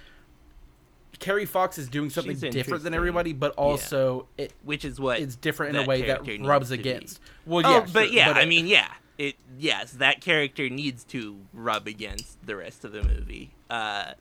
kerry 1.19 1.45
fox 1.45 1.77
is 1.77 1.89
doing 1.89 2.09
something 2.09 2.39
She's 2.39 2.53
different 2.53 2.85
than 2.85 2.95
everybody 2.95 3.33
but 3.33 3.53
also 3.57 4.27
it 4.39 4.53
Which 4.65 4.85
is 4.85 4.99
what 5.01 5.19
it's 5.21 5.37
different 5.37 5.77
in 5.77 5.83
a 5.83 5.87
way 5.87 6.03
that 6.03 6.21
rubs 6.47 6.71
to 6.71 6.77
be. 6.77 6.81
against. 6.81 7.21
Well 7.45 7.67
Oh, 7.67 7.71
yeah 7.71 7.81
but 7.93 8.05
sure, 8.07 8.13
yeah, 8.15 8.33
but 8.33 8.37
I 8.39 8.43
it- 8.43 8.49
mean, 8.49 8.67
yeah, 8.69 8.89
it 9.19 9.37
yes, 9.59 9.93
that 9.93 10.21
character 10.21 10.69
needs 10.69 11.05
to 11.05 11.39
rub 11.53 11.87
against 11.87 12.45
the 12.47 12.57
rest 12.57 12.85
of 12.85 12.93
the 12.93 13.03
movie. 13.03 13.51
Uh, 13.71 14.13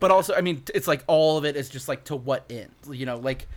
but 0.00 0.10
also 0.12 0.32
i 0.34 0.40
mean 0.40 0.62
it's 0.74 0.86
like 0.86 1.02
all 1.08 1.38
of 1.38 1.44
it 1.44 1.56
is 1.56 1.68
just 1.68 1.88
like 1.88 2.04
to 2.04 2.14
what 2.14 2.44
end 2.50 2.70
you 2.90 3.04
know 3.04 3.16
like 3.16 3.48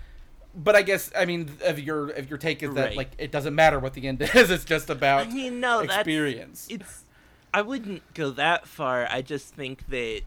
but 0.55 0.75
i 0.75 0.81
guess 0.81 1.11
i 1.15 1.23
mean 1.23 1.47
if 1.63 1.77
your 1.79 2.09
if 2.09 2.29
your 2.29 2.39
take 2.39 2.63
is 2.63 2.73
that 2.73 2.87
Right. 2.87 2.97
like 2.97 3.11
it 3.19 3.31
doesn't 3.31 3.53
matter 3.53 3.77
what 3.79 3.93
the 3.93 4.07
end 4.07 4.21
is 4.35 4.49
it's 4.49 4.65
just 4.65 4.89
about 4.89 5.27
I 5.27 5.29
mean, 5.31 5.59
no, 5.59 5.79
experience 5.81 6.67
it's. 6.69 7.03
I 7.53 7.61
wouldn't 7.61 8.13
go 8.13 8.31
that 8.31 8.65
far. 8.65 9.05
I 9.11 9.21
just 9.21 9.53
think 9.53 9.87
that 9.89 10.21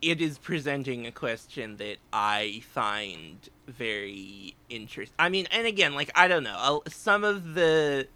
it 0.00 0.20
is 0.20 0.38
presenting 0.38 1.06
a 1.06 1.12
question 1.12 1.76
that 1.78 1.96
I 2.12 2.62
find 2.70 3.48
very 3.66 4.54
interesting. 4.68 5.14
I 5.18 5.28
mean, 5.28 5.46
and 5.50 5.66
again, 5.66 5.94
like 5.94 6.10
I 6.14 6.28
don't 6.28 6.44
know, 6.44 6.56
I'll- 6.56 6.82
some 6.88 7.24
of 7.24 7.54
the 7.54 8.06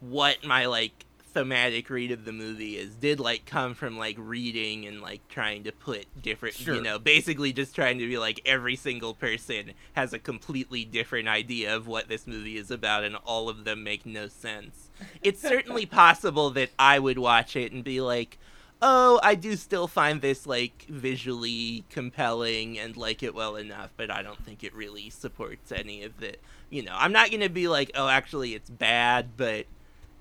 what 0.00 0.44
my 0.44 0.66
like 0.66 1.04
thematic 1.34 1.90
read 1.90 2.10
of 2.10 2.24
the 2.24 2.32
movie 2.32 2.76
is 2.76 2.94
did 2.94 3.20
like 3.20 3.44
come 3.44 3.74
from 3.74 3.98
like 3.98 4.16
reading 4.18 4.86
and 4.86 5.02
like 5.02 5.20
trying 5.28 5.62
to 5.62 5.70
put 5.70 6.06
different 6.22 6.54
Sure. 6.54 6.74
you 6.74 6.80
know 6.80 6.98
basically 6.98 7.52
just 7.52 7.74
trying 7.74 7.98
to 7.98 8.06
be 8.08 8.16
like 8.16 8.40
every 8.46 8.74
single 8.76 9.12
person 9.12 9.72
has 9.92 10.12
a 10.14 10.18
completely 10.18 10.84
different 10.86 11.28
idea 11.28 11.76
of 11.76 11.86
what 11.86 12.08
this 12.08 12.26
movie 12.26 12.56
is 12.56 12.70
about 12.70 13.04
and 13.04 13.14
all 13.26 13.48
of 13.50 13.64
them 13.64 13.84
make 13.84 14.06
no 14.06 14.26
sense 14.26 14.88
it's 15.22 15.40
certainly 15.42 15.84
possible 16.04 16.48
that 16.50 16.70
i 16.78 16.98
would 16.98 17.18
watch 17.18 17.54
it 17.56 17.72
and 17.72 17.84
be 17.84 18.00
like 18.00 18.38
oh 18.80 19.18
i 19.22 19.34
do 19.34 19.56
still 19.56 19.88
find 19.88 20.20
this 20.20 20.46
like 20.46 20.84
visually 20.88 21.84
compelling 21.90 22.78
and 22.78 22.96
like 22.96 23.22
it 23.22 23.34
well 23.34 23.56
enough 23.56 23.90
but 23.96 24.10
i 24.10 24.22
don't 24.22 24.44
think 24.44 24.62
it 24.62 24.74
really 24.74 25.10
supports 25.10 25.72
any 25.72 26.02
of 26.02 26.18
the 26.20 26.34
you 26.70 26.82
know 26.82 26.94
i'm 26.96 27.12
not 27.12 27.30
gonna 27.30 27.48
be 27.48 27.66
like 27.68 27.90
oh 27.94 28.08
actually 28.08 28.54
it's 28.54 28.70
bad 28.70 29.36
but 29.36 29.66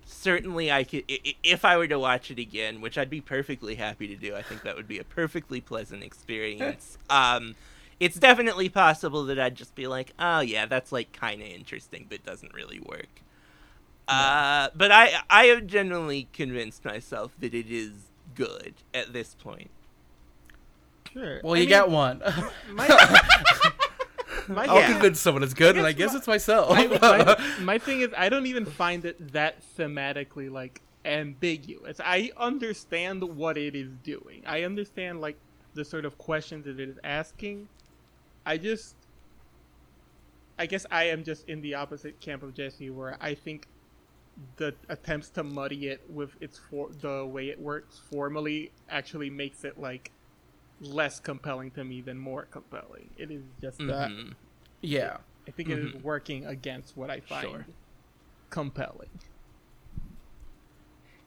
certainly 0.07 0.71
I 0.71 0.83
could 0.83 1.03
if 1.07 1.65
I 1.65 1.77
were 1.77 1.87
to 1.87 1.99
watch 1.99 2.31
it 2.31 2.39
again, 2.39 2.81
which 2.81 2.97
I'd 2.97 3.09
be 3.09 3.21
perfectly 3.21 3.75
happy 3.75 4.07
to 4.07 4.15
do. 4.15 4.35
I 4.35 4.41
think 4.41 4.63
that 4.63 4.75
would 4.75 4.87
be 4.87 4.99
a 4.99 5.03
perfectly 5.03 5.61
pleasant 5.61 6.03
experience. 6.03 6.97
um 7.09 7.55
it's 7.99 8.17
definitely 8.17 8.69
possible 8.69 9.23
that 9.25 9.39
I'd 9.39 9.55
just 9.55 9.73
be 9.73 9.87
like, 9.87 10.13
"Oh 10.19 10.39
yeah, 10.39 10.65
that's 10.67 10.91
like 10.91 11.11
kind 11.13 11.41
of 11.41 11.47
interesting 11.47 12.05
but 12.09 12.25
doesn't 12.25 12.53
really 12.53 12.79
work." 12.79 13.21
Uh 14.07 14.69
but 14.75 14.91
I 14.91 15.21
I 15.29 15.45
have 15.45 15.67
generally 15.67 16.27
convinced 16.33 16.85
myself 16.85 17.33
that 17.39 17.53
it 17.53 17.69
is 17.69 17.91
good 18.37 18.75
at 18.93 19.11
this 19.13 19.35
point. 19.35 19.69
Sure. 21.13 21.41
well 21.43 21.53
I 21.55 21.57
you 21.57 21.61
mean, 21.63 21.69
got 21.69 21.89
one 21.89 22.19
My, 22.71 22.87
my, 24.49 24.65
i'll 24.67 24.75
Yeah. 24.79 24.91
convince 24.91 25.19
someone 25.19 25.41
it's 25.41 25.53
good 25.53 25.77
and 25.77 25.85
i 25.85 25.91
guess 25.93 26.07
guess 26.11 26.13
my- 26.13 26.17
it's 26.19 26.27
myself 26.27 26.69
my, 26.69 26.87
my, 26.87 27.55
my 27.61 27.77
thing 27.77 28.01
is, 28.01 28.09
I 28.15 28.29
don't 28.29 28.45
even 28.45 28.65
find 28.65 29.03
it 29.05 29.31
that 29.33 29.55
thematically 29.77 30.51
like 30.51 30.81
ambiguous. 31.05 32.01
I 32.03 32.31
understand 32.35 33.23
what 33.23 33.57
it 33.57 33.73
is 33.75 33.89
doing. 34.03 34.43
I 34.45 34.63
understand 34.63 35.21
like 35.21 35.37
the 35.73 35.85
sort 35.85 36.03
of 36.03 36.17
questions 36.17 36.65
that 36.65 36.79
it 36.81 36.89
is 36.89 36.99
asking. 37.03 37.69
I 38.45 38.57
just, 38.57 38.95
I 40.59 40.65
guess 40.65 40.85
I 40.91 41.05
am 41.05 41.23
just 41.23 41.47
in 41.47 41.61
the 41.61 41.75
opposite 41.75 42.19
camp 42.19 42.43
of 42.43 42.53
Jesse, 42.53 42.89
where 42.89 43.15
I 43.21 43.35
think 43.35 43.67
the 44.57 44.75
attempts 44.89 45.29
to 45.31 45.43
muddy 45.43 45.87
it 45.87 46.01
with 46.09 46.31
its 46.41 46.59
for 46.59 46.89
the 47.01 47.25
way 47.25 47.49
it 47.49 47.59
works 47.59 47.99
formally 48.11 48.71
actually 48.89 49.29
makes 49.29 49.63
it 49.63 49.79
like 49.79 50.11
less 50.79 51.19
compelling 51.19 51.71
to 51.71 51.83
me 51.83 52.01
than 52.01 52.17
more 52.19 52.43
compelling. 52.45 53.09
It 53.17 53.31
is 53.31 53.43
just 53.61 53.79
that. 53.79 54.09
Mhm. 54.11 54.35
yeah 54.81 55.17
I 55.47 55.51
think 55.51 55.69
it 55.69 55.79
is 55.79 55.95
working 56.03 56.45
against 56.45 56.95
what 56.97 57.09
I 57.09 57.19
find 57.21 57.47
Sure. 57.49 57.65
compelling. 58.49 59.09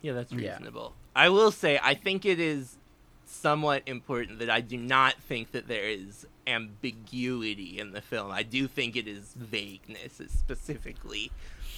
Yeah, 0.03 0.13
that's 0.13 0.33
Yeah. 0.33 0.53
reasonable. 0.53 0.95
I 1.17 1.29
will 1.31 1.51
say, 1.51 1.79
I 1.83 1.95
think 1.95 2.25
it 2.25 2.39
is 2.39 2.77
somewhat 3.25 3.83
important 3.87 4.39
that 4.41 4.51
I 4.51 4.61
do 4.61 4.77
not 4.77 5.15
think 5.15 5.53
that 5.53 5.69
there 5.69 5.89
is 5.89 6.27
ambiguity 6.47 7.79
in 7.79 7.93
the 7.93 8.01
film. 8.03 8.31
I 8.31 8.43
do 8.43 8.67
think 8.67 8.97
it 8.97 9.07
is 9.07 9.35
vagueness, 9.35 10.21
is 10.21 10.33
specifically 10.33 11.31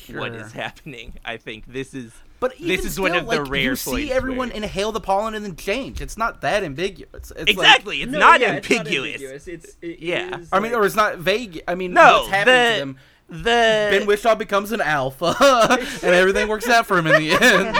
what 0.08 0.32
Sure. 0.32 0.34
is 0.34 0.52
happening. 0.52 1.14
I 1.24 1.36
think 1.36 1.66
this 1.66 1.94
is. 1.94 2.12
but 2.40 2.52
This 2.52 2.60
even 2.60 2.86
is 2.86 3.00
one 3.00 3.10
still, 3.12 3.20
of 3.22 3.30
the 3.30 3.40
like, 3.42 3.50
rare 3.50 3.60
you 3.62 3.76
see 3.76 4.10
everyone 4.12 4.48
where- 4.48 4.56
inhale 4.56 4.90
the 4.92 5.00
pollen 5.00 5.34
and 5.34 5.44
then 5.44 5.54
change 5.56 6.00
it's 6.00 6.16
not 6.18 6.40
that 6.40 6.64
ambiguous 6.64 7.08
it's 7.14 7.30
like 7.38 7.48
exactly, 7.48 8.02
it's, 8.02 8.10
No, 8.12 8.18
not 8.18 8.40
yeah, 8.40 8.54
it's 8.54 8.68
not 8.68 8.78
ambiguous. 8.80 9.14
ambiguous. 9.14 9.48
It's 9.48 9.76
it 9.80 10.00
Yeah. 10.00 10.38
is, 10.38 10.48
i 10.52 10.58
mean 10.58 10.72
like- 10.72 10.80
or 10.80 10.84
it's 10.86 10.96
not 10.96 11.18
vague 11.18 11.62
i 11.68 11.74
mean 11.76 11.92
No, 11.92 12.18
what's 12.22 12.28
happening 12.30 12.54
the- 12.56 12.72
to 12.72 12.78
them 12.80 12.96
The 13.28 13.88
Ben 13.98 14.06
Whishaw 14.06 14.34
becomes 14.36 14.72
an 14.72 14.82
alpha, 14.82 15.34
and 16.02 16.12
everything 16.14 16.48
works 16.48 16.68
out 16.68 16.86
for 16.86 16.98
him 16.98 17.06
in 17.06 17.22
the 17.22 17.30
end. 17.32 17.76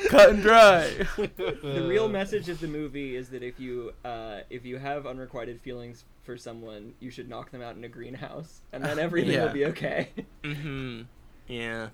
Cut 0.08 0.30
and 0.30 0.42
dry. 0.42 0.88
the 1.16 1.84
real 1.86 2.08
message 2.08 2.48
of 2.48 2.58
the 2.58 2.66
movie 2.66 3.14
is 3.14 3.28
that 3.28 3.44
if 3.44 3.60
you 3.60 3.92
uh, 4.04 4.40
if 4.50 4.64
you 4.64 4.78
have 4.78 5.06
unrequited 5.06 5.60
feelings 5.60 6.04
for 6.24 6.36
someone, 6.36 6.94
you 6.98 7.10
should 7.12 7.28
knock 7.28 7.52
them 7.52 7.62
out 7.62 7.76
in 7.76 7.84
a 7.84 7.88
greenhouse, 7.88 8.60
and 8.72 8.82
then 8.84 8.98
everything 9.06 9.32
Yeah. 9.34 9.44
will 9.44 9.52
be 9.52 9.66
okay. 9.66 10.08
hmm 10.44 11.02
Yeah. 11.48 11.88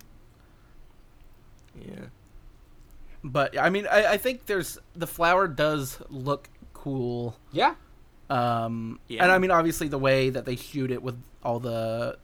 Yeah. 1.80 2.06
But 3.24 3.58
I 3.58 3.70
mean, 3.70 3.86
I, 3.86 4.12
I 4.12 4.16
think 4.16 4.46
there's 4.46 4.78
the 4.94 5.06
flower 5.06 5.46
does 5.48 5.98
look 6.10 6.48
cool. 6.74 7.36
Yeah. 7.52 7.74
Um, 8.30 8.98
Yeah. 9.08 9.22
and 9.24 9.32
I 9.32 9.38
mean, 9.38 9.50
obviously 9.50 9.88
the 9.88 9.98
way 9.98 10.30
that 10.30 10.44
they 10.44 10.56
shoot 10.56 10.90
it 10.90 11.02
with 11.02 11.16
all 11.44 11.60
the 11.60 12.18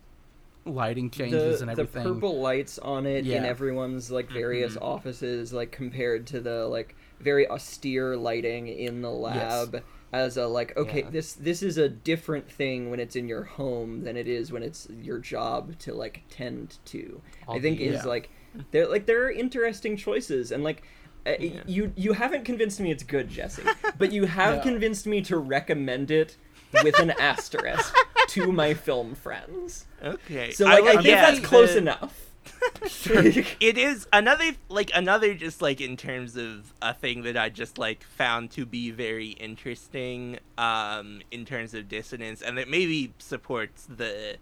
lighting 0.64 1.10
changes 1.10 1.60
the, 1.60 1.68
and 1.68 1.76
the 1.78 1.82
everything. 1.82 2.02
purple 2.14 2.40
lights 2.40 2.78
on 2.78 3.06
it 3.06 3.26
in 3.26 3.44
everyone's 3.44 4.10
like 4.10 4.28
various 4.30 4.76
offices 4.76 5.52
like 5.52 5.70
compared 5.72 6.26
to 6.26 6.40
the 6.40 6.66
like 6.66 6.94
very 7.20 7.48
austere 7.48 8.16
lighting 8.16 8.68
in 8.68 9.00
the 9.00 9.10
lab 9.10 9.82
as 10.12 10.36
a 10.36 10.46
like 10.46 10.76
okay 10.76 11.02
Yeah. 11.02 11.10
this 11.10 11.32
this 11.34 11.62
is 11.62 11.76
a 11.78 11.88
different 11.88 12.50
thing 12.50 12.90
when 12.90 12.98
it's 13.00 13.14
in 13.16 13.28
your 13.28 13.44
home 13.44 14.04
than 14.04 14.16
it 14.16 14.26
is 14.26 14.50
when 14.50 14.62
it's 14.62 14.88
your 15.02 15.18
job 15.18 15.78
to 15.80 15.92
like 15.92 16.22
tend 16.30 16.78
to 16.86 17.20
i 17.48 17.58
think 17.58 17.80
is 17.80 17.96
Yeah. 17.96 18.04
like 18.04 18.30
there 18.70 18.86
like 18.88 19.06
there 19.06 19.24
are 19.24 19.30
interesting 19.30 19.96
choices 19.96 20.50
and 20.52 20.64
like 20.64 20.82
uh, 21.26 21.32
Yeah. 21.38 21.60
you 21.66 21.92
you 21.96 22.14
haven't 22.14 22.44
convinced 22.46 22.80
me 22.80 22.90
it's 22.90 23.02
good 23.02 23.28
jesse 23.28 23.62
but 23.98 24.10
you 24.12 24.24
have 24.24 24.56
No. 24.58 24.62
convinced 24.62 25.06
me 25.06 25.20
to 25.22 25.36
recommend 25.36 26.10
it 26.10 26.36
with 26.82 26.98
an 26.98 27.10
asterisk 27.18 27.94
to 28.28 28.50
my 28.52 28.72
film 28.74 29.14
friends 29.14 29.86
Okay. 30.02 30.52
so 30.52 30.64
like 30.64 30.84
I, 30.84 30.92
think 30.92 31.04
yeah, 31.04 31.30
that's 31.32 31.44
close 31.46 31.72
the- 31.72 31.78
enough. 31.78 32.27
it 33.60 33.78
is 33.78 34.06
another 34.12 34.50
like 34.68 34.90
another 34.94 35.34
just 35.34 35.60
like 35.60 35.80
in 35.80 35.96
terms 35.96 36.36
of 36.36 36.72
a 36.80 36.94
thing 36.94 37.22
that 37.22 37.36
I 37.36 37.48
just 37.48 37.78
like 37.78 38.02
found 38.02 38.50
to 38.52 38.64
be 38.64 38.90
very 38.90 39.28
interesting 39.30 40.38
um 40.56 41.20
in 41.30 41.44
terms 41.44 41.74
of 41.74 41.88
dissonance 41.88 42.42
and 42.42 42.56
that 42.58 42.68
maybe 42.68 43.12
supports 43.18 43.86
the 43.86 44.36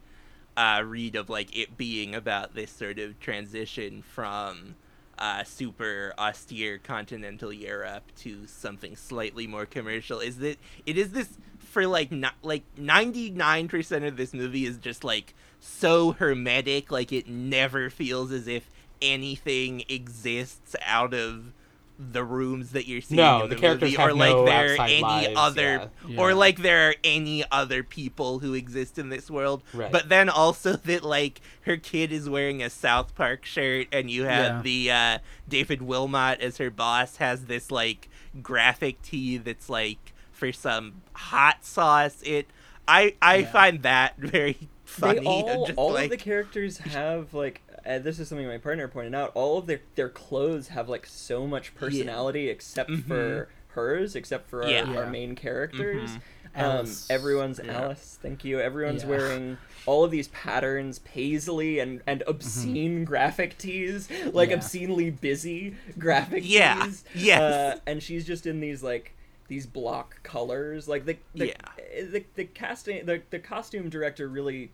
uh 0.56 0.82
read 0.84 1.16
of 1.16 1.28
like 1.28 1.56
it 1.56 1.76
being 1.76 2.14
about 2.14 2.54
this 2.54 2.70
sort 2.70 2.98
of 2.98 3.18
transition 3.20 4.02
from 4.02 4.76
uh 5.18 5.44
super 5.44 6.12
austere 6.18 6.78
continental 6.78 7.52
Europe 7.52 8.04
to 8.16 8.46
something 8.46 8.96
slightly 8.96 9.46
more 9.46 9.66
commercial. 9.66 10.20
Is 10.20 10.38
that 10.38 10.58
it 10.84 10.98
is 10.98 11.12
this 11.12 11.38
for 11.58 11.86
like 11.86 12.10
not 12.10 12.34
like 12.42 12.62
99% 12.76 14.06
of 14.08 14.16
this 14.16 14.32
movie 14.32 14.64
is 14.64 14.78
just 14.78 15.04
like 15.04 15.34
so 15.60 16.12
hermetic 16.12 16.90
like 16.90 17.12
it 17.12 17.28
never 17.28 17.90
feels 17.90 18.30
as 18.32 18.46
if 18.48 18.70
anything 19.02 19.82
exists 19.88 20.74
out 20.84 21.12
of 21.14 21.52
the 21.98 22.22
rooms 22.22 22.72
that 22.72 22.86
you're 22.86 23.00
seeing 23.00 23.16
No, 23.16 23.44
in 23.44 23.48
the 23.48 23.54
the, 23.54 23.60
characters 23.60 23.90
movie 23.92 23.96
have 24.02 24.10
or 24.10 24.14
like 24.14 24.34
no 24.34 24.44
there 24.44 24.74
are 24.74 24.82
any 24.84 25.00
lives, 25.02 25.32
other 25.34 25.90
yeah. 26.06 26.20
or 26.20 26.34
like 26.34 26.58
there 26.58 26.90
are 26.90 26.94
any 27.02 27.42
other 27.50 27.82
people 27.82 28.40
who 28.40 28.52
exist 28.52 28.98
in 28.98 29.08
this 29.08 29.30
world 29.30 29.62
Right. 29.72 29.90
but 29.90 30.10
then 30.10 30.28
also 30.28 30.72
that 30.84 31.02
like 31.02 31.40
her 31.62 31.78
kid 31.78 32.12
is 32.12 32.28
wearing 32.28 32.62
a 32.62 32.68
south 32.68 33.14
park 33.14 33.46
shirt 33.46 33.88
and 33.92 34.10
you 34.10 34.24
have 34.24 34.56
Yeah. 34.56 34.62
the 34.62 34.90
uh 34.90 35.18
david 35.48 35.80
wilmot 35.80 36.40
as 36.42 36.58
her 36.58 36.70
boss 36.70 37.16
has 37.16 37.46
this 37.46 37.70
like 37.70 38.10
graphic 38.42 39.00
tee 39.00 39.38
that's 39.38 39.70
like 39.70 40.12
for 40.32 40.52
some 40.52 41.00
hot 41.14 41.64
sauce 41.64 42.20
it 42.26 42.46
i 42.86 43.14
i 43.22 43.36
Yeah. 43.36 43.50
find 43.50 43.82
that 43.84 44.16
very 44.18 44.68
funny 44.86 45.18
they 45.20 45.26
all, 45.26 45.66
just 45.66 45.78
all 45.78 45.92
like 45.92 46.04
of 46.04 46.10
the 46.10 46.16
characters 46.16 46.78
have 46.78 47.34
like 47.34 47.60
uh, 47.84 47.98
this 47.98 48.18
is 48.18 48.28
something 48.28 48.46
my 48.46 48.56
partner 48.58 48.88
pointed 48.88 49.14
out 49.14 49.30
all 49.34 49.58
of 49.58 49.66
their 49.66 49.80
their 49.96 50.08
clothes 50.08 50.68
have 50.68 50.88
like 50.88 51.04
so 51.06 51.46
much 51.46 51.74
personality 51.74 52.48
except 52.48 52.90
for 53.06 53.48
hers 53.68 54.16
except 54.16 54.48
for 54.48 54.62
our, 54.64 54.70
Yeah. 54.70 54.84
our 54.86 55.04
Yeah. 55.04 55.10
main 55.10 55.34
characters 55.34 56.10
um, 56.54 56.62
Alice. 56.64 57.06
everyone's 57.10 57.60
Yeah. 57.62 57.82
alice 57.82 58.18
thank 58.22 58.44
you 58.44 58.58
everyone's 58.60 59.02
Yeah. 59.02 59.10
wearing 59.10 59.58
all 59.84 60.04
of 60.04 60.10
these 60.10 60.28
patterns 60.28 61.00
paisley 61.00 61.78
and 61.80 62.00
and 62.06 62.22
obscene 62.26 63.04
graphic 63.04 63.58
tees 63.58 64.08
like 64.32 64.48
Yeah. 64.50 64.56
obscenely 64.56 65.10
busy 65.10 65.74
graphic 65.98 66.42
Yeah. 66.46 66.84
tees 66.84 67.04
Yes. 67.14 67.40
uh, 67.40 67.78
and 67.86 68.02
she's 68.02 68.24
just 68.24 68.46
in 68.46 68.60
these 68.60 68.82
like 68.82 69.12
these 69.48 69.66
block 69.66 70.22
colors 70.22 70.88
like 70.88 71.04
the 71.04 71.16
the, 71.34 71.48
Yeah. 71.48 71.54
The, 72.02 72.24
the 72.34 72.44
casting 72.44 73.06
the, 73.06 73.22
the 73.30 73.38
costume 73.38 73.88
director 73.88 74.28
really 74.28 74.70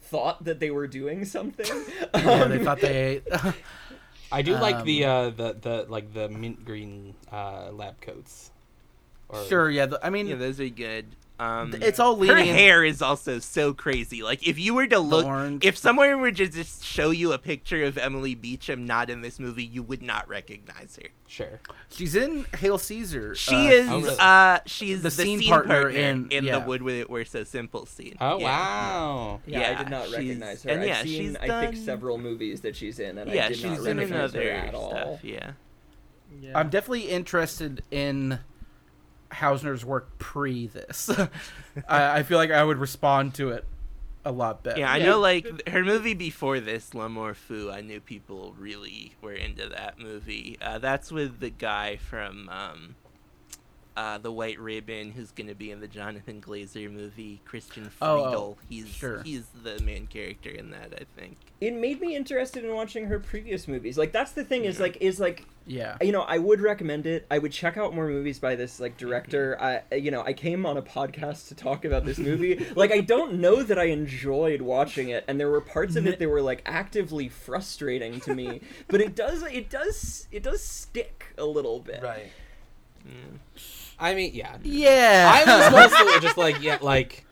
thought 0.00 0.44
that 0.44 0.60
they 0.60 0.70
were 0.70 0.86
doing 0.86 1.24
something 1.24 1.66
yeah, 2.14 2.44
they 2.44 2.58
Um, 2.58 2.64
thought 2.64 2.80
they. 2.80 3.22
I 4.32 4.42
do 4.42 4.56
like 4.56 4.84
the 4.84 5.04
Um, 5.04 5.10
uh 5.10 5.30
the 5.30 5.52
the 5.54 5.86
like 5.88 6.12
the 6.12 6.28
mint 6.28 6.64
green 6.64 7.14
uh 7.32 7.70
lab 7.72 8.00
coats. 8.00 8.50
Or- 9.28 9.44
sure, 9.44 9.70
yeah. 9.70 9.86
The, 9.86 10.04
I 10.04 10.10
mean, 10.10 10.26
yeah 10.26 10.36
those 10.36 10.60
are 10.60 10.68
good 10.68 11.06
um 11.40 11.74
it's 11.82 11.98
all 11.98 12.14
her 12.14 12.20
leaning. 12.22 12.46
in- 12.48 12.54
hair 12.54 12.84
is 12.84 13.02
also 13.02 13.40
so 13.40 13.74
crazy. 13.74 14.22
Like 14.22 14.46
if 14.46 14.56
you 14.58 14.72
were 14.72 14.86
to 14.86 15.00
look, 15.00 15.26
orange. 15.26 15.64
if 15.64 15.76
someone 15.76 16.20
were 16.20 16.30
to 16.30 16.46
just 16.48 16.84
show 16.84 17.10
you 17.10 17.32
a 17.32 17.38
picture 17.38 17.82
of 17.84 17.98
Emily 17.98 18.36
Beecham 18.36 18.86
not 18.86 19.10
in 19.10 19.20
this 19.22 19.40
movie, 19.40 19.64
you 19.64 19.82
would 19.82 20.00
not 20.02 20.28
recognize 20.28 20.96
her. 21.02 21.08
Sure. 21.26 21.58
She's 21.90 22.14
in 22.14 22.46
Hail 22.58 22.78
Caesar. 22.78 23.34
She 23.34 23.54
uh, 23.56 23.70
is, 23.70 23.88
Oh, 23.88 24.00
really? 24.00 24.16
uh, 24.20 24.58
she's 24.66 24.98
The 24.98 25.04
the, 25.04 25.10
scene 25.10 25.40
scene, 25.40 25.48
partner 25.50 25.82
partner, 25.82 25.98
in- 25.98 26.28
in, 26.30 26.44
yeah. 26.44 26.60
the 26.60 26.66
Wood 26.66 26.82
With 26.82 26.94
It 26.94 27.10
We're 27.10 27.24
So 27.24 27.42
Simple 27.42 27.86
scene. 27.86 28.16
Oh 28.20 28.38
Yeah. 28.38 28.44
wow. 28.44 29.40
yeah, 29.46 29.74
I 29.76 29.82
did 29.82 29.90
not 29.90 30.10
recognize 30.12 30.62
her. 30.62 30.70
and 30.70 30.82
I've 30.82 30.86
yeah, 30.86 31.02
seen, 31.02 31.08
she's 31.30 31.36
I 31.36 31.48
think, 31.48 31.74
done- 31.74 31.84
several 31.84 32.18
movies 32.18 32.60
that 32.60 32.76
she's 32.76 33.00
in, 33.00 33.18
and 33.18 33.32
Yeah, 33.32 33.46
I 33.46 33.48
did 33.48 33.56
she's 33.56 33.64
not 33.64 33.86
in 33.88 33.96
recognize 33.98 34.32
her 34.34 34.40
at 34.50 34.74
all. 34.74 34.90
stuff. 34.90 35.24
Yeah. 35.24 35.52
Yeah. 36.40 36.56
I'm 36.58 36.68
definitely 36.68 37.08
interested 37.10 37.82
in 37.90 38.38
Hausner's 39.34 39.84
work 39.84 40.18
pre 40.18 40.66
this. 40.68 41.10
I, 41.88 42.18
I 42.18 42.22
feel 42.22 42.38
like 42.38 42.50
I 42.50 42.62
would 42.64 42.78
respond 42.78 43.34
to 43.34 43.50
it 43.50 43.64
a 44.24 44.32
lot 44.32 44.62
better. 44.62 44.80
Yeah, 44.80 44.90
I 44.90 44.98
know. 45.00 45.20
Like 45.20 45.68
her 45.68 45.84
movie 45.84 46.14
before 46.14 46.60
this, 46.60 46.94
L'amour 46.94 47.34
fou. 47.34 47.70
I 47.70 47.80
knew 47.82 48.00
people 48.00 48.54
really 48.58 49.12
were 49.20 49.34
into 49.34 49.68
that 49.68 49.98
movie. 49.98 50.56
Uh, 50.62 50.78
that's 50.78 51.12
with 51.12 51.40
the 51.40 51.50
guy 51.50 51.96
from 51.96 52.48
um, 52.48 52.94
uh, 53.96 54.18
the 54.18 54.32
White 54.32 54.58
Ribbon, 54.58 55.10
who's 55.12 55.30
going 55.30 55.48
to 55.48 55.54
be 55.54 55.70
in 55.70 55.80
the 55.80 55.86
Jonathan 55.88 56.40
Glazer 56.40 56.90
movie, 56.90 57.40
Christian 57.44 57.90
Oh, 58.00 58.22
Friedel. 58.24 58.58
oh, 58.58 58.64
he's 58.68 58.88
sure. 58.88 59.22
he's 59.22 59.44
the 59.62 59.78
main 59.82 60.06
character 60.06 60.50
in 60.50 60.70
that, 60.70 60.94
I 60.98 61.04
think. 61.20 61.36
It 61.60 61.74
made 61.74 62.00
me 62.00 62.16
interested 62.16 62.64
in 62.64 62.72
watching 62.74 63.06
her 63.06 63.18
previous 63.20 63.68
movies. 63.68 63.98
Like 63.98 64.12
that's 64.12 64.32
the 64.32 64.44
thing 64.44 64.64
is 64.64 64.80
like 64.80 64.96
is 65.00 65.20
like 65.20 65.44
yeah. 65.66 65.96
you 66.00 66.12
know 66.12 66.22
I 66.22 66.38
would 66.38 66.60
recommend 66.60 67.06
it. 67.06 67.26
I 67.30 67.38
would 67.38 67.52
check 67.52 67.76
out 67.76 67.94
more 67.94 68.08
movies 68.08 68.38
by 68.38 68.54
this 68.54 68.80
like 68.80 68.96
director. 68.96 69.56
I 69.60 69.94
you 69.94 70.10
know 70.10 70.22
I 70.22 70.32
came 70.32 70.66
on 70.66 70.76
a 70.76 70.82
podcast 70.82 71.48
to 71.48 71.54
talk 71.54 71.84
about 71.84 72.04
this 72.04 72.18
movie. 72.18 72.64
like 72.76 72.92
I 72.92 73.00
don't 73.00 73.34
know 73.34 73.62
that 73.62 73.78
I 73.78 73.84
enjoyed 73.84 74.60
watching 74.60 75.08
it, 75.08 75.24
and 75.28 75.38
there 75.38 75.50
were 75.50 75.60
parts 75.60 75.96
of 75.96 76.06
it 76.06 76.18
that 76.18 76.28
were 76.28 76.42
like 76.42 76.62
actively 76.66 77.28
frustrating 77.28 78.20
to 78.20 78.34
me. 78.34 78.60
but 78.88 79.00
it 79.00 79.14
does 79.14 79.42
it 79.42 79.70
does 79.70 80.28
it 80.30 80.42
does 80.42 80.62
stick 80.62 81.34
a 81.38 81.44
little 81.44 81.80
bit. 81.80 82.02
Right. 82.02 82.30
Mm. 83.06 83.38
I 83.98 84.14
mean, 84.14 84.32
yeah. 84.34 84.56
Yeah. 84.62 85.30
I 85.32 85.72
was 85.72 85.72
mostly 85.92 86.20
just 86.20 86.36
like, 86.36 86.62
yeah, 86.62 86.78
like, 86.80 87.24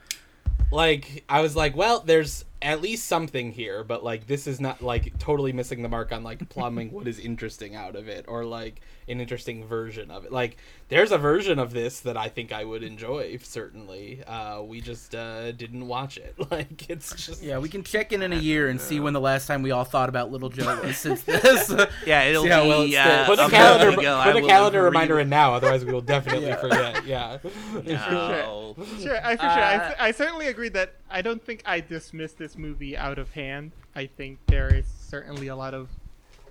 like 0.71 1.25
I 1.29 1.41
was 1.41 1.57
like, 1.57 1.77
well, 1.77 2.01
there's 2.01 2.45
at 2.63 2.81
least 2.81 3.07
something 3.07 3.53
here, 3.53 3.85
but 3.85 4.03
like 4.05 4.27
this 4.27 4.47
is 4.47 4.61
not 4.61 4.83
like 4.83 5.19
totally 5.19 5.53
missing 5.53 5.83
the 5.83 5.89
mark 5.89 6.13
on 6.13 6.23
like 6.23 6.49
plumbing 6.51 6.93
what 6.93 7.07
is 7.09 7.19
interesting 7.19 7.75
out 7.75 7.97
of 7.97 8.09
it 8.09 8.25
or 8.29 8.45
like 8.45 8.81
an 9.09 9.21
interesting 9.21 9.67
version 9.67 10.11
of 10.11 10.25
it. 10.25 10.33
Like 10.33 10.57
there's 10.89 11.11
a 11.13 11.19
version 11.19 11.59
of 11.59 11.73
this 11.73 12.01
that 12.01 12.17
I 12.17 12.29
think 12.29 12.53
I 12.53 12.65
would 12.65 12.83
enjoy 12.83 13.37
certainly. 13.43 14.23
Uh, 14.25 14.63
we 14.63 14.81
just 14.81 15.15
uh, 15.15 15.53
didn't 15.53 15.87
watch 15.89 16.17
it. 16.19 16.35
Like 16.53 16.91
it's 16.91 17.15
just 17.27 17.43
Yeah, 17.43 17.59
we 17.59 17.69
can 17.71 17.83
check 17.83 18.13
in 18.13 18.21
in 18.23 18.33
a 18.33 18.37
year 18.37 18.69
and 18.69 18.79
see 18.81 19.01
when 19.01 19.15
the 19.15 19.21
last 19.21 19.47
time 19.47 19.63
we 19.63 19.71
all 19.71 19.85
thought 19.85 20.09
about 20.11 20.31
Little 20.31 20.51
Joe 20.51 20.81
was 20.85 20.99
since 20.99 21.23
this. 21.23 21.71
Yeah, 22.07 22.25
it'll 22.25 22.43
See 22.43 22.49
how 22.51 22.63
be 22.65 22.69
well 22.69 22.87
uh. 22.87 23.27
Put 23.27 23.39
a 23.39 23.47
a 23.47 23.51
calendar, 23.51 23.89
ago, 23.99 24.23
put 24.25 24.37
a 24.37 24.47
calendar 24.47 24.79
have 24.79 24.85
reminder 24.85 25.19
in 25.21 25.29
now, 25.31 25.55
otherwise 25.55 25.85
we 25.85 25.93
will 25.93 26.03
definitely 26.03 26.49
Yeah. 26.49 26.57
forget. 26.61 27.07
Yeah. 27.07 27.39
No. 27.87 28.77
Sure, 29.01 29.19
I 29.25 29.37
for 29.37 29.43
sure. 29.43 29.51
I, 29.51 29.77
Uh, 29.77 29.95
I 29.99 30.11
certainly 30.13 30.47
agree 30.49 30.69
that 30.71 30.95
I 31.13 31.23
don't 31.23 31.45
think 31.45 31.63
I 31.67 31.81
dismiss 31.81 32.33
this 32.33 32.57
movie 32.57 32.97
out 32.97 33.19
of 33.19 33.31
hand. 33.33 33.73
I 33.95 34.07
think 34.07 34.39
there 34.47 34.75
is 34.75 34.87
certainly 34.87 35.49
a 35.49 35.57
lot 35.57 35.75
of 35.75 35.89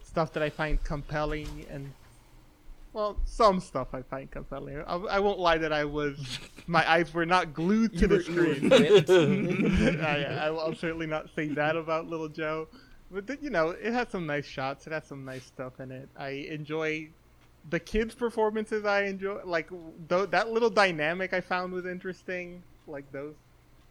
stuff 0.03 0.33
that 0.33 0.43
I 0.43 0.49
find 0.49 0.81
compelling, 0.83 1.65
and 1.69 1.91
well, 2.93 3.17
some 3.25 3.59
stuff 3.59 3.93
I 3.93 4.01
find 4.01 4.29
compelling. 4.29 4.83
I, 4.85 4.95
I 4.95 5.19
won't 5.19 5.39
lie 5.39 5.57
that 5.57 5.71
I 5.73 5.85
was, 5.85 6.39
my 6.67 6.89
eyes 6.89 7.13
were 7.13 7.25
not 7.25 7.53
glued 7.53 7.93
to 7.93 7.99
You 8.01 8.07
the 8.07 8.15
were- 8.15 8.21
screen. 8.23 10.01
I, 10.01 10.23
I, 10.25 10.45
I'll 10.47 10.75
certainly 10.75 11.07
not 11.07 11.29
say 11.35 11.47
that 11.49 11.75
about 11.75 12.07
Little 12.07 12.29
Joe, 12.29 12.67
but 13.09 13.25
th- 13.27 13.39
you 13.41 13.49
know, 13.49 13.69
it 13.69 13.93
has 13.93 14.09
some 14.09 14.25
nice 14.25 14.45
shots. 14.45 14.85
It 14.87 14.93
has 14.93 15.05
some 15.05 15.25
nice 15.25 15.43
stuff 15.45 15.79
in 15.79 15.91
it. 15.91 16.09
I 16.17 16.29
enjoy 16.51 17.09
the 17.69 17.79
kids' 17.79 18.13
performances. 18.15 18.85
I 18.85 19.03
enjoy 19.03 19.39
like 19.45 19.69
th- 20.09 20.29
that 20.31 20.49
little 20.51 20.69
dynamic. 20.69 21.33
I 21.33 21.41
found 21.41 21.73
was 21.73 21.85
interesting. 21.85 22.61
Like 22.87 23.09
those, 23.11 23.35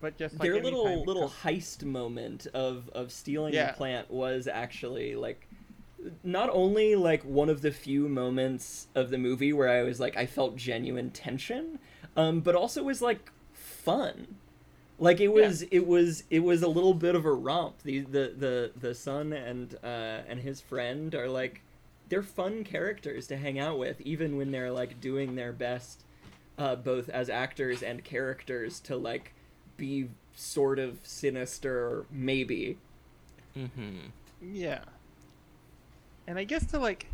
but 0.00 0.16
just 0.16 0.34
like 0.38 0.42
Their 0.42 0.62
little 0.62 0.86
it 0.86 1.06
little 1.06 1.28
heist 1.42 1.84
moment 1.84 2.46
of 2.54 2.88
of 2.90 3.12
stealing 3.12 3.54
Yeah. 3.54 3.68
the 3.72 3.76
plant 3.76 4.10
was 4.10 4.46
actually 4.48 5.14
like 5.16 5.46
not 6.24 6.48
only 6.50 6.96
like 6.96 7.22
one 7.24 7.48
of 7.50 7.60
the 7.62 7.70
few 7.70 8.08
moments 8.08 8.88
of 8.94 9.10
the 9.10 9.18
movie 9.18 9.52
where 9.52 9.68
I 9.68 9.82
was 9.82 10.00
like 10.00 10.16
I 10.16 10.26
felt 10.26 10.56
genuine 10.56 11.10
tension, 11.10 11.78
um, 12.16 12.40
but 12.40 12.54
also 12.54 12.82
was 12.82 13.02
like 13.02 13.30
fun. 13.52 14.36
Like 14.98 15.20
it 15.20 15.28
was 15.28 15.62
it 15.62 15.86
was 15.86 16.24
it 16.30 16.40
was 16.40 16.62
a 16.62 16.68
little 16.68 16.94
bit 16.94 17.14
of 17.14 17.24
a 17.24 17.32
romp. 17.32 17.82
The 17.82 18.00
the 18.00 18.34
the 18.36 18.72
the 18.78 18.94
son 18.94 19.32
and 19.32 19.74
uh 19.82 20.22
and 20.28 20.40
his 20.40 20.60
friend 20.60 21.14
are 21.14 21.28
like 21.28 21.62
they're 22.08 22.22
fun 22.22 22.64
characters 22.64 23.26
to 23.28 23.36
hang 23.36 23.58
out 23.58 23.78
with, 23.78 24.00
even 24.00 24.36
when 24.36 24.50
they're 24.50 24.72
like 24.72 25.00
doing 25.00 25.36
their 25.36 25.52
best, 25.52 26.04
uh, 26.58 26.74
both 26.74 27.08
as 27.08 27.30
actors 27.30 27.82
and 27.82 28.02
characters, 28.02 28.80
to 28.80 28.96
like 28.96 29.32
be 29.80 30.10
sort 30.36 30.78
of 30.78 30.98
sinister, 31.02 32.04
maybe. 32.10 32.76
Mm-hmm. 33.56 34.08
Yeah. 34.42 34.84
And 36.26 36.38
I 36.38 36.44
guess 36.44 36.66
to 36.66 36.78
like 36.78 37.06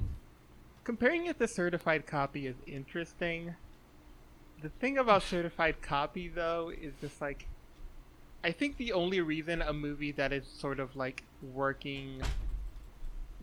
comparing 0.85 1.27
it 1.27 1.39
to 1.39 1.49
certified 1.49 2.07
copy 2.07 2.47
is 2.47 2.57
interesting. 2.67 3.55
The 4.61 4.69
thing 4.69 4.99
about 4.99 5.23
certified 5.35 5.81
copy 5.81 6.29
though 6.29 6.71
is 6.71 6.93
just 7.01 7.21
like 7.21 7.47
I 8.45 8.53
think 8.53 8.77
the 8.77 8.93
only 8.93 9.21
reason 9.21 9.63
a 9.63 9.73
movie 9.73 10.13
that 10.13 10.33
is 10.33 10.45
sort 10.47 10.81
of 10.81 10.95
like 10.95 11.23
working 11.55 12.21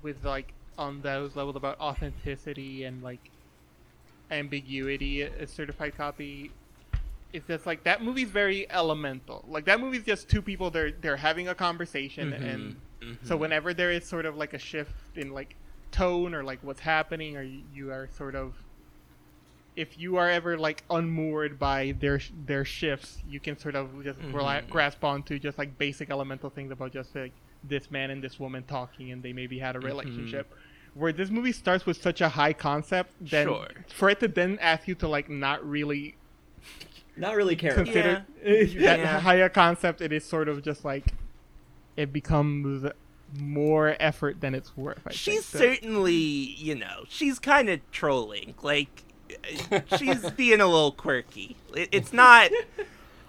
with 0.01 0.23
like 0.23 0.53
on 0.77 1.01
those 1.01 1.35
levels 1.35 1.55
about 1.55 1.79
authenticity 1.79 2.83
and 2.83 3.01
like 3.01 3.31
ambiguity 4.31 5.21
a 5.21 5.47
certified 5.47 5.95
copy 5.95 6.51
is 7.33 7.43
just 7.47 7.65
like 7.65 7.83
that 7.83 8.03
movie's 8.03 8.29
very 8.29 8.69
elemental. 8.71 9.43
Like 9.47 9.65
that 9.65 9.79
movie's 9.79 10.03
just 10.03 10.29
two 10.29 10.41
people 10.41 10.69
they're 10.71 10.91
they're 10.91 11.17
having 11.17 11.47
a 11.49 11.55
conversation 11.55 12.31
Mhm. 12.31 12.53
and 12.53 12.75
Mm-hmm. 13.01 13.25
so 13.27 13.35
whenever 13.35 13.73
there 13.73 13.91
is 13.91 14.05
sort 14.05 14.25
of 14.25 14.37
like 14.37 14.53
a 14.53 14.57
shift 14.57 14.93
in 15.17 15.31
like 15.33 15.57
tone 15.91 16.33
or 16.33 16.41
like 16.43 16.59
what's 16.61 16.79
happening, 16.79 17.35
or 17.35 17.43
you, 17.43 17.91
are 17.91 18.07
sort 18.15 18.33
of, 18.33 18.55
if 19.75 19.99
you 19.99 20.15
are 20.17 20.29
ever 20.29 20.57
like 20.57 20.83
unmoored 20.89 21.59
by 21.59 21.93
their 21.99 22.19
their 22.45 22.63
shifts, 22.63 23.21
you 23.27 23.39
can 23.41 23.57
sort 23.57 23.75
of 23.75 24.03
just 24.03 24.19
rela- 24.21 24.63
Mhm. 24.63 24.69
grasp 24.69 25.03
onto 25.03 25.37
just 25.39 25.57
like 25.57 25.77
basic 25.77 26.09
elemental 26.11 26.49
things 26.49 26.71
about 26.71 26.93
just 26.93 27.13
like 27.15 27.33
this 27.63 27.91
man 27.91 28.09
and 28.09 28.23
this 28.23 28.39
woman 28.39 28.63
talking, 28.63 29.11
and 29.11 29.21
they 29.23 29.33
maybe 29.33 29.59
had 29.59 29.75
a 29.75 29.79
relationship. 29.79 30.53
Where 30.93 31.11
this 31.11 31.29
movie 31.31 31.51
starts 31.53 31.85
with 31.87 31.99
such 32.01 32.21
a 32.21 32.29
high 32.29 32.53
concept, 32.53 33.11
then 33.19 33.47
Sure. 33.47 33.67
for 33.87 34.09
it 34.11 34.19
to 34.21 34.27
then 34.27 34.59
ask 34.61 34.87
you 34.87 34.95
to 34.95 35.07
like 35.07 35.27
not 35.29 35.67
really 35.67 36.15
Not 37.15 37.35
really 37.35 37.55
care. 37.55 37.75
consider 37.75 38.25
Yeah. 38.43 38.63
that 38.85 38.99
Yeah. 38.99 39.19
higher 39.19 39.49
concept, 39.49 40.01
it 40.01 40.11
is 40.11 40.25
sort 40.25 40.47
of 40.49 40.63
just 40.63 40.83
like 40.85 41.13
it 41.95 42.11
becomes 42.11 42.85
more 43.39 43.95
effort 43.99 44.41
than 44.41 44.53
it's 44.55 44.75
worth. 44.77 45.01
I 45.07 45.11
She's 45.11 45.35
think. 45.35 45.43
So- 45.45 45.59
certainly, 45.59 46.13
you 46.13 46.75
know, 46.75 47.05
she's 47.09 47.39
kind 47.39 47.69
of 47.69 47.79
trolling. 47.91 48.55
Like, 48.61 49.03
uh, 49.71 49.79
she's 49.97 50.29
being 50.37 50.61
a 50.61 50.65
little 50.67 50.91
quirky. 50.91 51.55
It, 51.75 51.89
it's 51.91 52.13
not. 52.13 52.49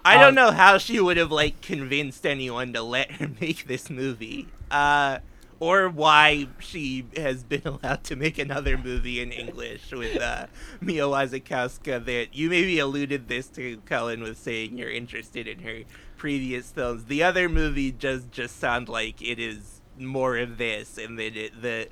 I 0.03 0.15
don't 0.15 0.29
Um, 0.29 0.35
know 0.35 0.51
how 0.51 0.77
she 0.77 0.99
would 0.99 1.17
have 1.17 1.31
like 1.31 1.61
convinced 1.61 2.25
anyone 2.25 2.73
to 2.73 2.81
let 2.83 3.11
her 3.13 3.29
make 3.41 3.65
this 3.67 3.89
movie, 3.89 4.47
uh, 4.69 5.19
or 5.59 5.89
why 5.89 6.47
she 6.59 7.05
has 7.15 7.43
been 7.43 7.61
allowed 7.65 8.03
to 8.05 8.15
make 8.15 8.37
another 8.37 8.77
movie 8.77 9.21
in 9.21 9.31
English 9.31 9.91
with 9.91 10.21
uh, 10.21 10.47
Mia 10.81 11.03
Wasikowska. 11.03 12.03
That 12.05 12.35
you 12.35 12.49
maybe 12.49 12.79
alluded 12.79 13.27
this 13.27 13.47
to 13.49 13.77
Cullen 13.85 14.21
with 14.21 14.37
saying 14.37 14.77
you're 14.77 14.91
interested 14.91 15.47
in 15.47 15.59
her 15.59 15.81
previous 16.17 16.71
films. 16.71 17.05
The 17.05 17.23
other 17.23 17.49
movie 17.49 17.91
does 17.91 18.25
just 18.25 18.59
sound 18.59 18.89
like 18.89 19.21
it 19.21 19.39
is 19.39 19.81
more 19.97 20.37
of 20.37 20.57
this, 20.57 20.97
and 20.97 21.17
that 21.19 21.37
it, 21.37 21.61
the 21.61 21.87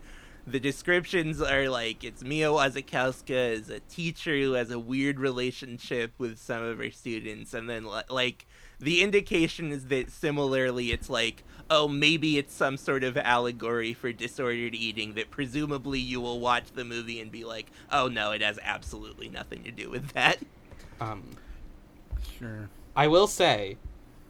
the 0.46 0.60
descriptions 0.60 1.42
are 1.42 1.70
like 1.70 2.04
it's 2.04 2.24
Mia 2.24 2.48
Wasikowska 2.50 3.52
is 3.52 3.70
a 3.70 3.80
teacher 3.80 4.36
who 4.38 4.54
has 4.54 4.72
a 4.72 4.80
weird 4.80 5.20
relationship 5.20 6.12
with 6.18 6.38
some 6.38 6.64
of 6.64 6.80
her 6.80 6.92
students, 6.92 7.54
and 7.54 7.70
then 7.70 7.86
like 8.10 8.46
the 8.80 9.02
indication 9.02 9.72
is 9.72 9.86
that 9.88 10.12
similarly 10.12 10.92
it's 10.92 11.10
like 11.10 11.44
oh 11.70 11.88
maybe 11.88 12.38
it's 12.38 12.54
some 12.54 12.78
sort 12.78 13.04
of 13.04 13.18
allegory 13.18 13.94
for 13.94 14.12
disordered 14.12 14.76
eating 14.76 15.14
that 15.14 15.32
presumably 15.32 16.00
you 16.00 16.20
will 16.22 16.40
watch 16.40 16.66
the 16.76 16.84
movie 16.84 17.20
and 17.20 17.32
be 17.32 17.44
like 17.44 17.68
oh 17.92 18.08
no 18.08 18.32
it 18.32 18.42
has 18.42 18.60
absolutely 18.64 19.30
nothing 19.30 19.64
to 19.64 19.72
do 19.72 19.90
with 19.90 20.10
that. 20.14 20.38
Um, 21.02 21.24
Sure. 22.40 22.70
I 22.96 23.08
will 23.08 23.28
say, 23.28 23.78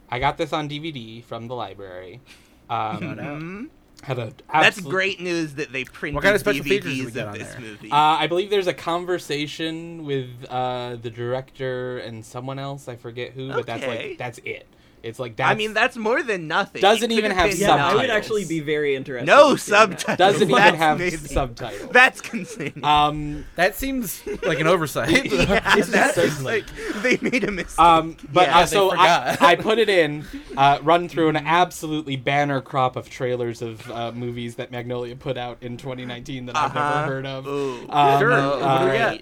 I 0.09 0.19
got 0.19 0.37
this 0.37 0.53
on 0.53 0.69
DVD 0.69 1.23
from 1.23 1.47
the 1.47 1.55
library. 1.55 2.21
Um, 2.69 2.99
Mhm. 3.01 3.69
had 4.03 4.19
a 4.19 4.33
That's 4.51 4.79
great 4.81 5.19
news 5.21 5.53
that 5.55 5.71
they 5.71 5.83
printed 5.85 6.15
what 6.15 6.23
kind 6.23 6.35
of 6.35 6.41
special 6.41 6.63
features 6.63 6.93
DVDs 6.93 7.05
we 7.05 7.11
get 7.11 7.27
of 7.27 7.33
on 7.33 7.39
this 7.39 7.51
there? 7.51 7.59
movie. 7.61 7.91
Uh, 7.91 7.95
I 7.95 8.27
believe 8.27 8.49
there's 8.49 8.67
a 8.67 8.73
conversation 8.73 10.05
with 10.05 10.29
uh, 10.49 10.95
the 11.01 11.09
director 11.09 11.99
and 11.99 12.25
someone 12.25 12.59
else. 12.59 12.87
I 12.87 12.95
forget 12.95 13.31
who, 13.31 13.49
but 13.49 13.65
that's 13.65 13.85
like 13.85 14.17
that's 14.17 14.39
it. 14.45 14.65
It's 15.03 15.19
like 15.19 15.35
that's, 15.35 15.51
I 15.51 15.55
mean 15.55 15.73
that's 15.73 15.97
more 15.97 16.23
than 16.23 16.47
nothing. 16.47 16.81
Doesn't 16.81 17.11
even 17.11 17.31
could've 17.31 17.37
have 17.37 17.49
been 17.51 17.59
Yeah, 17.59 17.75
I 17.87 17.93
would 17.95 18.09
actually 18.09 18.45
be 18.45 18.61
very 18.61 18.95
interested. 18.95 19.25
No 19.27 19.51
in 19.51 19.57
subtitles. 19.57 20.17
doesn't 20.17 20.41
even 20.43 20.55
That's 20.55 20.77
have 20.77 20.95
amazing. 20.97 21.19
subtitles. 21.27 21.91
That's 21.91 22.21
concerning. 22.21 22.83
Um, 22.85 23.45
That 23.57 23.75
seems 23.75 24.25
like 24.43 24.59
an 24.61 24.67
oversight. 24.67 25.25
yeah, 25.31 25.45
that's 25.75 26.15
certainly. 26.15 26.61
like 26.61 26.65
they 27.03 27.17
made 27.21 27.43
a 27.43 27.51
mistake. 27.51 27.79
Um, 27.79 28.15
but 28.31 28.47
Yeah, 28.47 28.59
uh, 28.59 28.65
so 28.65 28.91
I. 28.91 29.37
I 29.41 29.55
put 29.55 29.77
it 29.77 29.89
in, 29.89 30.25
uh, 30.57 30.79
run 30.81 31.09
through 31.09 31.27
an 31.29 31.37
absolutely 31.37 32.15
banner 32.15 32.61
crop 32.61 32.95
of 32.95 33.09
trailers 33.09 33.61
of 33.61 33.91
uh, 33.91 34.11
movies 34.13 34.55
that 34.55 34.71
Magnolia 34.71 35.15
put 35.17 35.37
out 35.37 35.57
in 35.61 35.75
2019 35.77 36.45
that 36.45 36.55
I've 36.55 36.75
Uh-huh. 36.75 37.01
never 37.01 37.13
heard 37.13 37.25
of. 37.25 37.45
Ooh. 37.47 37.85
Um, 37.89 38.19
Sure, 38.19 38.31
Oh, 38.33 38.59
what 38.59 38.79
do 38.79 38.91
we 38.91 38.97
got? 38.97 39.21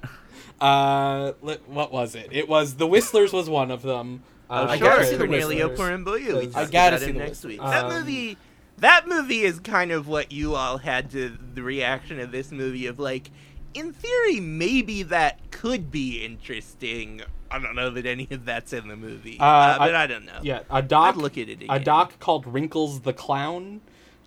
Uh, 0.61 1.33
what 1.65 1.91
was 1.91 2.13
it? 2.15 2.29
It 2.31 2.47
was 2.47 2.75
The 2.75 2.85
Whistlers 2.87 3.33
was 3.33 3.49
one 3.49 3.71
of 3.71 3.81
them. 3.81 4.21
Uh, 4.51 4.67
I 4.69 4.77
sure, 4.77 4.87
gotta 4.89 5.05
see 5.05 5.15
The 5.15 5.23
Corneliu 5.25 5.69
Whistlers. 5.69 5.79
Porumboiu. 5.79 6.47
We 6.49 6.55
I 6.55 6.65
gotta 6.65 6.99
see 6.99 7.05
him 7.07 7.17
next 7.17 7.29
Whistlers. 7.43 7.51
week. 7.53 7.61
That 7.61 7.85
Um, 7.85 7.93
movie, 7.93 8.37
that 8.79 9.07
movie 9.07 9.41
is 9.43 9.59
kind 9.59 9.91
of 9.91 10.07
what 10.07 10.31
you 10.31 10.55
all 10.55 10.77
had 10.79 11.09
to 11.11 11.37
the 11.55 11.63
reaction 11.63 12.19
of 12.19 12.31
this 12.31 12.51
movie 12.51 12.85
of 12.87 12.99
like, 12.99 13.31
in 13.73 13.93
theory, 13.93 14.39
maybe 14.41 15.03
that 15.03 15.39
could 15.51 15.89
be 15.91 16.23
interesting. 16.25 17.21
I 17.49 17.59
don't 17.59 17.75
know 17.75 17.89
that 17.91 18.05
any 18.05 18.27
of 18.31 18.45
that's 18.45 18.73
in 18.73 18.87
the 18.87 18.95
movie, 18.95 19.37
Uh, 19.39 19.43
uh, 19.43 19.77
but 19.77 19.95
I- 19.95 20.03
I, 20.03 20.07
don't 20.07 20.25
know. 20.25 20.39
Yeah, 20.41 20.59
a 20.69 20.75
I'd 20.75 21.15
look 21.17 21.37
at 21.37 21.47
it 21.49 21.61
again. 21.63 21.67
a 21.69 21.79
doc 21.79 22.19
called 22.19 22.45
Wrinkles 22.47 23.01
the 23.01 23.13
Clown, 23.13 23.81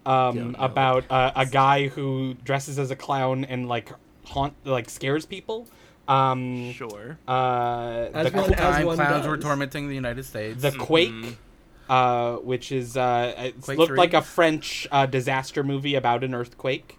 um, 0.06 0.54
about 0.58 1.04
uh, 1.10 1.32
a 1.36 1.46
guy 1.46 1.88
who 1.88 2.34
dresses 2.44 2.78
as 2.78 2.90
a 2.90 2.96
clown 2.96 3.44
and 3.44 3.66
like 3.68 3.90
haunt, 4.26 4.54
like 4.64 4.88
scares 4.90 5.24
people. 5.26 5.66
Um, 6.06 6.72
Sure. 6.72 7.18
uh, 7.26 8.08
As 8.12 8.30
the, 8.32 8.38
one- 8.38 8.48
Qu- 8.50 8.54
time 8.54 8.86
one 8.86 8.96
clowns 8.96 9.26
were 9.26 9.38
tormenting 9.38 9.88
the 9.88 9.94
United 9.94 10.24
States. 10.24 10.60
the 10.60 10.70
Quake, 10.72 11.10
Mhm. 11.10 11.34
uh, 11.88 12.36
which 12.38 12.70
is 12.72 12.96
uh, 12.96 13.32
it 13.38 13.60
Quake 13.62 13.78
looked 13.78 13.88
3? 13.90 13.98
like 13.98 14.14
a 14.14 14.20
French 14.22 14.86
uh, 14.92 15.06
disaster 15.06 15.62
movie 15.64 15.94
about 15.94 16.22
an 16.24 16.34
earthquake. 16.34 16.98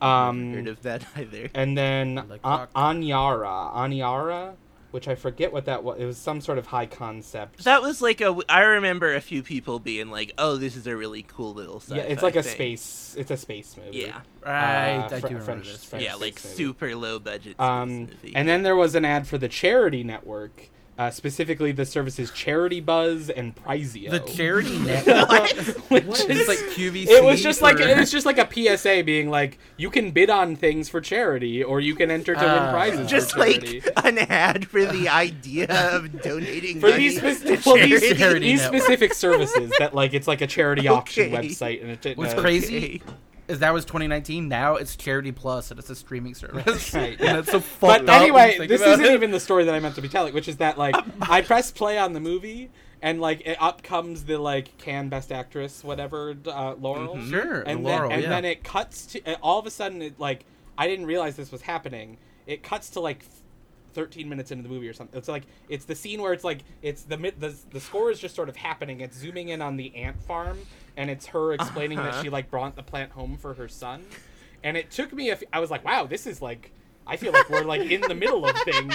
Um, 0.00 0.52
Heard 0.54 0.68
of 0.68 0.82
that 0.82 1.04
either? 1.16 1.48
and 1.54 1.76
then 1.76 2.16
Like 2.28 2.40
A- 2.44 2.68
Aniara, 2.76 3.74
Aniara, 3.74 4.54
which 4.94 5.08
I 5.08 5.16
forget 5.16 5.52
what 5.52 5.64
that 5.64 5.82
was. 5.82 5.98
It 5.98 6.04
was 6.04 6.16
some 6.16 6.40
sort 6.40 6.56
of 6.56 6.66
high 6.66 6.86
concept. 6.86 7.64
That 7.64 7.82
was 7.82 8.00
like 8.00 8.20
a. 8.20 8.38
I 8.48 8.60
remember 8.62 9.12
a 9.12 9.20
few 9.20 9.42
people 9.42 9.80
being 9.80 10.08
like, 10.08 10.30
"Oh, 10.38 10.56
this 10.56 10.76
is 10.76 10.86
a 10.86 10.96
really 10.96 11.24
cool 11.24 11.52
little." 11.52 11.82
yeah, 11.88 11.96
it's 12.02 12.22
sci-fi 12.22 12.26
like 12.26 12.36
a 12.36 12.42
thing." 12.44 12.54
space. 12.54 13.16
It's 13.18 13.30
a 13.32 13.36
space 13.36 13.76
movie. 13.76 13.98
Yeah, 13.98 14.20
right, 14.46 14.98
uh, 15.10 15.16
I 15.16 15.20
Fr- 15.20 15.26
do 15.26 15.34
remember 15.34 15.42
French- 15.44 15.66
this. 15.66 15.84
French 15.84 16.04
yeah, 16.04 16.14
like 16.14 16.36
movie. 16.44 16.54
super 16.56 16.94
low 16.94 17.18
budget. 17.18 17.58
Um, 17.58 18.02
movie. 18.02 18.32
and 18.36 18.48
then 18.48 18.62
there 18.62 18.76
was 18.76 18.94
an 18.94 19.04
ad 19.04 19.26
for 19.26 19.36
the 19.36 19.48
Charity 19.48 20.04
Network, 20.04 20.70
uh, 20.96 21.10
specifically 21.10 21.72
the 21.72 21.84
services 21.84 22.30
Charitybuzz 22.30 23.30
and 23.34 23.54
Prizeo. 23.56 24.10
The 24.10 24.20
charity 24.20 24.78
network. 24.80 25.50
which 25.90 26.04
It's 26.06 26.24
is 26.28 26.48
like 26.48 26.58
QVC. 26.58 27.06
it 27.08 27.24
was 27.24 27.42
just 27.42 27.62
like 27.62 27.80
it 27.80 27.96
was 27.98 28.10
just 28.12 28.24
like 28.26 28.38
a 28.38 28.48
PSA 28.76 29.02
being 29.04 29.28
like 29.30 29.58
you 29.76 29.90
can 29.90 30.12
bid 30.12 30.30
on 30.30 30.54
things 30.56 30.88
for 30.88 31.00
charity 31.00 31.64
or 31.64 31.80
you 31.80 31.94
can 31.94 32.10
enter 32.10 32.34
to 32.34 32.40
win 32.40 32.48
Ah. 32.48 32.70
prizes 32.72 33.10
just 33.10 33.32
for 33.32 33.40
like 33.40 33.84
an 34.04 34.18
ad 34.18 34.66
for 34.68 34.84
the 34.84 35.08
idea 35.08 35.66
of 35.94 36.22
donating 36.22 36.80
for 36.80 36.88
money 36.90 37.08
these, 37.08 37.18
to 37.20 37.60
well, 37.66 37.76
these, 37.76 38.00
charity. 38.00 38.14
Charity 38.14 38.40
these 38.46 38.62
specific 38.62 39.14
services 39.14 39.72
that 39.78 39.94
like 39.94 40.14
it's 40.14 40.28
like 40.28 40.40
a 40.42 40.46
charity 40.46 40.86
auction 40.88 41.34
Okay. 41.34 41.48
website 41.48 41.82
and 41.82 42.06
it, 42.06 42.16
What's 42.16 42.34
uh, 42.34 42.40
crazy 42.40 43.02
Okay. 43.04 43.14
Is 43.46 43.58
that 43.58 43.74
was 43.74 43.84
2019. 43.84 44.48
Now 44.48 44.76
it's 44.76 44.96
Charity 44.96 45.32
Plus, 45.32 45.70
and 45.70 45.78
it's 45.78 45.90
a 45.90 45.94
streaming 45.94 46.34
service. 46.34 46.94
Right. 46.94 47.20
and 47.20 47.38
it's 47.38 47.50
so 47.50 47.60
fucked 47.60 48.06
But 48.06 48.08
up 48.08 48.08
when 48.08 48.22
anyway, 48.22 48.66
this 48.66 48.80
isn't 48.80 49.04
it. 49.04 49.12
even 49.12 49.30
the 49.30 49.40
story 49.40 49.64
that 49.64 49.74
I 49.74 49.80
meant 49.80 49.94
to 49.96 50.02
be 50.02 50.08
telling, 50.08 50.32
which 50.32 50.48
is 50.48 50.56
that 50.58 50.78
like 50.78 50.96
I 51.22 51.42
press 51.42 51.70
play 51.70 51.98
on 51.98 52.14
the 52.14 52.20
movie 52.20 52.70
and 53.02 53.20
like 53.20 53.42
it, 53.44 53.60
up 53.60 53.82
comes 53.82 54.24
the 54.24 54.38
like 54.38 54.76
Cannes 54.78 55.10
best 55.10 55.30
actress 55.30 55.84
whatever 55.84 56.34
uh, 56.46 56.74
Laurel. 56.74 57.16
Mhm. 57.16 57.30
Sure, 57.30 57.60
and 57.62 57.84
Laurel, 57.84 58.08
then, 58.08 58.12
and 58.12 58.22
yeah. 58.22 58.28
then 58.30 58.44
it 58.46 58.64
cuts 58.64 59.06
to 59.06 59.34
all 59.42 59.58
of 59.58 59.66
a 59.66 59.70
sudden 59.70 60.00
it 60.00 60.18
like 60.18 60.46
I 60.78 60.88
didn't 60.88 61.06
realize 61.06 61.36
this 61.36 61.52
was 61.52 61.62
happening. 61.62 62.16
It 62.46 62.62
cuts 62.62 62.90
to 62.90 63.00
like 63.00 63.24
13 63.92 64.28
minutes 64.28 64.50
into 64.50 64.62
the 64.62 64.68
movie 64.68 64.88
or 64.88 64.92
something. 64.92 65.16
It's 65.18 65.28
like 65.28 65.44
it's 65.68 65.84
the 65.84 65.94
scene 65.94 66.20
where 66.22 66.32
it's 66.32 66.44
like 66.44 66.60
it's 66.82 67.02
the 67.02 67.16
the, 67.16 67.54
the 67.70 67.80
score 67.80 68.10
is 68.10 68.18
just 68.18 68.34
sort 68.34 68.48
of 68.48 68.56
happening. 68.56 69.00
It's 69.00 69.16
zooming 69.16 69.50
in 69.50 69.60
on 69.62 69.76
the 69.76 69.94
ant 69.96 70.20
farm 70.22 70.58
and 70.96 71.10
it's 71.10 71.26
her 71.26 71.52
explaining 71.52 71.98
that 71.98 72.08
Uh-huh. 72.14 72.22
she 72.22 72.28
like 72.30 72.50
brought 72.50 72.76
the 72.76 72.82
plant 72.82 73.12
home 73.12 73.36
for 73.36 73.54
her 73.54 73.68
son. 73.68 74.04
And 74.62 74.76
it 74.76 74.90
took 74.90 75.12
me 75.12 75.28
a 75.30 75.32
f- 75.34 75.42
I 75.52 75.60
was 75.60 75.70
like, 75.70 75.84
"Wow, 75.84 76.06
this 76.06 76.26
is 76.26 76.40
like 76.40 76.70
I 77.06 77.16
feel 77.16 77.32
like 77.32 77.48
we're 77.50 77.64
like 77.64 77.82
in 77.90 78.00
the 78.02 78.14
middle 78.14 78.44
of 78.46 78.56
things." 78.58 78.94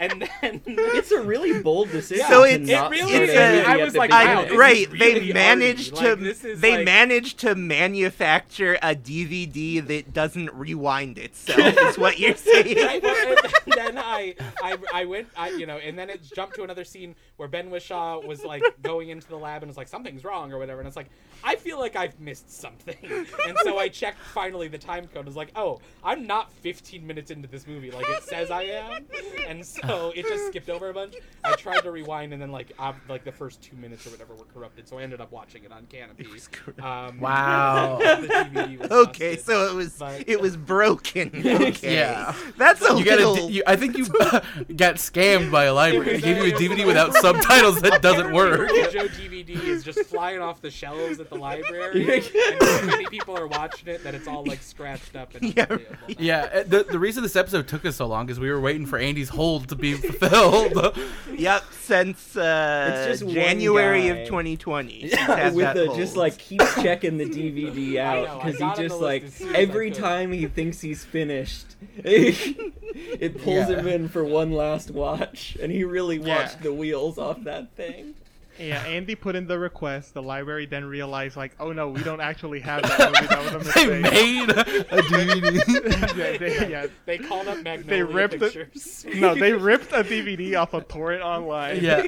and 0.00 0.28
then 0.42 0.60
It's 0.66 1.12
a 1.12 1.20
really 1.20 1.60
bold 1.62 1.90
decision. 1.90 2.26
So 2.28 2.44
to 2.44 2.50
it's- 2.50 2.68
it 2.68 2.90
really 2.90 3.14
a 3.14 3.20
is. 3.22 3.28
movie 3.28 3.64
I 3.66 3.76
was 3.76 3.94
like, 3.94 4.10
beginning. 4.10 4.34
wow, 4.36 4.42
I, 4.42 4.44
this 4.48 4.58
right, 4.58 4.90
really 4.90 5.20
they 5.28 5.32
managed 5.32 5.94
arty. 5.96 6.16
to 6.16 6.28
Like, 6.48 6.60
they 6.60 6.76
like- 6.78 6.84
managed 6.84 7.38
to 7.40 7.54
manufacture 7.54 8.74
a 8.82 8.94
DVD 8.96 9.86
that 9.86 10.12
doesn't 10.12 10.52
rewind 10.52 11.18
itself. 11.18 11.76
is 11.78 11.96
what 11.98 12.18
you're 12.18 12.34
saying? 12.36 12.76
Right, 12.76 13.02
well, 13.02 13.36
and 13.66 13.72
then 13.76 13.98
I, 13.98 14.34
I, 14.62 14.76
I 14.92 15.04
went, 15.04 15.28
I, 15.36 15.50
you 15.50 15.66
know, 15.66 15.78
and 15.78 15.96
then 15.98 16.10
it 16.10 16.22
jumped 16.34 16.56
to 16.56 16.64
another 16.64 16.84
scene 16.84 17.14
where 17.36 17.48
Ben 17.48 17.70
Whishaw 17.70 18.24
was 18.26 18.44
like 18.44 18.62
going 18.82 19.10
into 19.10 19.28
the 19.28 19.36
lab 19.38 19.62
and 19.62 19.70
was 19.70 19.76
like, 19.76 19.88
something's 19.88 20.24
wrong 20.24 20.52
or 20.52 20.58
whatever. 20.58 20.80
And 20.80 20.88
it's 20.88 20.96
like, 20.96 21.08
I 21.46 21.56
feel 21.56 21.78
like 21.78 21.94
I've 21.94 22.18
missed 22.18 22.50
something. 22.50 22.96
And 23.46 23.58
so 23.62 23.78
I 23.78 23.88
checked 23.88 24.18
finally 24.32 24.68
the 24.68 24.78
time 24.78 25.06
code. 25.06 25.24
I 25.24 25.26
was 25.26 25.36
like, 25.36 25.50
oh, 25.54 25.80
I'm 26.02 26.26
not 26.26 26.50
15 26.62 27.06
minutes 27.06 27.30
into 27.30 27.46
this 27.46 27.66
movie 27.66 27.90
like 27.90 28.08
it 28.08 28.22
says 28.22 28.50
I 28.50 28.62
am. 28.62 29.04
And 29.46 29.64
so 29.64 30.12
it 30.16 30.26
just 30.26 30.46
skipped 30.46 30.70
over 30.70 30.88
a 30.88 30.94
bunch. 30.94 31.14
I 31.44 31.52
tried 31.56 31.80
to 31.82 31.90
rewind 31.90 32.32
and 32.32 32.40
then 32.40 32.50
like, 32.50 32.72
um, 32.78 32.94
like 33.08 33.22
the 33.24 33.32
first 33.32 33.60
two 33.62 33.76
minutes 33.76 34.06
or 34.06 34.10
whatever 34.10 34.34
were 34.34 34.44
corrupted. 34.46 34.88
So 34.88 34.98
I 34.98 35.02
ended 35.02 35.20
up 35.20 35.30
watching 35.30 35.62
it 35.64 35.72
on 35.72 35.84
Kanopy. 35.86 36.82
Um, 36.82 37.20
Wow. 37.20 37.98
the 37.98 38.26
DVD 38.28 38.78
was 38.78 38.90
Okay, 38.90 39.34
busted. 39.36 39.44
so 39.46 39.66
it 39.70 39.74
was 39.74 39.92
But- 39.98 40.24
it 40.28 40.40
was 40.40 40.56
broken. 40.56 41.30
Okay. 41.44 41.94
Yeah. 41.96 42.34
That's 42.56 42.80
a 42.82 42.96
You 42.96 43.04
got 43.04 43.18
little. 43.18 43.36
a, 43.46 43.50
you, 43.50 43.62
I 43.66 43.76
think 43.76 43.96
you 43.98 44.06
got 44.06 44.96
scammed 44.96 45.50
by 45.50 45.64
a 45.64 45.74
library. 45.74 46.14
They 46.18 46.20
gave 46.20 46.36
you 46.38 46.42
a 46.42 46.46
a- 46.46 46.48
it 46.48 46.52
was 46.54 46.60
DVD 46.62 46.86
without 46.86 47.12
subtitles 47.14 47.80
that 47.82 48.00
doesn't 48.02 48.32
work. 48.32 48.68
Joe 48.90 49.06
DVD 49.08 49.50
is 49.50 49.84
just 49.84 50.00
flying 50.06 50.40
off 50.40 50.60
the 50.62 50.70
shelves 50.70 51.20
at 51.20 51.28
the 51.30 51.33
library, 51.40 52.16
and 52.16 52.62
so 52.62 52.86
many 52.86 53.06
people 53.06 53.36
are 53.36 53.46
watching 53.46 53.88
it 53.88 54.02
that 54.04 54.14
it's 54.14 54.26
all 54.28 54.44
like 54.44 54.62
scratched 54.62 55.16
up 55.16 55.34
and 55.34 55.44
Yeah, 55.56 55.66
unplayable. 55.70 55.96
Yeah, 56.18 56.48
uh, 56.54 56.62
the 56.64 56.84
the 56.84 56.98
reason 56.98 57.22
this 57.22 57.36
episode 57.36 57.68
took 57.68 57.84
us 57.84 57.96
so 57.96 58.06
long 58.06 58.28
is 58.30 58.38
we 58.40 58.50
were 58.50 58.60
waiting 58.60 58.86
for 58.86 58.98
Andy's 58.98 59.28
hold 59.30 59.68
to 59.68 59.76
be 59.76 59.94
fulfilled. 59.94 60.96
Yep, 61.36 61.62
since 61.80 62.36
uh, 62.36 63.06
It's 63.08 63.20
just 63.20 63.32
January 63.32 64.08
of 64.08 64.18
2020. 64.26 64.92
He's 64.92 65.14
had 65.14 65.54
with 65.54 65.64
that 65.64 65.74
the 65.76 65.94
just 65.96 66.16
like 66.16 66.38
keeps 66.38 66.74
checking 66.82 67.16
the 67.18 67.24
DVD 67.26 67.98
out 67.98 68.42
because 68.44 68.58
he 68.58 68.82
just 68.82 69.00
like 69.00 69.24
as 69.24 69.34
soon 69.34 69.48
as 69.50 69.54
I 69.54 69.58
every 69.58 69.90
time 69.90 70.32
he 70.32 70.46
thinks 70.46 70.80
he's 70.80 71.04
finished, 71.04 71.66
it 71.96 73.42
pulls 73.42 73.68
Yeah. 73.68 73.78
him 73.80 73.86
in 73.88 74.08
for 74.08 74.24
one 74.24 74.52
last 74.52 74.90
watch, 74.90 75.56
and 75.60 75.70
he 75.72 75.84
really 75.84 76.16
Yeah. 76.18 76.42
watched 76.42 76.62
the 76.62 76.72
wheels 76.72 77.18
off 77.18 77.42
that 77.44 77.74
thing. 77.76 78.14
Yeah, 78.58 78.82
Andy 78.86 79.14
put 79.14 79.34
in 79.36 79.46
the 79.46 79.58
request. 79.58 80.14
The 80.14 80.22
library 80.22 80.66
then 80.66 80.84
realized, 80.84 81.36
like, 81.36 81.52
oh 81.60 81.72
no, 81.72 81.88
we 81.88 82.02
don't 82.02 82.20
actually 82.20 82.60
have 82.60 82.82
that 82.82 83.12
movie. 83.14 83.26
That 83.26 83.54
was 83.54 83.68
a 83.68 83.72
they 83.74 84.00
made 84.00 84.50
a 84.50 84.54
DVD. 85.02 86.16
yeah, 86.16 86.38
they, 86.38 86.70
yeah. 86.70 86.86
They 87.06 87.18
called 87.18 87.48
up 87.48 87.62
Magnolia 87.62 88.04
ripped 88.04 88.34
it- 88.34 88.40
Pictures. 88.54 89.06
No, 89.14 89.34
they 89.34 89.52
ripped 89.52 89.92
a 89.92 90.04
DVD 90.04 90.56
off 90.60 90.74
a 90.74 90.80
torrent 90.82 91.22
online. 91.22 91.82
yeah, 91.82 92.02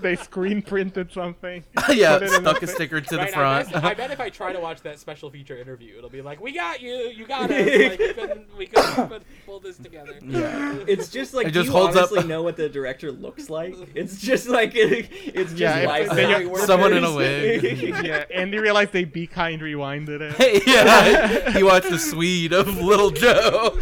they 0.00 0.16
screen 0.16 0.62
printed 0.62 1.12
something. 1.12 1.64
yeah, 1.90 2.14
put 2.18 2.22
it 2.24 2.32
in 2.34 2.40
stuck 2.42 2.62
a 2.62 2.66
thi- 2.66 2.72
sticker 2.72 3.00
to 3.00 3.10
the 3.10 3.18
Right, 3.18 3.28
I, 3.28 3.32
front. 3.32 3.72
bet, 3.72 3.84
I 3.84 3.94
bet 3.94 4.10
if 4.10 4.20
I 4.20 4.28
try 4.30 4.52
to 4.52 4.60
watch 4.60 4.80
that 4.82 4.98
special 4.98 5.30
feature 5.30 5.56
interview, 5.56 5.96
it'll 5.98 6.10
be 6.10 6.22
like, 6.22 6.40
"We 6.40 6.52
got 6.52 6.80
you, 6.80 6.92
you 6.94 7.26
got 7.26 7.50
us. 7.50 7.58
Like, 7.58 7.98
we 7.98 8.12
couldn't, 8.14 8.56
we 8.58 8.66
couldn't 8.66 9.22
pull 9.46 9.60
this 9.60 9.76
together." 9.78 10.14
Yeah. 10.22 10.78
It's 10.86 11.08
just 11.08 11.34
like 11.34 11.48
It 11.48 11.50
just 11.52 11.66
do 11.68 11.72
you 11.72 11.78
holds 11.78 11.96
up- 11.96 12.10
honestly 12.12 12.28
know 12.28 12.42
what 12.42 12.56
the 12.56 12.68
director 12.68 13.10
looks 13.12 13.50
like? 13.50 13.74
It's 13.94 14.20
just 14.20 14.48
like 14.48 14.72
it, 14.74 15.08
it's 15.40 15.50
just 15.50 15.60
Yeah, 15.60 15.78
if 15.78 15.88
life 15.88 16.10
they- 16.10 16.26
saving. 16.26 16.56
Someone 16.58 16.92
in 16.92 17.04
a 17.04 17.14
wig. 17.14 17.62
yeah, 18.04 18.24
Andy 18.32 18.58
realized 18.58 18.92
they 18.92 19.04
be 19.04 19.26
kind 19.26 19.60
rewinded 19.60 20.20
it. 20.38 20.62
yeah, 20.66 21.50
he 21.56 21.62
watched 21.62 21.90
the 21.90 21.98
Swede 21.98 22.52
of 22.52 22.76
Little 22.78 23.10
Joe. 23.10 23.78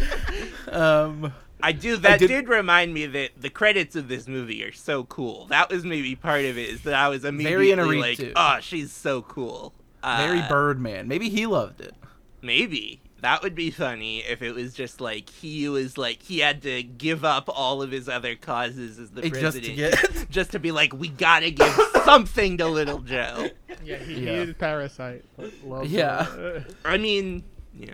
Um, 0.71 1.33
I 1.61 1.71
do. 1.71 1.97
That 1.97 2.19
did- 2.19 2.27
did... 2.27 2.47
remind 2.47 2.93
me 2.93 3.05
that 3.05 3.31
the 3.39 3.49
credits 3.49 3.95
of 3.95 4.07
this 4.07 4.27
movie 4.27 4.63
are 4.63 4.71
so 4.71 5.03
cool. 5.05 5.45
That 5.47 5.69
was 5.69 5.83
maybe 5.83 6.15
part 6.15 6.45
of 6.45 6.57
it. 6.57 6.69
Is 6.69 6.81
that 6.83 6.93
I 6.95 7.09
was 7.09 7.25
immediately 7.25 7.67
Inarritu, 7.67 8.01
like, 8.01 8.17
too. 8.17 8.33
"Oh, 8.35 8.57
she's 8.61 8.91
so 8.91 9.21
cool." 9.21 9.73
Uh, 10.01 10.17
Larry 10.19 10.43
Birdman. 10.47 11.07
Maybe 11.07 11.29
he 11.29 11.45
loved 11.45 11.81
it. 11.81 11.93
Maybe 12.41 13.01
that 13.21 13.43
would 13.43 13.55
be 13.55 13.71
funny 13.71 14.19
if 14.19 14.41
it 14.41 14.53
was 14.53 14.73
just 14.73 14.99
like 15.01 15.29
he 15.29 15.67
was 15.69 15.97
like 15.97 16.21
he 16.23 16.39
had 16.39 16.61
to 16.63 16.83
give 16.83 17.23
up 17.25 17.49
all 17.53 17.81
of 17.81 17.91
his 17.91 18.07
other 18.09 18.35
causes 18.35 18.99
as 18.99 19.11
the 19.11 19.21
Just 19.21 19.33
to 19.33 19.39
president 19.39 19.75
get- 19.75 20.29
just 20.29 20.51
to 20.51 20.59
be 20.59 20.71
like, 20.71 20.93
we 20.93 21.07
gotta 21.09 21.51
give 21.51 21.73
something 22.03 22.57
to 22.57 22.67
Little 22.67 22.99
Joe. 22.99 23.49
Yeah, 23.83 23.97
he 23.97 24.13
Yeah. 24.25 24.31
hated 24.31 24.57
Parasite. 24.59 25.23
Love 25.63 25.87
Yeah. 25.87 26.23
that. 26.35 26.73
I 26.85 26.97
mean, 26.97 27.43
yeah. 27.73 27.93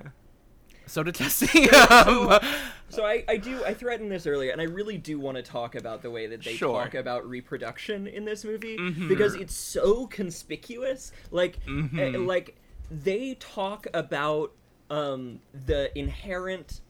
So 0.88 1.04
to 1.04 1.12
testing. 1.12 1.68
Um, 1.90 2.40
So 2.90 3.04
I, 3.04 3.24
I 3.28 3.38
do 3.38 3.62
I 3.66 3.74
threatened 3.74 4.12
this 4.12 4.26
earlier, 4.28 4.52
and 4.52 4.62
I 4.62 4.66
really 4.66 4.98
do 4.98 5.20
want 5.20 5.36
to 5.38 5.44
talk 5.44 5.74
about 5.76 6.02
the 6.04 6.12
way 6.12 6.28
that 6.28 6.44
they 6.44 6.54
Sure. 6.56 6.84
talk 6.84 6.94
about 6.94 7.28
reproduction 7.28 8.06
in 8.08 8.24
this 8.26 8.46
movie 8.46 8.78
Mhm. 8.78 9.08
because 9.10 9.34
it's 9.36 9.56
so 9.56 10.06
conspicuous. 10.08 11.12
Like 11.32 11.58
eh, 11.68 12.16
like 12.18 12.56
they 12.92 13.34
talk 13.40 13.88
about 13.94 14.54
um, 14.90 15.40
the 15.66 15.98
inherent 15.98 16.82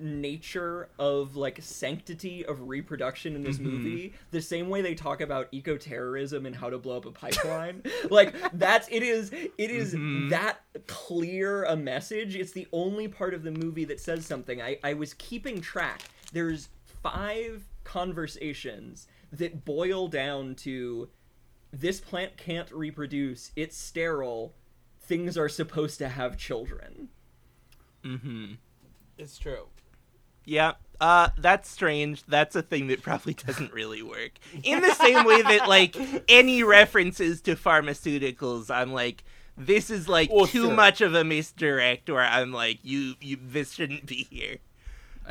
nature 0.00 0.88
of 1.00 1.34
like 1.34 1.58
sanctity 1.60 2.46
of 2.46 2.68
reproduction 2.68 3.34
in 3.34 3.42
this 3.42 3.58
movie 3.58 4.12
the 4.30 4.40
same 4.40 4.68
way 4.68 4.80
they 4.80 4.94
talk 4.94 5.20
about 5.20 5.48
eco-terrorism 5.50 6.46
and 6.46 6.54
how 6.54 6.70
to 6.70 6.78
blow 6.78 6.98
up 6.98 7.04
a 7.04 7.10
pipeline 7.10 7.82
like 8.10 8.32
that's 8.56 8.86
it 8.92 9.02
is 9.02 9.32
it 9.32 9.52
is 9.72 9.94
Mhm. 9.96 10.30
that 10.30 10.60
clear 10.86 11.64
a 11.64 11.74
message. 11.76 12.36
It's 12.36 12.52
the 12.52 12.68
only 12.72 13.08
part 13.08 13.34
of 13.34 13.42
the 13.42 13.50
movie 13.50 13.84
that 13.86 13.98
says 13.98 14.24
something. 14.24 14.62
I 14.62 14.78
i 14.84 14.94
was 14.94 15.14
keeping 15.14 15.60
track. 15.60 16.02
There's 16.32 16.68
five 17.02 17.64
conversations 17.82 19.08
that 19.32 19.64
boil 19.64 20.06
down 20.08 20.54
to 20.56 21.08
this 21.72 22.00
plant 22.00 22.36
can't 22.36 22.70
reproduce. 22.70 23.50
It's 23.56 23.76
sterile. 23.76 24.54
Things 25.00 25.36
are 25.36 25.48
supposed 25.48 25.98
to 25.98 26.08
have 26.08 26.36
children 26.36 27.08
Mm-hmm. 28.08 28.52
It's 29.18 29.38
true. 29.38 29.66
Yeah. 30.44 30.72
Uh, 31.00 31.28
that's 31.38 31.68
strange. 31.70 32.24
That's 32.26 32.56
a 32.56 32.62
thing 32.62 32.88
that 32.88 33.02
probably 33.02 33.34
doesn't 33.46 33.72
really 33.72 34.02
work. 34.02 34.32
In 34.64 34.80
the 34.80 34.94
same 34.94 35.24
way 35.24 35.42
that, 35.42 35.68
like, 35.68 35.96
any 36.28 36.62
references 36.62 37.40
to 37.42 37.54
pharmaceuticals, 37.54 38.70
I'm 38.70 38.92
like, 38.92 39.22
this 39.56 39.90
is 39.90 40.08
like 40.08 40.30
Well, 40.32 40.46
too 40.46 40.66
sure. 40.66 40.74
much 40.74 41.00
of 41.00 41.14
a 41.14 41.24
misdirect. 41.24 42.08
Where 42.08 42.20
I'm 42.24 42.52
like, 42.52 42.78
you, 42.82 43.14
you, 43.20 43.38
this 43.40 43.72
shouldn't 43.72 44.06
be 44.06 44.26
here. 44.30 44.56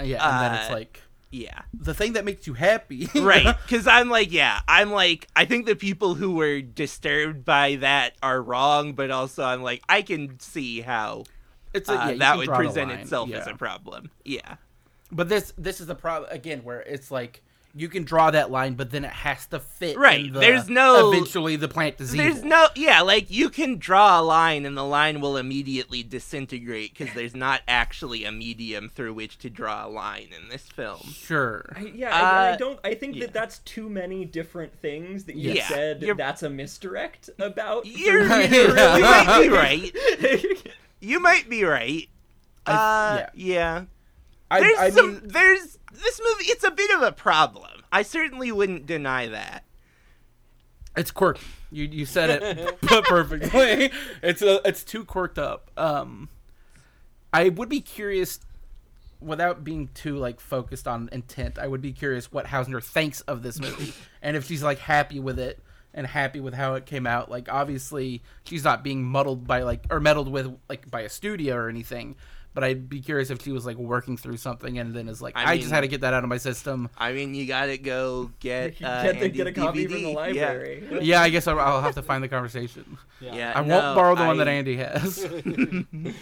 yeah, 0.02 0.30
and 0.30 0.44
then 0.54 0.60
it's 0.62 0.70
Uh, 0.70 0.74
like 0.74 1.02
Yeah. 1.32 1.62
the 1.74 1.94
thing 1.94 2.14
that 2.14 2.24
makes 2.26 2.46
you 2.48 2.54
happy. 2.54 3.10
right 3.16 3.56
because 3.64 3.86
i'm 3.88 4.10
like 4.10 4.32
yeah 4.32 4.62
i'm 4.68 4.92
like 4.92 5.28
i 5.36 5.44
think 5.44 5.66
the 5.66 5.76
people 5.76 6.16
who 6.16 6.32
were 6.36 6.62
disturbed 6.62 7.44
by 7.44 7.76
that 7.76 8.14
are 8.24 8.42
wrong 8.42 8.94
but 8.94 9.12
also 9.12 9.44
i'm 9.44 9.62
like 9.62 9.82
i 9.90 10.02
can 10.02 10.40
see 10.40 10.82
how 10.82 11.24
It's 11.74 11.90
uh, 11.90 11.94
a, 11.94 11.96
yeah, 11.96 12.10
you 12.12 12.20
that 12.20 12.38
would 12.38 12.48
present 12.50 12.90
line, 12.90 13.00
itself 13.00 13.32
as 13.32 13.48
a 13.48 13.56
problem 13.56 14.12
yeah 14.26 14.56
But 15.12 15.30
this 15.30 15.54
this 15.58 15.80
is 15.80 15.88
the 15.88 15.96
problem 15.96 16.30
again, 16.32 16.62
where 16.64 16.82
it's 16.82 17.12
like 17.12 17.44
you 17.76 17.90
can 17.90 18.04
draw 18.04 18.32
that 18.32 18.50
line, 18.50 18.74
but 18.74 18.90
then 18.90 19.06
it 19.06 19.12
has 19.12 19.46
to 19.48 19.60
fit. 19.60 19.94
in 19.96 20.02
Right, 20.02 20.34
the- 20.34 20.40
there's 20.40 20.68
no- 20.68 21.12
Eventually, 21.12 21.58
the 21.58 21.68
plant 21.68 21.98
disease. 21.98 22.18
there's 22.18 22.44
no 22.44 22.68
yeah 22.76 23.02
like 23.02 23.30
you 23.30 23.50
can 23.50 23.78
draw 23.78 24.20
a 24.20 24.24
line 24.24 24.66
and 24.66 24.76
the 24.76 24.84
line 24.86 25.22
will 25.22 25.38
immediately 25.38 26.02
disintegrate 26.02 26.98
because 26.98 27.14
there's 27.14 27.36
not 27.36 27.62
actually 27.68 28.24
a 28.24 28.32
medium 28.32 28.90
through 28.90 29.14
which 29.14 29.38
to 29.40 29.50
draw 29.52 29.86
a 29.86 29.90
line 29.90 30.30
in 30.42 30.50
this 30.50 30.64
film 30.64 31.02
Sure. 31.14 31.72
I, 31.76 31.82
yeah, 31.94 32.16
I, 32.16 32.20
I 32.20 32.52
Uh, 32.54 32.58
don't. 32.58 32.80
I 32.84 32.96
think 32.96 33.16
yeah. 33.16 33.26
that 33.26 33.34
that's 33.34 33.60
too 33.60 33.90
many 33.90 34.26
different 34.26 34.74
things 34.74 35.26
that 35.26 35.36
you 35.36 35.52
Yeah, 35.52 35.68
said. 35.68 36.02
you're- 36.02 36.18
That's 36.18 36.42
a 36.42 36.50
misdirect 36.50 37.30
about. 37.38 37.86
you're, 37.86 38.26
Right. 38.28 38.50
you're- 38.52 38.70
you 38.98 39.02
might 39.04 39.42
be 39.44 39.50
right 39.50 40.68
you 41.00 41.20
might 41.20 41.50
be 41.50 41.64
right 41.64 42.10
I- 42.66 42.72
uh, 42.72 43.18
yeah. 43.18 43.30
yeah 43.36 43.84
I, 44.50 44.60
there's 44.62 44.78
I 44.78 44.90
some 44.92 45.14
mean, 45.14 45.22
there's 45.26 45.78
this 45.92 46.22
movie 46.24 46.46
it's 46.52 46.64
a 46.64 46.72
bit 46.72 46.92
of 46.92 47.02
a 47.02 47.12
problem 47.12 47.84
i 47.92 48.02
certainly 48.02 48.52
wouldn't 48.52 48.86
deny 48.86 49.28
that 49.28 49.64
it's 50.96 51.12
quirky. 51.12 51.42
You 51.72 51.86
you 51.86 52.06
said 52.08 52.42
it 52.42 52.82
perfectly. 52.82 53.92
It's 54.24 54.42
a, 54.42 54.68
it's 54.68 54.84
too 54.84 55.06
quirked 55.06 55.38
up. 55.38 55.70
Um, 55.78 56.28
I 57.32 57.50
would 57.50 57.70
be 57.70 57.82
curious, 57.82 58.40
without 59.22 59.64
being 59.64 59.90
too 59.94 60.18
like 60.18 60.40
focused 60.40 60.88
on 60.88 61.08
intent. 61.12 61.60
I 61.60 61.68
would 61.68 61.82
be 61.82 61.92
curious 61.94 62.32
what 62.32 62.48
Hausner 62.48 62.84
thinks 62.84 63.22
of 63.22 63.44
this 63.44 63.60
movie, 63.60 63.94
and 64.24 64.36
if 64.36 64.46
she's 64.48 64.64
like 64.64 64.80
happy 64.80 65.20
with 65.20 65.38
it 65.38 65.60
and 65.98 66.06
happy 66.06 66.40
with 66.40 66.54
how 66.54 66.76
it 66.76 66.86
came 66.86 67.08
out. 67.08 67.30
Like 67.30 67.52
obviously 67.52 68.22
she's 68.46 68.64
not 68.64 68.84
being 68.84 69.04
muddled 69.04 69.48
by 69.48 69.64
like 69.64 69.84
or 69.90 70.00
meddled 70.00 70.32
with 70.32 70.56
like 70.70 70.90
by 70.90 71.02
a 71.02 71.10
studio 71.10 71.56
or 71.56 71.68
anything. 71.70 72.16
But 72.54 72.64
I'd 72.64 72.90
be 72.90 73.02
curious 73.02 73.30
if 73.30 73.44
she 73.44 73.52
was 73.52 73.66
like 73.66 73.78
working 73.78 74.18
through 74.18 74.38
something 74.38 74.80
and 74.80 74.96
then 74.96 75.10
is 75.10 75.22
like, 75.22 75.38
I 75.38 75.52
I, 75.52 75.58
just 75.58 75.70
had 75.70 75.82
to 75.82 75.88
get 75.88 76.02
that 76.02 76.14
out 76.14 76.24
of 76.24 76.30
my 76.30 76.38
system. 76.38 76.90
i 76.98 77.12
mean 77.14 77.36
you 77.36 77.46
gotta 77.46 77.78
go 77.78 78.32
get 78.40 78.82
uh, 78.84 79.04
get, 79.04 79.20
the, 79.20 79.26
Andy's 79.26 79.38
get 79.38 79.48
a 79.48 79.52
copy 79.52 79.86
DVD. 79.86 79.92
from 79.92 80.04
the 80.04 80.14
library. 80.14 80.88
Yeah, 80.92 81.00
yeah 81.02 81.22
I 81.22 81.30
guess 81.30 81.48
I'll, 81.48 81.60
I'll 81.60 81.82
have 81.82 81.96
to 81.96 82.02
find 82.02 82.24
the 82.24 82.28
conversation. 82.28 82.98
Yeah, 83.20 83.54
I 83.56 83.62
won't 83.62 83.70
no, 83.70 83.96
borrow 83.96 84.16
the 84.16 84.26
one 84.26 84.38
that 84.38 84.48
Andy 84.48 84.78
has. 84.78 85.26
Um, 85.26 86.16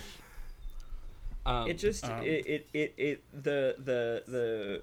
It 1.69 1.77
just 1.77 2.05
Um, 2.05 2.23
it, 2.23 2.45
it 2.47 2.67
it 2.73 2.93
it 2.97 3.23
the 3.31 3.75
the 3.77 4.23
the 4.25 4.81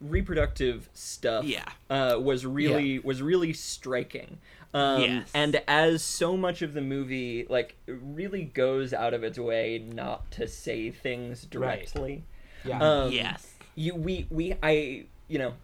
reproductive 0.00 0.88
stuff 0.94 1.44
Yeah. 1.44 1.68
uh, 1.90 2.18
was 2.20 2.46
really 2.46 2.98
was 2.98 3.20
really 3.22 3.52
striking. 3.52 4.38
Um, 4.72 5.00
Yes. 5.02 5.30
And 5.34 5.62
as 5.68 6.02
so 6.02 6.36
much 6.36 6.62
of 6.62 6.74
the 6.74 6.80
movie 6.80 7.46
like 7.48 7.76
really 7.86 8.44
goes 8.44 8.92
out 8.92 9.14
of 9.14 9.22
its 9.22 9.38
way 9.38 9.78
not 9.86 10.30
to 10.32 10.48
say 10.48 10.90
things 10.90 11.44
directly. 11.44 12.24
Right. 12.64 12.70
Yeah. 12.80 12.82
Um, 13.02 13.12
yes. 13.12 13.52
You 13.76 13.94
we 13.94 14.26
we 14.30 14.54
I 14.62 15.04
you 15.28 15.38
know 15.38 15.54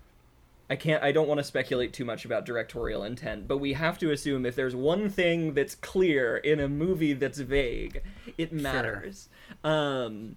I 0.69 0.77
can't 0.77 1.03
I 1.03 1.11
don't 1.11 1.27
want 1.27 1.39
to 1.39 1.45
speculate 1.45 1.93
too 1.93 2.05
much 2.05 2.25
about 2.25 2.45
directorial 2.47 3.03
intent, 3.03 3.49
but 3.49 3.59
we 3.59 3.73
have 3.73 3.99
to 3.99 4.13
assume 4.13 4.47
if 4.47 4.55
there's 4.55 4.77
one 4.77 5.09
thing 5.09 5.55
that's 5.55 5.75
clear 5.75 6.37
in 6.37 6.61
a 6.61 6.69
movie 6.69 7.13
that's 7.15 7.39
vague, 7.39 8.03
it 8.39 8.53
matters. 8.53 9.29
Um 9.65 10.37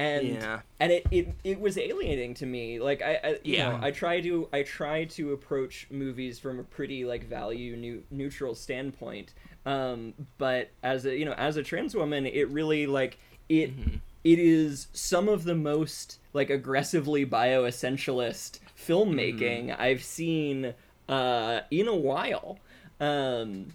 and 0.00 0.26
Yeah. 0.26 0.60
and 0.80 0.92
it, 0.92 1.06
it 1.10 1.34
it 1.44 1.60
was 1.60 1.76
alienating 1.76 2.32
to 2.34 2.46
me. 2.46 2.80
Like 2.80 3.02
I, 3.02 3.20
I 3.22 3.38
you 3.44 3.58
Yeah. 3.58 3.70
know, 3.70 3.78
I 3.82 3.90
try 3.90 4.20
to 4.22 4.48
I 4.52 4.62
try 4.62 5.04
to 5.04 5.32
approach 5.32 5.86
movies 5.90 6.38
from 6.38 6.58
a 6.58 6.62
pretty 6.62 7.04
like 7.04 7.24
value 7.24 7.76
new, 7.76 8.02
neutral 8.10 8.54
standpoint. 8.54 9.34
Um 9.66 10.14
but 10.38 10.70
as 10.82 11.04
a 11.04 11.14
you 11.16 11.24
know, 11.26 11.34
as 11.34 11.56
a 11.56 11.62
trans 11.62 11.94
woman, 11.94 12.24
it 12.24 12.48
really 12.48 12.86
like 12.86 13.18
it 13.48 13.72
it 14.24 14.38
is 14.38 14.88
some 14.94 15.28
of 15.28 15.44
the 15.44 15.54
most 15.54 16.18
like 16.32 16.48
aggressively 16.48 17.26
bioessentialist 17.26 18.60
filmmaking 18.76 19.78
I've 19.78 20.02
seen 20.02 20.74
uh, 21.08 21.60
in 21.70 21.88
a 21.88 21.94
while. 21.94 22.58
Um, 23.00 23.68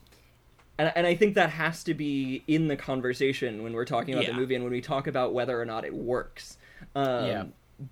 and, 0.77 0.91
and 0.95 1.07
I 1.07 1.15
think 1.15 1.35
that 1.35 1.51
has 1.51 1.83
to 1.85 1.93
be 1.93 2.43
in 2.47 2.67
the 2.67 2.75
conversation 2.75 3.63
when 3.63 3.73
we're 3.73 3.85
talking 3.85 4.13
about 4.13 4.25
Yeah. 4.25 4.31
the 4.33 4.37
movie 4.37 4.55
and 4.55 4.63
when 4.63 4.73
we 4.73 4.81
talk 4.81 5.07
about 5.07 5.33
whether 5.33 5.59
or 5.59 5.65
not 5.65 5.85
it 5.85 5.93
works. 5.93 6.57
Um, 6.95 7.25
Yeah. 7.25 7.43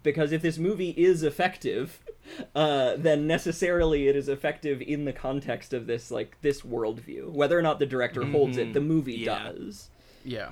Because 0.01 0.31
if 0.31 0.41
this 0.41 0.57
movie 0.57 0.91
is 0.91 1.23
effective, 1.23 1.99
uh, 2.55 2.93
then 2.97 3.27
necessarily 3.27 4.07
it 4.07 4.15
is 4.15 4.29
effective 4.29 4.81
in 4.81 5.03
the 5.03 5.11
context 5.11 5.73
of 5.73 5.87
this 5.87 6.09
like 6.09 6.37
this 6.41 6.61
worldview. 6.61 7.29
Whether 7.29 7.59
or 7.59 7.61
not 7.61 7.79
the 7.79 7.85
director 7.85 8.23
holds 8.25 8.55
it, 8.57 8.73
the 8.73 8.79
movie 8.79 9.15
Yeah. 9.15 9.51
does. 9.51 9.89
Yeah. 10.23 10.49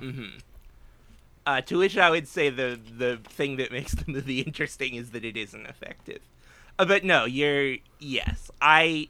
Uh, 1.44 1.60
to 1.62 1.78
which 1.78 1.96
I 1.98 2.08
would 2.10 2.28
say 2.28 2.50
the 2.50 2.78
the 2.98 3.18
thing 3.24 3.56
that 3.56 3.72
makes 3.78 3.92
the 3.94 4.04
movie 4.10 4.40
interesting 4.40 4.94
is 4.94 5.10
that 5.10 5.24
it 5.24 5.36
isn't 5.36 5.66
effective. 5.66 6.20
Uh, 6.78 6.84
but 6.84 7.02
no, 7.04 7.24
you're 7.24 7.76
yes, 7.98 8.50
I, 8.60 9.08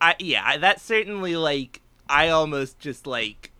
I 0.00 0.14
yeah, 0.18 0.42
I- 0.44 0.56
that's 0.58 0.82
certainly 0.82 1.36
like 1.36 1.80
I 2.10 2.28
almost 2.30 2.78
just 2.78 3.06
like 3.06 3.52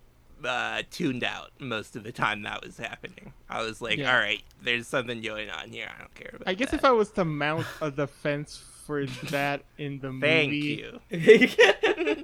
uh, 0.44 0.82
tuned 0.90 1.22
out 1.24 1.50
most 1.58 1.96
of 1.96 2.02
the 2.04 2.12
time 2.12 2.42
that 2.42 2.64
was 2.64 2.76
happening. 2.78 3.32
I 3.48 3.62
was 3.62 3.80
like, 3.80 3.98
Yeah. 3.98 4.12
all 4.12 4.18
right, 4.18 4.42
there's 4.62 4.86
something 4.88 5.20
going 5.22 5.48
on 5.50 5.70
here. 5.70 5.88
I 5.94 5.98
don't 6.00 6.14
care 6.14 6.30
about. 6.34 6.40
It. 6.42 6.48
I 6.50 6.54
guess 6.54 6.70
that. 6.72 6.78
if 6.80 6.84
I 6.84 6.90
was 6.92 7.10
to 7.12 7.24
mount 7.24 7.66
a 7.80 7.90
defense 7.90 8.56
for 8.86 9.06
that 9.30 9.62
in 9.78 10.00
the 10.00 10.10
movie, 10.12 10.84
thank 11.10 11.56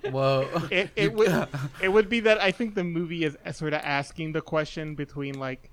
you. 0.05 0.11
Whoa. 0.11 0.49
it, 0.71 0.91
it 0.97 1.13
would 1.15 1.49
it 1.83 1.89
would 1.89 2.09
be 2.09 2.21
that 2.21 2.41
I 2.41 2.51
think 2.51 2.75
the 2.75 2.85
movie 2.85 3.25
is 3.25 3.37
sort 3.53 3.73
of 3.73 3.81
asking 3.83 4.33
the 4.33 4.41
question 4.41 4.95
between 4.95 5.39
like 5.39 5.71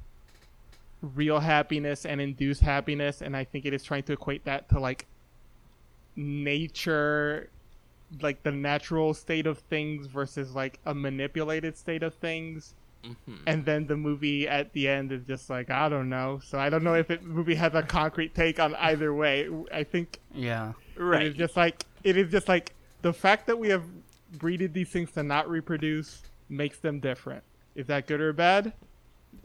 real 1.01 1.39
happiness 1.39 2.05
and 2.05 2.21
induced 2.21 2.61
happiness, 2.61 3.21
and 3.21 3.35
I 3.35 3.43
think 3.43 3.65
it 3.65 3.73
is 3.73 3.83
trying 3.83 4.03
to 4.03 4.13
equate 4.13 4.45
that 4.45 4.69
to 4.69 4.79
like 4.79 5.05
nature, 6.15 7.49
like 8.21 8.43
the 8.43 8.51
natural 8.51 9.13
state 9.13 9.47
of 9.47 9.57
things 9.59 10.07
versus 10.07 10.53
like 10.53 10.79
a 10.85 10.93
manipulated 10.93 11.77
state 11.77 12.03
of 12.03 12.13
things. 12.15 12.73
Mm-hmm. 13.03 13.35
And 13.47 13.65
then 13.65 13.85
the 13.87 13.97
movie 13.97 14.47
at 14.47 14.71
the 14.73 14.87
end 14.87 15.11
is 15.11 15.23
just 15.25 15.49
like 15.49 15.69
I 15.69 15.89
don't 15.89 16.09
know. 16.09 16.39
So 16.43 16.57
I 16.59 16.69
don't 16.69 16.83
know 16.83 16.93
if 16.95 17.11
it 17.11 17.23
movie 17.23 17.55
has 17.55 17.73
a 17.75 17.83
concrete 17.83 18.33
take 18.33 18.59
on 18.59 18.75
either 18.75 19.13
way. 19.13 19.49
I 19.73 19.83
think 19.83 20.19
Yeah. 20.33 20.73
it 20.95 21.01
Right. 21.01 21.23
is 21.27 21.35
just 21.35 21.57
like 21.57 21.85
it 22.03 22.15
is 22.17 22.31
just 22.31 22.47
like 22.47 22.73
the 23.01 23.11
fact 23.13 23.47
that 23.47 23.59
we 23.59 23.69
have 23.69 23.83
breeded 24.37 24.73
these 24.73 24.89
things 24.89 25.11
to 25.11 25.23
not 25.23 25.49
reproduce 25.49 26.21
makes 26.49 26.79
them 26.79 26.99
different. 26.99 27.43
Is 27.75 27.87
that 27.87 28.07
good 28.07 28.21
or 28.21 28.31
bad? 28.33 28.73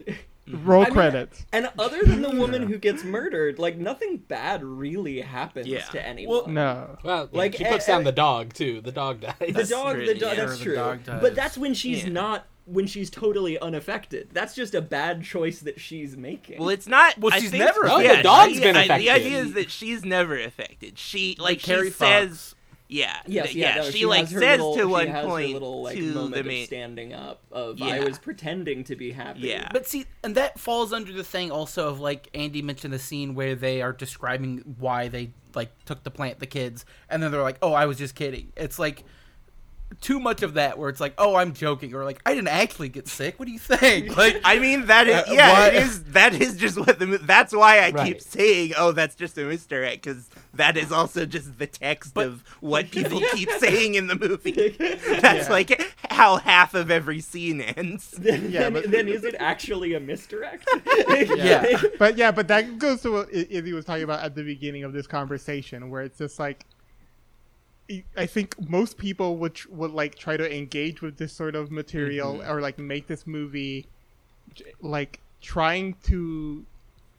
Roll 0.51 0.81
I 0.81 0.85
mean, 0.85 0.93
credits. 0.93 1.45
And 1.53 1.69
other 1.77 2.03
than 2.03 2.21
the 2.21 2.31
woman 2.31 2.63
who 2.67 2.77
gets 2.77 3.03
murdered, 3.03 3.59
like 3.59 3.77
nothing 3.77 4.17
bad 4.17 4.63
really 4.63 5.21
happens 5.21 5.67
Yeah. 5.67 5.81
to 5.85 6.05
anyone. 6.05 6.53
no. 6.53 6.97
Well, 7.03 7.29
yeah, 7.31 7.37
like, 7.37 7.55
she 7.55 7.63
puts 7.65 7.87
eh, 7.87 7.91
down 7.91 8.01
eh, 8.01 8.05
the 8.05 8.11
dog 8.11 8.53
too. 8.53 8.81
The 8.81 8.91
dog 8.91 9.21
dies. 9.21 9.35
the 9.39 9.51
That's 9.51 9.69
dog, 9.69 9.95
true, 9.95 10.05
the 10.07 10.13
dog. 10.15 10.37
yeah. 10.37 10.45
That's 10.45 10.57
The 10.57 10.63
true. 10.63 10.75
dog 10.75 11.03
does. 11.03 11.21
But 11.21 11.35
that's 11.35 11.57
when 11.57 11.73
she's 11.73 12.03
Yeah. 12.03 12.09
not. 12.09 12.45
When 12.65 12.85
she's 12.85 13.09
totally 13.09 13.57
unaffected. 13.57 14.29
That's 14.31 14.53
just 14.53 14.75
a 14.75 14.81
bad 14.81 15.23
choice 15.23 15.59
that 15.61 15.79
she's 15.79 16.15
making. 16.15 16.59
Well, 16.59 16.69
it's 16.69 16.87
not. 16.87 17.17
Well, 17.17 17.33
I 17.33 17.39
she's 17.39 17.49
think- 17.49 17.63
never 17.63 17.83
No, 17.87 17.97
the 17.97 18.03
yeah, 18.03 18.21
dog's 18.21 18.53
she- 18.53 18.59
been 18.59 18.75
I- 18.75 18.83
affected. 18.83 19.05
The 19.07 19.09
idea 19.09 19.39
is 19.39 19.53
that 19.53 19.71
she's 19.71 20.05
never 20.05 20.39
affected. 20.39 20.99
She 20.99 21.35
like 21.39 21.59
Kerry 21.61 21.87
she 21.87 21.93
says. 21.93 22.53
Fox. 22.89 22.95
Yeah, 22.97 23.17
Yes, 23.27 23.53
yeah, 23.53 23.75
yeah. 23.75 23.81
no, 23.83 23.91
she, 23.91 24.05
like 24.05 24.27
says 24.27 24.39
little, 24.41 24.73
to 24.73 24.79
she 24.79 24.85
one 24.85 25.07
has 25.07 25.23
her 25.23 25.29
point 25.29 25.53
little, 25.53 25.83
like, 25.83 25.95
to 25.97 26.13
moment 26.13 26.33
the 26.33 26.39
of 26.39 26.45
main. 26.47 26.65
standing 26.65 27.13
up 27.13 27.41
of 27.51 27.81
I 27.81 27.99
was 27.99 28.17
pretending 28.17 28.83
to 28.85 28.95
be 28.95 29.11
happy. 29.11 29.41
Yeah. 29.41 29.69
But 29.71 29.87
see, 29.87 30.05
and 30.23 30.35
that 30.35 30.59
falls 30.59 30.91
under 30.91 31.13
the 31.13 31.23
thing 31.23 31.51
also 31.51 31.87
of 31.89 31.99
like 31.99 32.29
Andy 32.33 32.61
mentioned 32.61 32.93
the 32.93 32.99
scene 32.99 33.35
where 33.35 33.55
they 33.55 33.81
are 33.81 33.93
describing 33.93 34.75
why 34.79 35.07
they 35.07 35.31
like 35.55 35.71
took 35.85 36.03
the 36.03 36.11
plant 36.11 36.39
the 36.39 36.47
kids, 36.47 36.85
and 37.09 37.21
then 37.21 37.31
they're 37.31 37.43
like, 37.43 37.57
"Oh, 37.61 37.73
I 37.73 37.85
was 37.85 37.97
just 37.97 38.15
kidding." 38.15 38.51
It's 38.57 38.79
like 38.79 39.03
too 40.01 40.19
much 40.19 40.43
of 40.43 40.53
that 40.53 40.77
where 40.77 40.89
it's 40.89 40.99
like, 40.99 41.13
"Oh, 41.17 41.35
I'm 41.35 41.53
joking," 41.53 41.93
or 41.95 42.03
like, 42.05 42.21
"I 42.25 42.33
didn't 42.33 42.49
actually 42.49 42.89
get 42.89 43.07
sick." 43.07 43.39
What 43.39 43.47
do 43.47 43.51
you 43.51 43.59
think? 43.59 44.15
Like, 44.17 44.39
I 44.43 44.59
mean 44.59 44.85
that 44.87 45.07
is 45.07 45.15
Uh, 45.15 45.23
yeah, 45.31 45.51
why- 45.53 45.67
it 45.69 45.73
is 45.75 46.03
that 46.05 46.33
is 46.33 46.57
just 46.57 46.77
what 46.77 46.99
the 46.99 47.05
that's 47.23 47.53
why 47.53 47.81
I 47.85 47.91
keep 47.91 48.21
saying 48.21 48.73
oh 48.77 48.91
that's 48.91 49.15
just 49.15 49.37
a 49.37 49.41
Mister 49.45 49.83
egg 49.83 50.01
because 50.01 50.29
that 50.53 50.77
is 50.77 50.91
also 50.91 51.25
just 51.25 51.57
the 51.57 51.67
text 51.67 52.13
But- 52.13 52.27
of 52.27 52.43
what 52.59 52.91
people 52.91 53.19
keep 53.33 53.49
saying 53.51 53.95
in 53.95 54.07
the 54.07 54.15
movie. 54.15 54.69
That's 55.21 55.47
Yeah. 55.47 55.51
like 55.51 55.95
how 56.09 56.37
half 56.37 56.73
of 56.73 56.89
every 56.91 57.19
scene 57.21 57.61
ends. 57.61 58.11
Then, 58.11 58.51
Yeah, 58.51 58.61
then, 58.69 58.73
but- 58.73 58.91
then 58.91 59.07
is 59.07 59.23
it 59.23 59.35
actually 59.39 59.93
a 59.93 59.99
misdirect? 59.99 60.67
Yeah. 61.35 61.81
but 61.97 62.17
yeah, 62.17 62.31
but 62.31 62.47
that 62.49 62.77
goes 62.77 63.01
to 63.03 63.11
what 63.11 63.29
I- 63.29 63.43
Dizzy 63.43 63.73
was 63.73 63.85
talking 63.85 64.03
about 64.03 64.23
at 64.23 64.35
the 64.35 64.43
beginning 64.43 64.83
of 64.83 64.93
this 64.93 65.07
conversation, 65.07 65.89
where 65.89 66.01
it's 66.01 66.17
just 66.17 66.39
like, 66.39 66.65
I- 67.89 68.03
I 68.17 68.25
think 68.25 68.55
most 68.69 68.97
people 68.97 69.37
would 69.37 69.55
tr- 69.55 69.69
would 69.71 69.91
like 69.91 70.15
try 70.15 70.37
to 70.37 70.55
engage 70.55 71.01
with 71.01 71.17
this 71.17 71.33
sort 71.33 71.55
of 71.55 71.71
material 71.71 72.41
or 72.47 72.61
like 72.61 72.77
make 72.77 73.07
this 73.07 73.25
movie, 73.25 73.87
like 74.81 75.19
trying 75.41 75.95
to 76.03 76.65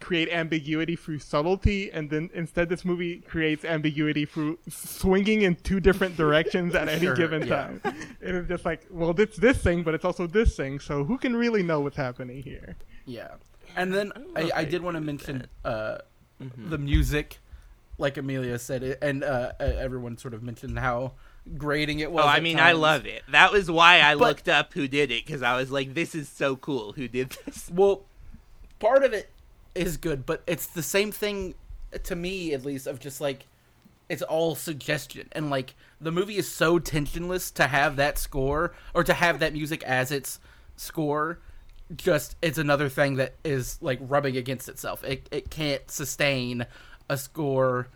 create 0.01 0.31
ambiguity 0.31 0.97
through 0.97 1.19
subtlety, 1.19 1.91
and 1.93 2.09
then 2.09 2.31
instead 2.33 2.69
this 2.71 2.85
movie 2.87 3.19
creates 3.29 3.65
ambiguity 3.67 4.25
through 4.25 4.59
swinging 4.69 5.43
in 5.43 5.55
two 5.57 5.79
different 5.79 6.17
directions 6.17 6.75
at 6.75 6.89
any 6.97 7.05
Sure, 7.05 7.15
given 7.15 7.43
yeah. 7.47 7.49
time. 7.67 7.81
It 8.23 8.35
is 8.35 8.49
just 8.49 8.65
like, 8.65 8.87
well, 8.91 9.11
it's 9.21 9.37
this 9.37 9.59
thing, 9.59 9.83
but 9.83 9.93
it's 9.95 10.05
also 10.05 10.27
this 10.27 10.57
thing. 10.57 10.81
So 10.81 11.05
who 11.05 11.19
can 11.19 11.37
really 11.37 11.63
know 11.63 11.81
what's 11.81 11.97
happening 11.99 12.43
here? 12.43 12.77
Yeah, 13.05 13.33
and 13.77 13.93
then 13.93 14.13
I, 14.37 14.43
I 14.43 14.51
I 14.61 14.65
did 14.65 14.83
want 14.83 14.97
to 14.97 15.01
mention 15.01 15.47
uh, 15.65 15.99
Mm-hmm. 16.43 16.71
the 16.71 16.79
music, 16.79 17.39
like 18.01 18.17
Emilio 18.17 18.57
said, 18.57 18.83
it, 18.83 18.99
and 19.03 19.23
uh, 19.23 19.53
everyone 19.61 20.17
sort 20.19 20.35
of 20.35 20.43
mentioned 20.43 20.79
how 20.79 21.13
grating 21.57 22.01
it 22.01 22.11
was. 22.11 22.25
Oh, 22.25 22.29
I 22.29 22.41
mean, 22.41 22.59
I 22.59 22.73
love 22.73 23.07
it. 23.07 23.23
That 23.31 23.53
was 23.53 23.71
why 23.71 24.01
I 24.01 24.15
But- 24.15 24.27
looked 24.27 24.49
up 24.49 24.73
who 24.75 24.89
did 24.89 25.11
it 25.11 25.25
because 25.25 25.43
I 25.43 25.57
was 25.57 25.71
like, 25.71 25.95
this 25.95 26.15
is 26.15 26.29
so 26.29 26.57
cool. 26.57 26.93
Who 26.93 27.07
did 27.09 27.31
this? 27.45 27.71
Well, 27.75 28.05
part 28.79 29.05
of 29.05 29.13
it 29.13 29.31
is 29.75 29.97
good, 29.97 30.27
but 30.27 30.43
it's 30.47 30.67
the 30.67 30.83
same 30.83 31.13
thing 31.13 31.55
to 32.05 32.17
me, 32.17 32.53
at 32.55 32.65
least, 32.65 32.87
of 32.87 32.99
just 33.01 33.21
like 33.21 33.47
it's 34.09 34.23
all 34.23 34.55
suggestion, 34.57 35.29
and 35.33 35.51
like 35.51 35.75
the 36.01 36.11
movie 36.11 36.37
is 36.37 36.51
so 36.51 36.79
tensionless 36.81 37.53
to 37.55 37.69
have 37.69 37.95
that 37.97 38.19
score 38.19 38.73
or 38.95 39.05
to 39.05 39.13
have 39.15 39.39
that 39.39 39.53
music 39.53 39.83
as 39.85 40.11
its 40.11 40.41
score. 40.77 41.39
Just 41.95 42.37
it's 42.43 42.59
another 42.59 42.89
thing 42.89 43.17
that 43.17 43.35
is 43.45 43.79
like 43.81 43.99
rubbing 44.03 44.37
against 44.37 44.69
itself. 44.69 45.03
It 45.05 45.29
it 45.31 45.51
can't 45.51 45.89
sustain 45.91 46.67
a 47.11 47.17
score 47.19 47.89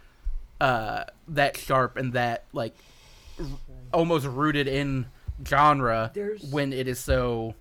uh, 0.61 1.05
that 1.29 1.57
sharp 1.57 1.97
and 1.97 2.13
that 2.13 2.45
like 2.53 2.75
r- 3.39 3.47
almost 3.93 4.27
rooted 4.27 4.69
in 4.69 5.07
genre 5.47 6.11
There's- 6.15 6.43
when 6.45 6.73
it 6.73 6.87
is 6.89 6.99
so 6.99 7.55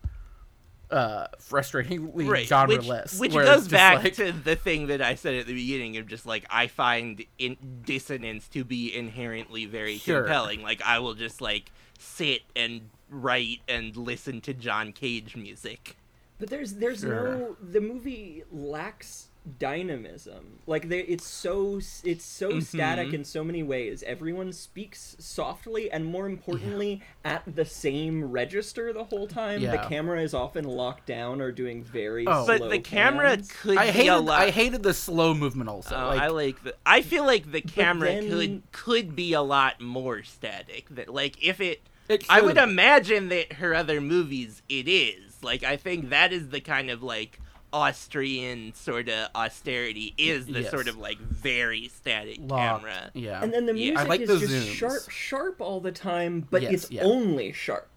uh 0.91 1.25
frustratingly 1.39 2.29
right 2.29 2.45
genre-less 2.45 3.19
which, 3.19 3.33
which 3.33 3.45
goes 3.45 3.67
back 3.67 4.03
like- 4.03 4.13
to 4.15 4.31
the 4.31 4.55
thing 4.55 4.87
that 4.87 5.01
i 5.01 5.15
said 5.15 5.33
at 5.35 5.47
the 5.47 5.53
beginning 5.53 5.97
of 5.97 6.07
just 6.07 6.25
like 6.25 6.45
i 6.51 6.67
find 6.67 7.23
in 7.39 7.57
dissonance 7.83 8.47
to 8.49 8.63
be 8.63 8.93
inherently 8.95 9.65
very 9.65 9.97
Sure. 9.97 10.21
compelling 10.21 10.61
like 10.61 10.81
i 10.85 10.99
will 10.99 11.15
just 11.15 11.41
like 11.41 11.71
sit 11.97 12.41
and 12.55 12.81
write 13.09 13.61
and 13.67 13.95
listen 13.97 14.39
to 14.41 14.53
john 14.53 14.91
cage 14.91 15.35
music 15.35 15.95
But 16.37 16.49
there's 16.49 16.73
there's 16.75 16.99
Sure. 16.99 17.37
no 17.37 17.55
the 17.61 17.81
movie 17.81 18.43
lacks 18.51 19.29
dynamism. 19.59 20.59
Like 20.67 20.89
they, 20.89 20.99
it's 20.99 21.25
so 21.25 21.79
it's 22.03 22.23
so 22.25 22.59
static 22.59 23.09
Mhm. 23.09 23.13
in 23.13 23.23
so 23.25 23.43
many 23.43 23.63
ways. 23.63 24.03
Everyone 24.03 24.53
speaks 24.53 25.15
softly 25.19 25.91
and 25.91 26.05
more 26.05 26.27
importantly 26.27 27.01
at 27.25 27.43
the 27.45 27.65
same 27.65 28.23
register 28.31 28.93
the 28.93 29.03
whole 29.05 29.27
time. 29.27 29.61
The 29.61 29.85
camera 29.89 30.21
is 30.21 30.33
often 30.33 30.63
locked 30.65 31.05
down 31.07 31.41
or 31.41 31.51
doing 31.51 31.83
very 31.83 32.25
Oh. 32.27 32.45
But 32.45 32.57
slow 32.59 32.69
the 32.69 32.79
camera 32.79 33.29
pans. 33.37 33.51
could 33.51 33.77
I 33.77 33.87
be 33.87 33.91
hated 33.91 34.09
a 34.09 34.19
lot. 34.19 34.41
I 34.41 34.49
hated 34.51 34.83
the 34.83 34.93
slow 34.93 35.33
movement 35.33 35.69
also. 35.69 35.95
Oh, 35.95 36.07
like, 36.07 36.21
I 36.21 36.27
like 36.27 36.63
the. 36.63 36.75
I 36.85 37.01
feel 37.01 37.25
like 37.25 37.51
the 37.51 37.61
camera 37.61 38.09
then- 38.13 38.29
could 38.29 38.61
could 38.71 39.15
be 39.15 39.33
a 39.33 39.41
lot 39.41 39.81
more 39.81 40.23
static. 40.23 40.87
That 40.89 41.09
like 41.09 41.41
if 41.43 41.59
it, 41.59 41.81
it 42.09 42.25
I 42.29 42.41
would 42.41 42.57
imagine 42.57 43.29
that 43.29 43.53
her 43.53 43.73
other 43.73 43.99
movies 44.01 44.61
it 44.69 44.87
is 44.87 45.43
like 45.43 45.63
I 45.63 45.75
think 45.77 46.09
that 46.09 46.31
is 46.31 46.49
the 46.49 46.61
kind 46.61 46.89
of 46.89 47.03
like 47.03 47.39
Austrian 47.73 48.73
sort 48.75 49.09
of 49.09 49.29
austerity 49.35 50.13
is 50.17 50.45
the 50.45 50.61
Yes. 50.61 50.71
sort 50.71 50.87
of 50.87 50.97
like 50.97 51.17
very 51.17 51.87
static 51.89 52.37
Locked, 52.39 52.83
camera. 52.85 53.11
Yeah. 53.13 53.41
And 53.43 53.51
then 53.51 53.65
the 53.65 53.73
music 53.73 53.97
I 53.97 54.03
like 54.03 54.21
is 54.21 54.29
the 54.29 54.37
just 54.39 54.53
zooms. 54.53 54.73
sharp, 54.73 55.09
sharp 55.09 55.59
all 55.61 55.79
the 55.79 55.91
time, 55.91 56.47
but 56.49 56.61
Yes, 56.61 56.73
it's 56.73 56.91
yeah. 56.91 57.01
only 57.03 57.51
sharp. 57.51 57.89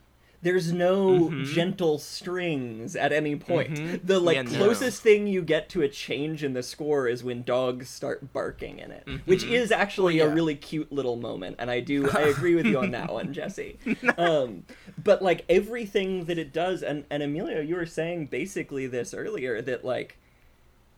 There's 0.42 0.72
no 0.72 1.28
Mhm. 1.30 1.44
gentle 1.46 1.98
strings 1.98 2.94
at 2.94 3.12
any 3.12 3.34
point. 3.36 3.70
Mhm. 3.78 4.00
The 4.04 4.20
like 4.20 4.36
Yeah, 4.36 4.42
no. 4.42 4.50
closest 4.58 5.02
thing 5.02 5.26
you 5.26 5.42
get 5.42 5.68
to 5.70 5.82
a 5.82 5.88
change 5.88 6.44
in 6.44 6.52
the 6.52 6.62
score 6.62 7.08
is 7.08 7.24
when 7.24 7.42
dogs 7.42 7.88
start 7.88 8.32
barking 8.32 8.78
in 8.78 8.90
it, 8.92 9.04
which 9.24 9.42
Mhm. 9.44 9.50
is 9.52 9.72
actually 9.72 10.20
Oh, 10.20 10.26
a 10.28 10.34
really 10.34 10.54
cute 10.54 10.92
little 10.92 11.16
moment, 11.16 11.56
and 11.58 11.70
I 11.70 11.80
do 11.80 12.08
I 12.10 12.20
agree 12.28 12.54
with 12.54 12.66
you 12.66 12.78
on 12.78 12.90
that 12.92 13.12
one, 13.12 13.32
Jesse. 13.32 13.78
Um, 14.18 14.64
but 15.02 15.22
like 15.22 15.44
everything 15.48 16.26
that 16.26 16.38
it 16.38 16.52
does, 16.52 16.82
and 16.82 17.04
and 17.10 17.22
Emilio, 17.22 17.60
you 17.60 17.74
were 17.76 17.86
saying 17.86 18.26
basically 18.26 18.86
this 18.86 19.12
earlier 19.14 19.60
that 19.62 19.84
like 19.84 20.16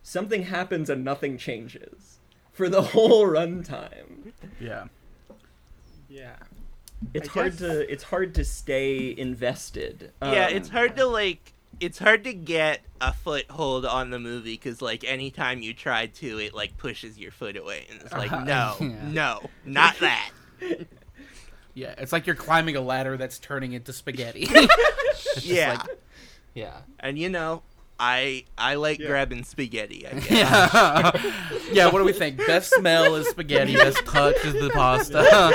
something 0.02 0.44
happens 0.44 0.90
and 0.90 1.04
nothing 1.04 1.38
changes 1.38 2.18
for 2.52 2.68
the 2.68 2.82
whole 2.92 3.24
runtime 3.26 4.32
yeah. 4.60 4.86
Yeah. 6.08 6.36
It's 7.14 7.28
I 7.28 7.32
hard 7.32 7.52
guess- 7.52 7.58
to 7.60 7.92
it's 7.92 8.04
hard 8.04 8.34
to 8.36 8.44
stay 8.44 9.14
invested. 9.16 10.12
yeah, 10.22 10.46
Um, 10.46 10.54
it's 10.56 10.68
hard 10.68 10.96
to 10.96 11.06
like. 11.06 11.54
It's 11.80 11.98
hard 12.00 12.24
to 12.24 12.32
get 12.34 12.80
a 13.00 13.12
foothold 13.12 13.86
on 13.86 14.10
the 14.10 14.18
movie 14.18 14.54
because, 14.54 14.82
like, 14.82 15.04
anytime 15.04 15.62
you 15.62 15.72
try 15.72 16.06
to, 16.06 16.38
it 16.40 16.52
like 16.52 16.76
pushes 16.76 17.16
your 17.18 17.30
foot 17.30 17.56
away, 17.56 17.86
and 17.88 18.00
it's 18.02 18.12
like, 18.12 18.32
Uh, 18.32 18.42
no, 18.42 18.74
yeah. 18.80 18.88
no, 19.08 19.40
not 19.64 19.96
that. 20.00 20.30
Yeah. 21.74 21.94
It's 21.98 22.12
like 22.12 22.26
you're 22.26 22.34
climbing 22.34 22.74
a 22.74 22.80
ladder 22.80 23.16
that's 23.16 23.38
turning 23.38 23.72
into 23.74 23.92
spaghetti. 23.92 24.48
Yeah, 25.42 25.74
like- 25.86 25.98
Yeah. 26.54 26.78
and 26.98 27.16
you 27.18 27.28
know, 27.28 27.62
I 28.00 28.44
I 28.56 28.74
like 28.76 28.98
Yeah. 29.00 29.08
grabbing 29.08 29.42
spaghetti. 29.44 30.06
I 30.06 30.12
guess. 30.20 30.30
yeah. 30.30 31.32
yeah. 31.72 31.86
What 31.86 31.98
do 31.98 32.04
we 32.04 32.12
think? 32.12 32.36
Best 32.46 32.72
smell 32.74 33.16
is 33.16 33.28
spaghetti. 33.28 33.74
Best 33.74 34.04
touch 34.06 34.36
is 34.44 34.52
the 34.54 34.70
pasta. 34.70 35.52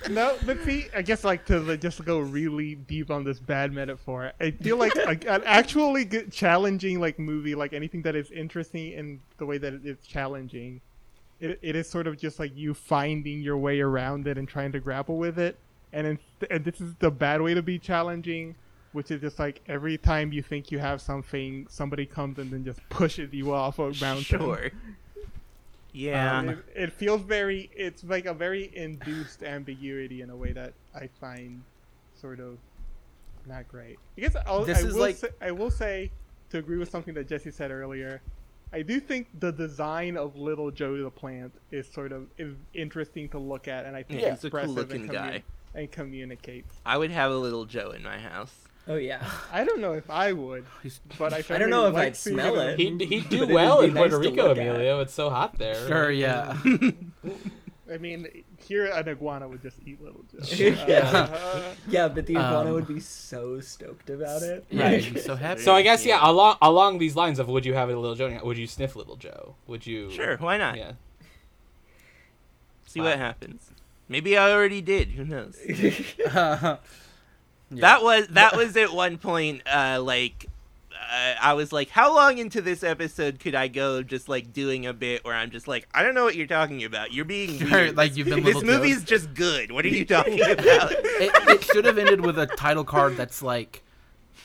No, 0.10 0.36
but 0.46 0.60
see, 0.64 0.86
I 0.94 1.02
guess 1.02 1.22
like 1.24 1.44
to 1.46 1.60
like, 1.60 1.80
just 1.80 2.04
go 2.04 2.18
really 2.18 2.74
deep 2.74 3.10
on 3.10 3.24
this 3.24 3.38
bad 3.38 3.72
metaphor. 3.72 4.32
I 4.40 4.50
feel 4.52 4.76
like 4.76 4.96
a, 4.96 5.10
an 5.32 5.42
actually 5.44 6.04
good, 6.04 6.32
challenging 6.32 6.98
like 7.00 7.18
movie, 7.18 7.54
like 7.54 7.72
anything 7.72 8.02
that 8.02 8.16
is 8.16 8.30
interesting 8.30 8.92
in 8.92 9.20
the 9.38 9.46
way 9.46 9.58
that 9.58 9.80
it's 9.84 10.06
challenging, 10.06 10.80
it, 11.40 11.58
it 11.62 11.76
is 11.76 11.88
sort 11.88 12.06
of 12.06 12.18
just 12.18 12.38
like 12.38 12.56
you 12.56 12.74
finding 12.74 13.40
your 13.40 13.56
way 13.58 13.80
around 13.80 14.26
it 14.26 14.36
and 14.38 14.48
trying 14.48 14.72
to 14.72 14.80
grapple 14.80 15.16
with 15.18 15.38
it. 15.38 15.56
And, 15.92 16.06
in, 16.06 16.18
and 16.50 16.64
this 16.64 16.80
is 16.80 16.94
the 16.98 17.10
bad 17.10 17.40
way 17.42 17.54
to 17.54 17.62
be 17.62 17.78
challenging, 17.78 18.54
which 18.92 19.10
is 19.10 19.20
just 19.20 19.38
like 19.38 19.60
every 19.68 19.96
time 19.98 20.32
you 20.32 20.42
think 20.42 20.70
you 20.70 20.78
have 20.78 21.00
something, 21.00 21.66
somebody 21.70 22.06
comes 22.06 22.38
and 22.38 22.50
then 22.50 22.64
just 22.64 22.80
pushes 22.88 23.32
you 23.32 23.52
off 23.52 23.78
a 23.78 23.92
mountain. 24.00 24.24
Sure. 24.24 24.70
Yeah. 25.92 26.38
Um, 26.38 26.48
it, 26.50 26.58
it 26.74 26.92
feels 26.92 27.22
very. 27.22 27.70
It's 27.74 28.04
like 28.04 28.26
a 28.26 28.34
very 28.34 28.70
induced 28.74 29.42
ambiguity 29.42 30.22
in 30.22 30.30
a 30.30 30.36
way 30.36 30.52
that 30.52 30.72
I 30.94 31.08
find 31.20 31.62
sort 32.20 32.40
of 32.40 32.58
not 33.46 33.66
great. 33.68 33.98
I 34.16 34.20
guess 34.20 34.36
I'll, 34.46 34.64
This 34.64 34.78
I 34.84 34.86
is 34.88 34.94
will 34.94 35.00
like- 35.00 35.16
say, 35.16 35.28
I 35.40 35.50
will 35.50 35.70
say 35.70 36.10
to 36.50 36.58
agree 36.58 36.78
with 36.78 36.90
something 36.90 37.14
that 37.14 37.28
Jesse 37.28 37.50
said 37.50 37.70
earlier. 37.70 38.20
I 38.72 38.82
do 38.82 39.00
think 39.00 39.26
the 39.40 39.50
design 39.50 40.16
of 40.16 40.36
Little 40.36 40.70
Joe 40.70 40.96
the 41.02 41.10
plant 41.10 41.52
is 41.72 41.88
sort 41.88 42.12
of 42.12 42.28
is 42.38 42.54
interesting 42.72 43.28
to 43.30 43.38
look 43.38 43.66
at, 43.66 43.84
and 43.84 43.96
I 43.96 44.04
think 44.04 44.20
Yeah, 44.20 44.28
it's 44.34 44.42
he's 44.42 44.44
a 44.46 44.50
cool 44.50 44.60
expressive 44.60 44.76
looking 44.76 45.00
and, 45.02 45.10
commu- 45.10 45.14
guy. 45.14 45.42
and 45.74 45.90
communicates. 45.90 46.72
I 46.86 46.96
would 46.96 47.10
have 47.10 47.32
a 47.32 47.36
little 47.36 47.64
Joe 47.64 47.90
in 47.90 48.04
my 48.04 48.18
house. 48.18 48.54
Oh 48.88 48.96
yeah. 48.96 49.24
I 49.52 49.64
don't 49.64 49.80
know 49.80 49.92
if 49.92 50.08
I 50.10 50.32
would, 50.32 50.64
but 51.18 51.32
I, 51.32 51.44
I 51.54 51.58
don't 51.58 51.70
know 51.70 51.86
if 51.86 51.94
like 51.94 52.08
I'd 52.08 52.16
smell 52.16 52.58
it. 52.60 52.78
He'd, 52.78 53.00
he'd 53.00 53.28
do 53.28 53.46
well 53.52 53.80
in 53.82 53.92
Puerto 53.92 54.16
nice 54.18 54.24
to 54.24 54.30
Rico, 54.30 54.48
look 54.48 54.58
at. 54.58 54.66
Emilio. 54.66 55.00
It's 55.00 55.14
so 55.14 55.30
hot 55.30 55.58
there. 55.58 55.86
Sure. 55.88 56.10
Yeah. 56.20 56.56
I 57.92 57.98
mean, 57.98 58.44
here 58.56 58.86
an 58.86 59.08
iguana 59.08 59.48
would 59.48 59.62
just 59.62 59.78
eat 59.84 60.00
Little 60.00 60.22
Joe. 60.32 60.44
Yeah. 60.86 61.10
Uh, 61.12 61.62
Yeah, 61.88 62.06
but 62.06 62.24
the 62.24 62.36
iguana 62.36 62.68
Um, 62.68 62.74
would 62.74 62.86
be 62.86 63.00
so 63.00 63.58
stoked 63.60 64.10
about 64.10 64.42
it. 64.42 64.64
Yeah. 64.70 64.84
Right. 64.84 65.18
So 65.20 65.34
happy. 65.34 65.60
So 65.62 65.74
I 65.74 65.82
guess 65.82 66.06
yeah, 66.06 66.20
along 66.22 66.56
along 66.62 66.98
these 66.98 67.16
lines 67.16 67.40
of 67.40 67.48
would 67.48 67.66
you 67.66 67.74
have 67.74 67.90
a 67.90 67.96
little 67.96 68.14
Joe? 68.14 68.38
Would 68.44 68.58
you 68.58 68.68
sniff 68.68 68.94
little 68.94 69.16
Joe? 69.16 69.56
Would 69.66 69.86
you? 69.88 70.08
Sure, 70.12 70.36
why 70.36 70.56
not? 70.56 70.76
Yeah. 70.76 70.92
See 72.86 73.00
Wow. 73.00 73.06
what 73.06 73.18
happens. 73.18 73.70
Maybe 74.08 74.36
I 74.36 74.52
already 74.52 74.80
did. 74.80 75.08
Who 75.12 75.24
knows? 75.24 75.56
Yeah. 77.70 77.80
That 77.82 78.02
was 78.02 78.26
that 78.28 78.56
was 78.56 78.76
at 78.76 78.92
one 78.92 79.18
point. 79.18 79.62
Uh, 79.66 80.00
like 80.02 80.46
uh, 80.92 81.34
I 81.40 81.54
was 81.54 81.72
like, 81.72 81.88
how 81.90 82.14
long 82.14 82.38
into 82.38 82.60
this 82.60 82.82
episode 82.84 83.40
could 83.40 83.54
I 83.54 83.68
go? 83.68 84.02
Just 84.02 84.28
like 84.28 84.52
doing 84.52 84.86
a 84.86 84.92
bit 84.92 85.24
where 85.24 85.34
I'm 85.34 85.50
just 85.50 85.66
like, 85.66 85.88
I 85.92 86.02
don't 86.02 86.14
know 86.14 86.24
what 86.24 86.36
you're 86.36 86.46
talking 86.46 86.84
about. 86.84 87.12
You're 87.12 87.24
being 87.24 87.58
Sure, 87.58 87.92
like 87.92 88.16
you've 88.16 88.28
been 88.28 88.44
this 88.44 88.62
movie's 88.62 89.02
just 89.04 89.34
good. 89.34 89.72
What 89.72 89.84
are 89.84 89.88
you 89.88 90.04
talking 90.06 90.40
about? 90.40 90.92
it, 90.92 91.32
it 91.48 91.64
should 91.64 91.84
have 91.84 91.98
ended 91.98 92.20
with 92.24 92.38
a 92.38 92.46
title 92.46 92.84
card 92.84 93.16
that's 93.16 93.42
like 93.42 93.82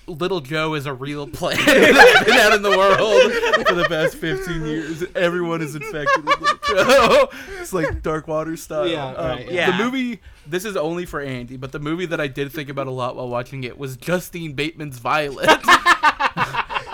Little 0.07 0.41
Joe 0.41 0.73
is 0.75 0.85
a 0.85 0.93
real 0.93 1.27
plague 1.27 1.57
that's 1.65 2.25
been 2.25 2.37
out 2.37 2.53
in 2.53 2.61
the 2.61 2.69
world 2.69 3.67
for 3.67 3.73
the 3.73 3.85
past 3.85 4.15
15 4.15 4.65
years. 4.65 5.03
Everyone 5.15 5.61
is 5.61 5.75
infected 5.75 6.25
with 6.25 6.39
Little 6.39 6.57
Joe. 6.67 7.29
It's 7.59 7.73
like 7.73 8.03
Dark 8.03 8.27
Water 8.27 8.55
style. 8.57 8.87
Yeah, 8.87 9.07
Um, 9.07 9.37
right, 9.37 9.51
yeah. 9.51 9.75
The 9.75 9.83
movie, 9.83 10.21
this 10.45 10.65
is 10.65 10.77
only 10.77 11.05
for 11.05 11.19
Andy, 11.19 11.57
but 11.57 11.71
the 11.71 11.79
movie 11.79 12.05
that 12.05 12.21
I 12.21 12.27
did 12.27 12.51
think 12.51 12.69
about 12.69 12.85
a 12.85 12.91
lot 12.91 13.15
while 13.15 13.27
watching 13.27 13.63
it 13.63 13.79
was 13.79 13.97
Justine 13.97 14.53
Bateman's 14.53 14.99
Violet. 14.99 15.49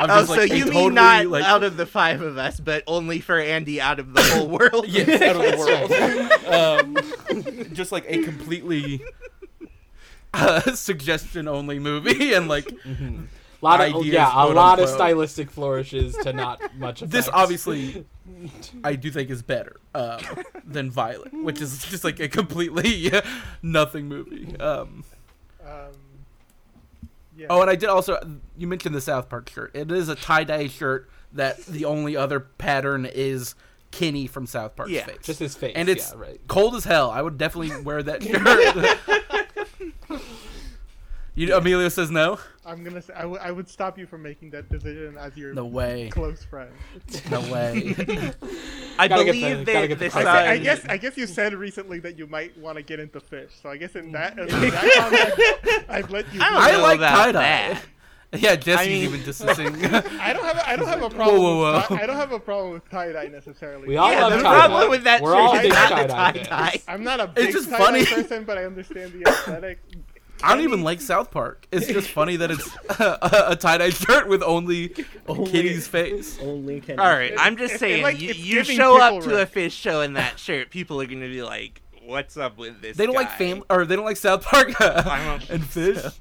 I'm 0.01 0.09
oh, 0.09 0.19
just 0.21 0.29
so 0.29 0.35
like, 0.35 0.49
you 0.51 0.65
mean 0.65 0.73
totally, 0.73 0.93
not 0.95 1.25
like, 1.27 1.43
out 1.43 1.63
of 1.63 1.77
the 1.77 1.85
five 1.85 2.21
of 2.21 2.37
us, 2.37 2.59
but 2.59 2.83
only 2.87 3.19
for 3.19 3.37
Andy 3.37 3.81
out 3.81 3.99
of 3.99 4.13
the 4.13 4.23
whole 4.23 4.47
world? 4.47 4.87
yes, 4.87 5.21
out 5.21 5.35
of 5.35 5.41
the 5.41 5.57
world. 7.37 7.65
um, 7.67 7.73
just 7.73 7.91
like 7.91 8.05
a 8.07 8.23
completely 8.23 9.01
uh, 10.33 10.75
suggestion 10.75 11.47
only 11.47 11.79
movie, 11.79 12.33
and 12.35 12.47
like 12.47 12.71
a 12.71 13.25
lot 13.61 13.81
of 13.81 13.95
Ideas, 13.95 14.05
yeah, 14.13 14.29
a 14.29 14.31
quote, 14.31 14.55
lot 14.55 14.79
of 14.79 14.89
stylistic 14.89 15.51
flourishes 15.51 16.15
to 16.17 16.33
not 16.33 16.61
much. 16.77 17.01
Of 17.01 17.11
this 17.11 17.29
obviously 17.31 18.05
I 18.83 18.95
do 18.95 19.11
think 19.11 19.29
is 19.29 19.41
better 19.41 19.77
um, 19.93 20.19
than 20.65 20.89
Violet, 20.89 21.33
which 21.33 21.61
is 21.61 21.83
just 21.85 22.03
like 22.03 22.19
a 22.19 22.27
completely 22.27 23.11
nothing 23.61 24.07
movie. 24.07 24.57
Um, 24.59 25.03
um, 25.65 25.91
yeah. 27.37 27.47
oh, 27.49 27.61
and 27.61 27.69
I 27.69 27.75
did 27.75 27.89
also 27.89 28.19
you 28.57 28.67
mentioned 28.67 28.95
the 28.95 29.01
South 29.01 29.29
Park 29.29 29.49
shirt. 29.49 29.71
It 29.75 29.91
is 29.91 30.09
a 30.09 30.15
tie 30.15 30.43
dye 30.43 30.67
shirt 30.67 31.09
that 31.33 31.63
the 31.65 31.85
only 31.85 32.15
other 32.17 32.39
pattern 32.39 33.05
is 33.05 33.55
Kenny 33.91 34.27
from 34.27 34.45
South 34.47 34.75
Park's 34.75 34.91
Yeah, 34.91 35.05
face. 35.05 35.17
just 35.23 35.39
his 35.39 35.55
face. 35.55 35.73
and 35.75 35.87
it's 35.89 36.11
yeah, 36.13 36.19
right. 36.19 36.41
cold 36.47 36.75
as 36.75 36.83
hell. 36.85 37.11
I 37.11 37.21
would 37.21 37.37
definitely 37.37 37.81
wear 37.83 38.01
that 38.03 38.23
shirt. 38.23 39.40
you, 41.35 41.55
Emilio 41.55 41.89
says 41.89 42.11
no. 42.11 42.39
I'm 42.65 42.83
gonna 42.83 43.01
say 43.01 43.13
I, 43.13 43.21
w- 43.21 43.39
I 43.41 43.51
would 43.51 43.67
stop 43.69 43.97
you 43.97 44.05
from 44.05 44.21
making 44.21 44.51
that 44.51 44.69
decision 44.69 45.17
as 45.17 45.35
your 45.35 45.53
No 45.53 45.65
way. 45.65 46.09
close 46.11 46.43
friend. 46.43 46.71
No 47.31 47.41
way. 47.51 47.95
I 48.99 49.07
Gotta 49.07 49.23
believe 49.25 49.65
the- 49.65 49.73
gotta 49.73 49.87
that 49.87 49.99
the 49.99 50.05
this. 50.05 50.15
I, 50.15 50.51
I 50.51 50.57
guess 50.59 50.85
I 50.85 50.97
guess 50.97 51.17
you 51.17 51.25
said 51.25 51.53
recently 51.53 51.99
that 52.01 52.17
you 52.19 52.27
might 52.27 52.55
want 52.57 52.77
to 52.77 52.83
get 52.83 52.99
into 52.99 53.19
fish, 53.19 53.51
so 53.61 53.69
I 53.69 53.77
guess 53.77 53.95
in 53.95 54.11
that, 54.11 54.37
in 54.37 54.47
that 54.47 54.93
context, 54.95 55.89
I'd 55.89 56.09
let 56.11 56.31
you. 56.33 56.41
I 56.41 56.49
do 56.49 56.53
don't 56.55 56.61
I 56.63 56.71
that. 56.71 56.81
like 56.81 56.97
about 56.99 57.15
tie 57.15 57.31
dye. 57.31 57.81
That. 58.31 58.41
Yeah, 58.41 58.55
Jesse's 58.55 58.87
I 58.87 58.89
mean- 58.89 59.03
even 59.03 59.23
distancing. 59.25 59.67
I 59.85 60.31
don't 60.33 60.43
have 60.45 60.57
a, 60.57 60.69
I 60.69 60.75
don't 60.75 60.87
have 60.87 61.03
a 61.03 61.09
problem. 61.15 61.41
whoa, 61.41 61.73
With, 61.73 61.83
whoa. 61.89 61.97
ti- 61.97 62.03
I 62.03 62.05
don't 62.05 62.15
have 62.15 62.31
a 62.31 62.39
problem 62.39 62.71
with 62.73 62.89
tie 62.89 63.11
dye 63.11 63.27
necessarily. 63.27 63.87
We 63.87 63.97
all 63.97 64.11
yeah, 64.11 64.21
love 64.23 64.31
the 64.33 64.37
tie-dye. 64.43 64.65
problem 64.67 64.89
with 64.89 65.03
that 65.03 65.21
We're 65.21 65.35
all 65.35 65.53
shirt 65.53 65.63
big 65.63 65.71
is 65.71 65.77
not 65.77 65.89
the 65.89 65.95
tie-dye 65.95 66.31
tie 66.31 66.33
fans. 66.33 66.47
dye. 66.47 66.81
I'm 66.93 67.03
not 67.03 67.19
a 67.19 67.27
big 67.27 67.51
just 67.51 67.69
tie 67.69 67.77
funny. 67.77 68.05
dye 68.05 68.11
person, 68.13 68.43
but 68.45 68.57
I 68.57 68.63
understand 68.65 69.13
the 69.13 69.29
aesthetic. 69.29 69.79
I 70.43 70.55
don't 70.55 70.63
even 70.63 70.81
like 70.81 71.01
South 71.01 71.29
Park. 71.29 71.67
It's 71.71 71.85
just 71.85 72.09
funny 72.09 72.35
that 72.37 72.49
it's 72.49 72.67
a, 72.99 73.45
a 73.49 73.55
tie 73.55 73.77
dye 73.77 73.91
shirt 73.91 74.27
with 74.27 74.41
only, 74.41 74.91
Only- 75.27 75.51
Kitty's 75.51 75.87
face. 75.87 76.39
Only 76.41 76.81
Kenny. 76.81 76.97
All 76.97 77.05
right, 77.11 77.33
I'm 77.37 77.57
just 77.57 77.73
it- 77.73 77.75
it, 77.75 77.79
saying, 77.79 78.01
like, 78.03 78.19
you, 78.19 78.33
you 78.33 78.63
show 78.63 78.99
up 78.99 79.21
to 79.23 79.39
a 79.41 79.45
fish 79.45 79.75
show 79.75 80.01
in 80.01 80.13
that 80.13 80.39
shirt, 80.39 80.71
people 80.71 80.99
are 80.99 81.05
gonna 81.05 81.27
be 81.27 81.43
like, 81.43 81.81
"What's 82.05 82.37
up 82.37 82.57
with 82.57 82.81
this?" 82.81 82.97
They 82.97 83.05
don't 83.05 83.15
like 83.15 83.29
guy?" 83.29 83.37
family, 83.37 83.63
or 83.69 83.85
they 83.85 83.95
don't 83.95 84.05
like 84.05 84.17
South 84.17 84.43
Park 84.43 84.73
I'm 84.81 85.41
a- 85.41 85.53
and 85.53 85.65
fish. 85.65 86.03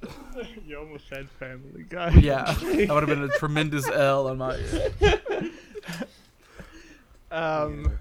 You 0.66 0.78
almost 0.78 1.07
said 1.09 1.28
Family 1.39 1.85
Guy. 1.89 2.11
Yeah, 2.15 2.44
that 2.44 2.89
would 2.89 3.07
have 3.07 3.07
been 3.09 3.24
a 3.24 3.28
tremendous 3.39 3.86
L 3.89 4.28
on 4.28 4.39
my. 4.39 4.59
Um, 7.31 7.98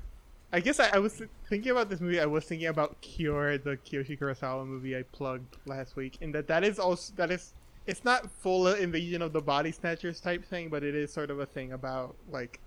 I 0.51 0.59
guess 0.59 0.79
I, 0.79 0.89
I 0.93 0.99
was 0.99 1.21
thinking 1.47 1.71
about 1.71 1.89
this 1.89 1.99
movie. 2.01 2.19
I 2.19 2.25
was 2.25 2.45
thinking 2.45 2.67
about 2.67 2.99
Cure, 3.01 3.57
the 3.57 3.77
Kiyoshi 3.77 4.17
Kurosawa 4.17 4.65
movie 4.65 4.97
I 4.97 5.03
plugged 5.11 5.57
last 5.65 5.95
week, 5.95 6.17
and 6.21 6.33
that 6.33 6.47
that 6.47 6.63
is 6.63 6.79
also 6.79 7.13
that 7.17 7.29
is 7.29 7.53
it's 7.85 8.03
not 8.03 8.29
full 8.31 8.67
invasion 8.67 9.21
of 9.21 9.33
the 9.33 9.41
body 9.41 9.71
snatchers 9.71 10.19
type 10.19 10.43
thing, 10.45 10.69
but 10.69 10.83
it 10.83 10.95
is 10.95 11.13
sort 11.13 11.29
of 11.29 11.39
a 11.39 11.45
thing 11.45 11.73
about 11.73 12.15
like 12.31 12.59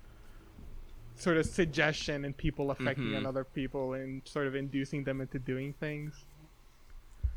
sort 1.15 1.37
of 1.37 1.45
suggestion 1.45 2.25
and 2.25 2.35
people 2.35 2.71
affecting 2.71 3.11
Mhm. 3.11 3.25
other 3.25 3.43
people 3.43 3.93
and 3.93 4.21
sort 4.25 4.47
of 4.47 4.55
inducing 4.55 5.03
them 5.03 5.21
into 5.21 5.39
doing 5.39 5.73
things. 5.73 6.25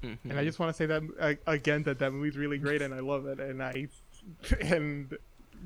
Mhm. 0.02 0.18
And 0.24 0.38
I 0.38 0.44
just 0.44 0.58
want 0.58 0.70
to 0.70 0.76
say 0.76 0.86
that 0.86 1.02
uh, 1.18 1.34
again 1.50 1.82
that 1.84 1.98
that 2.00 2.12
movie's 2.12 2.36
really 2.36 2.58
great 2.58 2.82
and 2.82 2.92
I 2.94 3.00
love 3.00 3.26
it 3.26 3.40
and 3.40 3.62
I 3.62 3.88
and 4.60 5.16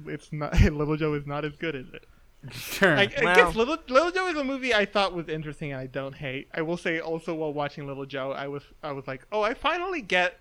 it's 0.07 0.33
not 0.33 0.53
Little 0.61 0.97
Joe 0.97 1.15
is 1.15 1.27
not 1.27 1.45
as 1.45 1.57
good 1.57 1.75
as 1.77 1.87
it. 1.93 2.05
Sure. 2.53 2.97
I, 2.97 3.03
I 3.19 3.25
Well- 3.25 3.35
guess 3.37 3.55
Little 3.55 3.77
Little 3.89 4.11
Joe 4.11 4.27
is 4.29 4.37
a 4.37 4.45
movie 4.45 4.73
I 4.75 4.85
thought 4.87 5.15
was 5.15 5.29
interesting 5.29 5.73
and 5.73 5.81
I 5.81 5.87
don't 5.87 6.15
hate. 6.15 6.49
I 6.55 6.63
will 6.63 6.77
say 6.77 6.99
also 7.01 7.35
while 7.35 7.53
watching 7.53 7.87
Little 7.87 8.07
Joe, 8.07 8.33
I 8.33 8.49
was 8.49 8.63
I 8.83 8.93
was 8.93 9.07
like, 9.07 9.27
oh, 9.33 9.43
I 9.43 9.55
finally 9.55 10.01
get 10.03 10.39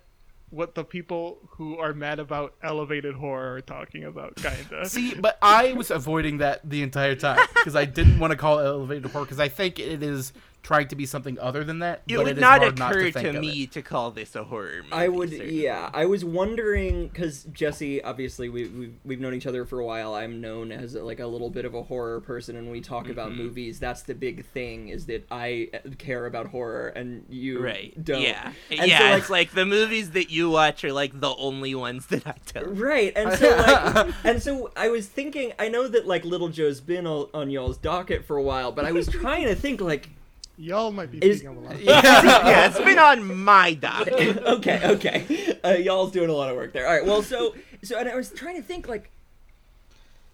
what 0.50 0.74
the 0.74 0.84
people 0.84 1.38
who 1.50 1.78
are 1.78 1.92
mad 1.92 2.18
about 2.18 2.54
elevated 2.62 3.14
horror 3.14 3.54
are 3.54 3.60
talking 3.60 4.04
about, 4.04 4.36
kinda. 4.36 4.84
See, 4.88 5.14
but 5.14 5.38
I 5.40 5.72
was 5.72 5.90
avoiding 5.90 6.38
that 6.38 6.68
the 6.68 6.82
entire 6.82 7.14
time 7.14 7.38
because 7.54 7.76
I 7.76 7.84
didn't 7.84 8.18
want 8.18 8.32
to 8.32 8.36
call 8.36 8.58
it 8.58 8.66
elevated 8.66 9.10
horror 9.10 9.24
because 9.24 9.40
I 9.40 9.48
think 9.48 9.78
it 9.78 10.02
is 10.02 10.32
trying 10.62 10.88
to 10.88 10.96
be 10.96 11.06
something 11.06 11.38
other 11.38 11.64
than 11.64 11.78
that. 11.78 12.02
It 12.06 12.16
but 12.16 12.24
would 12.24 12.32
it 12.32 12.36
is 12.38 12.40
not 12.40 12.60
hard 12.60 12.78
not 12.78 12.90
occur 12.92 13.10
to, 13.12 13.32
to, 13.32 13.40
me 13.40 13.62
it. 13.62 13.72
to 13.72 13.82
call 13.82 14.10
this 14.10 14.36
a 14.36 14.44
horror 14.44 14.82
movie. 14.82 14.92
I 14.92 15.08
would, 15.08 15.30
certainly. 15.30 15.62
yeah. 15.64 15.90
I 15.94 16.04
was 16.06 16.24
wondering 16.24 17.08
because 17.08 17.44
Jesse, 17.52 18.02
obviously, 18.02 18.48
we 18.48 18.66
we've, 18.68 18.94
we've 19.04 19.20
known 19.20 19.34
each 19.34 19.46
other 19.46 19.64
for 19.64 19.78
a 19.80 19.84
while. 19.84 20.14
I'm 20.14 20.40
known 20.40 20.70
as 20.72 20.94
like 20.94 21.20
a 21.20 21.26
little 21.26 21.50
bit 21.50 21.64
of 21.64 21.74
a 21.74 21.82
horror 21.82 22.20
person, 22.20 22.56
and 22.56 22.66
when 22.66 22.72
we 22.72 22.80
talk 22.80 23.08
about 23.08 23.30
Mm-hmm. 23.30 23.42
movies, 23.42 23.78
that's 23.80 24.02
the 24.02 24.14
big 24.14 24.44
thing 24.46 24.88
is 24.88 25.06
that 25.06 25.26
I 25.30 25.70
care 25.98 26.26
about 26.26 26.46
horror 26.48 26.88
and 26.88 27.24
you 27.28 27.62
Right. 27.62 27.92
don't. 28.02 28.22
Yeah. 28.22 28.52
And 28.70 28.88
yeah. 28.88 28.98
so, 28.98 29.04
like, 29.04 29.18
it's 29.20 29.30
like 29.30 29.50
the 29.52 29.66
movies 29.66 30.10
that 30.12 30.30
you 30.30 30.50
watch 30.50 30.84
are 30.84 30.92
like 30.92 31.18
the 31.20 31.34
only 31.36 31.74
ones 31.74 32.06
that 32.06 32.26
I 32.26 32.34
don't. 32.52 32.76
Right, 32.78 33.12
and 33.16 33.32
so 33.38 33.48
like, 33.50 34.14
and 34.24 34.42
so 34.42 34.70
I 34.76 34.88
was 34.88 35.06
thinking. 35.06 35.52
I 35.58 35.68
know 35.68 35.88
that 35.88 36.06
like 36.06 36.24
Little 36.24 36.48
Joe's 36.48 36.80
been 36.80 37.06
on, 37.06 37.28
on 37.34 37.50
y'all's 37.50 37.76
docket 37.78 38.24
for 38.24 38.36
a 38.36 38.42
while, 38.42 38.72
but 38.72 38.84
I 38.84 38.92
was 38.92 39.06
trying 39.08 39.44
to 39.46 39.54
think 39.54 39.80
like, 39.80 40.08
Y'all 40.60 40.92
might 40.92 41.10
be 41.10 41.16
Is- 41.18 41.40
thinking 41.40 41.56
of 41.56 41.64
a 41.64 41.68
lot. 41.68 41.80
yeah, 41.82 42.66
it's 42.66 42.78
been 42.78 42.98
on 42.98 43.42
my 43.42 43.72
docket. 43.72 44.36
okay, 44.44 44.80
okay, 44.84 45.58
uh, 45.64 45.70
y'all's 45.70 46.12
doing 46.12 46.28
a 46.28 46.34
lot 46.34 46.50
of 46.50 46.56
work 46.56 46.74
there. 46.74 46.86
All 46.86 46.92
right, 46.92 47.04
well, 47.06 47.22
so 47.22 47.54
so 47.82 47.98
and 47.98 48.06
I 48.06 48.14
was 48.14 48.30
trying 48.30 48.56
to 48.56 48.62
think 48.62 48.86
like, 48.86 49.10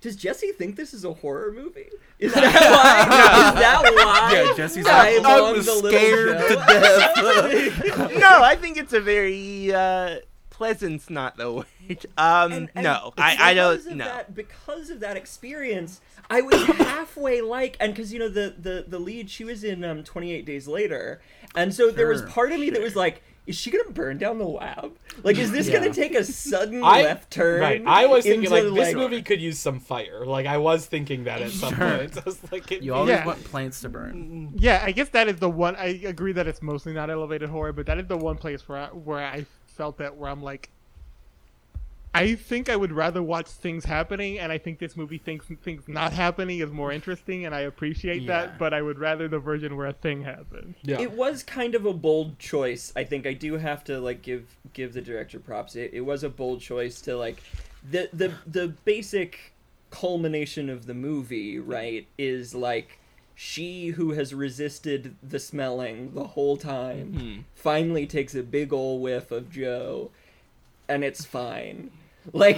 does 0.00 0.16
Jesse 0.16 0.50
think 0.50 0.74
this 0.74 0.92
is 0.92 1.04
a 1.04 1.12
horror 1.12 1.52
movie? 1.52 1.86
Is 2.18 2.34
that 2.34 2.42
why? 2.42 3.48
is 3.48 3.60
that 3.60 3.82
why? 3.94 4.32
Yeah, 4.32 4.56
Jesse's 4.56 4.84
I'm 4.84 5.22
like, 5.22 5.24
I 5.24 5.40
on 5.40 5.56
was 5.56 5.66
Little 5.68 5.90
scared 5.90 6.38
to 6.48 6.54
death. 6.56 8.18
no, 8.18 8.42
I 8.42 8.56
think 8.56 8.78
it's 8.78 8.94
a 8.94 9.00
very 9.00 9.72
uh, 9.72 10.16
pleasant's 10.56 11.10
not 11.10 11.36
the 11.36 11.52
word. 11.52 11.66
Um, 12.18 12.52
And- 12.52 12.70
and 12.74 12.82
no, 12.84 13.12
I, 13.16 13.50
I 13.50 13.54
don't. 13.54 13.86
No. 13.94 14.04
That, 14.04 14.34
because 14.34 14.90
of 14.90 14.98
that 15.00 15.16
experience, 15.16 16.00
I 16.28 16.40
was 16.40 16.64
halfway 16.66 17.40
like, 17.40 17.76
and 17.78 17.94
because 17.94 18.12
you 18.12 18.18
know 18.18 18.28
the 18.28 18.54
the 18.58 18.84
the 18.88 18.98
lead, 18.98 19.30
she 19.30 19.44
was 19.44 19.62
in 19.62 19.84
um 19.84 20.02
28 20.02 20.44
Days 20.44 20.66
Later, 20.66 21.20
and 21.54 21.72
so 21.72 21.90
there 21.92 22.08
was 22.08 22.22
part 22.22 22.50
of 22.52 22.58
me 22.60 22.70
that 22.70 22.82
was 22.82 22.96
like. 22.96 23.22
Is 23.46 23.54
she 23.54 23.70
gonna 23.70 23.88
burn 23.92 24.18
down 24.18 24.38
the 24.38 24.44
lab? 24.44 24.96
Like, 25.22 25.38
is 25.38 25.52
this 25.52 25.68
Yeah. 25.68 25.74
gonna 25.78 25.94
take 25.94 26.16
a 26.16 26.24
sudden 26.24 26.82
I 26.82 27.02
left 27.02 27.30
turn? 27.30 27.60
right. 27.60 27.80
I 27.86 28.06
was 28.06 28.24
thinking 28.24 28.50
into, 28.52 28.68
like 28.72 28.74
this 28.74 28.92
movie 28.92 29.22
could 29.22 29.40
use 29.40 29.56
some 29.60 29.78
fire. 29.78 30.26
Like 30.26 30.46
I 30.46 30.58
was 30.58 30.84
thinking 30.86 31.22
that 31.24 31.40
at 31.42 31.52
some 31.52 31.72
Sure. 31.76 31.96
point. 31.98 32.16
I 32.18 32.22
was 32.26 32.40
like, 32.50 32.72
it, 32.72 32.82
You 32.82 32.92
always 32.94 33.10
Yeah. 33.10 33.24
want 33.24 33.44
plants 33.44 33.82
to 33.82 33.88
burn. 33.88 34.50
Yeah, 34.56 34.82
I 34.84 34.90
guess 34.90 35.10
that 35.10 35.28
is 35.28 35.36
the 35.36 35.48
one. 35.48 35.76
I 35.76 36.00
agree 36.06 36.32
that 36.32 36.48
it's 36.48 36.60
mostly 36.60 36.92
not 36.92 37.08
elevated 37.08 37.48
horror, 37.48 37.72
but 37.72 37.86
that 37.86 37.98
is 37.98 38.08
the 38.08 38.16
one 38.16 38.36
place 38.36 38.68
where 38.68 38.78
I, 38.78 38.86
where 38.88 39.20
I 39.24 39.46
felt 39.76 39.98
that 39.98 40.16
where 40.16 40.30
I'm 40.30 40.42
like, 40.42 40.70
I 42.14 42.34
think 42.34 42.70
I 42.70 42.76
would 42.76 42.92
rather 42.92 43.22
watch 43.22 43.46
things 43.46 43.84
happening, 43.84 44.38
and 44.38 44.50
I 44.50 44.56
think 44.56 44.78
this 44.78 44.96
movie 44.96 45.18
thinks 45.18 45.44
things 45.62 45.86
not 45.86 46.14
happening 46.14 46.60
is 46.60 46.70
more 46.70 46.90
interesting, 46.90 47.44
and 47.44 47.54
I 47.54 47.60
appreciate 47.60 48.22
Yeah. 48.22 48.28
that. 48.46 48.58
But 48.58 48.72
I 48.72 48.80
would 48.80 48.98
rather 48.98 49.28
the 49.28 49.38
version 49.38 49.76
where 49.76 49.88
a 49.88 49.92
thing 49.92 50.22
happens. 50.22 50.76
yeah. 50.82 50.98
It 50.98 51.12
was 51.12 51.42
kind 51.42 51.74
of 51.74 51.84
a 51.84 51.92
bold 51.92 52.38
choice. 52.38 52.90
I 52.96 53.04
think 53.04 53.26
I 53.26 53.34
do 53.34 53.58
have 53.58 53.84
to 53.84 54.00
like 54.00 54.22
give 54.22 54.56
give 54.72 54.94
the 54.94 55.02
director 55.02 55.38
props. 55.38 55.76
It, 55.76 55.90
it 55.92 56.00
was 56.00 56.24
a 56.24 56.30
bold 56.30 56.62
choice 56.62 57.02
to 57.02 57.18
like 57.18 57.42
the 57.90 58.08
the 58.14 58.32
the 58.46 58.68
basic 58.86 59.52
culmination 59.90 60.70
of 60.70 60.86
the 60.86 60.94
movie, 60.94 61.58
right, 61.58 62.06
is 62.16 62.54
like 62.54 62.98
she 63.38 63.88
who 63.88 64.12
has 64.12 64.32
resisted 64.32 65.14
the 65.22 65.38
smelling 65.38 66.14
the 66.14 66.28
whole 66.28 66.56
time 66.56 67.12
Mhm. 67.12 67.44
finally 67.54 68.06
takes 68.06 68.34
a 68.34 68.42
big 68.42 68.72
ol' 68.72 68.98
whiff 68.98 69.30
of 69.30 69.52
Joe 69.52 70.10
and 70.88 71.04
it's 71.04 71.24
fine. 71.24 71.90
Like 72.32 72.56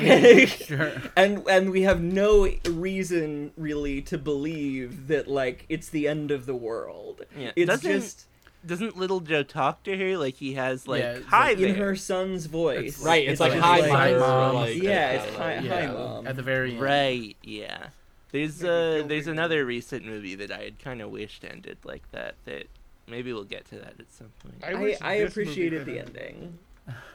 Sure. 0.49 0.93
and 1.15 1.47
and 1.47 1.71
we 1.71 1.83
have 1.83 2.01
no 2.01 2.49
reason 2.71 3.53
really 3.57 4.01
to 4.03 4.17
believe 4.17 5.09
that 5.09 5.29
like 5.29 5.67
it's 5.69 5.91
the 5.91 6.09
end 6.09 6.31
of 6.31 6.47
the 6.47 6.55
world. 6.55 7.27
Yeah. 7.37 7.51
It's 7.55 7.67
Doesn't- 7.69 7.91
just 7.91 8.25
Doesn't 8.65 8.97
Little 8.97 9.21
Joe 9.21 9.43
talk 9.43 9.83
to 9.83 9.95
her 9.97 10.17
like 10.17 10.37
he 10.37 10.55
has 10.55 10.89
like 10.89 11.03
Yeah, 11.03 11.19
hi 11.27 11.49
like 11.51 11.59
in 11.59 11.75
her 11.75 11.97
son's 11.97 12.47
voice. 12.47 13.03
right. 13.05 13.29
It's, 13.29 13.41
like, 13.41 13.53
just 13.53 13.65
hi, 13.65 13.81
like- 13.81 13.93
mother. 13.93 14.17
or, 14.17 14.21
Mom. 14.21 14.55
like, 14.55 14.83
Yeah, 14.83 15.11
it's 15.11 15.37
kind 15.37 15.37
hi, 15.37 15.53
of, 15.53 15.67
hi 15.67 15.81
Yeah, 15.83 15.93
mom. 15.93 16.27
At 16.27 16.37
the 16.37 16.43
very 16.43 16.73
end. 16.73 16.81
Right. 16.81 17.37
Yeah. 17.43 17.89
There's 18.31 18.63
Maybe 18.63 18.71
uh 19.03 19.07
there's 19.07 19.27
another 19.27 19.65
recent 19.65 20.05
movie 20.05 20.35
that 20.35 20.51
I 20.53 20.59
had 20.65 20.79
kind 20.79 21.01
of 21.01 21.11
wished 21.11 21.45
ended 21.45 21.79
like 21.85 22.03
that. 22.13 22.35
That 22.45 22.67
maybe 23.07 23.33
we'll 23.33 23.45
get 23.45 23.65
to 23.67 23.77
that 23.77 23.95
at 23.99 24.11
some 24.13 24.29
point. 24.41 24.63
I 24.63 24.97
I, 25.03 25.11
I 25.11 25.15
appreciated 25.15 25.87
the 25.87 25.99
ended. 26.01 26.17
ending. 26.17 26.59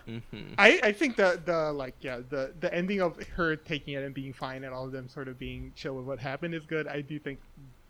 hmm 0.05 0.53
I, 0.57 0.79
I 0.83 0.91
think 0.91 1.15
the 1.15 1.39
the 1.43 1.71
like 1.73 1.95
yeah 2.01 2.19
the 2.29 2.53
the 2.59 2.73
ending 2.73 3.01
of 3.01 3.21
her 3.35 3.55
taking 3.55 3.93
it 3.95 4.03
and 4.03 4.13
being 4.13 4.33
fine 4.33 4.63
and 4.63 4.73
all 4.73 4.85
of 4.85 4.91
them 4.91 5.07
sort 5.09 5.27
of 5.27 5.37
being 5.39 5.71
chill 5.75 5.95
with 5.95 6.05
what 6.05 6.19
happened 6.19 6.53
is 6.55 6.65
good. 6.65 6.87
I 6.87 7.01
do 7.01 7.17
think 7.19 7.39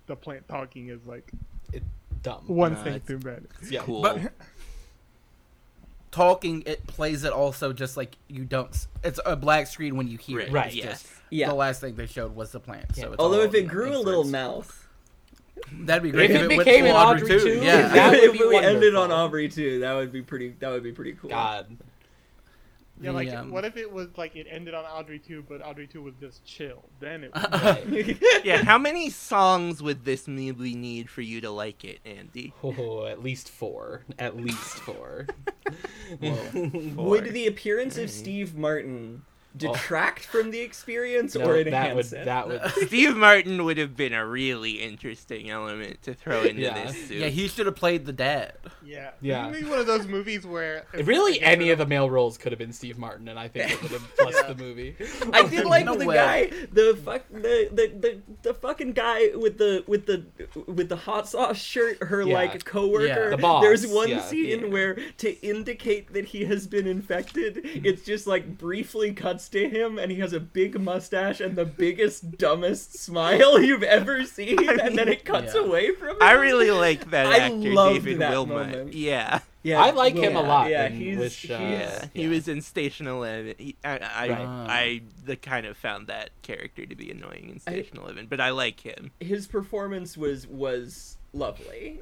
the 0.07 0.15
plant 0.15 0.47
talking 0.47 0.89
is 0.89 1.05
like 1.05 1.31
it, 1.71 1.83
dumb. 2.21 2.43
one 2.47 2.73
No, 2.73 2.83
thing 2.83 3.01
too 3.07 3.19
bad. 3.19 3.47
Yeah. 3.69 3.81
Cool. 3.83 4.01
But- 4.01 4.31
Talking, 6.11 6.61
it 6.67 6.85
plays 6.85 7.23
it 7.23 7.33
also 7.33 7.73
just 7.73 7.97
like 7.97 8.17
you 8.27 8.45
don't. 8.45 8.69
It's 9.03 9.19
a 9.25 9.35
black 9.35 9.65
screen 9.65 9.95
when 9.95 10.07
you 10.07 10.19
hear 10.19 10.41
it. 10.41 10.51
right. 10.51 10.67
It's 10.67 10.75
Yes. 10.75 11.01
just- 11.01 11.13
Yeah. 11.29 11.49
The 11.49 11.55
last 11.55 11.81
thing 11.81 11.95
they 11.95 12.05
showed 12.07 12.35
was 12.35 12.51
the 12.51 12.59
plant. 12.59 12.95
So 12.95 13.01
Yeah. 13.01 13.07
it's 13.13 13.15
Although 13.19 13.41
if 13.41 13.53
it 13.53 13.67
grew 13.67 13.95
a 13.95 13.99
little 13.99 14.23
mouth, 14.23 14.87
that'd 15.71 16.03
be 16.03 16.11
great. 16.11 16.31
If 16.31 16.41
it 16.43 16.47
went 16.49 16.59
became 16.59 16.85
full 16.85 16.95
an 16.97 17.07
Audrey 17.07 17.29
II. 17.31 17.39
too, 17.39 17.59
yeah. 17.63 17.87
that 17.87 18.11
would 18.11 18.19
if 18.19 18.33
be 18.33 18.39
we 18.45 18.57
ended 18.57 18.95
on 18.95 19.09
wonderful. 19.09 19.25
Audrey 19.25 19.51
II, 19.57 19.79
that 19.79 19.93
would 19.93 20.11
be 20.11 20.21
pretty. 20.21 20.49
That 20.59 20.69
would 20.71 20.83
be 20.83 20.91
pretty 20.91 21.13
cool. 21.13 21.29
God. 21.31 21.77
Yeah, 23.01 23.11
like 23.11 23.27
The, 23.29 23.39
um, 23.41 23.51
what 23.51 23.65
if 23.65 23.75
it 23.75 23.91
was 23.91 24.07
like 24.17 24.35
it 24.37 24.45
ended 24.49 24.73
on 24.75 24.85
Audrey 24.85 25.19
2, 25.19 25.45
but 25.49 25.65
Audrey 25.65 25.87
2 25.87 26.01
was 26.01 26.13
just 26.21 26.45
chill? 26.45 26.83
Then 27.01 27.23
it 27.25 27.31
Right. 27.35 28.17
yeah. 28.45 28.63
How 28.63 28.77
many 28.77 29.09
songs 29.09 29.81
would 29.81 30.05
this 30.05 30.25
movie 30.27 30.75
need 30.75 31.09
for 31.09 31.21
you 31.21 31.41
to 31.41 31.49
like 31.49 31.83
it, 31.83 31.99
Andy? 32.05 32.53
Oh, 32.63 33.05
at 33.07 33.21
least 33.21 33.49
four. 33.49 34.03
At 34.19 34.37
least 34.37 34.57
four. 34.77 35.25
Would 36.95 37.25
the 37.33 37.47
appearance 37.47 37.97
of 37.97 38.09
Steve 38.09 38.55
Martin 38.55 39.23
detract 39.55 40.25
from 40.25 40.51
the 40.51 40.59
experience 40.61 41.35
Oh. 41.35 41.39
No, 41.41 41.49
or 41.51 41.57
that 41.63 41.67
enhance 41.67 42.11
would 42.11 42.19
it? 42.21 42.25
that 42.25 42.47
would 42.47 42.61
Steve 42.87 43.15
Martin 43.15 43.63
would 43.65 43.77
have 43.77 43.95
been 43.95 44.13
a 44.13 44.25
really 44.25 44.81
interesting 44.81 45.49
element 45.49 46.01
to 46.03 46.13
throw 46.13 46.41
into 46.43 46.61
Yeah. 46.63 46.85
this 46.85 47.07
suit. 47.07 47.17
Yeah, 47.19 47.27
he 47.27 47.47
should 47.47 47.65
have 47.67 47.75
played 47.75 48.05
the 48.05 48.13
dad. 48.13 48.53
yeah. 48.83 49.11
Yeah. 49.21 49.49
Maybe 49.49 49.67
one 49.67 49.79
of 49.79 49.85
those 49.85 50.07
movies 50.07 50.45
where 50.45 50.85
really 51.03 51.39
any 51.41 51.69
of 51.69 51.77
the 51.77 51.85
male 51.85 52.09
roles 52.09 52.37
could 52.37 52.51
have 52.51 52.59
been 52.59 52.73
Steve 52.73 52.97
Martin, 52.97 53.27
and 53.27 53.37
I 53.39 53.47
think 53.47 53.71
it 53.71 53.81
would 53.83 53.91
have 53.91 54.11
plus 54.17 54.35
Yeah. 54.35 54.53
the 54.53 54.63
movie. 54.63 54.95
I 55.31 55.47
did 55.47 55.65
like 55.73 55.85
No 55.85 55.97
the 55.97 56.05
way. 56.05 56.15
guy, 56.15 56.45
the 56.71 56.97
fuck, 57.03 57.23
the, 57.29 57.69
the 57.71 57.91
the 57.99 58.21
the 58.41 58.53
fucking 58.53 58.93
guy 58.93 59.29
with 59.35 59.57
the 59.57 59.83
with 59.87 60.05
the 60.07 60.25
with 60.67 60.89
the 60.89 60.95
hot 60.95 61.27
sauce 61.29 61.57
shirt. 61.57 62.01
Her 62.03 62.21
Yeah. 62.23 62.33
like 62.33 62.65
coworker. 62.65 63.05
Yeah. 63.05 63.29
The 63.29 63.37
boss, 63.37 63.63
There's 63.63 63.85
one 63.87 64.09
yeah. 64.09 64.21
scene 64.21 64.61
Yeah. 64.61 64.67
where 64.67 64.97
to 65.17 65.45
indicate 65.47 66.13
that 66.13 66.25
he 66.25 66.45
has 66.45 66.67
been 66.67 66.87
infected, 66.87 67.55
mm-hmm. 67.57 67.85
it's 67.85 68.03
just 68.03 68.25
like 68.27 68.57
briefly 68.57 69.13
cuts 69.13 69.42
to 69.49 69.69
him, 69.69 69.97
and 69.99 70.11
he 70.11 70.19
has 70.19 70.33
a 70.33 70.39
big 70.39 70.79
mustache 70.79 71.39
and 71.39 71.55
the 71.55 71.65
biggest 71.65 72.37
dumbest 72.37 72.97
smile 72.97 73.61
you've 73.61 73.83
ever 73.83 74.23
seen, 74.25 74.69
and 74.79 74.97
then 74.97 75.07
it 75.07 75.25
cuts 75.25 75.53
Yeah. 75.55 75.61
away 75.61 75.91
from 75.93 76.09
him. 76.09 76.17
I 76.21 76.33
really 76.33 76.71
like 76.71 77.09
that 77.11 77.25
I 77.27 77.37
actor, 77.39 77.55
loved 77.73 78.03
David 78.05 78.19
that 78.19 78.31
Wilmot. 78.31 78.67
moment. 78.69 78.93
Yeah. 78.93 79.39
Yeah, 79.65 79.81
I 79.81 79.91
like 79.91 80.15
him 80.15 80.35
a 80.35 80.41
lot 80.41 80.69
Yeah, 80.69 80.87
in 80.87 80.93
he's, 80.97 81.17
Wish, 81.17 81.49
uh, 81.49 81.57
he's 81.57 81.69
Yeah, 81.79 82.05
he 82.13 82.27
was 82.27 82.49
in 82.49 82.61
Station 82.61 83.07
Eleven. 83.07 83.55
He, 83.57 83.77
I, 83.85 83.97
I, 83.97 84.27
Right. 84.29 84.39
I, 84.41 85.01
the 85.25 85.37
kind 85.37 85.65
of 85.65 85.77
found 85.77 86.07
that 86.07 86.31
character 86.41 86.85
to 86.85 86.95
be 86.95 87.09
annoying 87.11 87.47
in 87.49 87.55
I- 87.65 87.71
Station 87.71 87.97
Eleven, 87.97 88.27
but 88.27 88.41
I 88.41 88.49
like 88.49 88.81
him. 88.81 89.11
his 89.21 89.47
performance 89.47 90.17
was 90.17 90.45
was 90.47 91.15
lovely. 91.31 92.01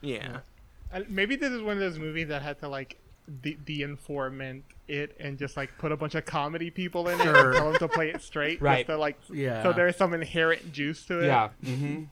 Yeah, 0.00 0.38
Uh, 0.94 1.00
Maybe 1.08 1.34
this 1.36 1.50
is 1.50 1.62
one 1.62 1.72
of 1.74 1.80
those 1.80 1.98
movies 1.98 2.28
that 2.28 2.42
had 2.42 2.60
to 2.60 2.68
like 2.68 2.96
the 3.42 3.56
the 3.64 3.82
informant 3.82 4.64
it 4.88 5.16
and 5.20 5.38
just 5.38 5.56
like 5.56 5.70
put 5.78 5.92
a 5.92 5.96
bunch 5.96 6.14
of 6.16 6.24
comedy 6.24 6.70
people 6.70 7.08
in 7.08 7.20
it 7.20 7.26
and 7.26 7.54
tell 7.56 7.70
them 7.70 7.78
to 7.78 7.88
play 7.88 8.10
it 8.10 8.20
straight. 8.22 8.60
Right. 8.62 8.78
Just 8.78 8.86
to, 8.88 8.96
like 8.98 9.18
Yeah. 9.32 9.62
so 9.62 9.72
there's 9.72 9.96
some 9.96 10.14
inherent 10.14 10.72
juice 10.72 11.04
to 11.06 11.20
it. 11.20 11.26
Yeah. 11.26 11.48
hmm 11.64 12.04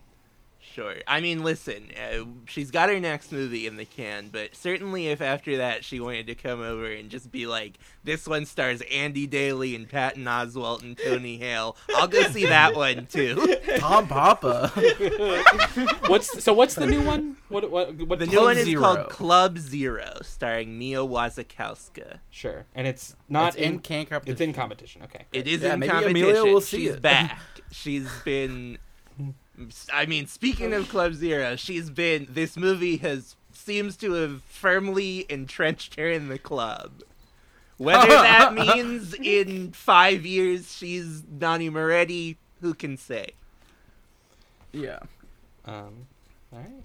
Sure. 0.75 0.95
I 1.07 1.21
mean, 1.21 1.43
listen, 1.43 1.91
uh, 1.97 2.25
she's 2.47 2.71
got 2.71 2.89
her 2.89 3.01
next 3.01 3.33
movie 3.33 3.67
in 3.67 3.77
the 3.77 3.85
can, 3.85 4.29
but 4.31 4.55
certainly 4.55 5.09
if 5.09 5.21
after 5.21 5.57
that 5.57 5.85
she 5.85 5.99
wanted 5.99 6.27
to 6.29 6.35
come 6.35 6.61
over 6.61 6.87
and 6.87 7.11
just 7.11 7.33
be 7.33 7.47
like, 7.47 7.75
this 8.05 8.27
one 8.27 8.47
stars 8.47 8.81
Andy 8.93 9.27
Daly 9.27 9.75
and 9.75 9.89
Patton 9.89 10.25
Oswalt 10.25 10.83
and 10.83 10.97
Tony 10.97 11.37
Hale, 11.39 11.77
I'll 11.97 12.07
go 12.09 12.23
see 12.31 12.47
that 12.47 12.75
one 12.77 13.07
too. 13.07 13.57
Tom 13.79 14.07
Papa. 14.07 14.71
What's 16.07 16.43
so? 16.45 16.53
What's 16.53 16.75
the 16.75 16.87
new 16.87 17.03
one? 17.03 17.37
What? 17.49 17.71
What? 17.71 17.95
what 17.97 18.19
The 18.19 18.27
new 18.27 18.33
Club 18.33 18.45
one 18.45 18.59
is 18.59 18.65
Zero. 18.67 18.81
called 18.83 19.09
Club 19.11 19.59
Zero, 19.59 20.19
starring 20.23 20.79
Mia 20.79 20.99
Wasikowska. 20.99 22.19
Sure, 22.31 22.67
and 22.75 22.87
it's 22.87 23.17
not 23.29 23.49
It's 23.55 23.57
in 23.57 23.73
in. 23.75 23.79
can 23.81 24.07
competition. 24.07 24.33
It's 24.33 24.41
in 24.41 24.53
competition. 24.53 25.03
Okay. 25.05 25.25
It 25.33 25.47
is 25.47 25.63
Yeah, 25.63 25.75
in 25.75 25.81
maybe 25.81 25.91
competition. 25.93 26.23
Amelia 26.29 26.53
will 26.53 26.61
see 26.61 26.85
She's 26.87 26.95
it. 26.95 27.03
back. 27.03 27.41
She's 27.71 28.09
been. 28.25 28.79
I 29.93 30.07
mean, 30.07 30.27
speaking 30.27 30.73
of 30.73 30.89
Club 30.89 31.15
Zero, 31.15 31.57
she's 31.57 31.91
been. 31.91 32.27
This 32.31 32.57
movie 32.57 32.99
has 32.99 33.37
seems 33.53 33.97
to 33.99 34.13
have 34.13 34.43
firmly 34.45 35.27
entrenched 35.29 35.97
her 35.97 36.09
in 36.09 36.29
the 36.29 36.39
club. 36.39 37.03
Whether 37.77 38.07
that 38.09 38.55
means 38.55 39.15
in 39.15 39.73
five 39.73 40.25
years 40.25 40.75
she's 40.77 41.23
Nanni 41.23 41.71
Moretti, 41.71 42.37
who 42.61 42.75
can 42.75 42.97
say? 42.97 43.33
Yeah. 44.73 45.01
Um. 45.65 46.07
All 46.53 46.61
right. 46.61 46.83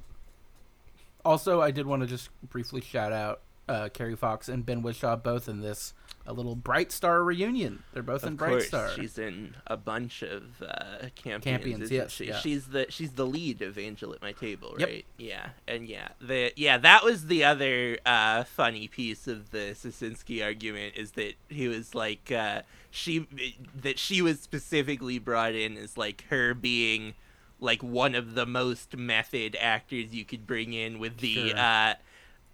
Also, 1.26 1.62
I 1.62 1.72
did 1.72 1.86
want 1.86 2.02
to 2.02 2.08
just 2.08 2.30
briefly 2.50 2.82
shout 2.82 3.14
out 3.14 3.42
uh, 3.70 3.90
Kerry 3.94 4.16
Fox 4.16 4.50
and 4.50 4.66
Ben 4.66 4.82
Whishaw 4.82 5.16
both 5.22 5.48
in 5.48 5.62
this 5.62 5.94
a 6.26 6.32
little 6.34 6.56
Bright 6.56 6.92
Star 6.92 7.24
reunion. 7.24 7.84
They're 7.94 8.02
both 8.04 8.24
in 8.24 8.36
Bright 8.36 8.50
course, 8.50 8.68
Star. 8.68 8.90
she's 8.96 9.18
in 9.18 9.56
a 9.68 9.76
bunch 9.76 10.22
of 10.24 10.62
uh, 10.62 11.08
campions. 11.22 11.44
Campions, 11.44 11.92
yes, 11.92 12.12
she? 12.12 12.28
yeah. 12.28 12.38
She's 12.40 12.68
the 12.68 12.86
she's 12.90 13.12
the 13.12 13.26
lead 13.26 13.62
of 13.62 13.78
Angel 13.78 14.14
at 14.14 14.22
My 14.22 14.32
Table, 14.32 14.76
Yep. 14.80 14.88
right? 14.88 15.06
Yeah, 15.18 15.50
and 15.68 15.88
yeah, 15.88 16.10
the 16.22 16.54
yeah 16.56 16.78
that 16.78 17.04
was 17.04 17.28
the 17.28 17.44
other 17.44 17.98
uh, 18.06 18.44
funny 18.46 18.88
piece 18.88 19.28
of 19.28 19.52
the 19.52 19.76
Sicinski 19.76 20.44
argument 20.44 20.96
is 20.96 21.12
that 21.12 21.34
he 21.50 21.68
was 21.68 21.94
like 21.94 22.32
uh, 22.32 22.62
she 22.90 23.28
that 23.76 24.00
she 24.00 24.22
was 24.22 24.40
specifically 24.40 25.20
brought 25.20 25.56
in 25.56 25.76
as 25.78 25.98
like 25.98 26.24
her 26.30 26.54
being 26.54 27.16
like 27.60 27.82
one 27.84 28.14
of 28.16 28.36
the 28.36 28.46
most 28.46 28.96
method 28.98 29.56
actors 29.60 30.14
you 30.14 30.26
could 30.26 30.46
bring 30.48 30.74
in 30.74 31.00
with 31.00 31.18
the 31.18 31.50
Sure. 31.50 31.58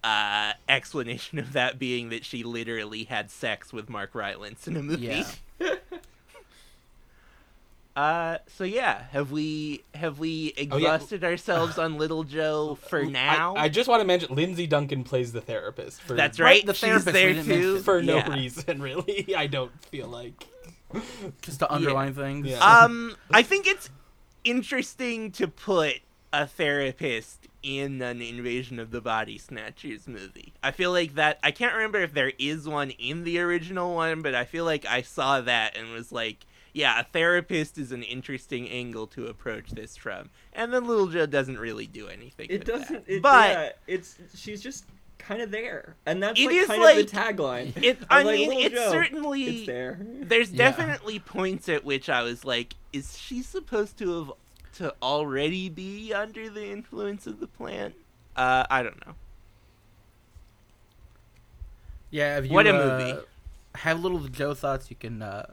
Uh, 0.02 0.52
explanation 0.68 1.38
of 1.38 1.52
that 1.52 1.78
being 1.78 2.08
that 2.10 2.24
she 2.24 2.42
literally 2.42 3.04
had 3.04 3.30
sex 3.30 3.72
with 3.72 3.88
Mark 3.90 4.14
Rylance 4.14 4.66
in 4.68 4.76
a 4.76 4.82
movie. 4.82 5.24
Yeah. 5.60 5.74
Uh, 7.96 8.38
so 8.46 8.62
yeah, 8.64 9.02
have 9.10 9.32
we 9.32 9.82
have 9.94 10.18
we 10.20 10.54
Oh, 10.56 10.78
yeah. 10.78 10.94
exhausted 10.94 11.24
ourselves 11.24 11.76
on 11.76 11.98
Little 11.98 12.22
Joe 12.22 12.78
for 12.88 13.04
now? 13.04 13.54
I, 13.56 13.64
I 13.64 13.68
just 13.68 13.88
want 13.88 14.00
to 14.00 14.06
mention 14.06 14.34
Lindsay 14.34 14.66
Duncan 14.66 15.02
plays 15.02 15.32
the 15.32 15.40
therapist. 15.40 16.00
For, 16.00 16.14
That's 16.14 16.38
Right, 16.38 16.58
right. 16.58 16.66
the 16.66 16.72
She's 16.72 16.80
therapist 17.04 17.06
we 17.06 17.12
there 17.12 17.42
too. 17.42 17.78
For 17.80 18.00
no 18.00 18.16
Yeah. 18.18 18.32
reason, 18.32 18.80
really. 18.80 19.34
I 19.36 19.48
don't 19.48 19.72
feel 19.86 20.06
like. 20.06 20.46
just 21.42 21.58
to 21.60 21.70
underline 21.70 22.14
things. 22.14 22.46
Yeah. 22.46 22.58
Um, 22.58 23.16
I 23.32 23.42
think 23.42 23.66
it's 23.66 23.90
interesting 24.44 25.32
to 25.32 25.48
put 25.48 25.96
a 26.32 26.46
therapist 26.46 27.48
in 27.62 28.00
an 28.02 28.22
Invasion 28.22 28.78
of 28.78 28.90
the 28.90 29.00
Body 29.00 29.36
Snatchers 29.36 30.06
movie. 30.08 30.52
I 30.62 30.70
feel 30.70 30.92
like 30.92 31.14
that. 31.16 31.38
I 31.42 31.50
can't 31.50 31.74
remember 31.74 31.98
if 31.98 32.14
there 32.14 32.32
is 32.38 32.68
one 32.68 32.90
in 32.90 33.24
the 33.24 33.38
original 33.40 33.94
one, 33.94 34.22
but 34.22 34.34
I 34.34 34.44
feel 34.44 34.64
like 34.64 34.86
I 34.86 35.02
saw 35.02 35.40
that 35.42 35.76
and 35.76 35.92
was 35.92 36.12
like, 36.12 36.46
yeah, 36.72 37.00
a 37.00 37.04
therapist 37.04 37.78
is 37.78 37.90
an 37.92 38.02
interesting 38.04 38.68
angle 38.68 39.08
to 39.08 39.26
approach 39.26 39.70
this 39.72 39.96
from. 39.96 40.30
And 40.52 40.72
then 40.72 40.86
Little 40.86 41.08
Joe 41.08 41.26
doesn't 41.26 41.58
really 41.58 41.86
do 41.86 42.06
anything. 42.06 42.46
It 42.48 42.60
with 42.60 42.68
doesn't. 42.68 43.06
that. 43.06 43.12
It, 43.16 43.22
but 43.22 43.50
yeah, 43.50 43.68
it's 43.88 44.16
she's 44.36 44.62
just 44.62 44.84
kind 45.18 45.42
of 45.42 45.50
there, 45.50 45.96
and 46.06 46.22
that's 46.22 46.40
It 46.40 46.46
like 46.46 46.54
is 46.56 46.66
kind 46.68 46.80
like- 46.82 46.98
of 46.98 47.10
the 47.10 47.16
tagline. 47.16 47.82
it. 47.82 47.98
I 48.08 48.22
like, 48.22 48.38
mean, 48.38 48.52
it's 48.52 48.74
Joe, 48.74 48.90
certainly 48.90 49.42
It's 49.42 49.66
there. 49.66 49.98
There's 50.00 50.50
Yeah. 50.52 50.70
definitely 50.70 51.18
points 51.18 51.68
at 51.68 51.84
which 51.84 52.08
I 52.08 52.22
was 52.22 52.44
like, 52.44 52.74
is 52.92 53.18
she 53.18 53.42
supposed 53.42 53.98
to 53.98 54.18
have 54.18 54.32
to 54.80 54.94
already 55.02 55.68
be 55.68 56.12
under 56.12 56.48
the 56.48 56.66
influence 56.70 57.26
of 57.26 57.38
the 57.38 57.46
plant? 57.46 57.94
Uh, 58.34 58.64
I 58.70 58.82
don't 58.82 59.06
know. 59.06 59.14
Yeah, 62.10 62.38
if 62.38 62.46
you 62.46 62.52
What 62.52 62.66
a 62.66 62.70
uh, 62.74 62.98
movie. 62.98 63.20
have 63.76 64.00
little 64.02 64.18
Joe 64.20 64.54
thoughts, 64.54 64.90
you 64.90 64.96
can 64.96 65.22
uh, 65.22 65.52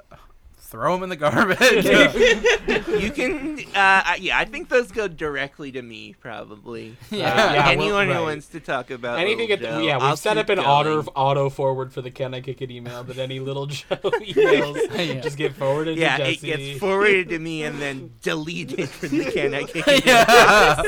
throw 0.59 0.93
them 0.95 1.03
in 1.03 1.09
the 1.09 1.15
garbage. 1.15 1.85
You 2.97 3.11
can, 3.11 3.59
uh, 3.59 3.63
I- 3.75 4.17
yeah, 4.19 4.37
I 4.39 4.45
think 4.45 4.69
those 4.69 4.91
go 4.91 5.07
directly 5.07 5.71
to 5.73 5.81
me 5.81 6.15
probably. 6.19 6.97
Yeah. 7.11 7.31
Uh, 7.31 7.53
Yeah, 7.53 7.69
anyone 7.69 8.07
well, 8.09 8.19
who 8.19 8.23
wants 8.25 8.47
to 8.47 8.59
talk 8.59 8.89
about 8.91 9.19
Anything 9.19 9.51
at 9.51 9.61
Little 9.61 9.77
the, 9.77 9.81
Joe, 9.83 9.87
yeah, 9.87 9.95
we've 9.97 10.03
I'll 10.03 10.17
set 10.17 10.37
up 10.37 10.49
an 10.49 10.55
going. 10.57 10.67
auto 10.67 11.01
auto 11.15 11.49
forward 11.49 11.93
for 11.93 12.01
the 12.01 12.11
Can 12.11 12.33
I 12.33 12.41
Kick 12.41 12.61
It 12.61 12.71
email 12.71 13.03
that 13.03 13.17
any 13.17 13.39
little 13.39 13.67
Joe 13.67 13.85
emails 14.03 15.07
Yeah. 15.07 15.21
just 15.21 15.37
get 15.37 15.53
forwarded 15.55 15.97
Yeah, 15.97 16.17
to 16.17 16.29
it 16.31 16.41
gets 16.41 16.79
forwarded 16.79 17.29
to 17.29 17.39
me 17.39 17.63
and 17.63 17.79
then 17.81 18.11
deleted 18.21 18.89
from 18.89 19.09
the 19.17 19.31
Can 19.31 19.53
I 19.53 19.63
Kick 19.63 19.87
It 19.87 20.05
yeah. 20.05 20.81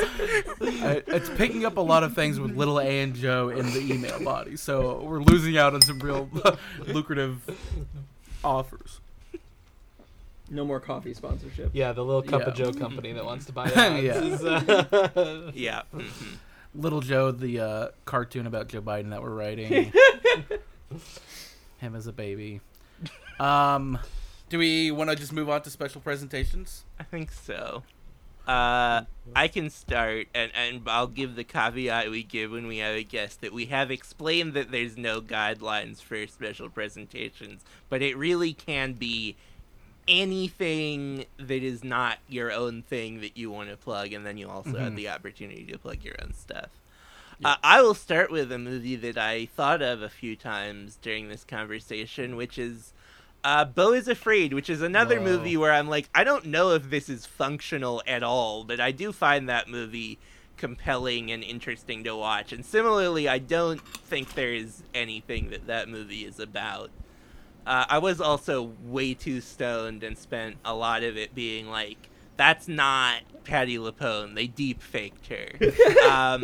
I- 0.60 1.04
it's 1.08 1.30
picking 1.30 1.64
up 1.66 1.78
a 1.78 1.82
lot 1.82 2.04
of 2.04 2.14
things 2.16 2.40
with 2.40 2.56
little 2.56 2.80
A 2.80 3.02
and 3.02 3.14
Joe 3.16 3.50
in 3.50 3.72
the 3.72 3.94
email 3.94 4.22
body, 4.24 4.58
so 4.58 5.02
we're 5.04 5.22
losing 5.22 5.58
out 5.58 5.74
on 5.74 5.82
some 5.82 6.00
real 6.00 6.30
lucrative 6.88 7.42
offers. 8.44 9.00
No 10.50 10.66
more 10.66 10.80
coffee 10.80 11.14
sponsorship. 11.14 11.70
Yeah, 11.74 11.92
the 11.92 12.04
little 12.04 12.22
Cup 12.24 12.42
of 12.44 12.56
Joe 12.56 12.72
company 12.72 13.12
that 13.14 13.24
wants 13.26 13.46
to 13.46 13.52
buy 13.54 13.66
ads. 13.76 14.04
Yeah. 14.04 14.22
is, 14.22 14.44
uh, 14.46 15.52
Yeah. 15.54 15.84
mhm. 15.96 16.38
Little 16.76 17.02
Joe, 17.02 17.32
the 17.32 17.60
uh, 17.60 17.88
cartoon 18.06 18.46
about 18.48 18.68
Joe 18.68 18.82
Biden 18.82 19.10
that 19.10 19.22
we're 19.24 19.30
writing. 19.34 19.92
Him 21.78 21.96
as 21.96 22.08
a 22.08 22.14
baby. 22.14 22.62
Um, 23.40 23.98
do 24.50 24.58
we 24.60 24.92
want 24.92 25.10
to 25.10 25.16
just 25.16 25.32
move 25.34 25.50
on 25.50 25.62
to 25.64 25.70
special 25.70 26.02
presentations? 26.02 26.84
I 27.00 27.04
think 27.04 27.32
so. 27.32 27.84
Uh, 28.48 29.04
I 29.36 29.48
can 29.48 29.70
start, 29.70 30.28
and, 30.34 30.52
and 30.56 30.82
I'll 30.88 31.08
give 31.08 31.36
the 31.36 31.44
caveat 31.44 32.10
we 32.10 32.24
give 32.24 32.52
when 32.52 32.66
we 32.68 32.78
have 32.80 32.96
a 32.96 33.04
guest 33.04 33.42
that 33.42 33.54
we 33.54 33.68
have 33.68 33.92
explained 33.92 34.54
that 34.56 34.72
there's 34.72 34.98
no 34.98 35.22
guidelines 35.22 36.02
for 36.02 36.26
special 36.26 36.68
presentations, 36.70 37.64
but 37.90 38.02
it 38.02 38.18
really 38.18 38.54
can 38.54 38.94
be 38.94 39.36
anything 40.10 41.26
that 41.38 41.64
is 41.64 41.84
not 41.84 42.18
your 42.28 42.52
own 42.52 42.82
thing 42.82 43.22
that 43.22 43.38
you 43.38 43.50
want 43.52 43.70
to 43.70 43.78
plug, 43.78 44.12
and 44.12 44.26
then 44.26 44.38
you 44.38 44.50
also 44.50 44.78
have 44.78 44.94
Mhm. 44.94 44.98
the 44.98 45.10
opportunity 45.10 45.64
to 45.66 45.78
plug 45.78 46.04
your 46.04 46.16
own 46.22 46.34
stuff. 46.34 46.70
Uh, 47.44 47.56
I 47.64 47.82
will 47.82 47.94
start 47.94 48.32
with 48.32 48.52
a 48.52 48.60
movie 48.60 48.98
that 48.98 49.18
I 49.18 49.46
thought 49.46 49.82
of 49.82 50.02
a 50.02 50.10
few 50.10 50.36
times 50.36 50.98
during 51.02 51.30
this 51.30 51.46
conversation, 51.46 52.36
which 52.36 52.58
is 52.58 52.92
uh, 53.42 53.64
Beau 53.64 53.94
is 53.94 54.10
Afraid, 54.10 54.54
which 54.54 54.70
is 54.70 54.82
another 54.82 55.16
Whoa. 55.16 55.24
movie 55.38 55.56
where 55.56 55.72
I'm 55.72 55.88
like, 55.88 56.10
I 56.14 56.26
don't 56.26 56.48
know 56.48 56.72
if 56.72 56.90
this 56.90 57.08
is 57.08 57.26
functional 57.26 58.04
at 58.06 58.22
all, 58.22 58.66
but 58.66 58.82
I 58.82 58.92
do 58.92 59.14
find 59.14 59.48
that 59.48 59.70
movie 59.70 60.18
compelling 60.58 61.32
and 61.32 61.42
interesting 61.42 62.04
to 62.04 62.14
watch. 62.18 62.52
And 62.52 62.66
similarly, 62.66 63.30
I 63.30 63.38
don't 63.40 63.80
think 63.80 64.34
there 64.34 64.54
is 64.54 64.84
anything 64.94 65.52
that 65.52 65.68
that 65.68 65.88
movie 65.88 66.26
is 66.26 66.38
about. 66.38 66.92
Uh, 67.70 67.86
I 67.88 68.00
was 68.00 68.20
also 68.20 68.72
way 68.84 69.14
too 69.14 69.42
stoned 69.42 70.04
and 70.04 70.18
spent 70.18 70.58
a 70.66 70.74
lot 70.74 71.04
of 71.04 71.18
it 71.18 71.36
being 71.36 71.70
like, 71.70 72.10
that's 72.36 72.68
not 72.68 73.22
Patti 73.44 73.78
LuPone. 73.78 74.34
They 74.34 74.48
deep 74.48 74.82
faked 74.82 75.28
her. 75.28 76.10
um, 76.10 76.44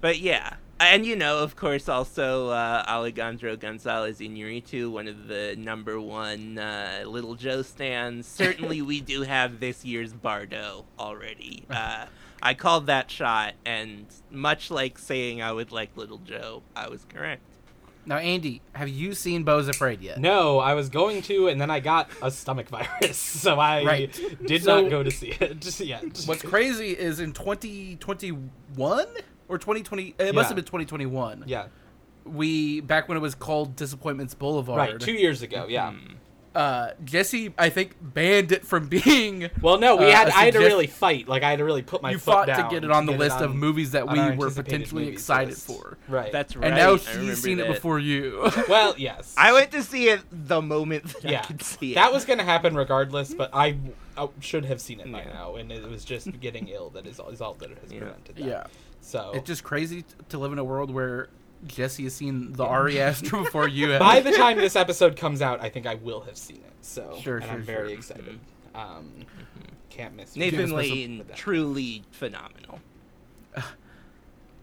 but 0.00 0.18
yeah. 0.18 0.54
And 0.80 1.06
you 1.06 1.14
know, 1.14 1.38
of 1.38 1.54
course, 1.54 1.88
also 1.88 2.48
uh, 2.48 2.82
Alejandro 2.88 3.56
Gonzalez 3.56 4.18
Iñárritu, 4.18 4.90
one 4.90 5.06
of 5.06 5.28
the 5.28 5.54
number 5.56 6.00
one 6.00 6.58
uh, 6.58 7.04
Little 7.06 7.36
Joe 7.36 7.62
stands. 7.62 8.26
Certainly, 8.26 8.82
we 8.82 9.00
do 9.00 9.22
have 9.22 9.60
this 9.60 9.84
year's 9.84 10.12
Bardo 10.12 10.84
already. 10.98 11.64
Uh, 11.70 12.06
I 12.44 12.54
called 12.54 12.86
that 12.86 13.08
shot, 13.08 13.54
and 13.64 14.06
much 14.28 14.68
like 14.68 14.98
saying 14.98 15.40
I 15.40 15.52
would 15.52 15.70
like 15.70 15.96
Little 15.96 16.18
Joe, 16.18 16.62
I 16.74 16.88
was 16.88 17.04
correct. 17.04 17.42
Now, 18.04 18.16
Andy, 18.18 18.62
have 18.72 18.88
you 18.88 19.14
seen 19.14 19.44
Beau's 19.44 19.68
Afraid 19.68 20.00
yet? 20.00 20.18
no, 20.18 20.58
I 20.58 20.74
was 20.74 20.88
going 20.88 21.22
to, 21.22 21.46
and 21.48 21.60
then 21.60 21.70
I 21.70 21.78
got 21.80 22.10
a 22.20 22.30
stomach 22.32 22.68
virus, 22.68 23.16
so 23.44 23.60
I 23.60 23.84
Right. 23.84 24.20
did 24.44 24.64
So- 24.64 24.80
not 24.82 24.90
go 24.90 25.02
to 25.04 25.10
see 25.10 25.28
it 25.40 25.60
just 25.60 25.78
yet. 25.94 26.02
What's 26.26 26.42
crazy 26.42 26.90
is 26.90 27.20
in 27.20 27.32
2021 27.32 29.06
or 29.48 29.58
2020, 29.58 30.14
it 30.18 30.34
must 30.34 30.48
have 30.48 30.56
been 30.56 30.64
2021. 30.64 31.44
Yeah, 31.46 31.66
We 32.24 32.80
back 32.80 33.08
when 33.08 33.16
it 33.16 33.20
was 33.20 33.34
called 33.34 33.76
Disappointments 33.76 34.34
Boulevard. 34.34 34.78
right. 34.78 35.00
Two 35.00 35.12
years 35.12 35.42
ago, 35.42 35.66
yeah. 35.68 35.92
Hmm. 35.92 36.14
Uh, 36.54 36.90
Jesse, 37.04 37.52
I 37.58 37.68
think, 37.70 37.96
banned 38.00 38.52
it 38.52 38.64
from 38.66 38.88
being. 39.04 39.50
Well, 39.60 39.78
no, 39.78 39.96
we 39.96 40.06
uh, 40.06 40.16
had 40.16 40.28
a 40.28 40.36
I 40.36 40.44
had 40.46 40.54
to 40.54 40.60
really 40.60 40.86
fight. 40.86 41.28
Like 41.28 41.42
I 41.42 41.50
had 41.50 41.58
to 41.58 41.64
really 41.64 41.82
put 41.82 42.02
my 42.02 42.10
you 42.12 42.18
foot 42.18 42.32
fought 42.32 42.46
down 42.46 42.68
to 42.68 42.74
get 42.74 42.84
it 42.84 42.90
on 42.90 43.06
the 43.06 43.12
get 43.12 43.18
list 43.20 43.40
of 43.40 43.54
movies 43.54 43.92
that 43.92 44.08
we 44.10 44.36
were 44.36 44.50
potentially 44.50 45.08
excited 45.08 45.50
list. 45.50 45.66
for. 45.66 45.98
Right. 46.08 46.30
That's 46.32 46.54
right. 46.56 46.66
And 46.66 46.76
now 46.76 46.94
I 46.94 46.96
she's 46.98 47.08
remember 47.16 47.34
seen 47.36 47.60
it 47.60 47.66
before 47.68 47.98
you. 47.98 48.50
well, 48.68 48.94
yes. 48.98 49.34
I 49.38 49.52
went 49.52 49.70
to 49.72 49.82
see 49.82 50.08
it 50.08 50.20
the 50.30 50.60
moment 50.62 51.04
that 51.22 51.24
yeah, 51.30 51.40
I 51.40 51.44
could 51.46 51.62
see 51.62 51.92
it. 51.92 51.94
that 51.94 52.12
was 52.12 52.24
going 52.24 52.38
to 52.38 52.44
happen 52.44 52.74
regardless, 52.76 53.32
but 53.34 53.50
I, 53.52 53.76
I 54.16 54.28
should 54.40 54.64
have 54.66 54.80
seen 54.80 55.00
it 55.00 55.10
by 55.10 55.22
Yeah. 55.22 55.32
now, 55.32 55.54
and 55.56 55.72
it 55.72 55.88
was 55.88 56.04
just 56.04 56.38
getting 56.40 56.68
ill 56.68 56.90
that 56.90 57.06
is, 57.06 57.18
all, 57.18 57.30
is 57.30 57.40
all 57.40 57.54
that 57.54 57.70
it 57.70 57.78
has 57.82 57.92
Yeah. 57.92 58.00
prevented 58.00 58.36
that. 58.36 58.44
yeah. 58.44 58.64
So 59.00 59.32
It's 59.34 59.46
just 59.46 59.64
crazy 59.64 60.04
to 60.28 60.38
live 60.38 60.52
in 60.52 60.58
a 60.58 60.64
world 60.64 60.90
where 60.92 61.28
Jesse 61.66 62.04
has 62.04 62.14
seen 62.14 62.52
the 62.52 62.64
Ari 62.64 63.00
Aster 63.00 63.36
before 63.38 63.68
you 63.68 63.90
have. 63.90 64.00
by 64.00 64.20
the 64.20 64.32
time 64.32 64.56
this 64.56 64.76
episode 64.76 65.16
comes 65.16 65.40
out, 65.42 65.60
I 65.60 65.68
think 65.68 65.86
I 65.86 65.94
will 65.96 66.20
have 66.22 66.36
seen 66.36 66.56
it. 66.58 66.72
So 66.80 67.18
Sure, 67.22 67.36
and 67.36 67.44
sure, 67.44 67.54
I'm 67.54 67.62
very 67.62 67.88
sure. 67.90 67.98
excited. 67.98 68.38
Um, 68.74 69.12
can't 69.90 70.16
miss 70.16 70.34
Nathan 70.36 70.58
Give 70.60 70.72
Lane, 70.72 71.24
truly 71.36 72.02
phenomenal. 72.10 72.80
Do 73.54 73.62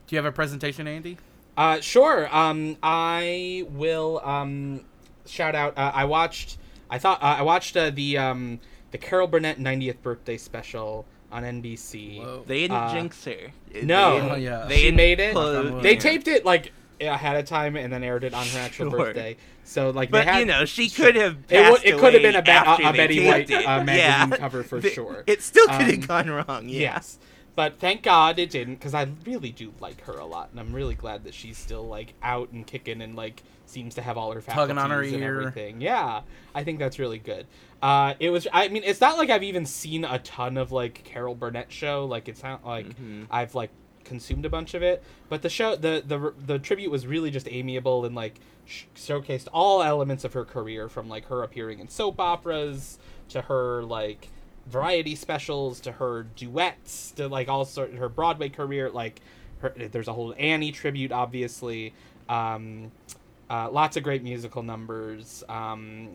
you 0.10 0.18
have 0.18 0.26
a 0.26 0.32
presentation, 0.32 0.88
Andy? 0.88 1.18
Uh, 1.56 1.80
sure. 1.82 2.34
Um, 2.36 2.78
I 2.82 3.66
will 3.70 4.22
um, 4.24 4.82
shout 5.26 5.56
out. 5.56 5.78
Uh, 5.78 5.92
I 5.94 6.06
watched. 6.06 6.58
I 6.90 6.98
thought 6.98 7.22
uh, 7.22 7.36
I 7.38 7.42
watched 7.44 7.78
uh, 7.78 7.92
the 7.92 8.18
um, 8.18 8.60
the 8.92 8.98
Carol 8.98 9.28
Burnett 9.28 9.60
90th 9.60 10.02
birthday 10.02 10.38
special 10.38 11.06
on 11.32 11.44
NBC. 11.44 12.20
Whoa. 12.24 12.44
They 12.48 12.62
didn't 12.62 12.78
Uh, 12.78 12.92
jinx 12.94 13.24
her. 13.26 13.52
no. 13.84 14.20
They 14.20 14.30
Oh, 14.32 14.36
yeah. 14.36 14.66
They 14.68 14.78
She 14.78 14.92
made 14.92 15.20
it. 15.20 15.34
plug- 15.34 15.84
They 15.84 15.96
taped 15.96 16.28
it 16.28 16.44
like 16.44 16.72
ahead 17.02 17.36
of 17.38 17.46
time 17.46 17.76
and 17.76 17.92
then 17.92 18.04
aired 18.04 18.24
it 18.24 18.34
on 18.34 18.46
her 18.48 18.60
actual 18.60 18.90
Sure. 18.90 19.00
birthday. 19.06 19.38
So 19.64 19.90
like, 19.92 20.10
But 20.12 20.26
they 20.26 20.32
had, 20.32 20.40
you 20.40 20.46
know, 20.46 20.66
she 20.66 20.90
could 20.90 21.16
have. 21.16 21.38
It 21.50 21.86
it 21.86 21.98
could 22.00 22.14
have 22.14 22.22
been 22.24 22.36
a, 22.36 22.50
after 22.50 22.84
a, 22.88 22.94
Betty 22.94 23.26
White 23.26 23.52
uh, 23.52 23.84
magazine 23.84 23.98
Yeah. 24.32 24.38
cover 24.38 24.64
for 24.64 24.80
The- 24.80 24.90
sure. 24.90 25.24
It 25.28 25.42
still 25.42 25.68
could 25.68 25.82
have 25.82 25.94
Um, 25.94 26.00
gone 26.02 26.30
wrong. 26.30 26.70
Yeah. 26.70 26.80
Yes. 26.80 27.20
But 27.56 27.78
thank 27.80 28.04
God 28.04 28.40
it 28.40 28.50
didn't, 28.52 28.76
because 28.76 28.94
I 28.94 29.08
really 29.26 29.52
do 29.52 29.74
like 29.82 30.02
her 30.06 30.14
a 30.14 30.26
lot, 30.26 30.50
and 30.52 30.60
I'm 30.62 30.72
really 30.74 30.96
glad 30.96 31.26
that 31.26 31.34
she's 31.34 31.58
still 31.58 31.84
like 31.86 32.14
out 32.24 32.52
and 32.52 32.66
kicking 32.66 33.02
and 33.02 33.16
like 33.18 33.44
seems 33.66 33.96
to 33.96 34.02
have 34.02 34.18
all 34.18 34.32
her 34.32 34.40
faculties 34.40 34.70
Tugging 34.76 34.78
on 34.82 34.90
her 34.92 35.02
and 35.04 35.14
ear. 35.16 35.40
everything. 35.42 35.82
Yeah, 35.82 36.22
I 36.56 36.64
think 36.64 36.80
that's 36.80 37.00
really 37.00 37.18
good. 37.18 37.48
Uh, 37.82 38.14
it 38.20 38.30
was. 38.30 38.48
I 38.54 38.70
mean, 38.70 38.84
it's 38.86 39.02
not 39.02 39.18
like 39.18 39.30
I've 39.30 39.44
even 39.44 39.66
seen 39.66 40.06
a 40.06 40.20
ton 40.20 40.58
of 40.58 40.72
like 40.72 41.04
Carol 41.04 41.36
Burnett 41.36 41.70
show. 41.72 42.06
Like 42.06 42.30
it's 42.30 42.44
not 42.44 42.66
like 42.66 42.88
Mhm. 42.98 43.28
I've 43.30 43.54
like 43.56 43.72
consumed 44.10 44.46
a 44.46 44.50
bunch 44.50 44.74
of 44.74 44.84
it. 44.84 45.02
But 45.30 45.42
the 45.42 45.50
show, 45.50 45.76
the 45.78 46.04
the 46.06 46.34
the 46.46 46.60
tribute 46.60 46.92
was 46.92 47.08
really 47.08 47.32
just 47.32 47.48
amiable 47.50 48.04
and 48.04 48.16
like 48.16 48.42
sh- 48.66 48.84
showcased 48.96 49.48
all 49.54 49.82
elements 49.82 50.26
of 50.26 50.34
her 50.34 50.44
career, 50.44 50.90
from 50.90 51.08
like 51.08 51.28
her 51.28 51.44
appearing 51.44 51.80
in 51.80 51.88
soap 51.88 52.20
operas 52.20 53.00
to 53.30 53.42
her 53.44 53.84
like 53.84 54.28
variety 54.68 55.16
specials 55.16 55.80
to 55.82 55.94
her 55.94 56.24
duets 56.36 57.12
to 57.12 57.28
like 57.28 57.48
all 57.48 57.64
sort 57.64 57.94
her 57.94 58.10
Broadway 58.10 58.50
career. 58.50 58.90
Like 58.90 59.22
her, 59.60 59.74
there's 59.78 60.08
a 60.10 60.14
whole 60.14 60.34
Annie 60.38 60.72
tribute, 60.74 61.12
obviously. 61.12 61.94
Um, 62.28 62.92
uh, 63.50 63.70
lots 63.72 63.98
of 63.98 64.04
great 64.04 64.24
musical 64.24 64.62
numbers, 64.62 65.44
um, 65.50 66.10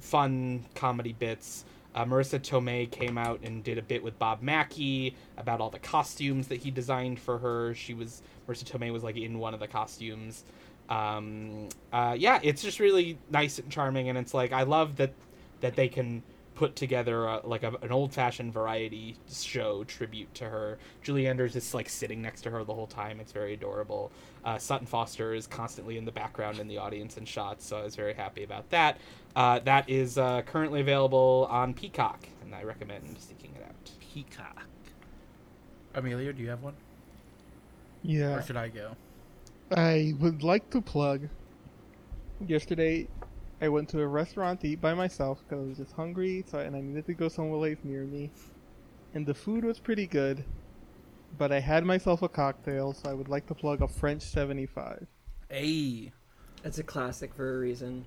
fun 0.00 0.64
comedy 0.74 1.12
bits. 1.12 1.64
Uh, 1.94 2.04
Marisa 2.04 2.38
Tomei 2.38 2.90
came 2.90 3.18
out 3.18 3.40
and 3.42 3.64
did 3.64 3.78
a 3.78 3.82
bit 3.82 4.02
with 4.02 4.18
Bob 4.18 4.42
Mackie 4.42 5.16
about 5.36 5.60
all 5.60 5.70
the 5.70 5.78
costumes 5.78 6.48
that 6.48 6.60
he 6.60 6.70
designed 6.70 7.18
for 7.18 7.38
her. 7.38 7.74
She 7.74 7.94
was 7.94 8.22
Marisa 8.48 8.64
Tomei 8.64 8.92
was 8.92 9.02
like 9.02 9.16
in 9.16 9.38
one 9.38 9.54
of 9.54 9.60
the 9.60 9.68
costumes. 9.68 10.44
Um, 10.88 11.68
uh, 11.92 12.16
yeah, 12.18 12.40
it's 12.42 12.62
just 12.62 12.80
really 12.80 13.18
nice 13.30 13.58
and 13.58 13.70
charming, 13.70 14.08
and 14.08 14.18
it's 14.18 14.34
like 14.34 14.52
I 14.52 14.62
love 14.62 14.96
that 14.96 15.12
that 15.60 15.76
they 15.76 15.88
can 15.88 16.22
put 16.60 16.76
together 16.76 17.24
a, 17.24 17.40
like 17.42 17.62
a, 17.62 17.72
an 17.80 17.90
old 17.90 18.12
fashioned 18.12 18.52
variety 18.52 19.16
show 19.32 19.82
tribute 19.84 20.32
to 20.34 20.44
her. 20.44 20.76
Julie 21.02 21.26
Andrews 21.26 21.56
is 21.56 21.72
like 21.72 21.88
sitting 21.88 22.20
next 22.20 22.42
to 22.42 22.50
her 22.50 22.64
the 22.64 22.74
whole 22.74 22.86
time. 22.86 23.18
It's 23.18 23.32
very 23.32 23.54
adorable. 23.54 24.12
Uh, 24.44 24.58
Sutton 24.58 24.86
Foster 24.86 25.32
is 25.32 25.46
constantly 25.46 25.96
in 25.96 26.04
the 26.04 26.12
background 26.12 26.58
in 26.58 26.68
the 26.68 26.76
audience 26.76 27.16
and 27.16 27.26
shots, 27.26 27.64
so 27.64 27.78
I 27.78 27.82
was 27.82 27.96
very 27.96 28.12
happy 28.12 28.44
about 28.44 28.68
that. 28.68 28.98
Uh, 29.34 29.60
that 29.60 29.88
is 29.88 30.18
uh, 30.18 30.42
currently 30.42 30.82
available 30.82 31.48
on 31.50 31.72
Peacock, 31.72 32.28
and 32.42 32.54
I 32.54 32.62
recommend 32.62 33.16
seeking 33.18 33.52
it 33.56 33.64
out. 33.66 33.90
Peacock. 33.98 34.64
Amelia, 35.94 36.30
do 36.34 36.42
you 36.42 36.50
have 36.50 36.62
one? 36.62 36.74
Yeah. 38.02 38.34
Or 38.34 38.42
should 38.42 38.58
I 38.58 38.68
go? 38.68 38.96
I 39.74 40.12
would 40.20 40.42
like 40.42 40.68
to 40.70 40.82
plug. 40.82 41.26
Yesterday, 42.46 43.08
I 43.60 43.68
went 43.68 43.88
to 43.90 44.00
a 44.00 44.06
restaurant 44.06 44.60
to 44.60 44.68
eat 44.68 44.80
by 44.80 44.94
myself 44.94 45.42
because 45.42 45.62
I 45.64 45.68
was 45.68 45.76
just 45.76 45.92
hungry, 45.92 46.44
so 46.48 46.58
and 46.58 46.74
I 46.74 46.80
needed 46.80 47.06
to 47.06 47.14
go 47.14 47.28
somewhere 47.28 47.76
near 47.84 48.04
me. 48.04 48.30
And 49.12 49.26
the 49.26 49.34
food 49.34 49.64
was 49.64 49.78
pretty 49.78 50.06
good, 50.06 50.44
but 51.36 51.52
I 51.52 51.60
had 51.60 51.84
myself 51.84 52.22
a 52.22 52.28
cocktail, 52.28 52.92
so 52.94 53.10
I 53.10 53.14
would 53.14 53.28
like 53.28 53.46
to 53.48 53.54
plug 53.54 53.82
a 53.82 53.88
French 53.88 54.22
75. 54.22 55.06
Hey. 55.48 56.12
That's 56.62 56.78
a 56.78 56.82
classic 56.82 57.34
for 57.34 57.56
a 57.56 57.58
reason. 57.58 58.06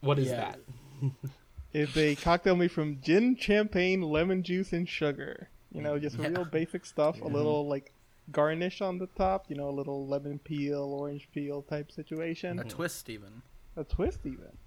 What 0.00 0.18
is 0.18 0.28
Yeah. 0.28 0.52
that? 0.52 0.60
It's 1.72 1.96
a 1.96 2.16
cocktail 2.16 2.56
made 2.56 2.72
from 2.72 3.00
gin, 3.00 3.36
champagne, 3.36 4.02
lemon 4.02 4.42
juice, 4.42 4.72
and 4.72 4.88
sugar. 4.88 5.50
You 5.70 5.82
know, 5.82 6.00
just 6.00 6.18
Yeah. 6.18 6.28
real 6.30 6.44
basic 6.44 6.84
stuff. 6.84 7.20
A 7.22 7.28
little 7.28 7.68
like 7.68 7.92
garnish 8.32 8.80
on 8.80 8.98
the 8.98 9.06
top. 9.06 9.48
You 9.48 9.54
know, 9.54 9.68
a 9.68 9.70
little 9.70 10.04
lemon 10.04 10.40
peel, 10.40 10.82
orange 10.82 11.28
peel 11.32 11.62
type 11.62 11.92
situation. 11.92 12.58
A 12.58 12.64
twist, 12.64 13.08
even. 13.08 13.42
a 13.76 13.84
twist 13.84 14.26
even 14.26 14.58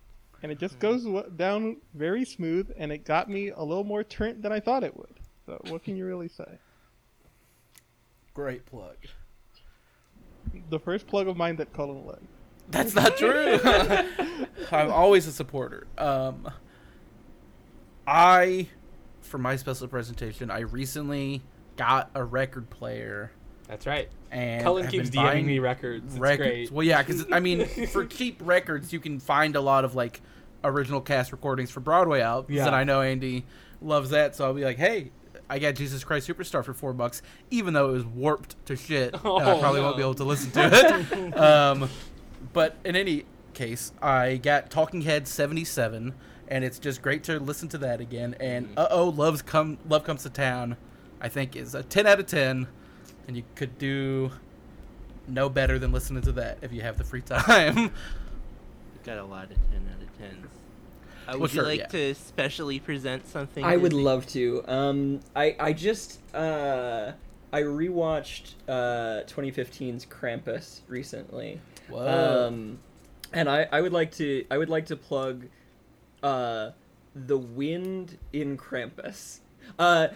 and 0.44 0.52
it 0.52 0.60
just 0.60 0.78
goes 0.80 1.04
w- 1.06 1.30
down 1.36 1.78
very 1.96 2.24
smooth 2.26 2.70
and 2.78 2.92
it 2.92 3.06
got 3.06 3.30
me 3.30 3.50
a 3.50 3.62
little 3.64 3.84
more 3.84 4.04
turnt 4.04 4.42
than 4.42 4.52
i 4.52 4.60
thought 4.60 4.84
it 4.84 4.96
would 4.96 5.20
so 5.46 5.60
what 5.70 5.84
can 5.84 5.96
you 5.96 6.06
really 6.06 6.28
say 6.28 6.58
Great 8.34 8.66
plug. 8.66 8.96
the 10.70 10.80
first 10.80 11.06
plug 11.08 11.28
of 11.28 11.38
mine 11.38 11.56
that 11.58 11.72
colin 11.74 12.06
led 12.06 12.20
That's 12.70 12.96
not 12.96 13.16
true. 13.18 13.60
I'm 14.72 14.90
always 14.92 15.28
a 15.28 15.32
supporter. 15.32 15.86
Um, 15.98 16.50
I, 18.08 18.70
for 19.22 19.38
my 19.38 19.56
special 19.58 19.88
presentation, 19.88 20.50
I 20.50 20.60
recently 20.62 21.42
got 21.78 22.10
a 22.16 22.24
record 22.24 22.70
player, 22.70 23.32
That's 23.68 23.86
right. 23.86 24.10
and 24.32 24.64
Cullen 24.64 24.88
keeps 24.88 25.10
been 25.10 25.20
DMing 25.22 25.24
buying 25.26 25.46
me 25.46 25.60
records. 25.60 26.14
It's 26.14 26.20
records. 26.20 26.48
great. 26.50 26.72
Well, 26.72 26.86
yeah, 26.86 27.02
because 27.04 27.26
I 27.32 27.40
mean, 27.40 27.66
for 27.88 28.06
cheap 28.18 28.40
records, 28.44 28.92
you 28.94 29.00
can 29.00 29.20
find 29.20 29.56
a 29.56 29.62
lot 29.62 29.86
of 29.86 29.94
like 29.94 30.22
original 30.64 31.02
cast 31.02 31.32
recordings 31.32 31.72
for 31.72 31.80
Broadway 31.80 32.22
albums, 32.22 32.56
Yeah. 32.56 32.68
and 32.68 32.76
I 32.76 32.84
know 32.84 33.02
Andy 33.02 33.46
loves 33.82 34.10
that, 34.12 34.36
so 34.36 34.46
I'll 34.46 34.54
be 34.54 34.64
like, 34.64 34.78
hey. 34.78 35.12
I 35.50 35.60
got 35.60 35.76
Jesus 35.76 36.04
Christ 36.06 36.28
Superstar 36.28 36.64
for 36.64 36.74
four 36.74 36.94
bucks, 36.94 37.22
even 37.52 37.74
though 37.74 37.90
it 37.90 37.92
was 37.92 38.06
warped 38.06 38.66
to 38.68 38.78
shit. 38.78 39.14
and 39.14 39.22
I 39.26 39.52
Oh, 39.52 39.60
probably 39.60 39.82
won't 39.82 39.98
be 39.98 40.02
able 40.02 40.14
to 40.16 40.24
listen 40.24 40.50
to 40.52 40.70
it. 40.72 41.38
um, 41.38 41.90
but 42.54 42.78
in 42.86 42.96
any 42.96 43.26
case, 43.54 43.92
I 44.02 44.38
got 44.38 44.72
Talking 44.72 45.02
Heads 45.02 45.30
'77, 45.30 46.16
and 46.48 46.64
it's 46.64 46.80
just 46.80 47.02
great 47.02 47.24
to 47.26 47.40
listen 47.40 47.68
to 47.70 47.78
that 47.80 48.00
again. 48.00 48.36
And 48.40 48.70
uh 48.78 48.88
oh, 48.90 49.10
loves 49.10 49.42
come 49.42 49.78
love 49.88 50.06
comes 50.06 50.24
to 50.24 50.30
town. 50.30 50.78
I 51.22 51.28
think 51.28 51.58
is 51.58 51.76
a 51.76 51.84
10 51.84 52.08
out 52.08 52.20
of 52.22 52.26
10, 52.26 52.66
and 53.28 53.36
you 53.38 53.44
could 53.56 53.78
do 53.78 54.32
no 55.28 55.50
better 55.50 55.78
than 55.78 55.92
listening 55.92 56.24
to 56.24 56.32
that 56.32 56.58
if 56.62 56.72
you 56.72 56.82
have 56.82 56.98
the 56.98 57.04
free 57.04 57.22
time. 57.22 57.92
Got 59.04 59.18
a 59.18 59.26
lot 59.26 59.52
of 59.52 59.58
10 59.72 59.90
out 59.94 60.02
of 60.02 60.18
10s. 60.18 60.48
Uh, 61.28 61.32
Well, 61.32 61.40
would 61.42 61.54
you 61.54 61.60
sure, 61.62 61.66
like 61.66 61.80
yeah. 61.80 61.88
to 61.88 62.16
specially 62.16 62.80
present 62.80 63.28
something? 63.28 63.64
I 63.64 63.78
would 63.78 63.94
love 63.94 64.26
to. 64.28 64.64
Um, 64.68 65.20
I 65.36 65.56
I 65.60 65.74
just 65.74 66.20
uh, 66.36 67.12
I 67.52 67.62
rewatched 67.62 68.54
uh 68.68 69.24
2015's 69.28 70.06
Krampus 70.06 70.82
recently. 70.88 71.60
Whoa. 71.90 72.48
Um, 72.48 72.80
and 73.32 73.50
I, 73.50 73.68
I 73.72 73.82
would 73.82 73.94
like 73.94 74.12
to 74.14 74.46
I 74.50 74.58
would 74.58 74.70
like 74.70 74.88
to 74.88 74.96
plug 74.96 75.46
uh 76.22 76.72
the 77.16 77.38
wind 77.38 78.18
in 78.32 78.58
Krampus. 78.58 79.40
Uh 79.78 80.08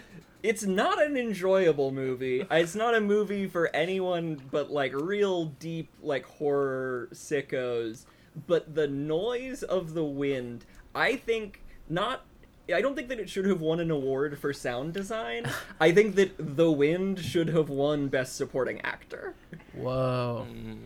it's 0.42 0.64
not 0.64 1.02
an 1.02 1.16
enjoyable 1.16 1.90
movie. 1.90 2.46
It's 2.50 2.74
not 2.74 2.94
a 2.94 3.00
movie 3.00 3.46
for 3.46 3.74
anyone 3.74 4.40
but 4.50 4.70
like 4.70 4.92
real 4.94 5.46
deep 5.46 5.90
like 6.02 6.24
horror 6.26 7.08
sickos. 7.12 8.04
But 8.46 8.74
the 8.74 8.86
noise 8.86 9.62
of 9.64 9.94
the 9.94 10.04
wind, 10.04 10.64
I 10.94 11.16
think 11.16 11.62
not 11.88 12.24
I 12.72 12.82
don't 12.82 12.94
think 12.94 13.08
that 13.08 13.18
it 13.18 13.30
should 13.30 13.46
have 13.46 13.62
won 13.62 13.80
an 13.80 13.90
award 13.90 14.38
for 14.38 14.52
sound 14.52 14.92
design. 14.92 15.50
I 15.80 15.90
think 15.92 16.16
that 16.16 16.34
The 16.56 16.70
Wind 16.70 17.18
should 17.18 17.48
have 17.48 17.70
won 17.70 18.08
Best 18.08 18.36
Supporting 18.36 18.80
Actor. 18.82 19.34
Whoa. 19.74 20.46
Mm. 20.50 20.78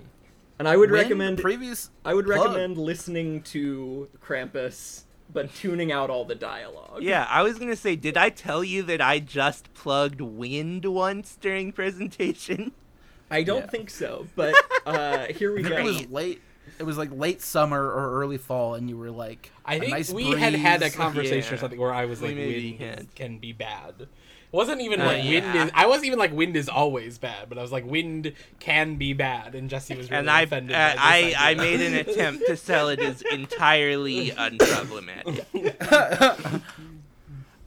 And 0.61 0.69
I 0.69 0.77
would 0.77 0.93
When 0.93 1.01
recommend 1.01 1.39
previous. 1.39 1.91
I 2.05 2.15
would 2.15 2.27
plug. 2.27 2.39
recommend 2.39 2.79
listening 2.79 3.43
to 3.45 4.09
Krampus, 4.25 5.03
but 5.33 5.53
tuning 5.57 5.91
out 5.91 6.09
all 6.09 6.25
the 6.25 6.37
dialogue. 6.37 7.03
Yeah, 7.03 7.27
I 7.29 7.43
was 7.43 7.59
gonna 7.59 7.75
say, 7.75 7.97
did 7.97 8.17
I 8.17 8.29
tell 8.31 8.63
you 8.63 8.85
that 8.85 9.01
I 9.01 9.19
just 9.19 9.75
plugged 9.75 10.21
wind 10.21 10.85
once 10.85 11.37
during 11.41 11.73
presentation? 11.73 12.71
I 13.29 13.43
don't 13.43 13.63
Yeah. 13.63 13.67
think 13.71 13.91
so, 13.91 14.29
but 14.37 14.55
uh, 14.87 15.27
here 15.33 15.53
we 15.53 15.63
go. 15.63 15.77
it 15.79 15.83
was 15.83 16.07
late. 16.11 16.41
It 16.83 16.87
was 16.87 16.99
like 16.99 17.11
late 17.13 17.41
summer 17.41 17.81
or 17.81 18.21
early 18.21 18.39
fall, 18.39 18.75
and 18.75 18.89
you 18.91 18.97
were 18.99 19.11
like, 19.13 19.51
I 19.65 19.77
a 19.77 19.81
think 19.81 19.93
nice 19.93 20.11
we 20.13 20.33
had 20.33 20.55
had 20.55 20.77
a 20.83 20.87
breeze. 20.87 20.97
conversation 21.05 21.55
or 21.55 21.57
something 21.59 21.79
where 21.81 21.95
I 21.95 22.05
was 22.07 22.21
We 22.21 22.29
like, 22.29 22.37
maybe 22.37 22.77
wind 22.79 22.81
had. 22.99 23.15
can 23.15 23.39
be 23.39 23.53
bad. 23.53 23.95
It 24.01 24.09
wasn't 24.51 24.81
even 24.83 25.01
Uh, 25.01 25.07
like 25.07 25.25
wind 25.25 25.57
is. 25.57 25.71
I 25.75 25.87
wasn't 25.87 26.07
even 26.09 26.19
like 26.19 26.33
wind 26.33 26.57
is 26.57 26.69
always 26.69 27.17
bad, 27.19 27.49
but 27.49 27.57
I 27.57 27.63
was 27.63 27.73
like 27.73 27.87
wind 27.87 28.33
can 28.59 28.97
be 28.97 29.13
bad, 29.15 29.55
and 29.55 29.71
Jesse 29.71 29.97
was 29.97 30.11
really 30.11 30.19
and 30.21 30.31
I, 30.31 30.43
offended. 30.43 30.75
uh, 30.77 30.95
by 30.97 31.01
I, 31.01 31.23
this 31.23 31.35
I 31.39 31.51
idea. 31.53 31.63
made 31.63 31.81
an 31.81 31.95
attempt 31.95 32.47
to 32.49 32.57
sell 32.57 32.89
it 32.91 32.99
as 33.01 33.23
entirely 33.23 34.31
unproblematic. 34.33 35.45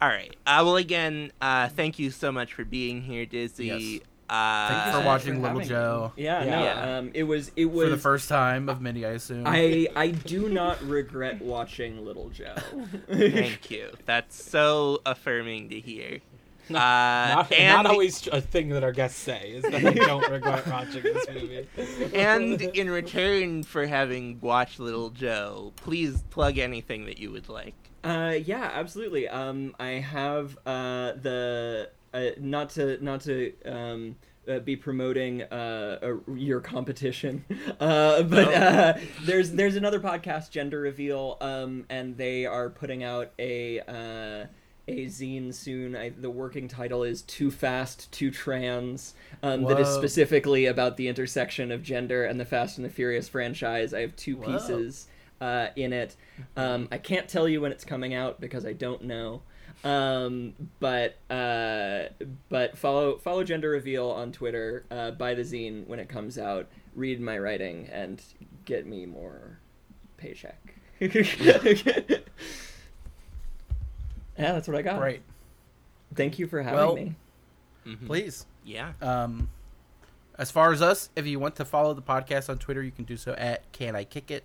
All 0.01 0.09
right. 0.09 0.35
Uh, 0.45 0.61
well, 0.65 0.75
again, 0.75 1.31
uh, 1.41 1.69
thank 1.69 1.97
you 1.97 2.11
so 2.11 2.31
much 2.31 2.53
for 2.53 2.65
being 2.65 3.01
here, 3.01 3.25
Dizzy. 3.25 3.65
Yes. 3.67 3.99
Uh, 4.27 4.67
Thank 4.69 4.85
you 4.87 4.91
for 4.93 4.97
Uh, 4.97 5.05
watching 5.05 5.33
for 5.35 5.39
Little 5.41 5.57
having 5.59 5.67
Joe 5.69 6.11
Yeah, 6.15 6.43
Yeah. 6.43 6.49
no. 6.49 6.63
Yeah. 6.63 6.97
Um, 6.97 7.11
it 7.13 7.23
was 7.23 7.51
it 7.55 7.65
was 7.65 7.85
for 7.85 7.89
the 7.91 8.01
first 8.01 8.27
time 8.27 8.69
of 8.69 8.81
many, 8.81 9.05
I 9.05 9.11
assume. 9.11 9.43
I 9.45 9.87
I 9.95 10.09
do 10.11 10.49
not 10.49 10.81
regret 10.81 11.41
watching 11.41 12.03
Little 12.03 12.29
Joe. 12.29 12.55
Thank 13.11 13.69
you. 13.69 13.91
That's 14.05 14.41
so 14.41 15.01
affirming 15.05 15.69
to 15.69 15.79
hear. 15.79 16.19
Uh, 16.67 16.73
Not, 16.73 17.51
and, 17.53 17.75
not 17.83 17.85
always 17.85 18.25
a 18.25 18.41
thing 18.41 18.69
that 18.69 18.83
our 18.83 18.91
guests 18.91 19.19
say 19.19 19.51
is 19.51 19.61
that 19.61 19.83
they 19.83 19.93
don't 19.93 20.27
regret 20.31 20.65
watching 20.65 21.03
this 21.03 21.27
movie. 21.31 21.67
and 22.15 22.59
in 22.59 22.89
return 22.89 23.61
for 23.61 23.85
having 23.85 24.39
watched 24.41 24.79
Little 24.79 25.11
Joe, 25.11 25.73
please 25.75 26.23
plug 26.31 26.57
anything 26.57 27.05
that 27.05 27.19
you 27.19 27.29
would 27.31 27.49
like. 27.49 27.75
Uh, 28.05 28.37
yeah, 28.45 28.69
absolutely. 28.71 29.27
Um, 29.27 29.75
I 29.79 29.93
have 29.93 30.55
uh, 30.65 31.13
the 31.13 31.89
uh, 32.13 32.25
not 32.39 32.69
to 32.71 33.03
not 33.03 33.21
to 33.21 33.51
um, 33.65 34.15
uh, 34.47 34.59
be 34.59 34.75
promoting 34.75 35.41
uh, 35.41 35.97
a, 36.03 36.31
your 36.31 36.61
competition, 36.61 37.43
uh, 37.79 38.21
but 38.21 38.53
uh, 38.53 38.93
there's 39.23 39.51
there's 39.53 39.75
another 39.75 39.99
podcast, 39.99 40.51
Gender 40.51 40.81
Reveal, 40.81 41.37
um, 41.41 41.85
and 41.89 42.15
they 42.15 42.45
are 42.45 42.69
putting 42.69 43.03
out 43.03 43.31
a. 43.39 43.79
Uh, 43.81 44.47
a 44.87 45.07
zine 45.07 45.51
soon. 45.51 45.95
I, 45.95 46.09
the 46.09 46.29
working 46.29 46.67
title 46.67 47.01
is 47.01 47.23
"Too 47.23 47.49
Fast, 47.49 48.11
Too 48.11 48.29
Trans," 48.29 49.15
um, 49.41 49.63
that 49.63 49.79
is 49.79 49.87
specifically 49.87 50.67
about 50.67 50.95
the 50.97 51.07
intersection 51.07 51.71
of 51.71 51.81
gender 51.81 52.23
and 52.23 52.39
the 52.39 52.45
Fast 52.45 52.77
and 52.77 52.85
the 52.85 52.91
Furious 52.91 53.27
franchise. 53.27 53.95
I 53.95 54.01
have 54.01 54.15
two 54.15 54.37
Whoa. 54.37 54.45
pieces 54.45 55.07
uh, 55.45 55.67
in 55.75 55.93
it. 55.93 56.15
Um, 56.57 56.87
I 56.91 56.97
can't 56.97 57.27
tell 57.29 57.47
you 57.47 57.61
when 57.61 57.71
it's 57.71 57.85
coming 57.85 58.13
out 58.13 58.41
because 58.41 58.65
I 58.65 58.73
don't 58.73 59.03
know. 59.03 59.41
Um, 59.83 60.53
but 60.79 61.17
uh, 61.29 62.05
but 62.49 62.77
follow 62.77 63.17
follow 63.19 63.43
Gender 63.43 63.69
Reveal 63.69 64.09
on 64.09 64.31
Twitter. 64.31 64.85
Uh, 64.89 65.11
buy 65.11 65.35
the 65.35 65.43
zine 65.43 65.85
when 65.87 65.99
it 65.99 66.09
comes 66.09 66.37
out. 66.39 66.67
Read 66.95 67.19
my 67.21 67.37
writing 67.37 67.87
and 67.91 68.21
get 68.65 68.87
me 68.87 69.05
more 69.05 69.59
paycheck. 70.17 70.73
yeah, 70.99 71.09
that's 74.37 74.67
what 74.67 74.77
I 74.77 74.81
got. 74.81 74.99
Right. 74.99 75.21
Thank 76.15 76.39
you 76.39 76.47
for 76.47 76.61
having 76.61 76.79
Well- 76.79 76.95
me. 76.95 77.15
Mhm. 77.85 78.07
Please. 78.07 78.45
Yeah. 78.63 78.93
Um, 79.01 79.49
as 80.39 80.49
far 80.49 80.71
as 80.71 80.81
us, 80.81 81.09
if 81.15 81.27
you 81.27 81.39
want 81.39 81.55
to 81.57 81.65
follow 81.65 81.93
the 81.93 82.01
podcast 82.01 82.49
on 82.49 82.57
Twitter, 82.57 82.81
you 82.81 82.91
can 82.91 83.05
do 83.05 83.15
so 83.15 83.33
at 83.33 83.71
Can 83.71 83.95
I 83.95 84.03
Kick 84.03 84.31
It. 84.31 84.43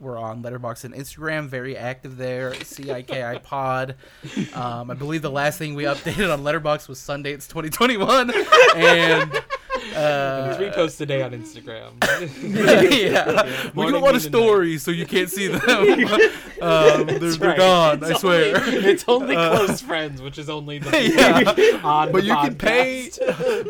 We're 0.00 0.18
on 0.18 0.42
Letterboxd 0.42 0.84
and 0.84 0.94
Instagram, 0.94 1.46
very 1.46 1.76
active 1.76 2.16
there. 2.16 2.54
C 2.64 2.90
I 2.90 3.02
K 3.02 3.22
I 3.22 3.38
Pod. 3.42 3.94
Um, 4.54 4.90
I 4.90 4.94
believe 4.94 5.22
the 5.22 5.30
last 5.30 5.58
thing 5.58 5.74
we 5.74 5.84
updated 5.84 6.32
on 6.32 6.42
Letterboxd 6.42 6.88
was 6.88 6.98
Sundance 6.98 7.48
2021, 7.48 8.32
and 8.76 9.44
uh, 9.96 10.54
Three 10.56 10.70
posts 10.70 11.00
a 11.00 11.06
day 11.06 11.22
on 11.22 11.32
Instagram. 11.32 11.92
yeah, 13.02 13.70
we 13.74 13.86
do 13.86 13.92
Morning, 13.92 13.94
a 13.94 13.98
lot 13.98 14.14
of 14.14 14.22
noon, 14.22 14.32
and 14.32 14.32
night. 14.32 14.40
stories, 14.40 14.82
so 14.82 14.90
you 14.90 15.06
can't 15.06 15.30
see 15.30 15.48
them. 15.48 15.60
um, 16.62 17.06
they're, 17.06 17.18
That's 17.18 17.36
they're 17.38 17.56
gone. 17.56 17.98
It's 18.02 18.10
I 18.12 18.18
swear. 18.18 18.56
Only, 18.56 18.76
it's 18.90 19.04
only 19.08 19.36
Uh, 19.36 19.56
close 19.56 19.80
friends, 19.80 20.22
which 20.22 20.38
is 20.38 20.48
only 20.48 20.78
the 20.78 20.90
people 20.90 21.16
yeah. 21.64 21.80
on 21.82 22.12
But 22.12 22.22
the 22.22 22.28
you 22.28 22.36
can 22.36 22.54
pay. 22.56 23.10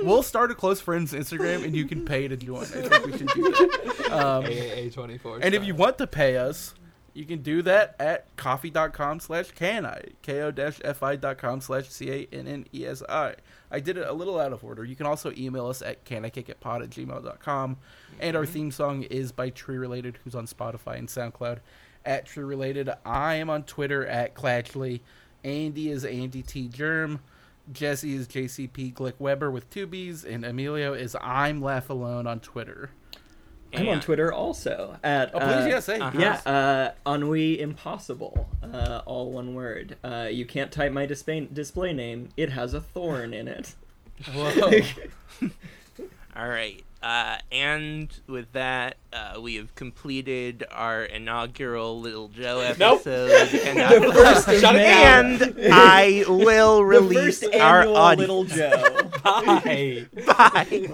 We'll 0.02 0.22
start 0.22 0.50
a 0.50 0.54
close 0.54 0.80
friends 0.80 1.12
Instagram, 1.12 1.64
and 1.64 1.74
you 1.74 1.86
can 1.86 2.04
pay 2.04 2.28
to 2.28 2.36
join. 2.36 2.62
I 2.62 2.66
think 2.66 3.06
we 3.06 3.18
should 3.18 3.28
do 3.28 3.42
that. 3.42 4.12
Um, 4.12 4.44
AAA 4.44 4.92
twenty 4.94 5.18
four. 5.18 5.38
and 5.42 5.54
if 5.54 5.64
you 5.64 5.74
want 5.74 5.98
to 5.98 6.06
pay 6.06 6.36
us, 6.36 6.74
you 7.14 7.24
can 7.24 7.42
do 7.42 7.62
that 7.62 7.94
at 8.00 8.34
ko-fi.com 8.36 9.20
slash 9.20 9.50
can 9.52 9.84
canni. 9.84 10.12
ko-fi.com 10.22 11.60
slash 11.60 11.88
c-a-n-n-e-s-i. 11.88 13.34
I 13.72 13.80
did 13.80 13.96
it 13.96 14.06
a 14.06 14.12
little 14.12 14.38
out 14.38 14.52
of 14.52 14.62
order. 14.62 14.84
You 14.84 14.94
can 14.94 15.06
also 15.06 15.32
email 15.36 15.66
us 15.66 15.80
at 15.80 16.04
canikickitpod 16.04 16.82
at 16.82 16.90
gmail.com. 16.90 17.76
And 18.20 18.36
our 18.36 18.42
mm-hmm. 18.44 18.52
theme 18.52 18.70
song 18.70 19.02
is 19.04 19.32
by 19.32 19.50
Tree 19.50 19.78
Related, 19.78 20.18
who's 20.22 20.34
on 20.34 20.46
Spotify 20.46 20.98
and 20.98 21.08
SoundCloud 21.08 21.58
at 22.04 22.26
Tree 22.26 22.44
Related. 22.44 22.90
I 23.04 23.36
am 23.36 23.48
on 23.48 23.62
Twitter 23.64 24.06
at 24.06 24.34
Clatchley. 24.34 25.00
Andy 25.42 25.90
is 25.90 26.04
Andy 26.04 26.42
T. 26.42 26.68
Germ. 26.68 27.20
Jesse 27.72 28.14
is 28.14 28.28
JCP 28.28 28.92
Glick 28.92 29.14
Webber 29.18 29.50
with 29.50 29.70
two 29.70 29.86
B's. 29.86 30.24
And 30.24 30.44
Emilio 30.44 30.92
is 30.92 31.16
I'm 31.20 31.62
Laugh 31.62 31.88
Alone 31.88 32.26
on 32.26 32.40
Twitter. 32.40 32.90
I'm 33.74 33.88
on 33.88 34.00
Twitter 34.00 34.32
also 34.32 34.96
at 35.02 35.30
Oh, 35.34 35.38
please, 35.38 35.48
uh, 35.48 35.66
yeah, 35.68 35.80
say. 35.80 35.98
uh-huh. 35.98 36.18
Yeah, 36.18 36.34
uh, 37.04 37.10
ennui 37.10 37.60
impossible. 37.60 38.48
Uh, 38.62 39.02
all 39.06 39.30
one 39.32 39.54
word. 39.54 39.96
Uh, 40.04 40.28
you 40.30 40.44
can't 40.46 40.70
type 40.70 40.92
my 40.92 41.06
display 41.06 41.48
display 41.52 41.92
name. 41.92 42.28
It 42.36 42.50
has 42.50 42.74
a 42.74 42.80
thorn 42.80 43.32
in 43.34 43.48
it. 43.48 43.74
Whoa. 44.34 44.80
All 46.36 46.48
right. 46.48 46.82
Uh, 47.02 47.36
and 47.50 48.08
with 48.28 48.52
that, 48.52 48.96
uh, 49.12 49.40
we 49.40 49.56
have 49.56 49.74
completed 49.74 50.62
our 50.70 51.02
inaugural 51.02 52.00
Little 52.00 52.28
Joe 52.28 52.60
Nope. 52.78 53.00
episode. 53.00 53.30
and, 53.66 53.78
The 54.04 54.08
I, 54.08 54.12
first 54.12 54.48
of 54.48 54.60
Shut 54.60 54.74
it 54.76 54.78
many. 54.78 55.38
down. 55.38 55.54
and 55.58 55.74
I 55.74 56.24
will 56.28 56.76
The 56.78 56.84
release 56.84 57.42
first 57.42 57.54
our 57.56 57.80
annual 57.80 57.96
audience. 57.96 58.20
Little 58.20 58.44
Joe. 58.44 59.10
Bye. 59.24 60.06
Bye. 60.26 60.88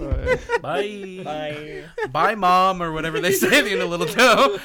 Bye. 0.61 1.21
Bye. 1.23 1.83
Bye, 2.11 2.35
mom, 2.35 2.81
or 2.81 2.91
whatever 2.91 3.19
they 3.21 3.31
say 3.31 3.59
at 3.59 3.65
the 3.65 3.71
end 3.71 3.81
of 3.81 3.89
Little 3.91 4.07
Joe. 4.07 4.57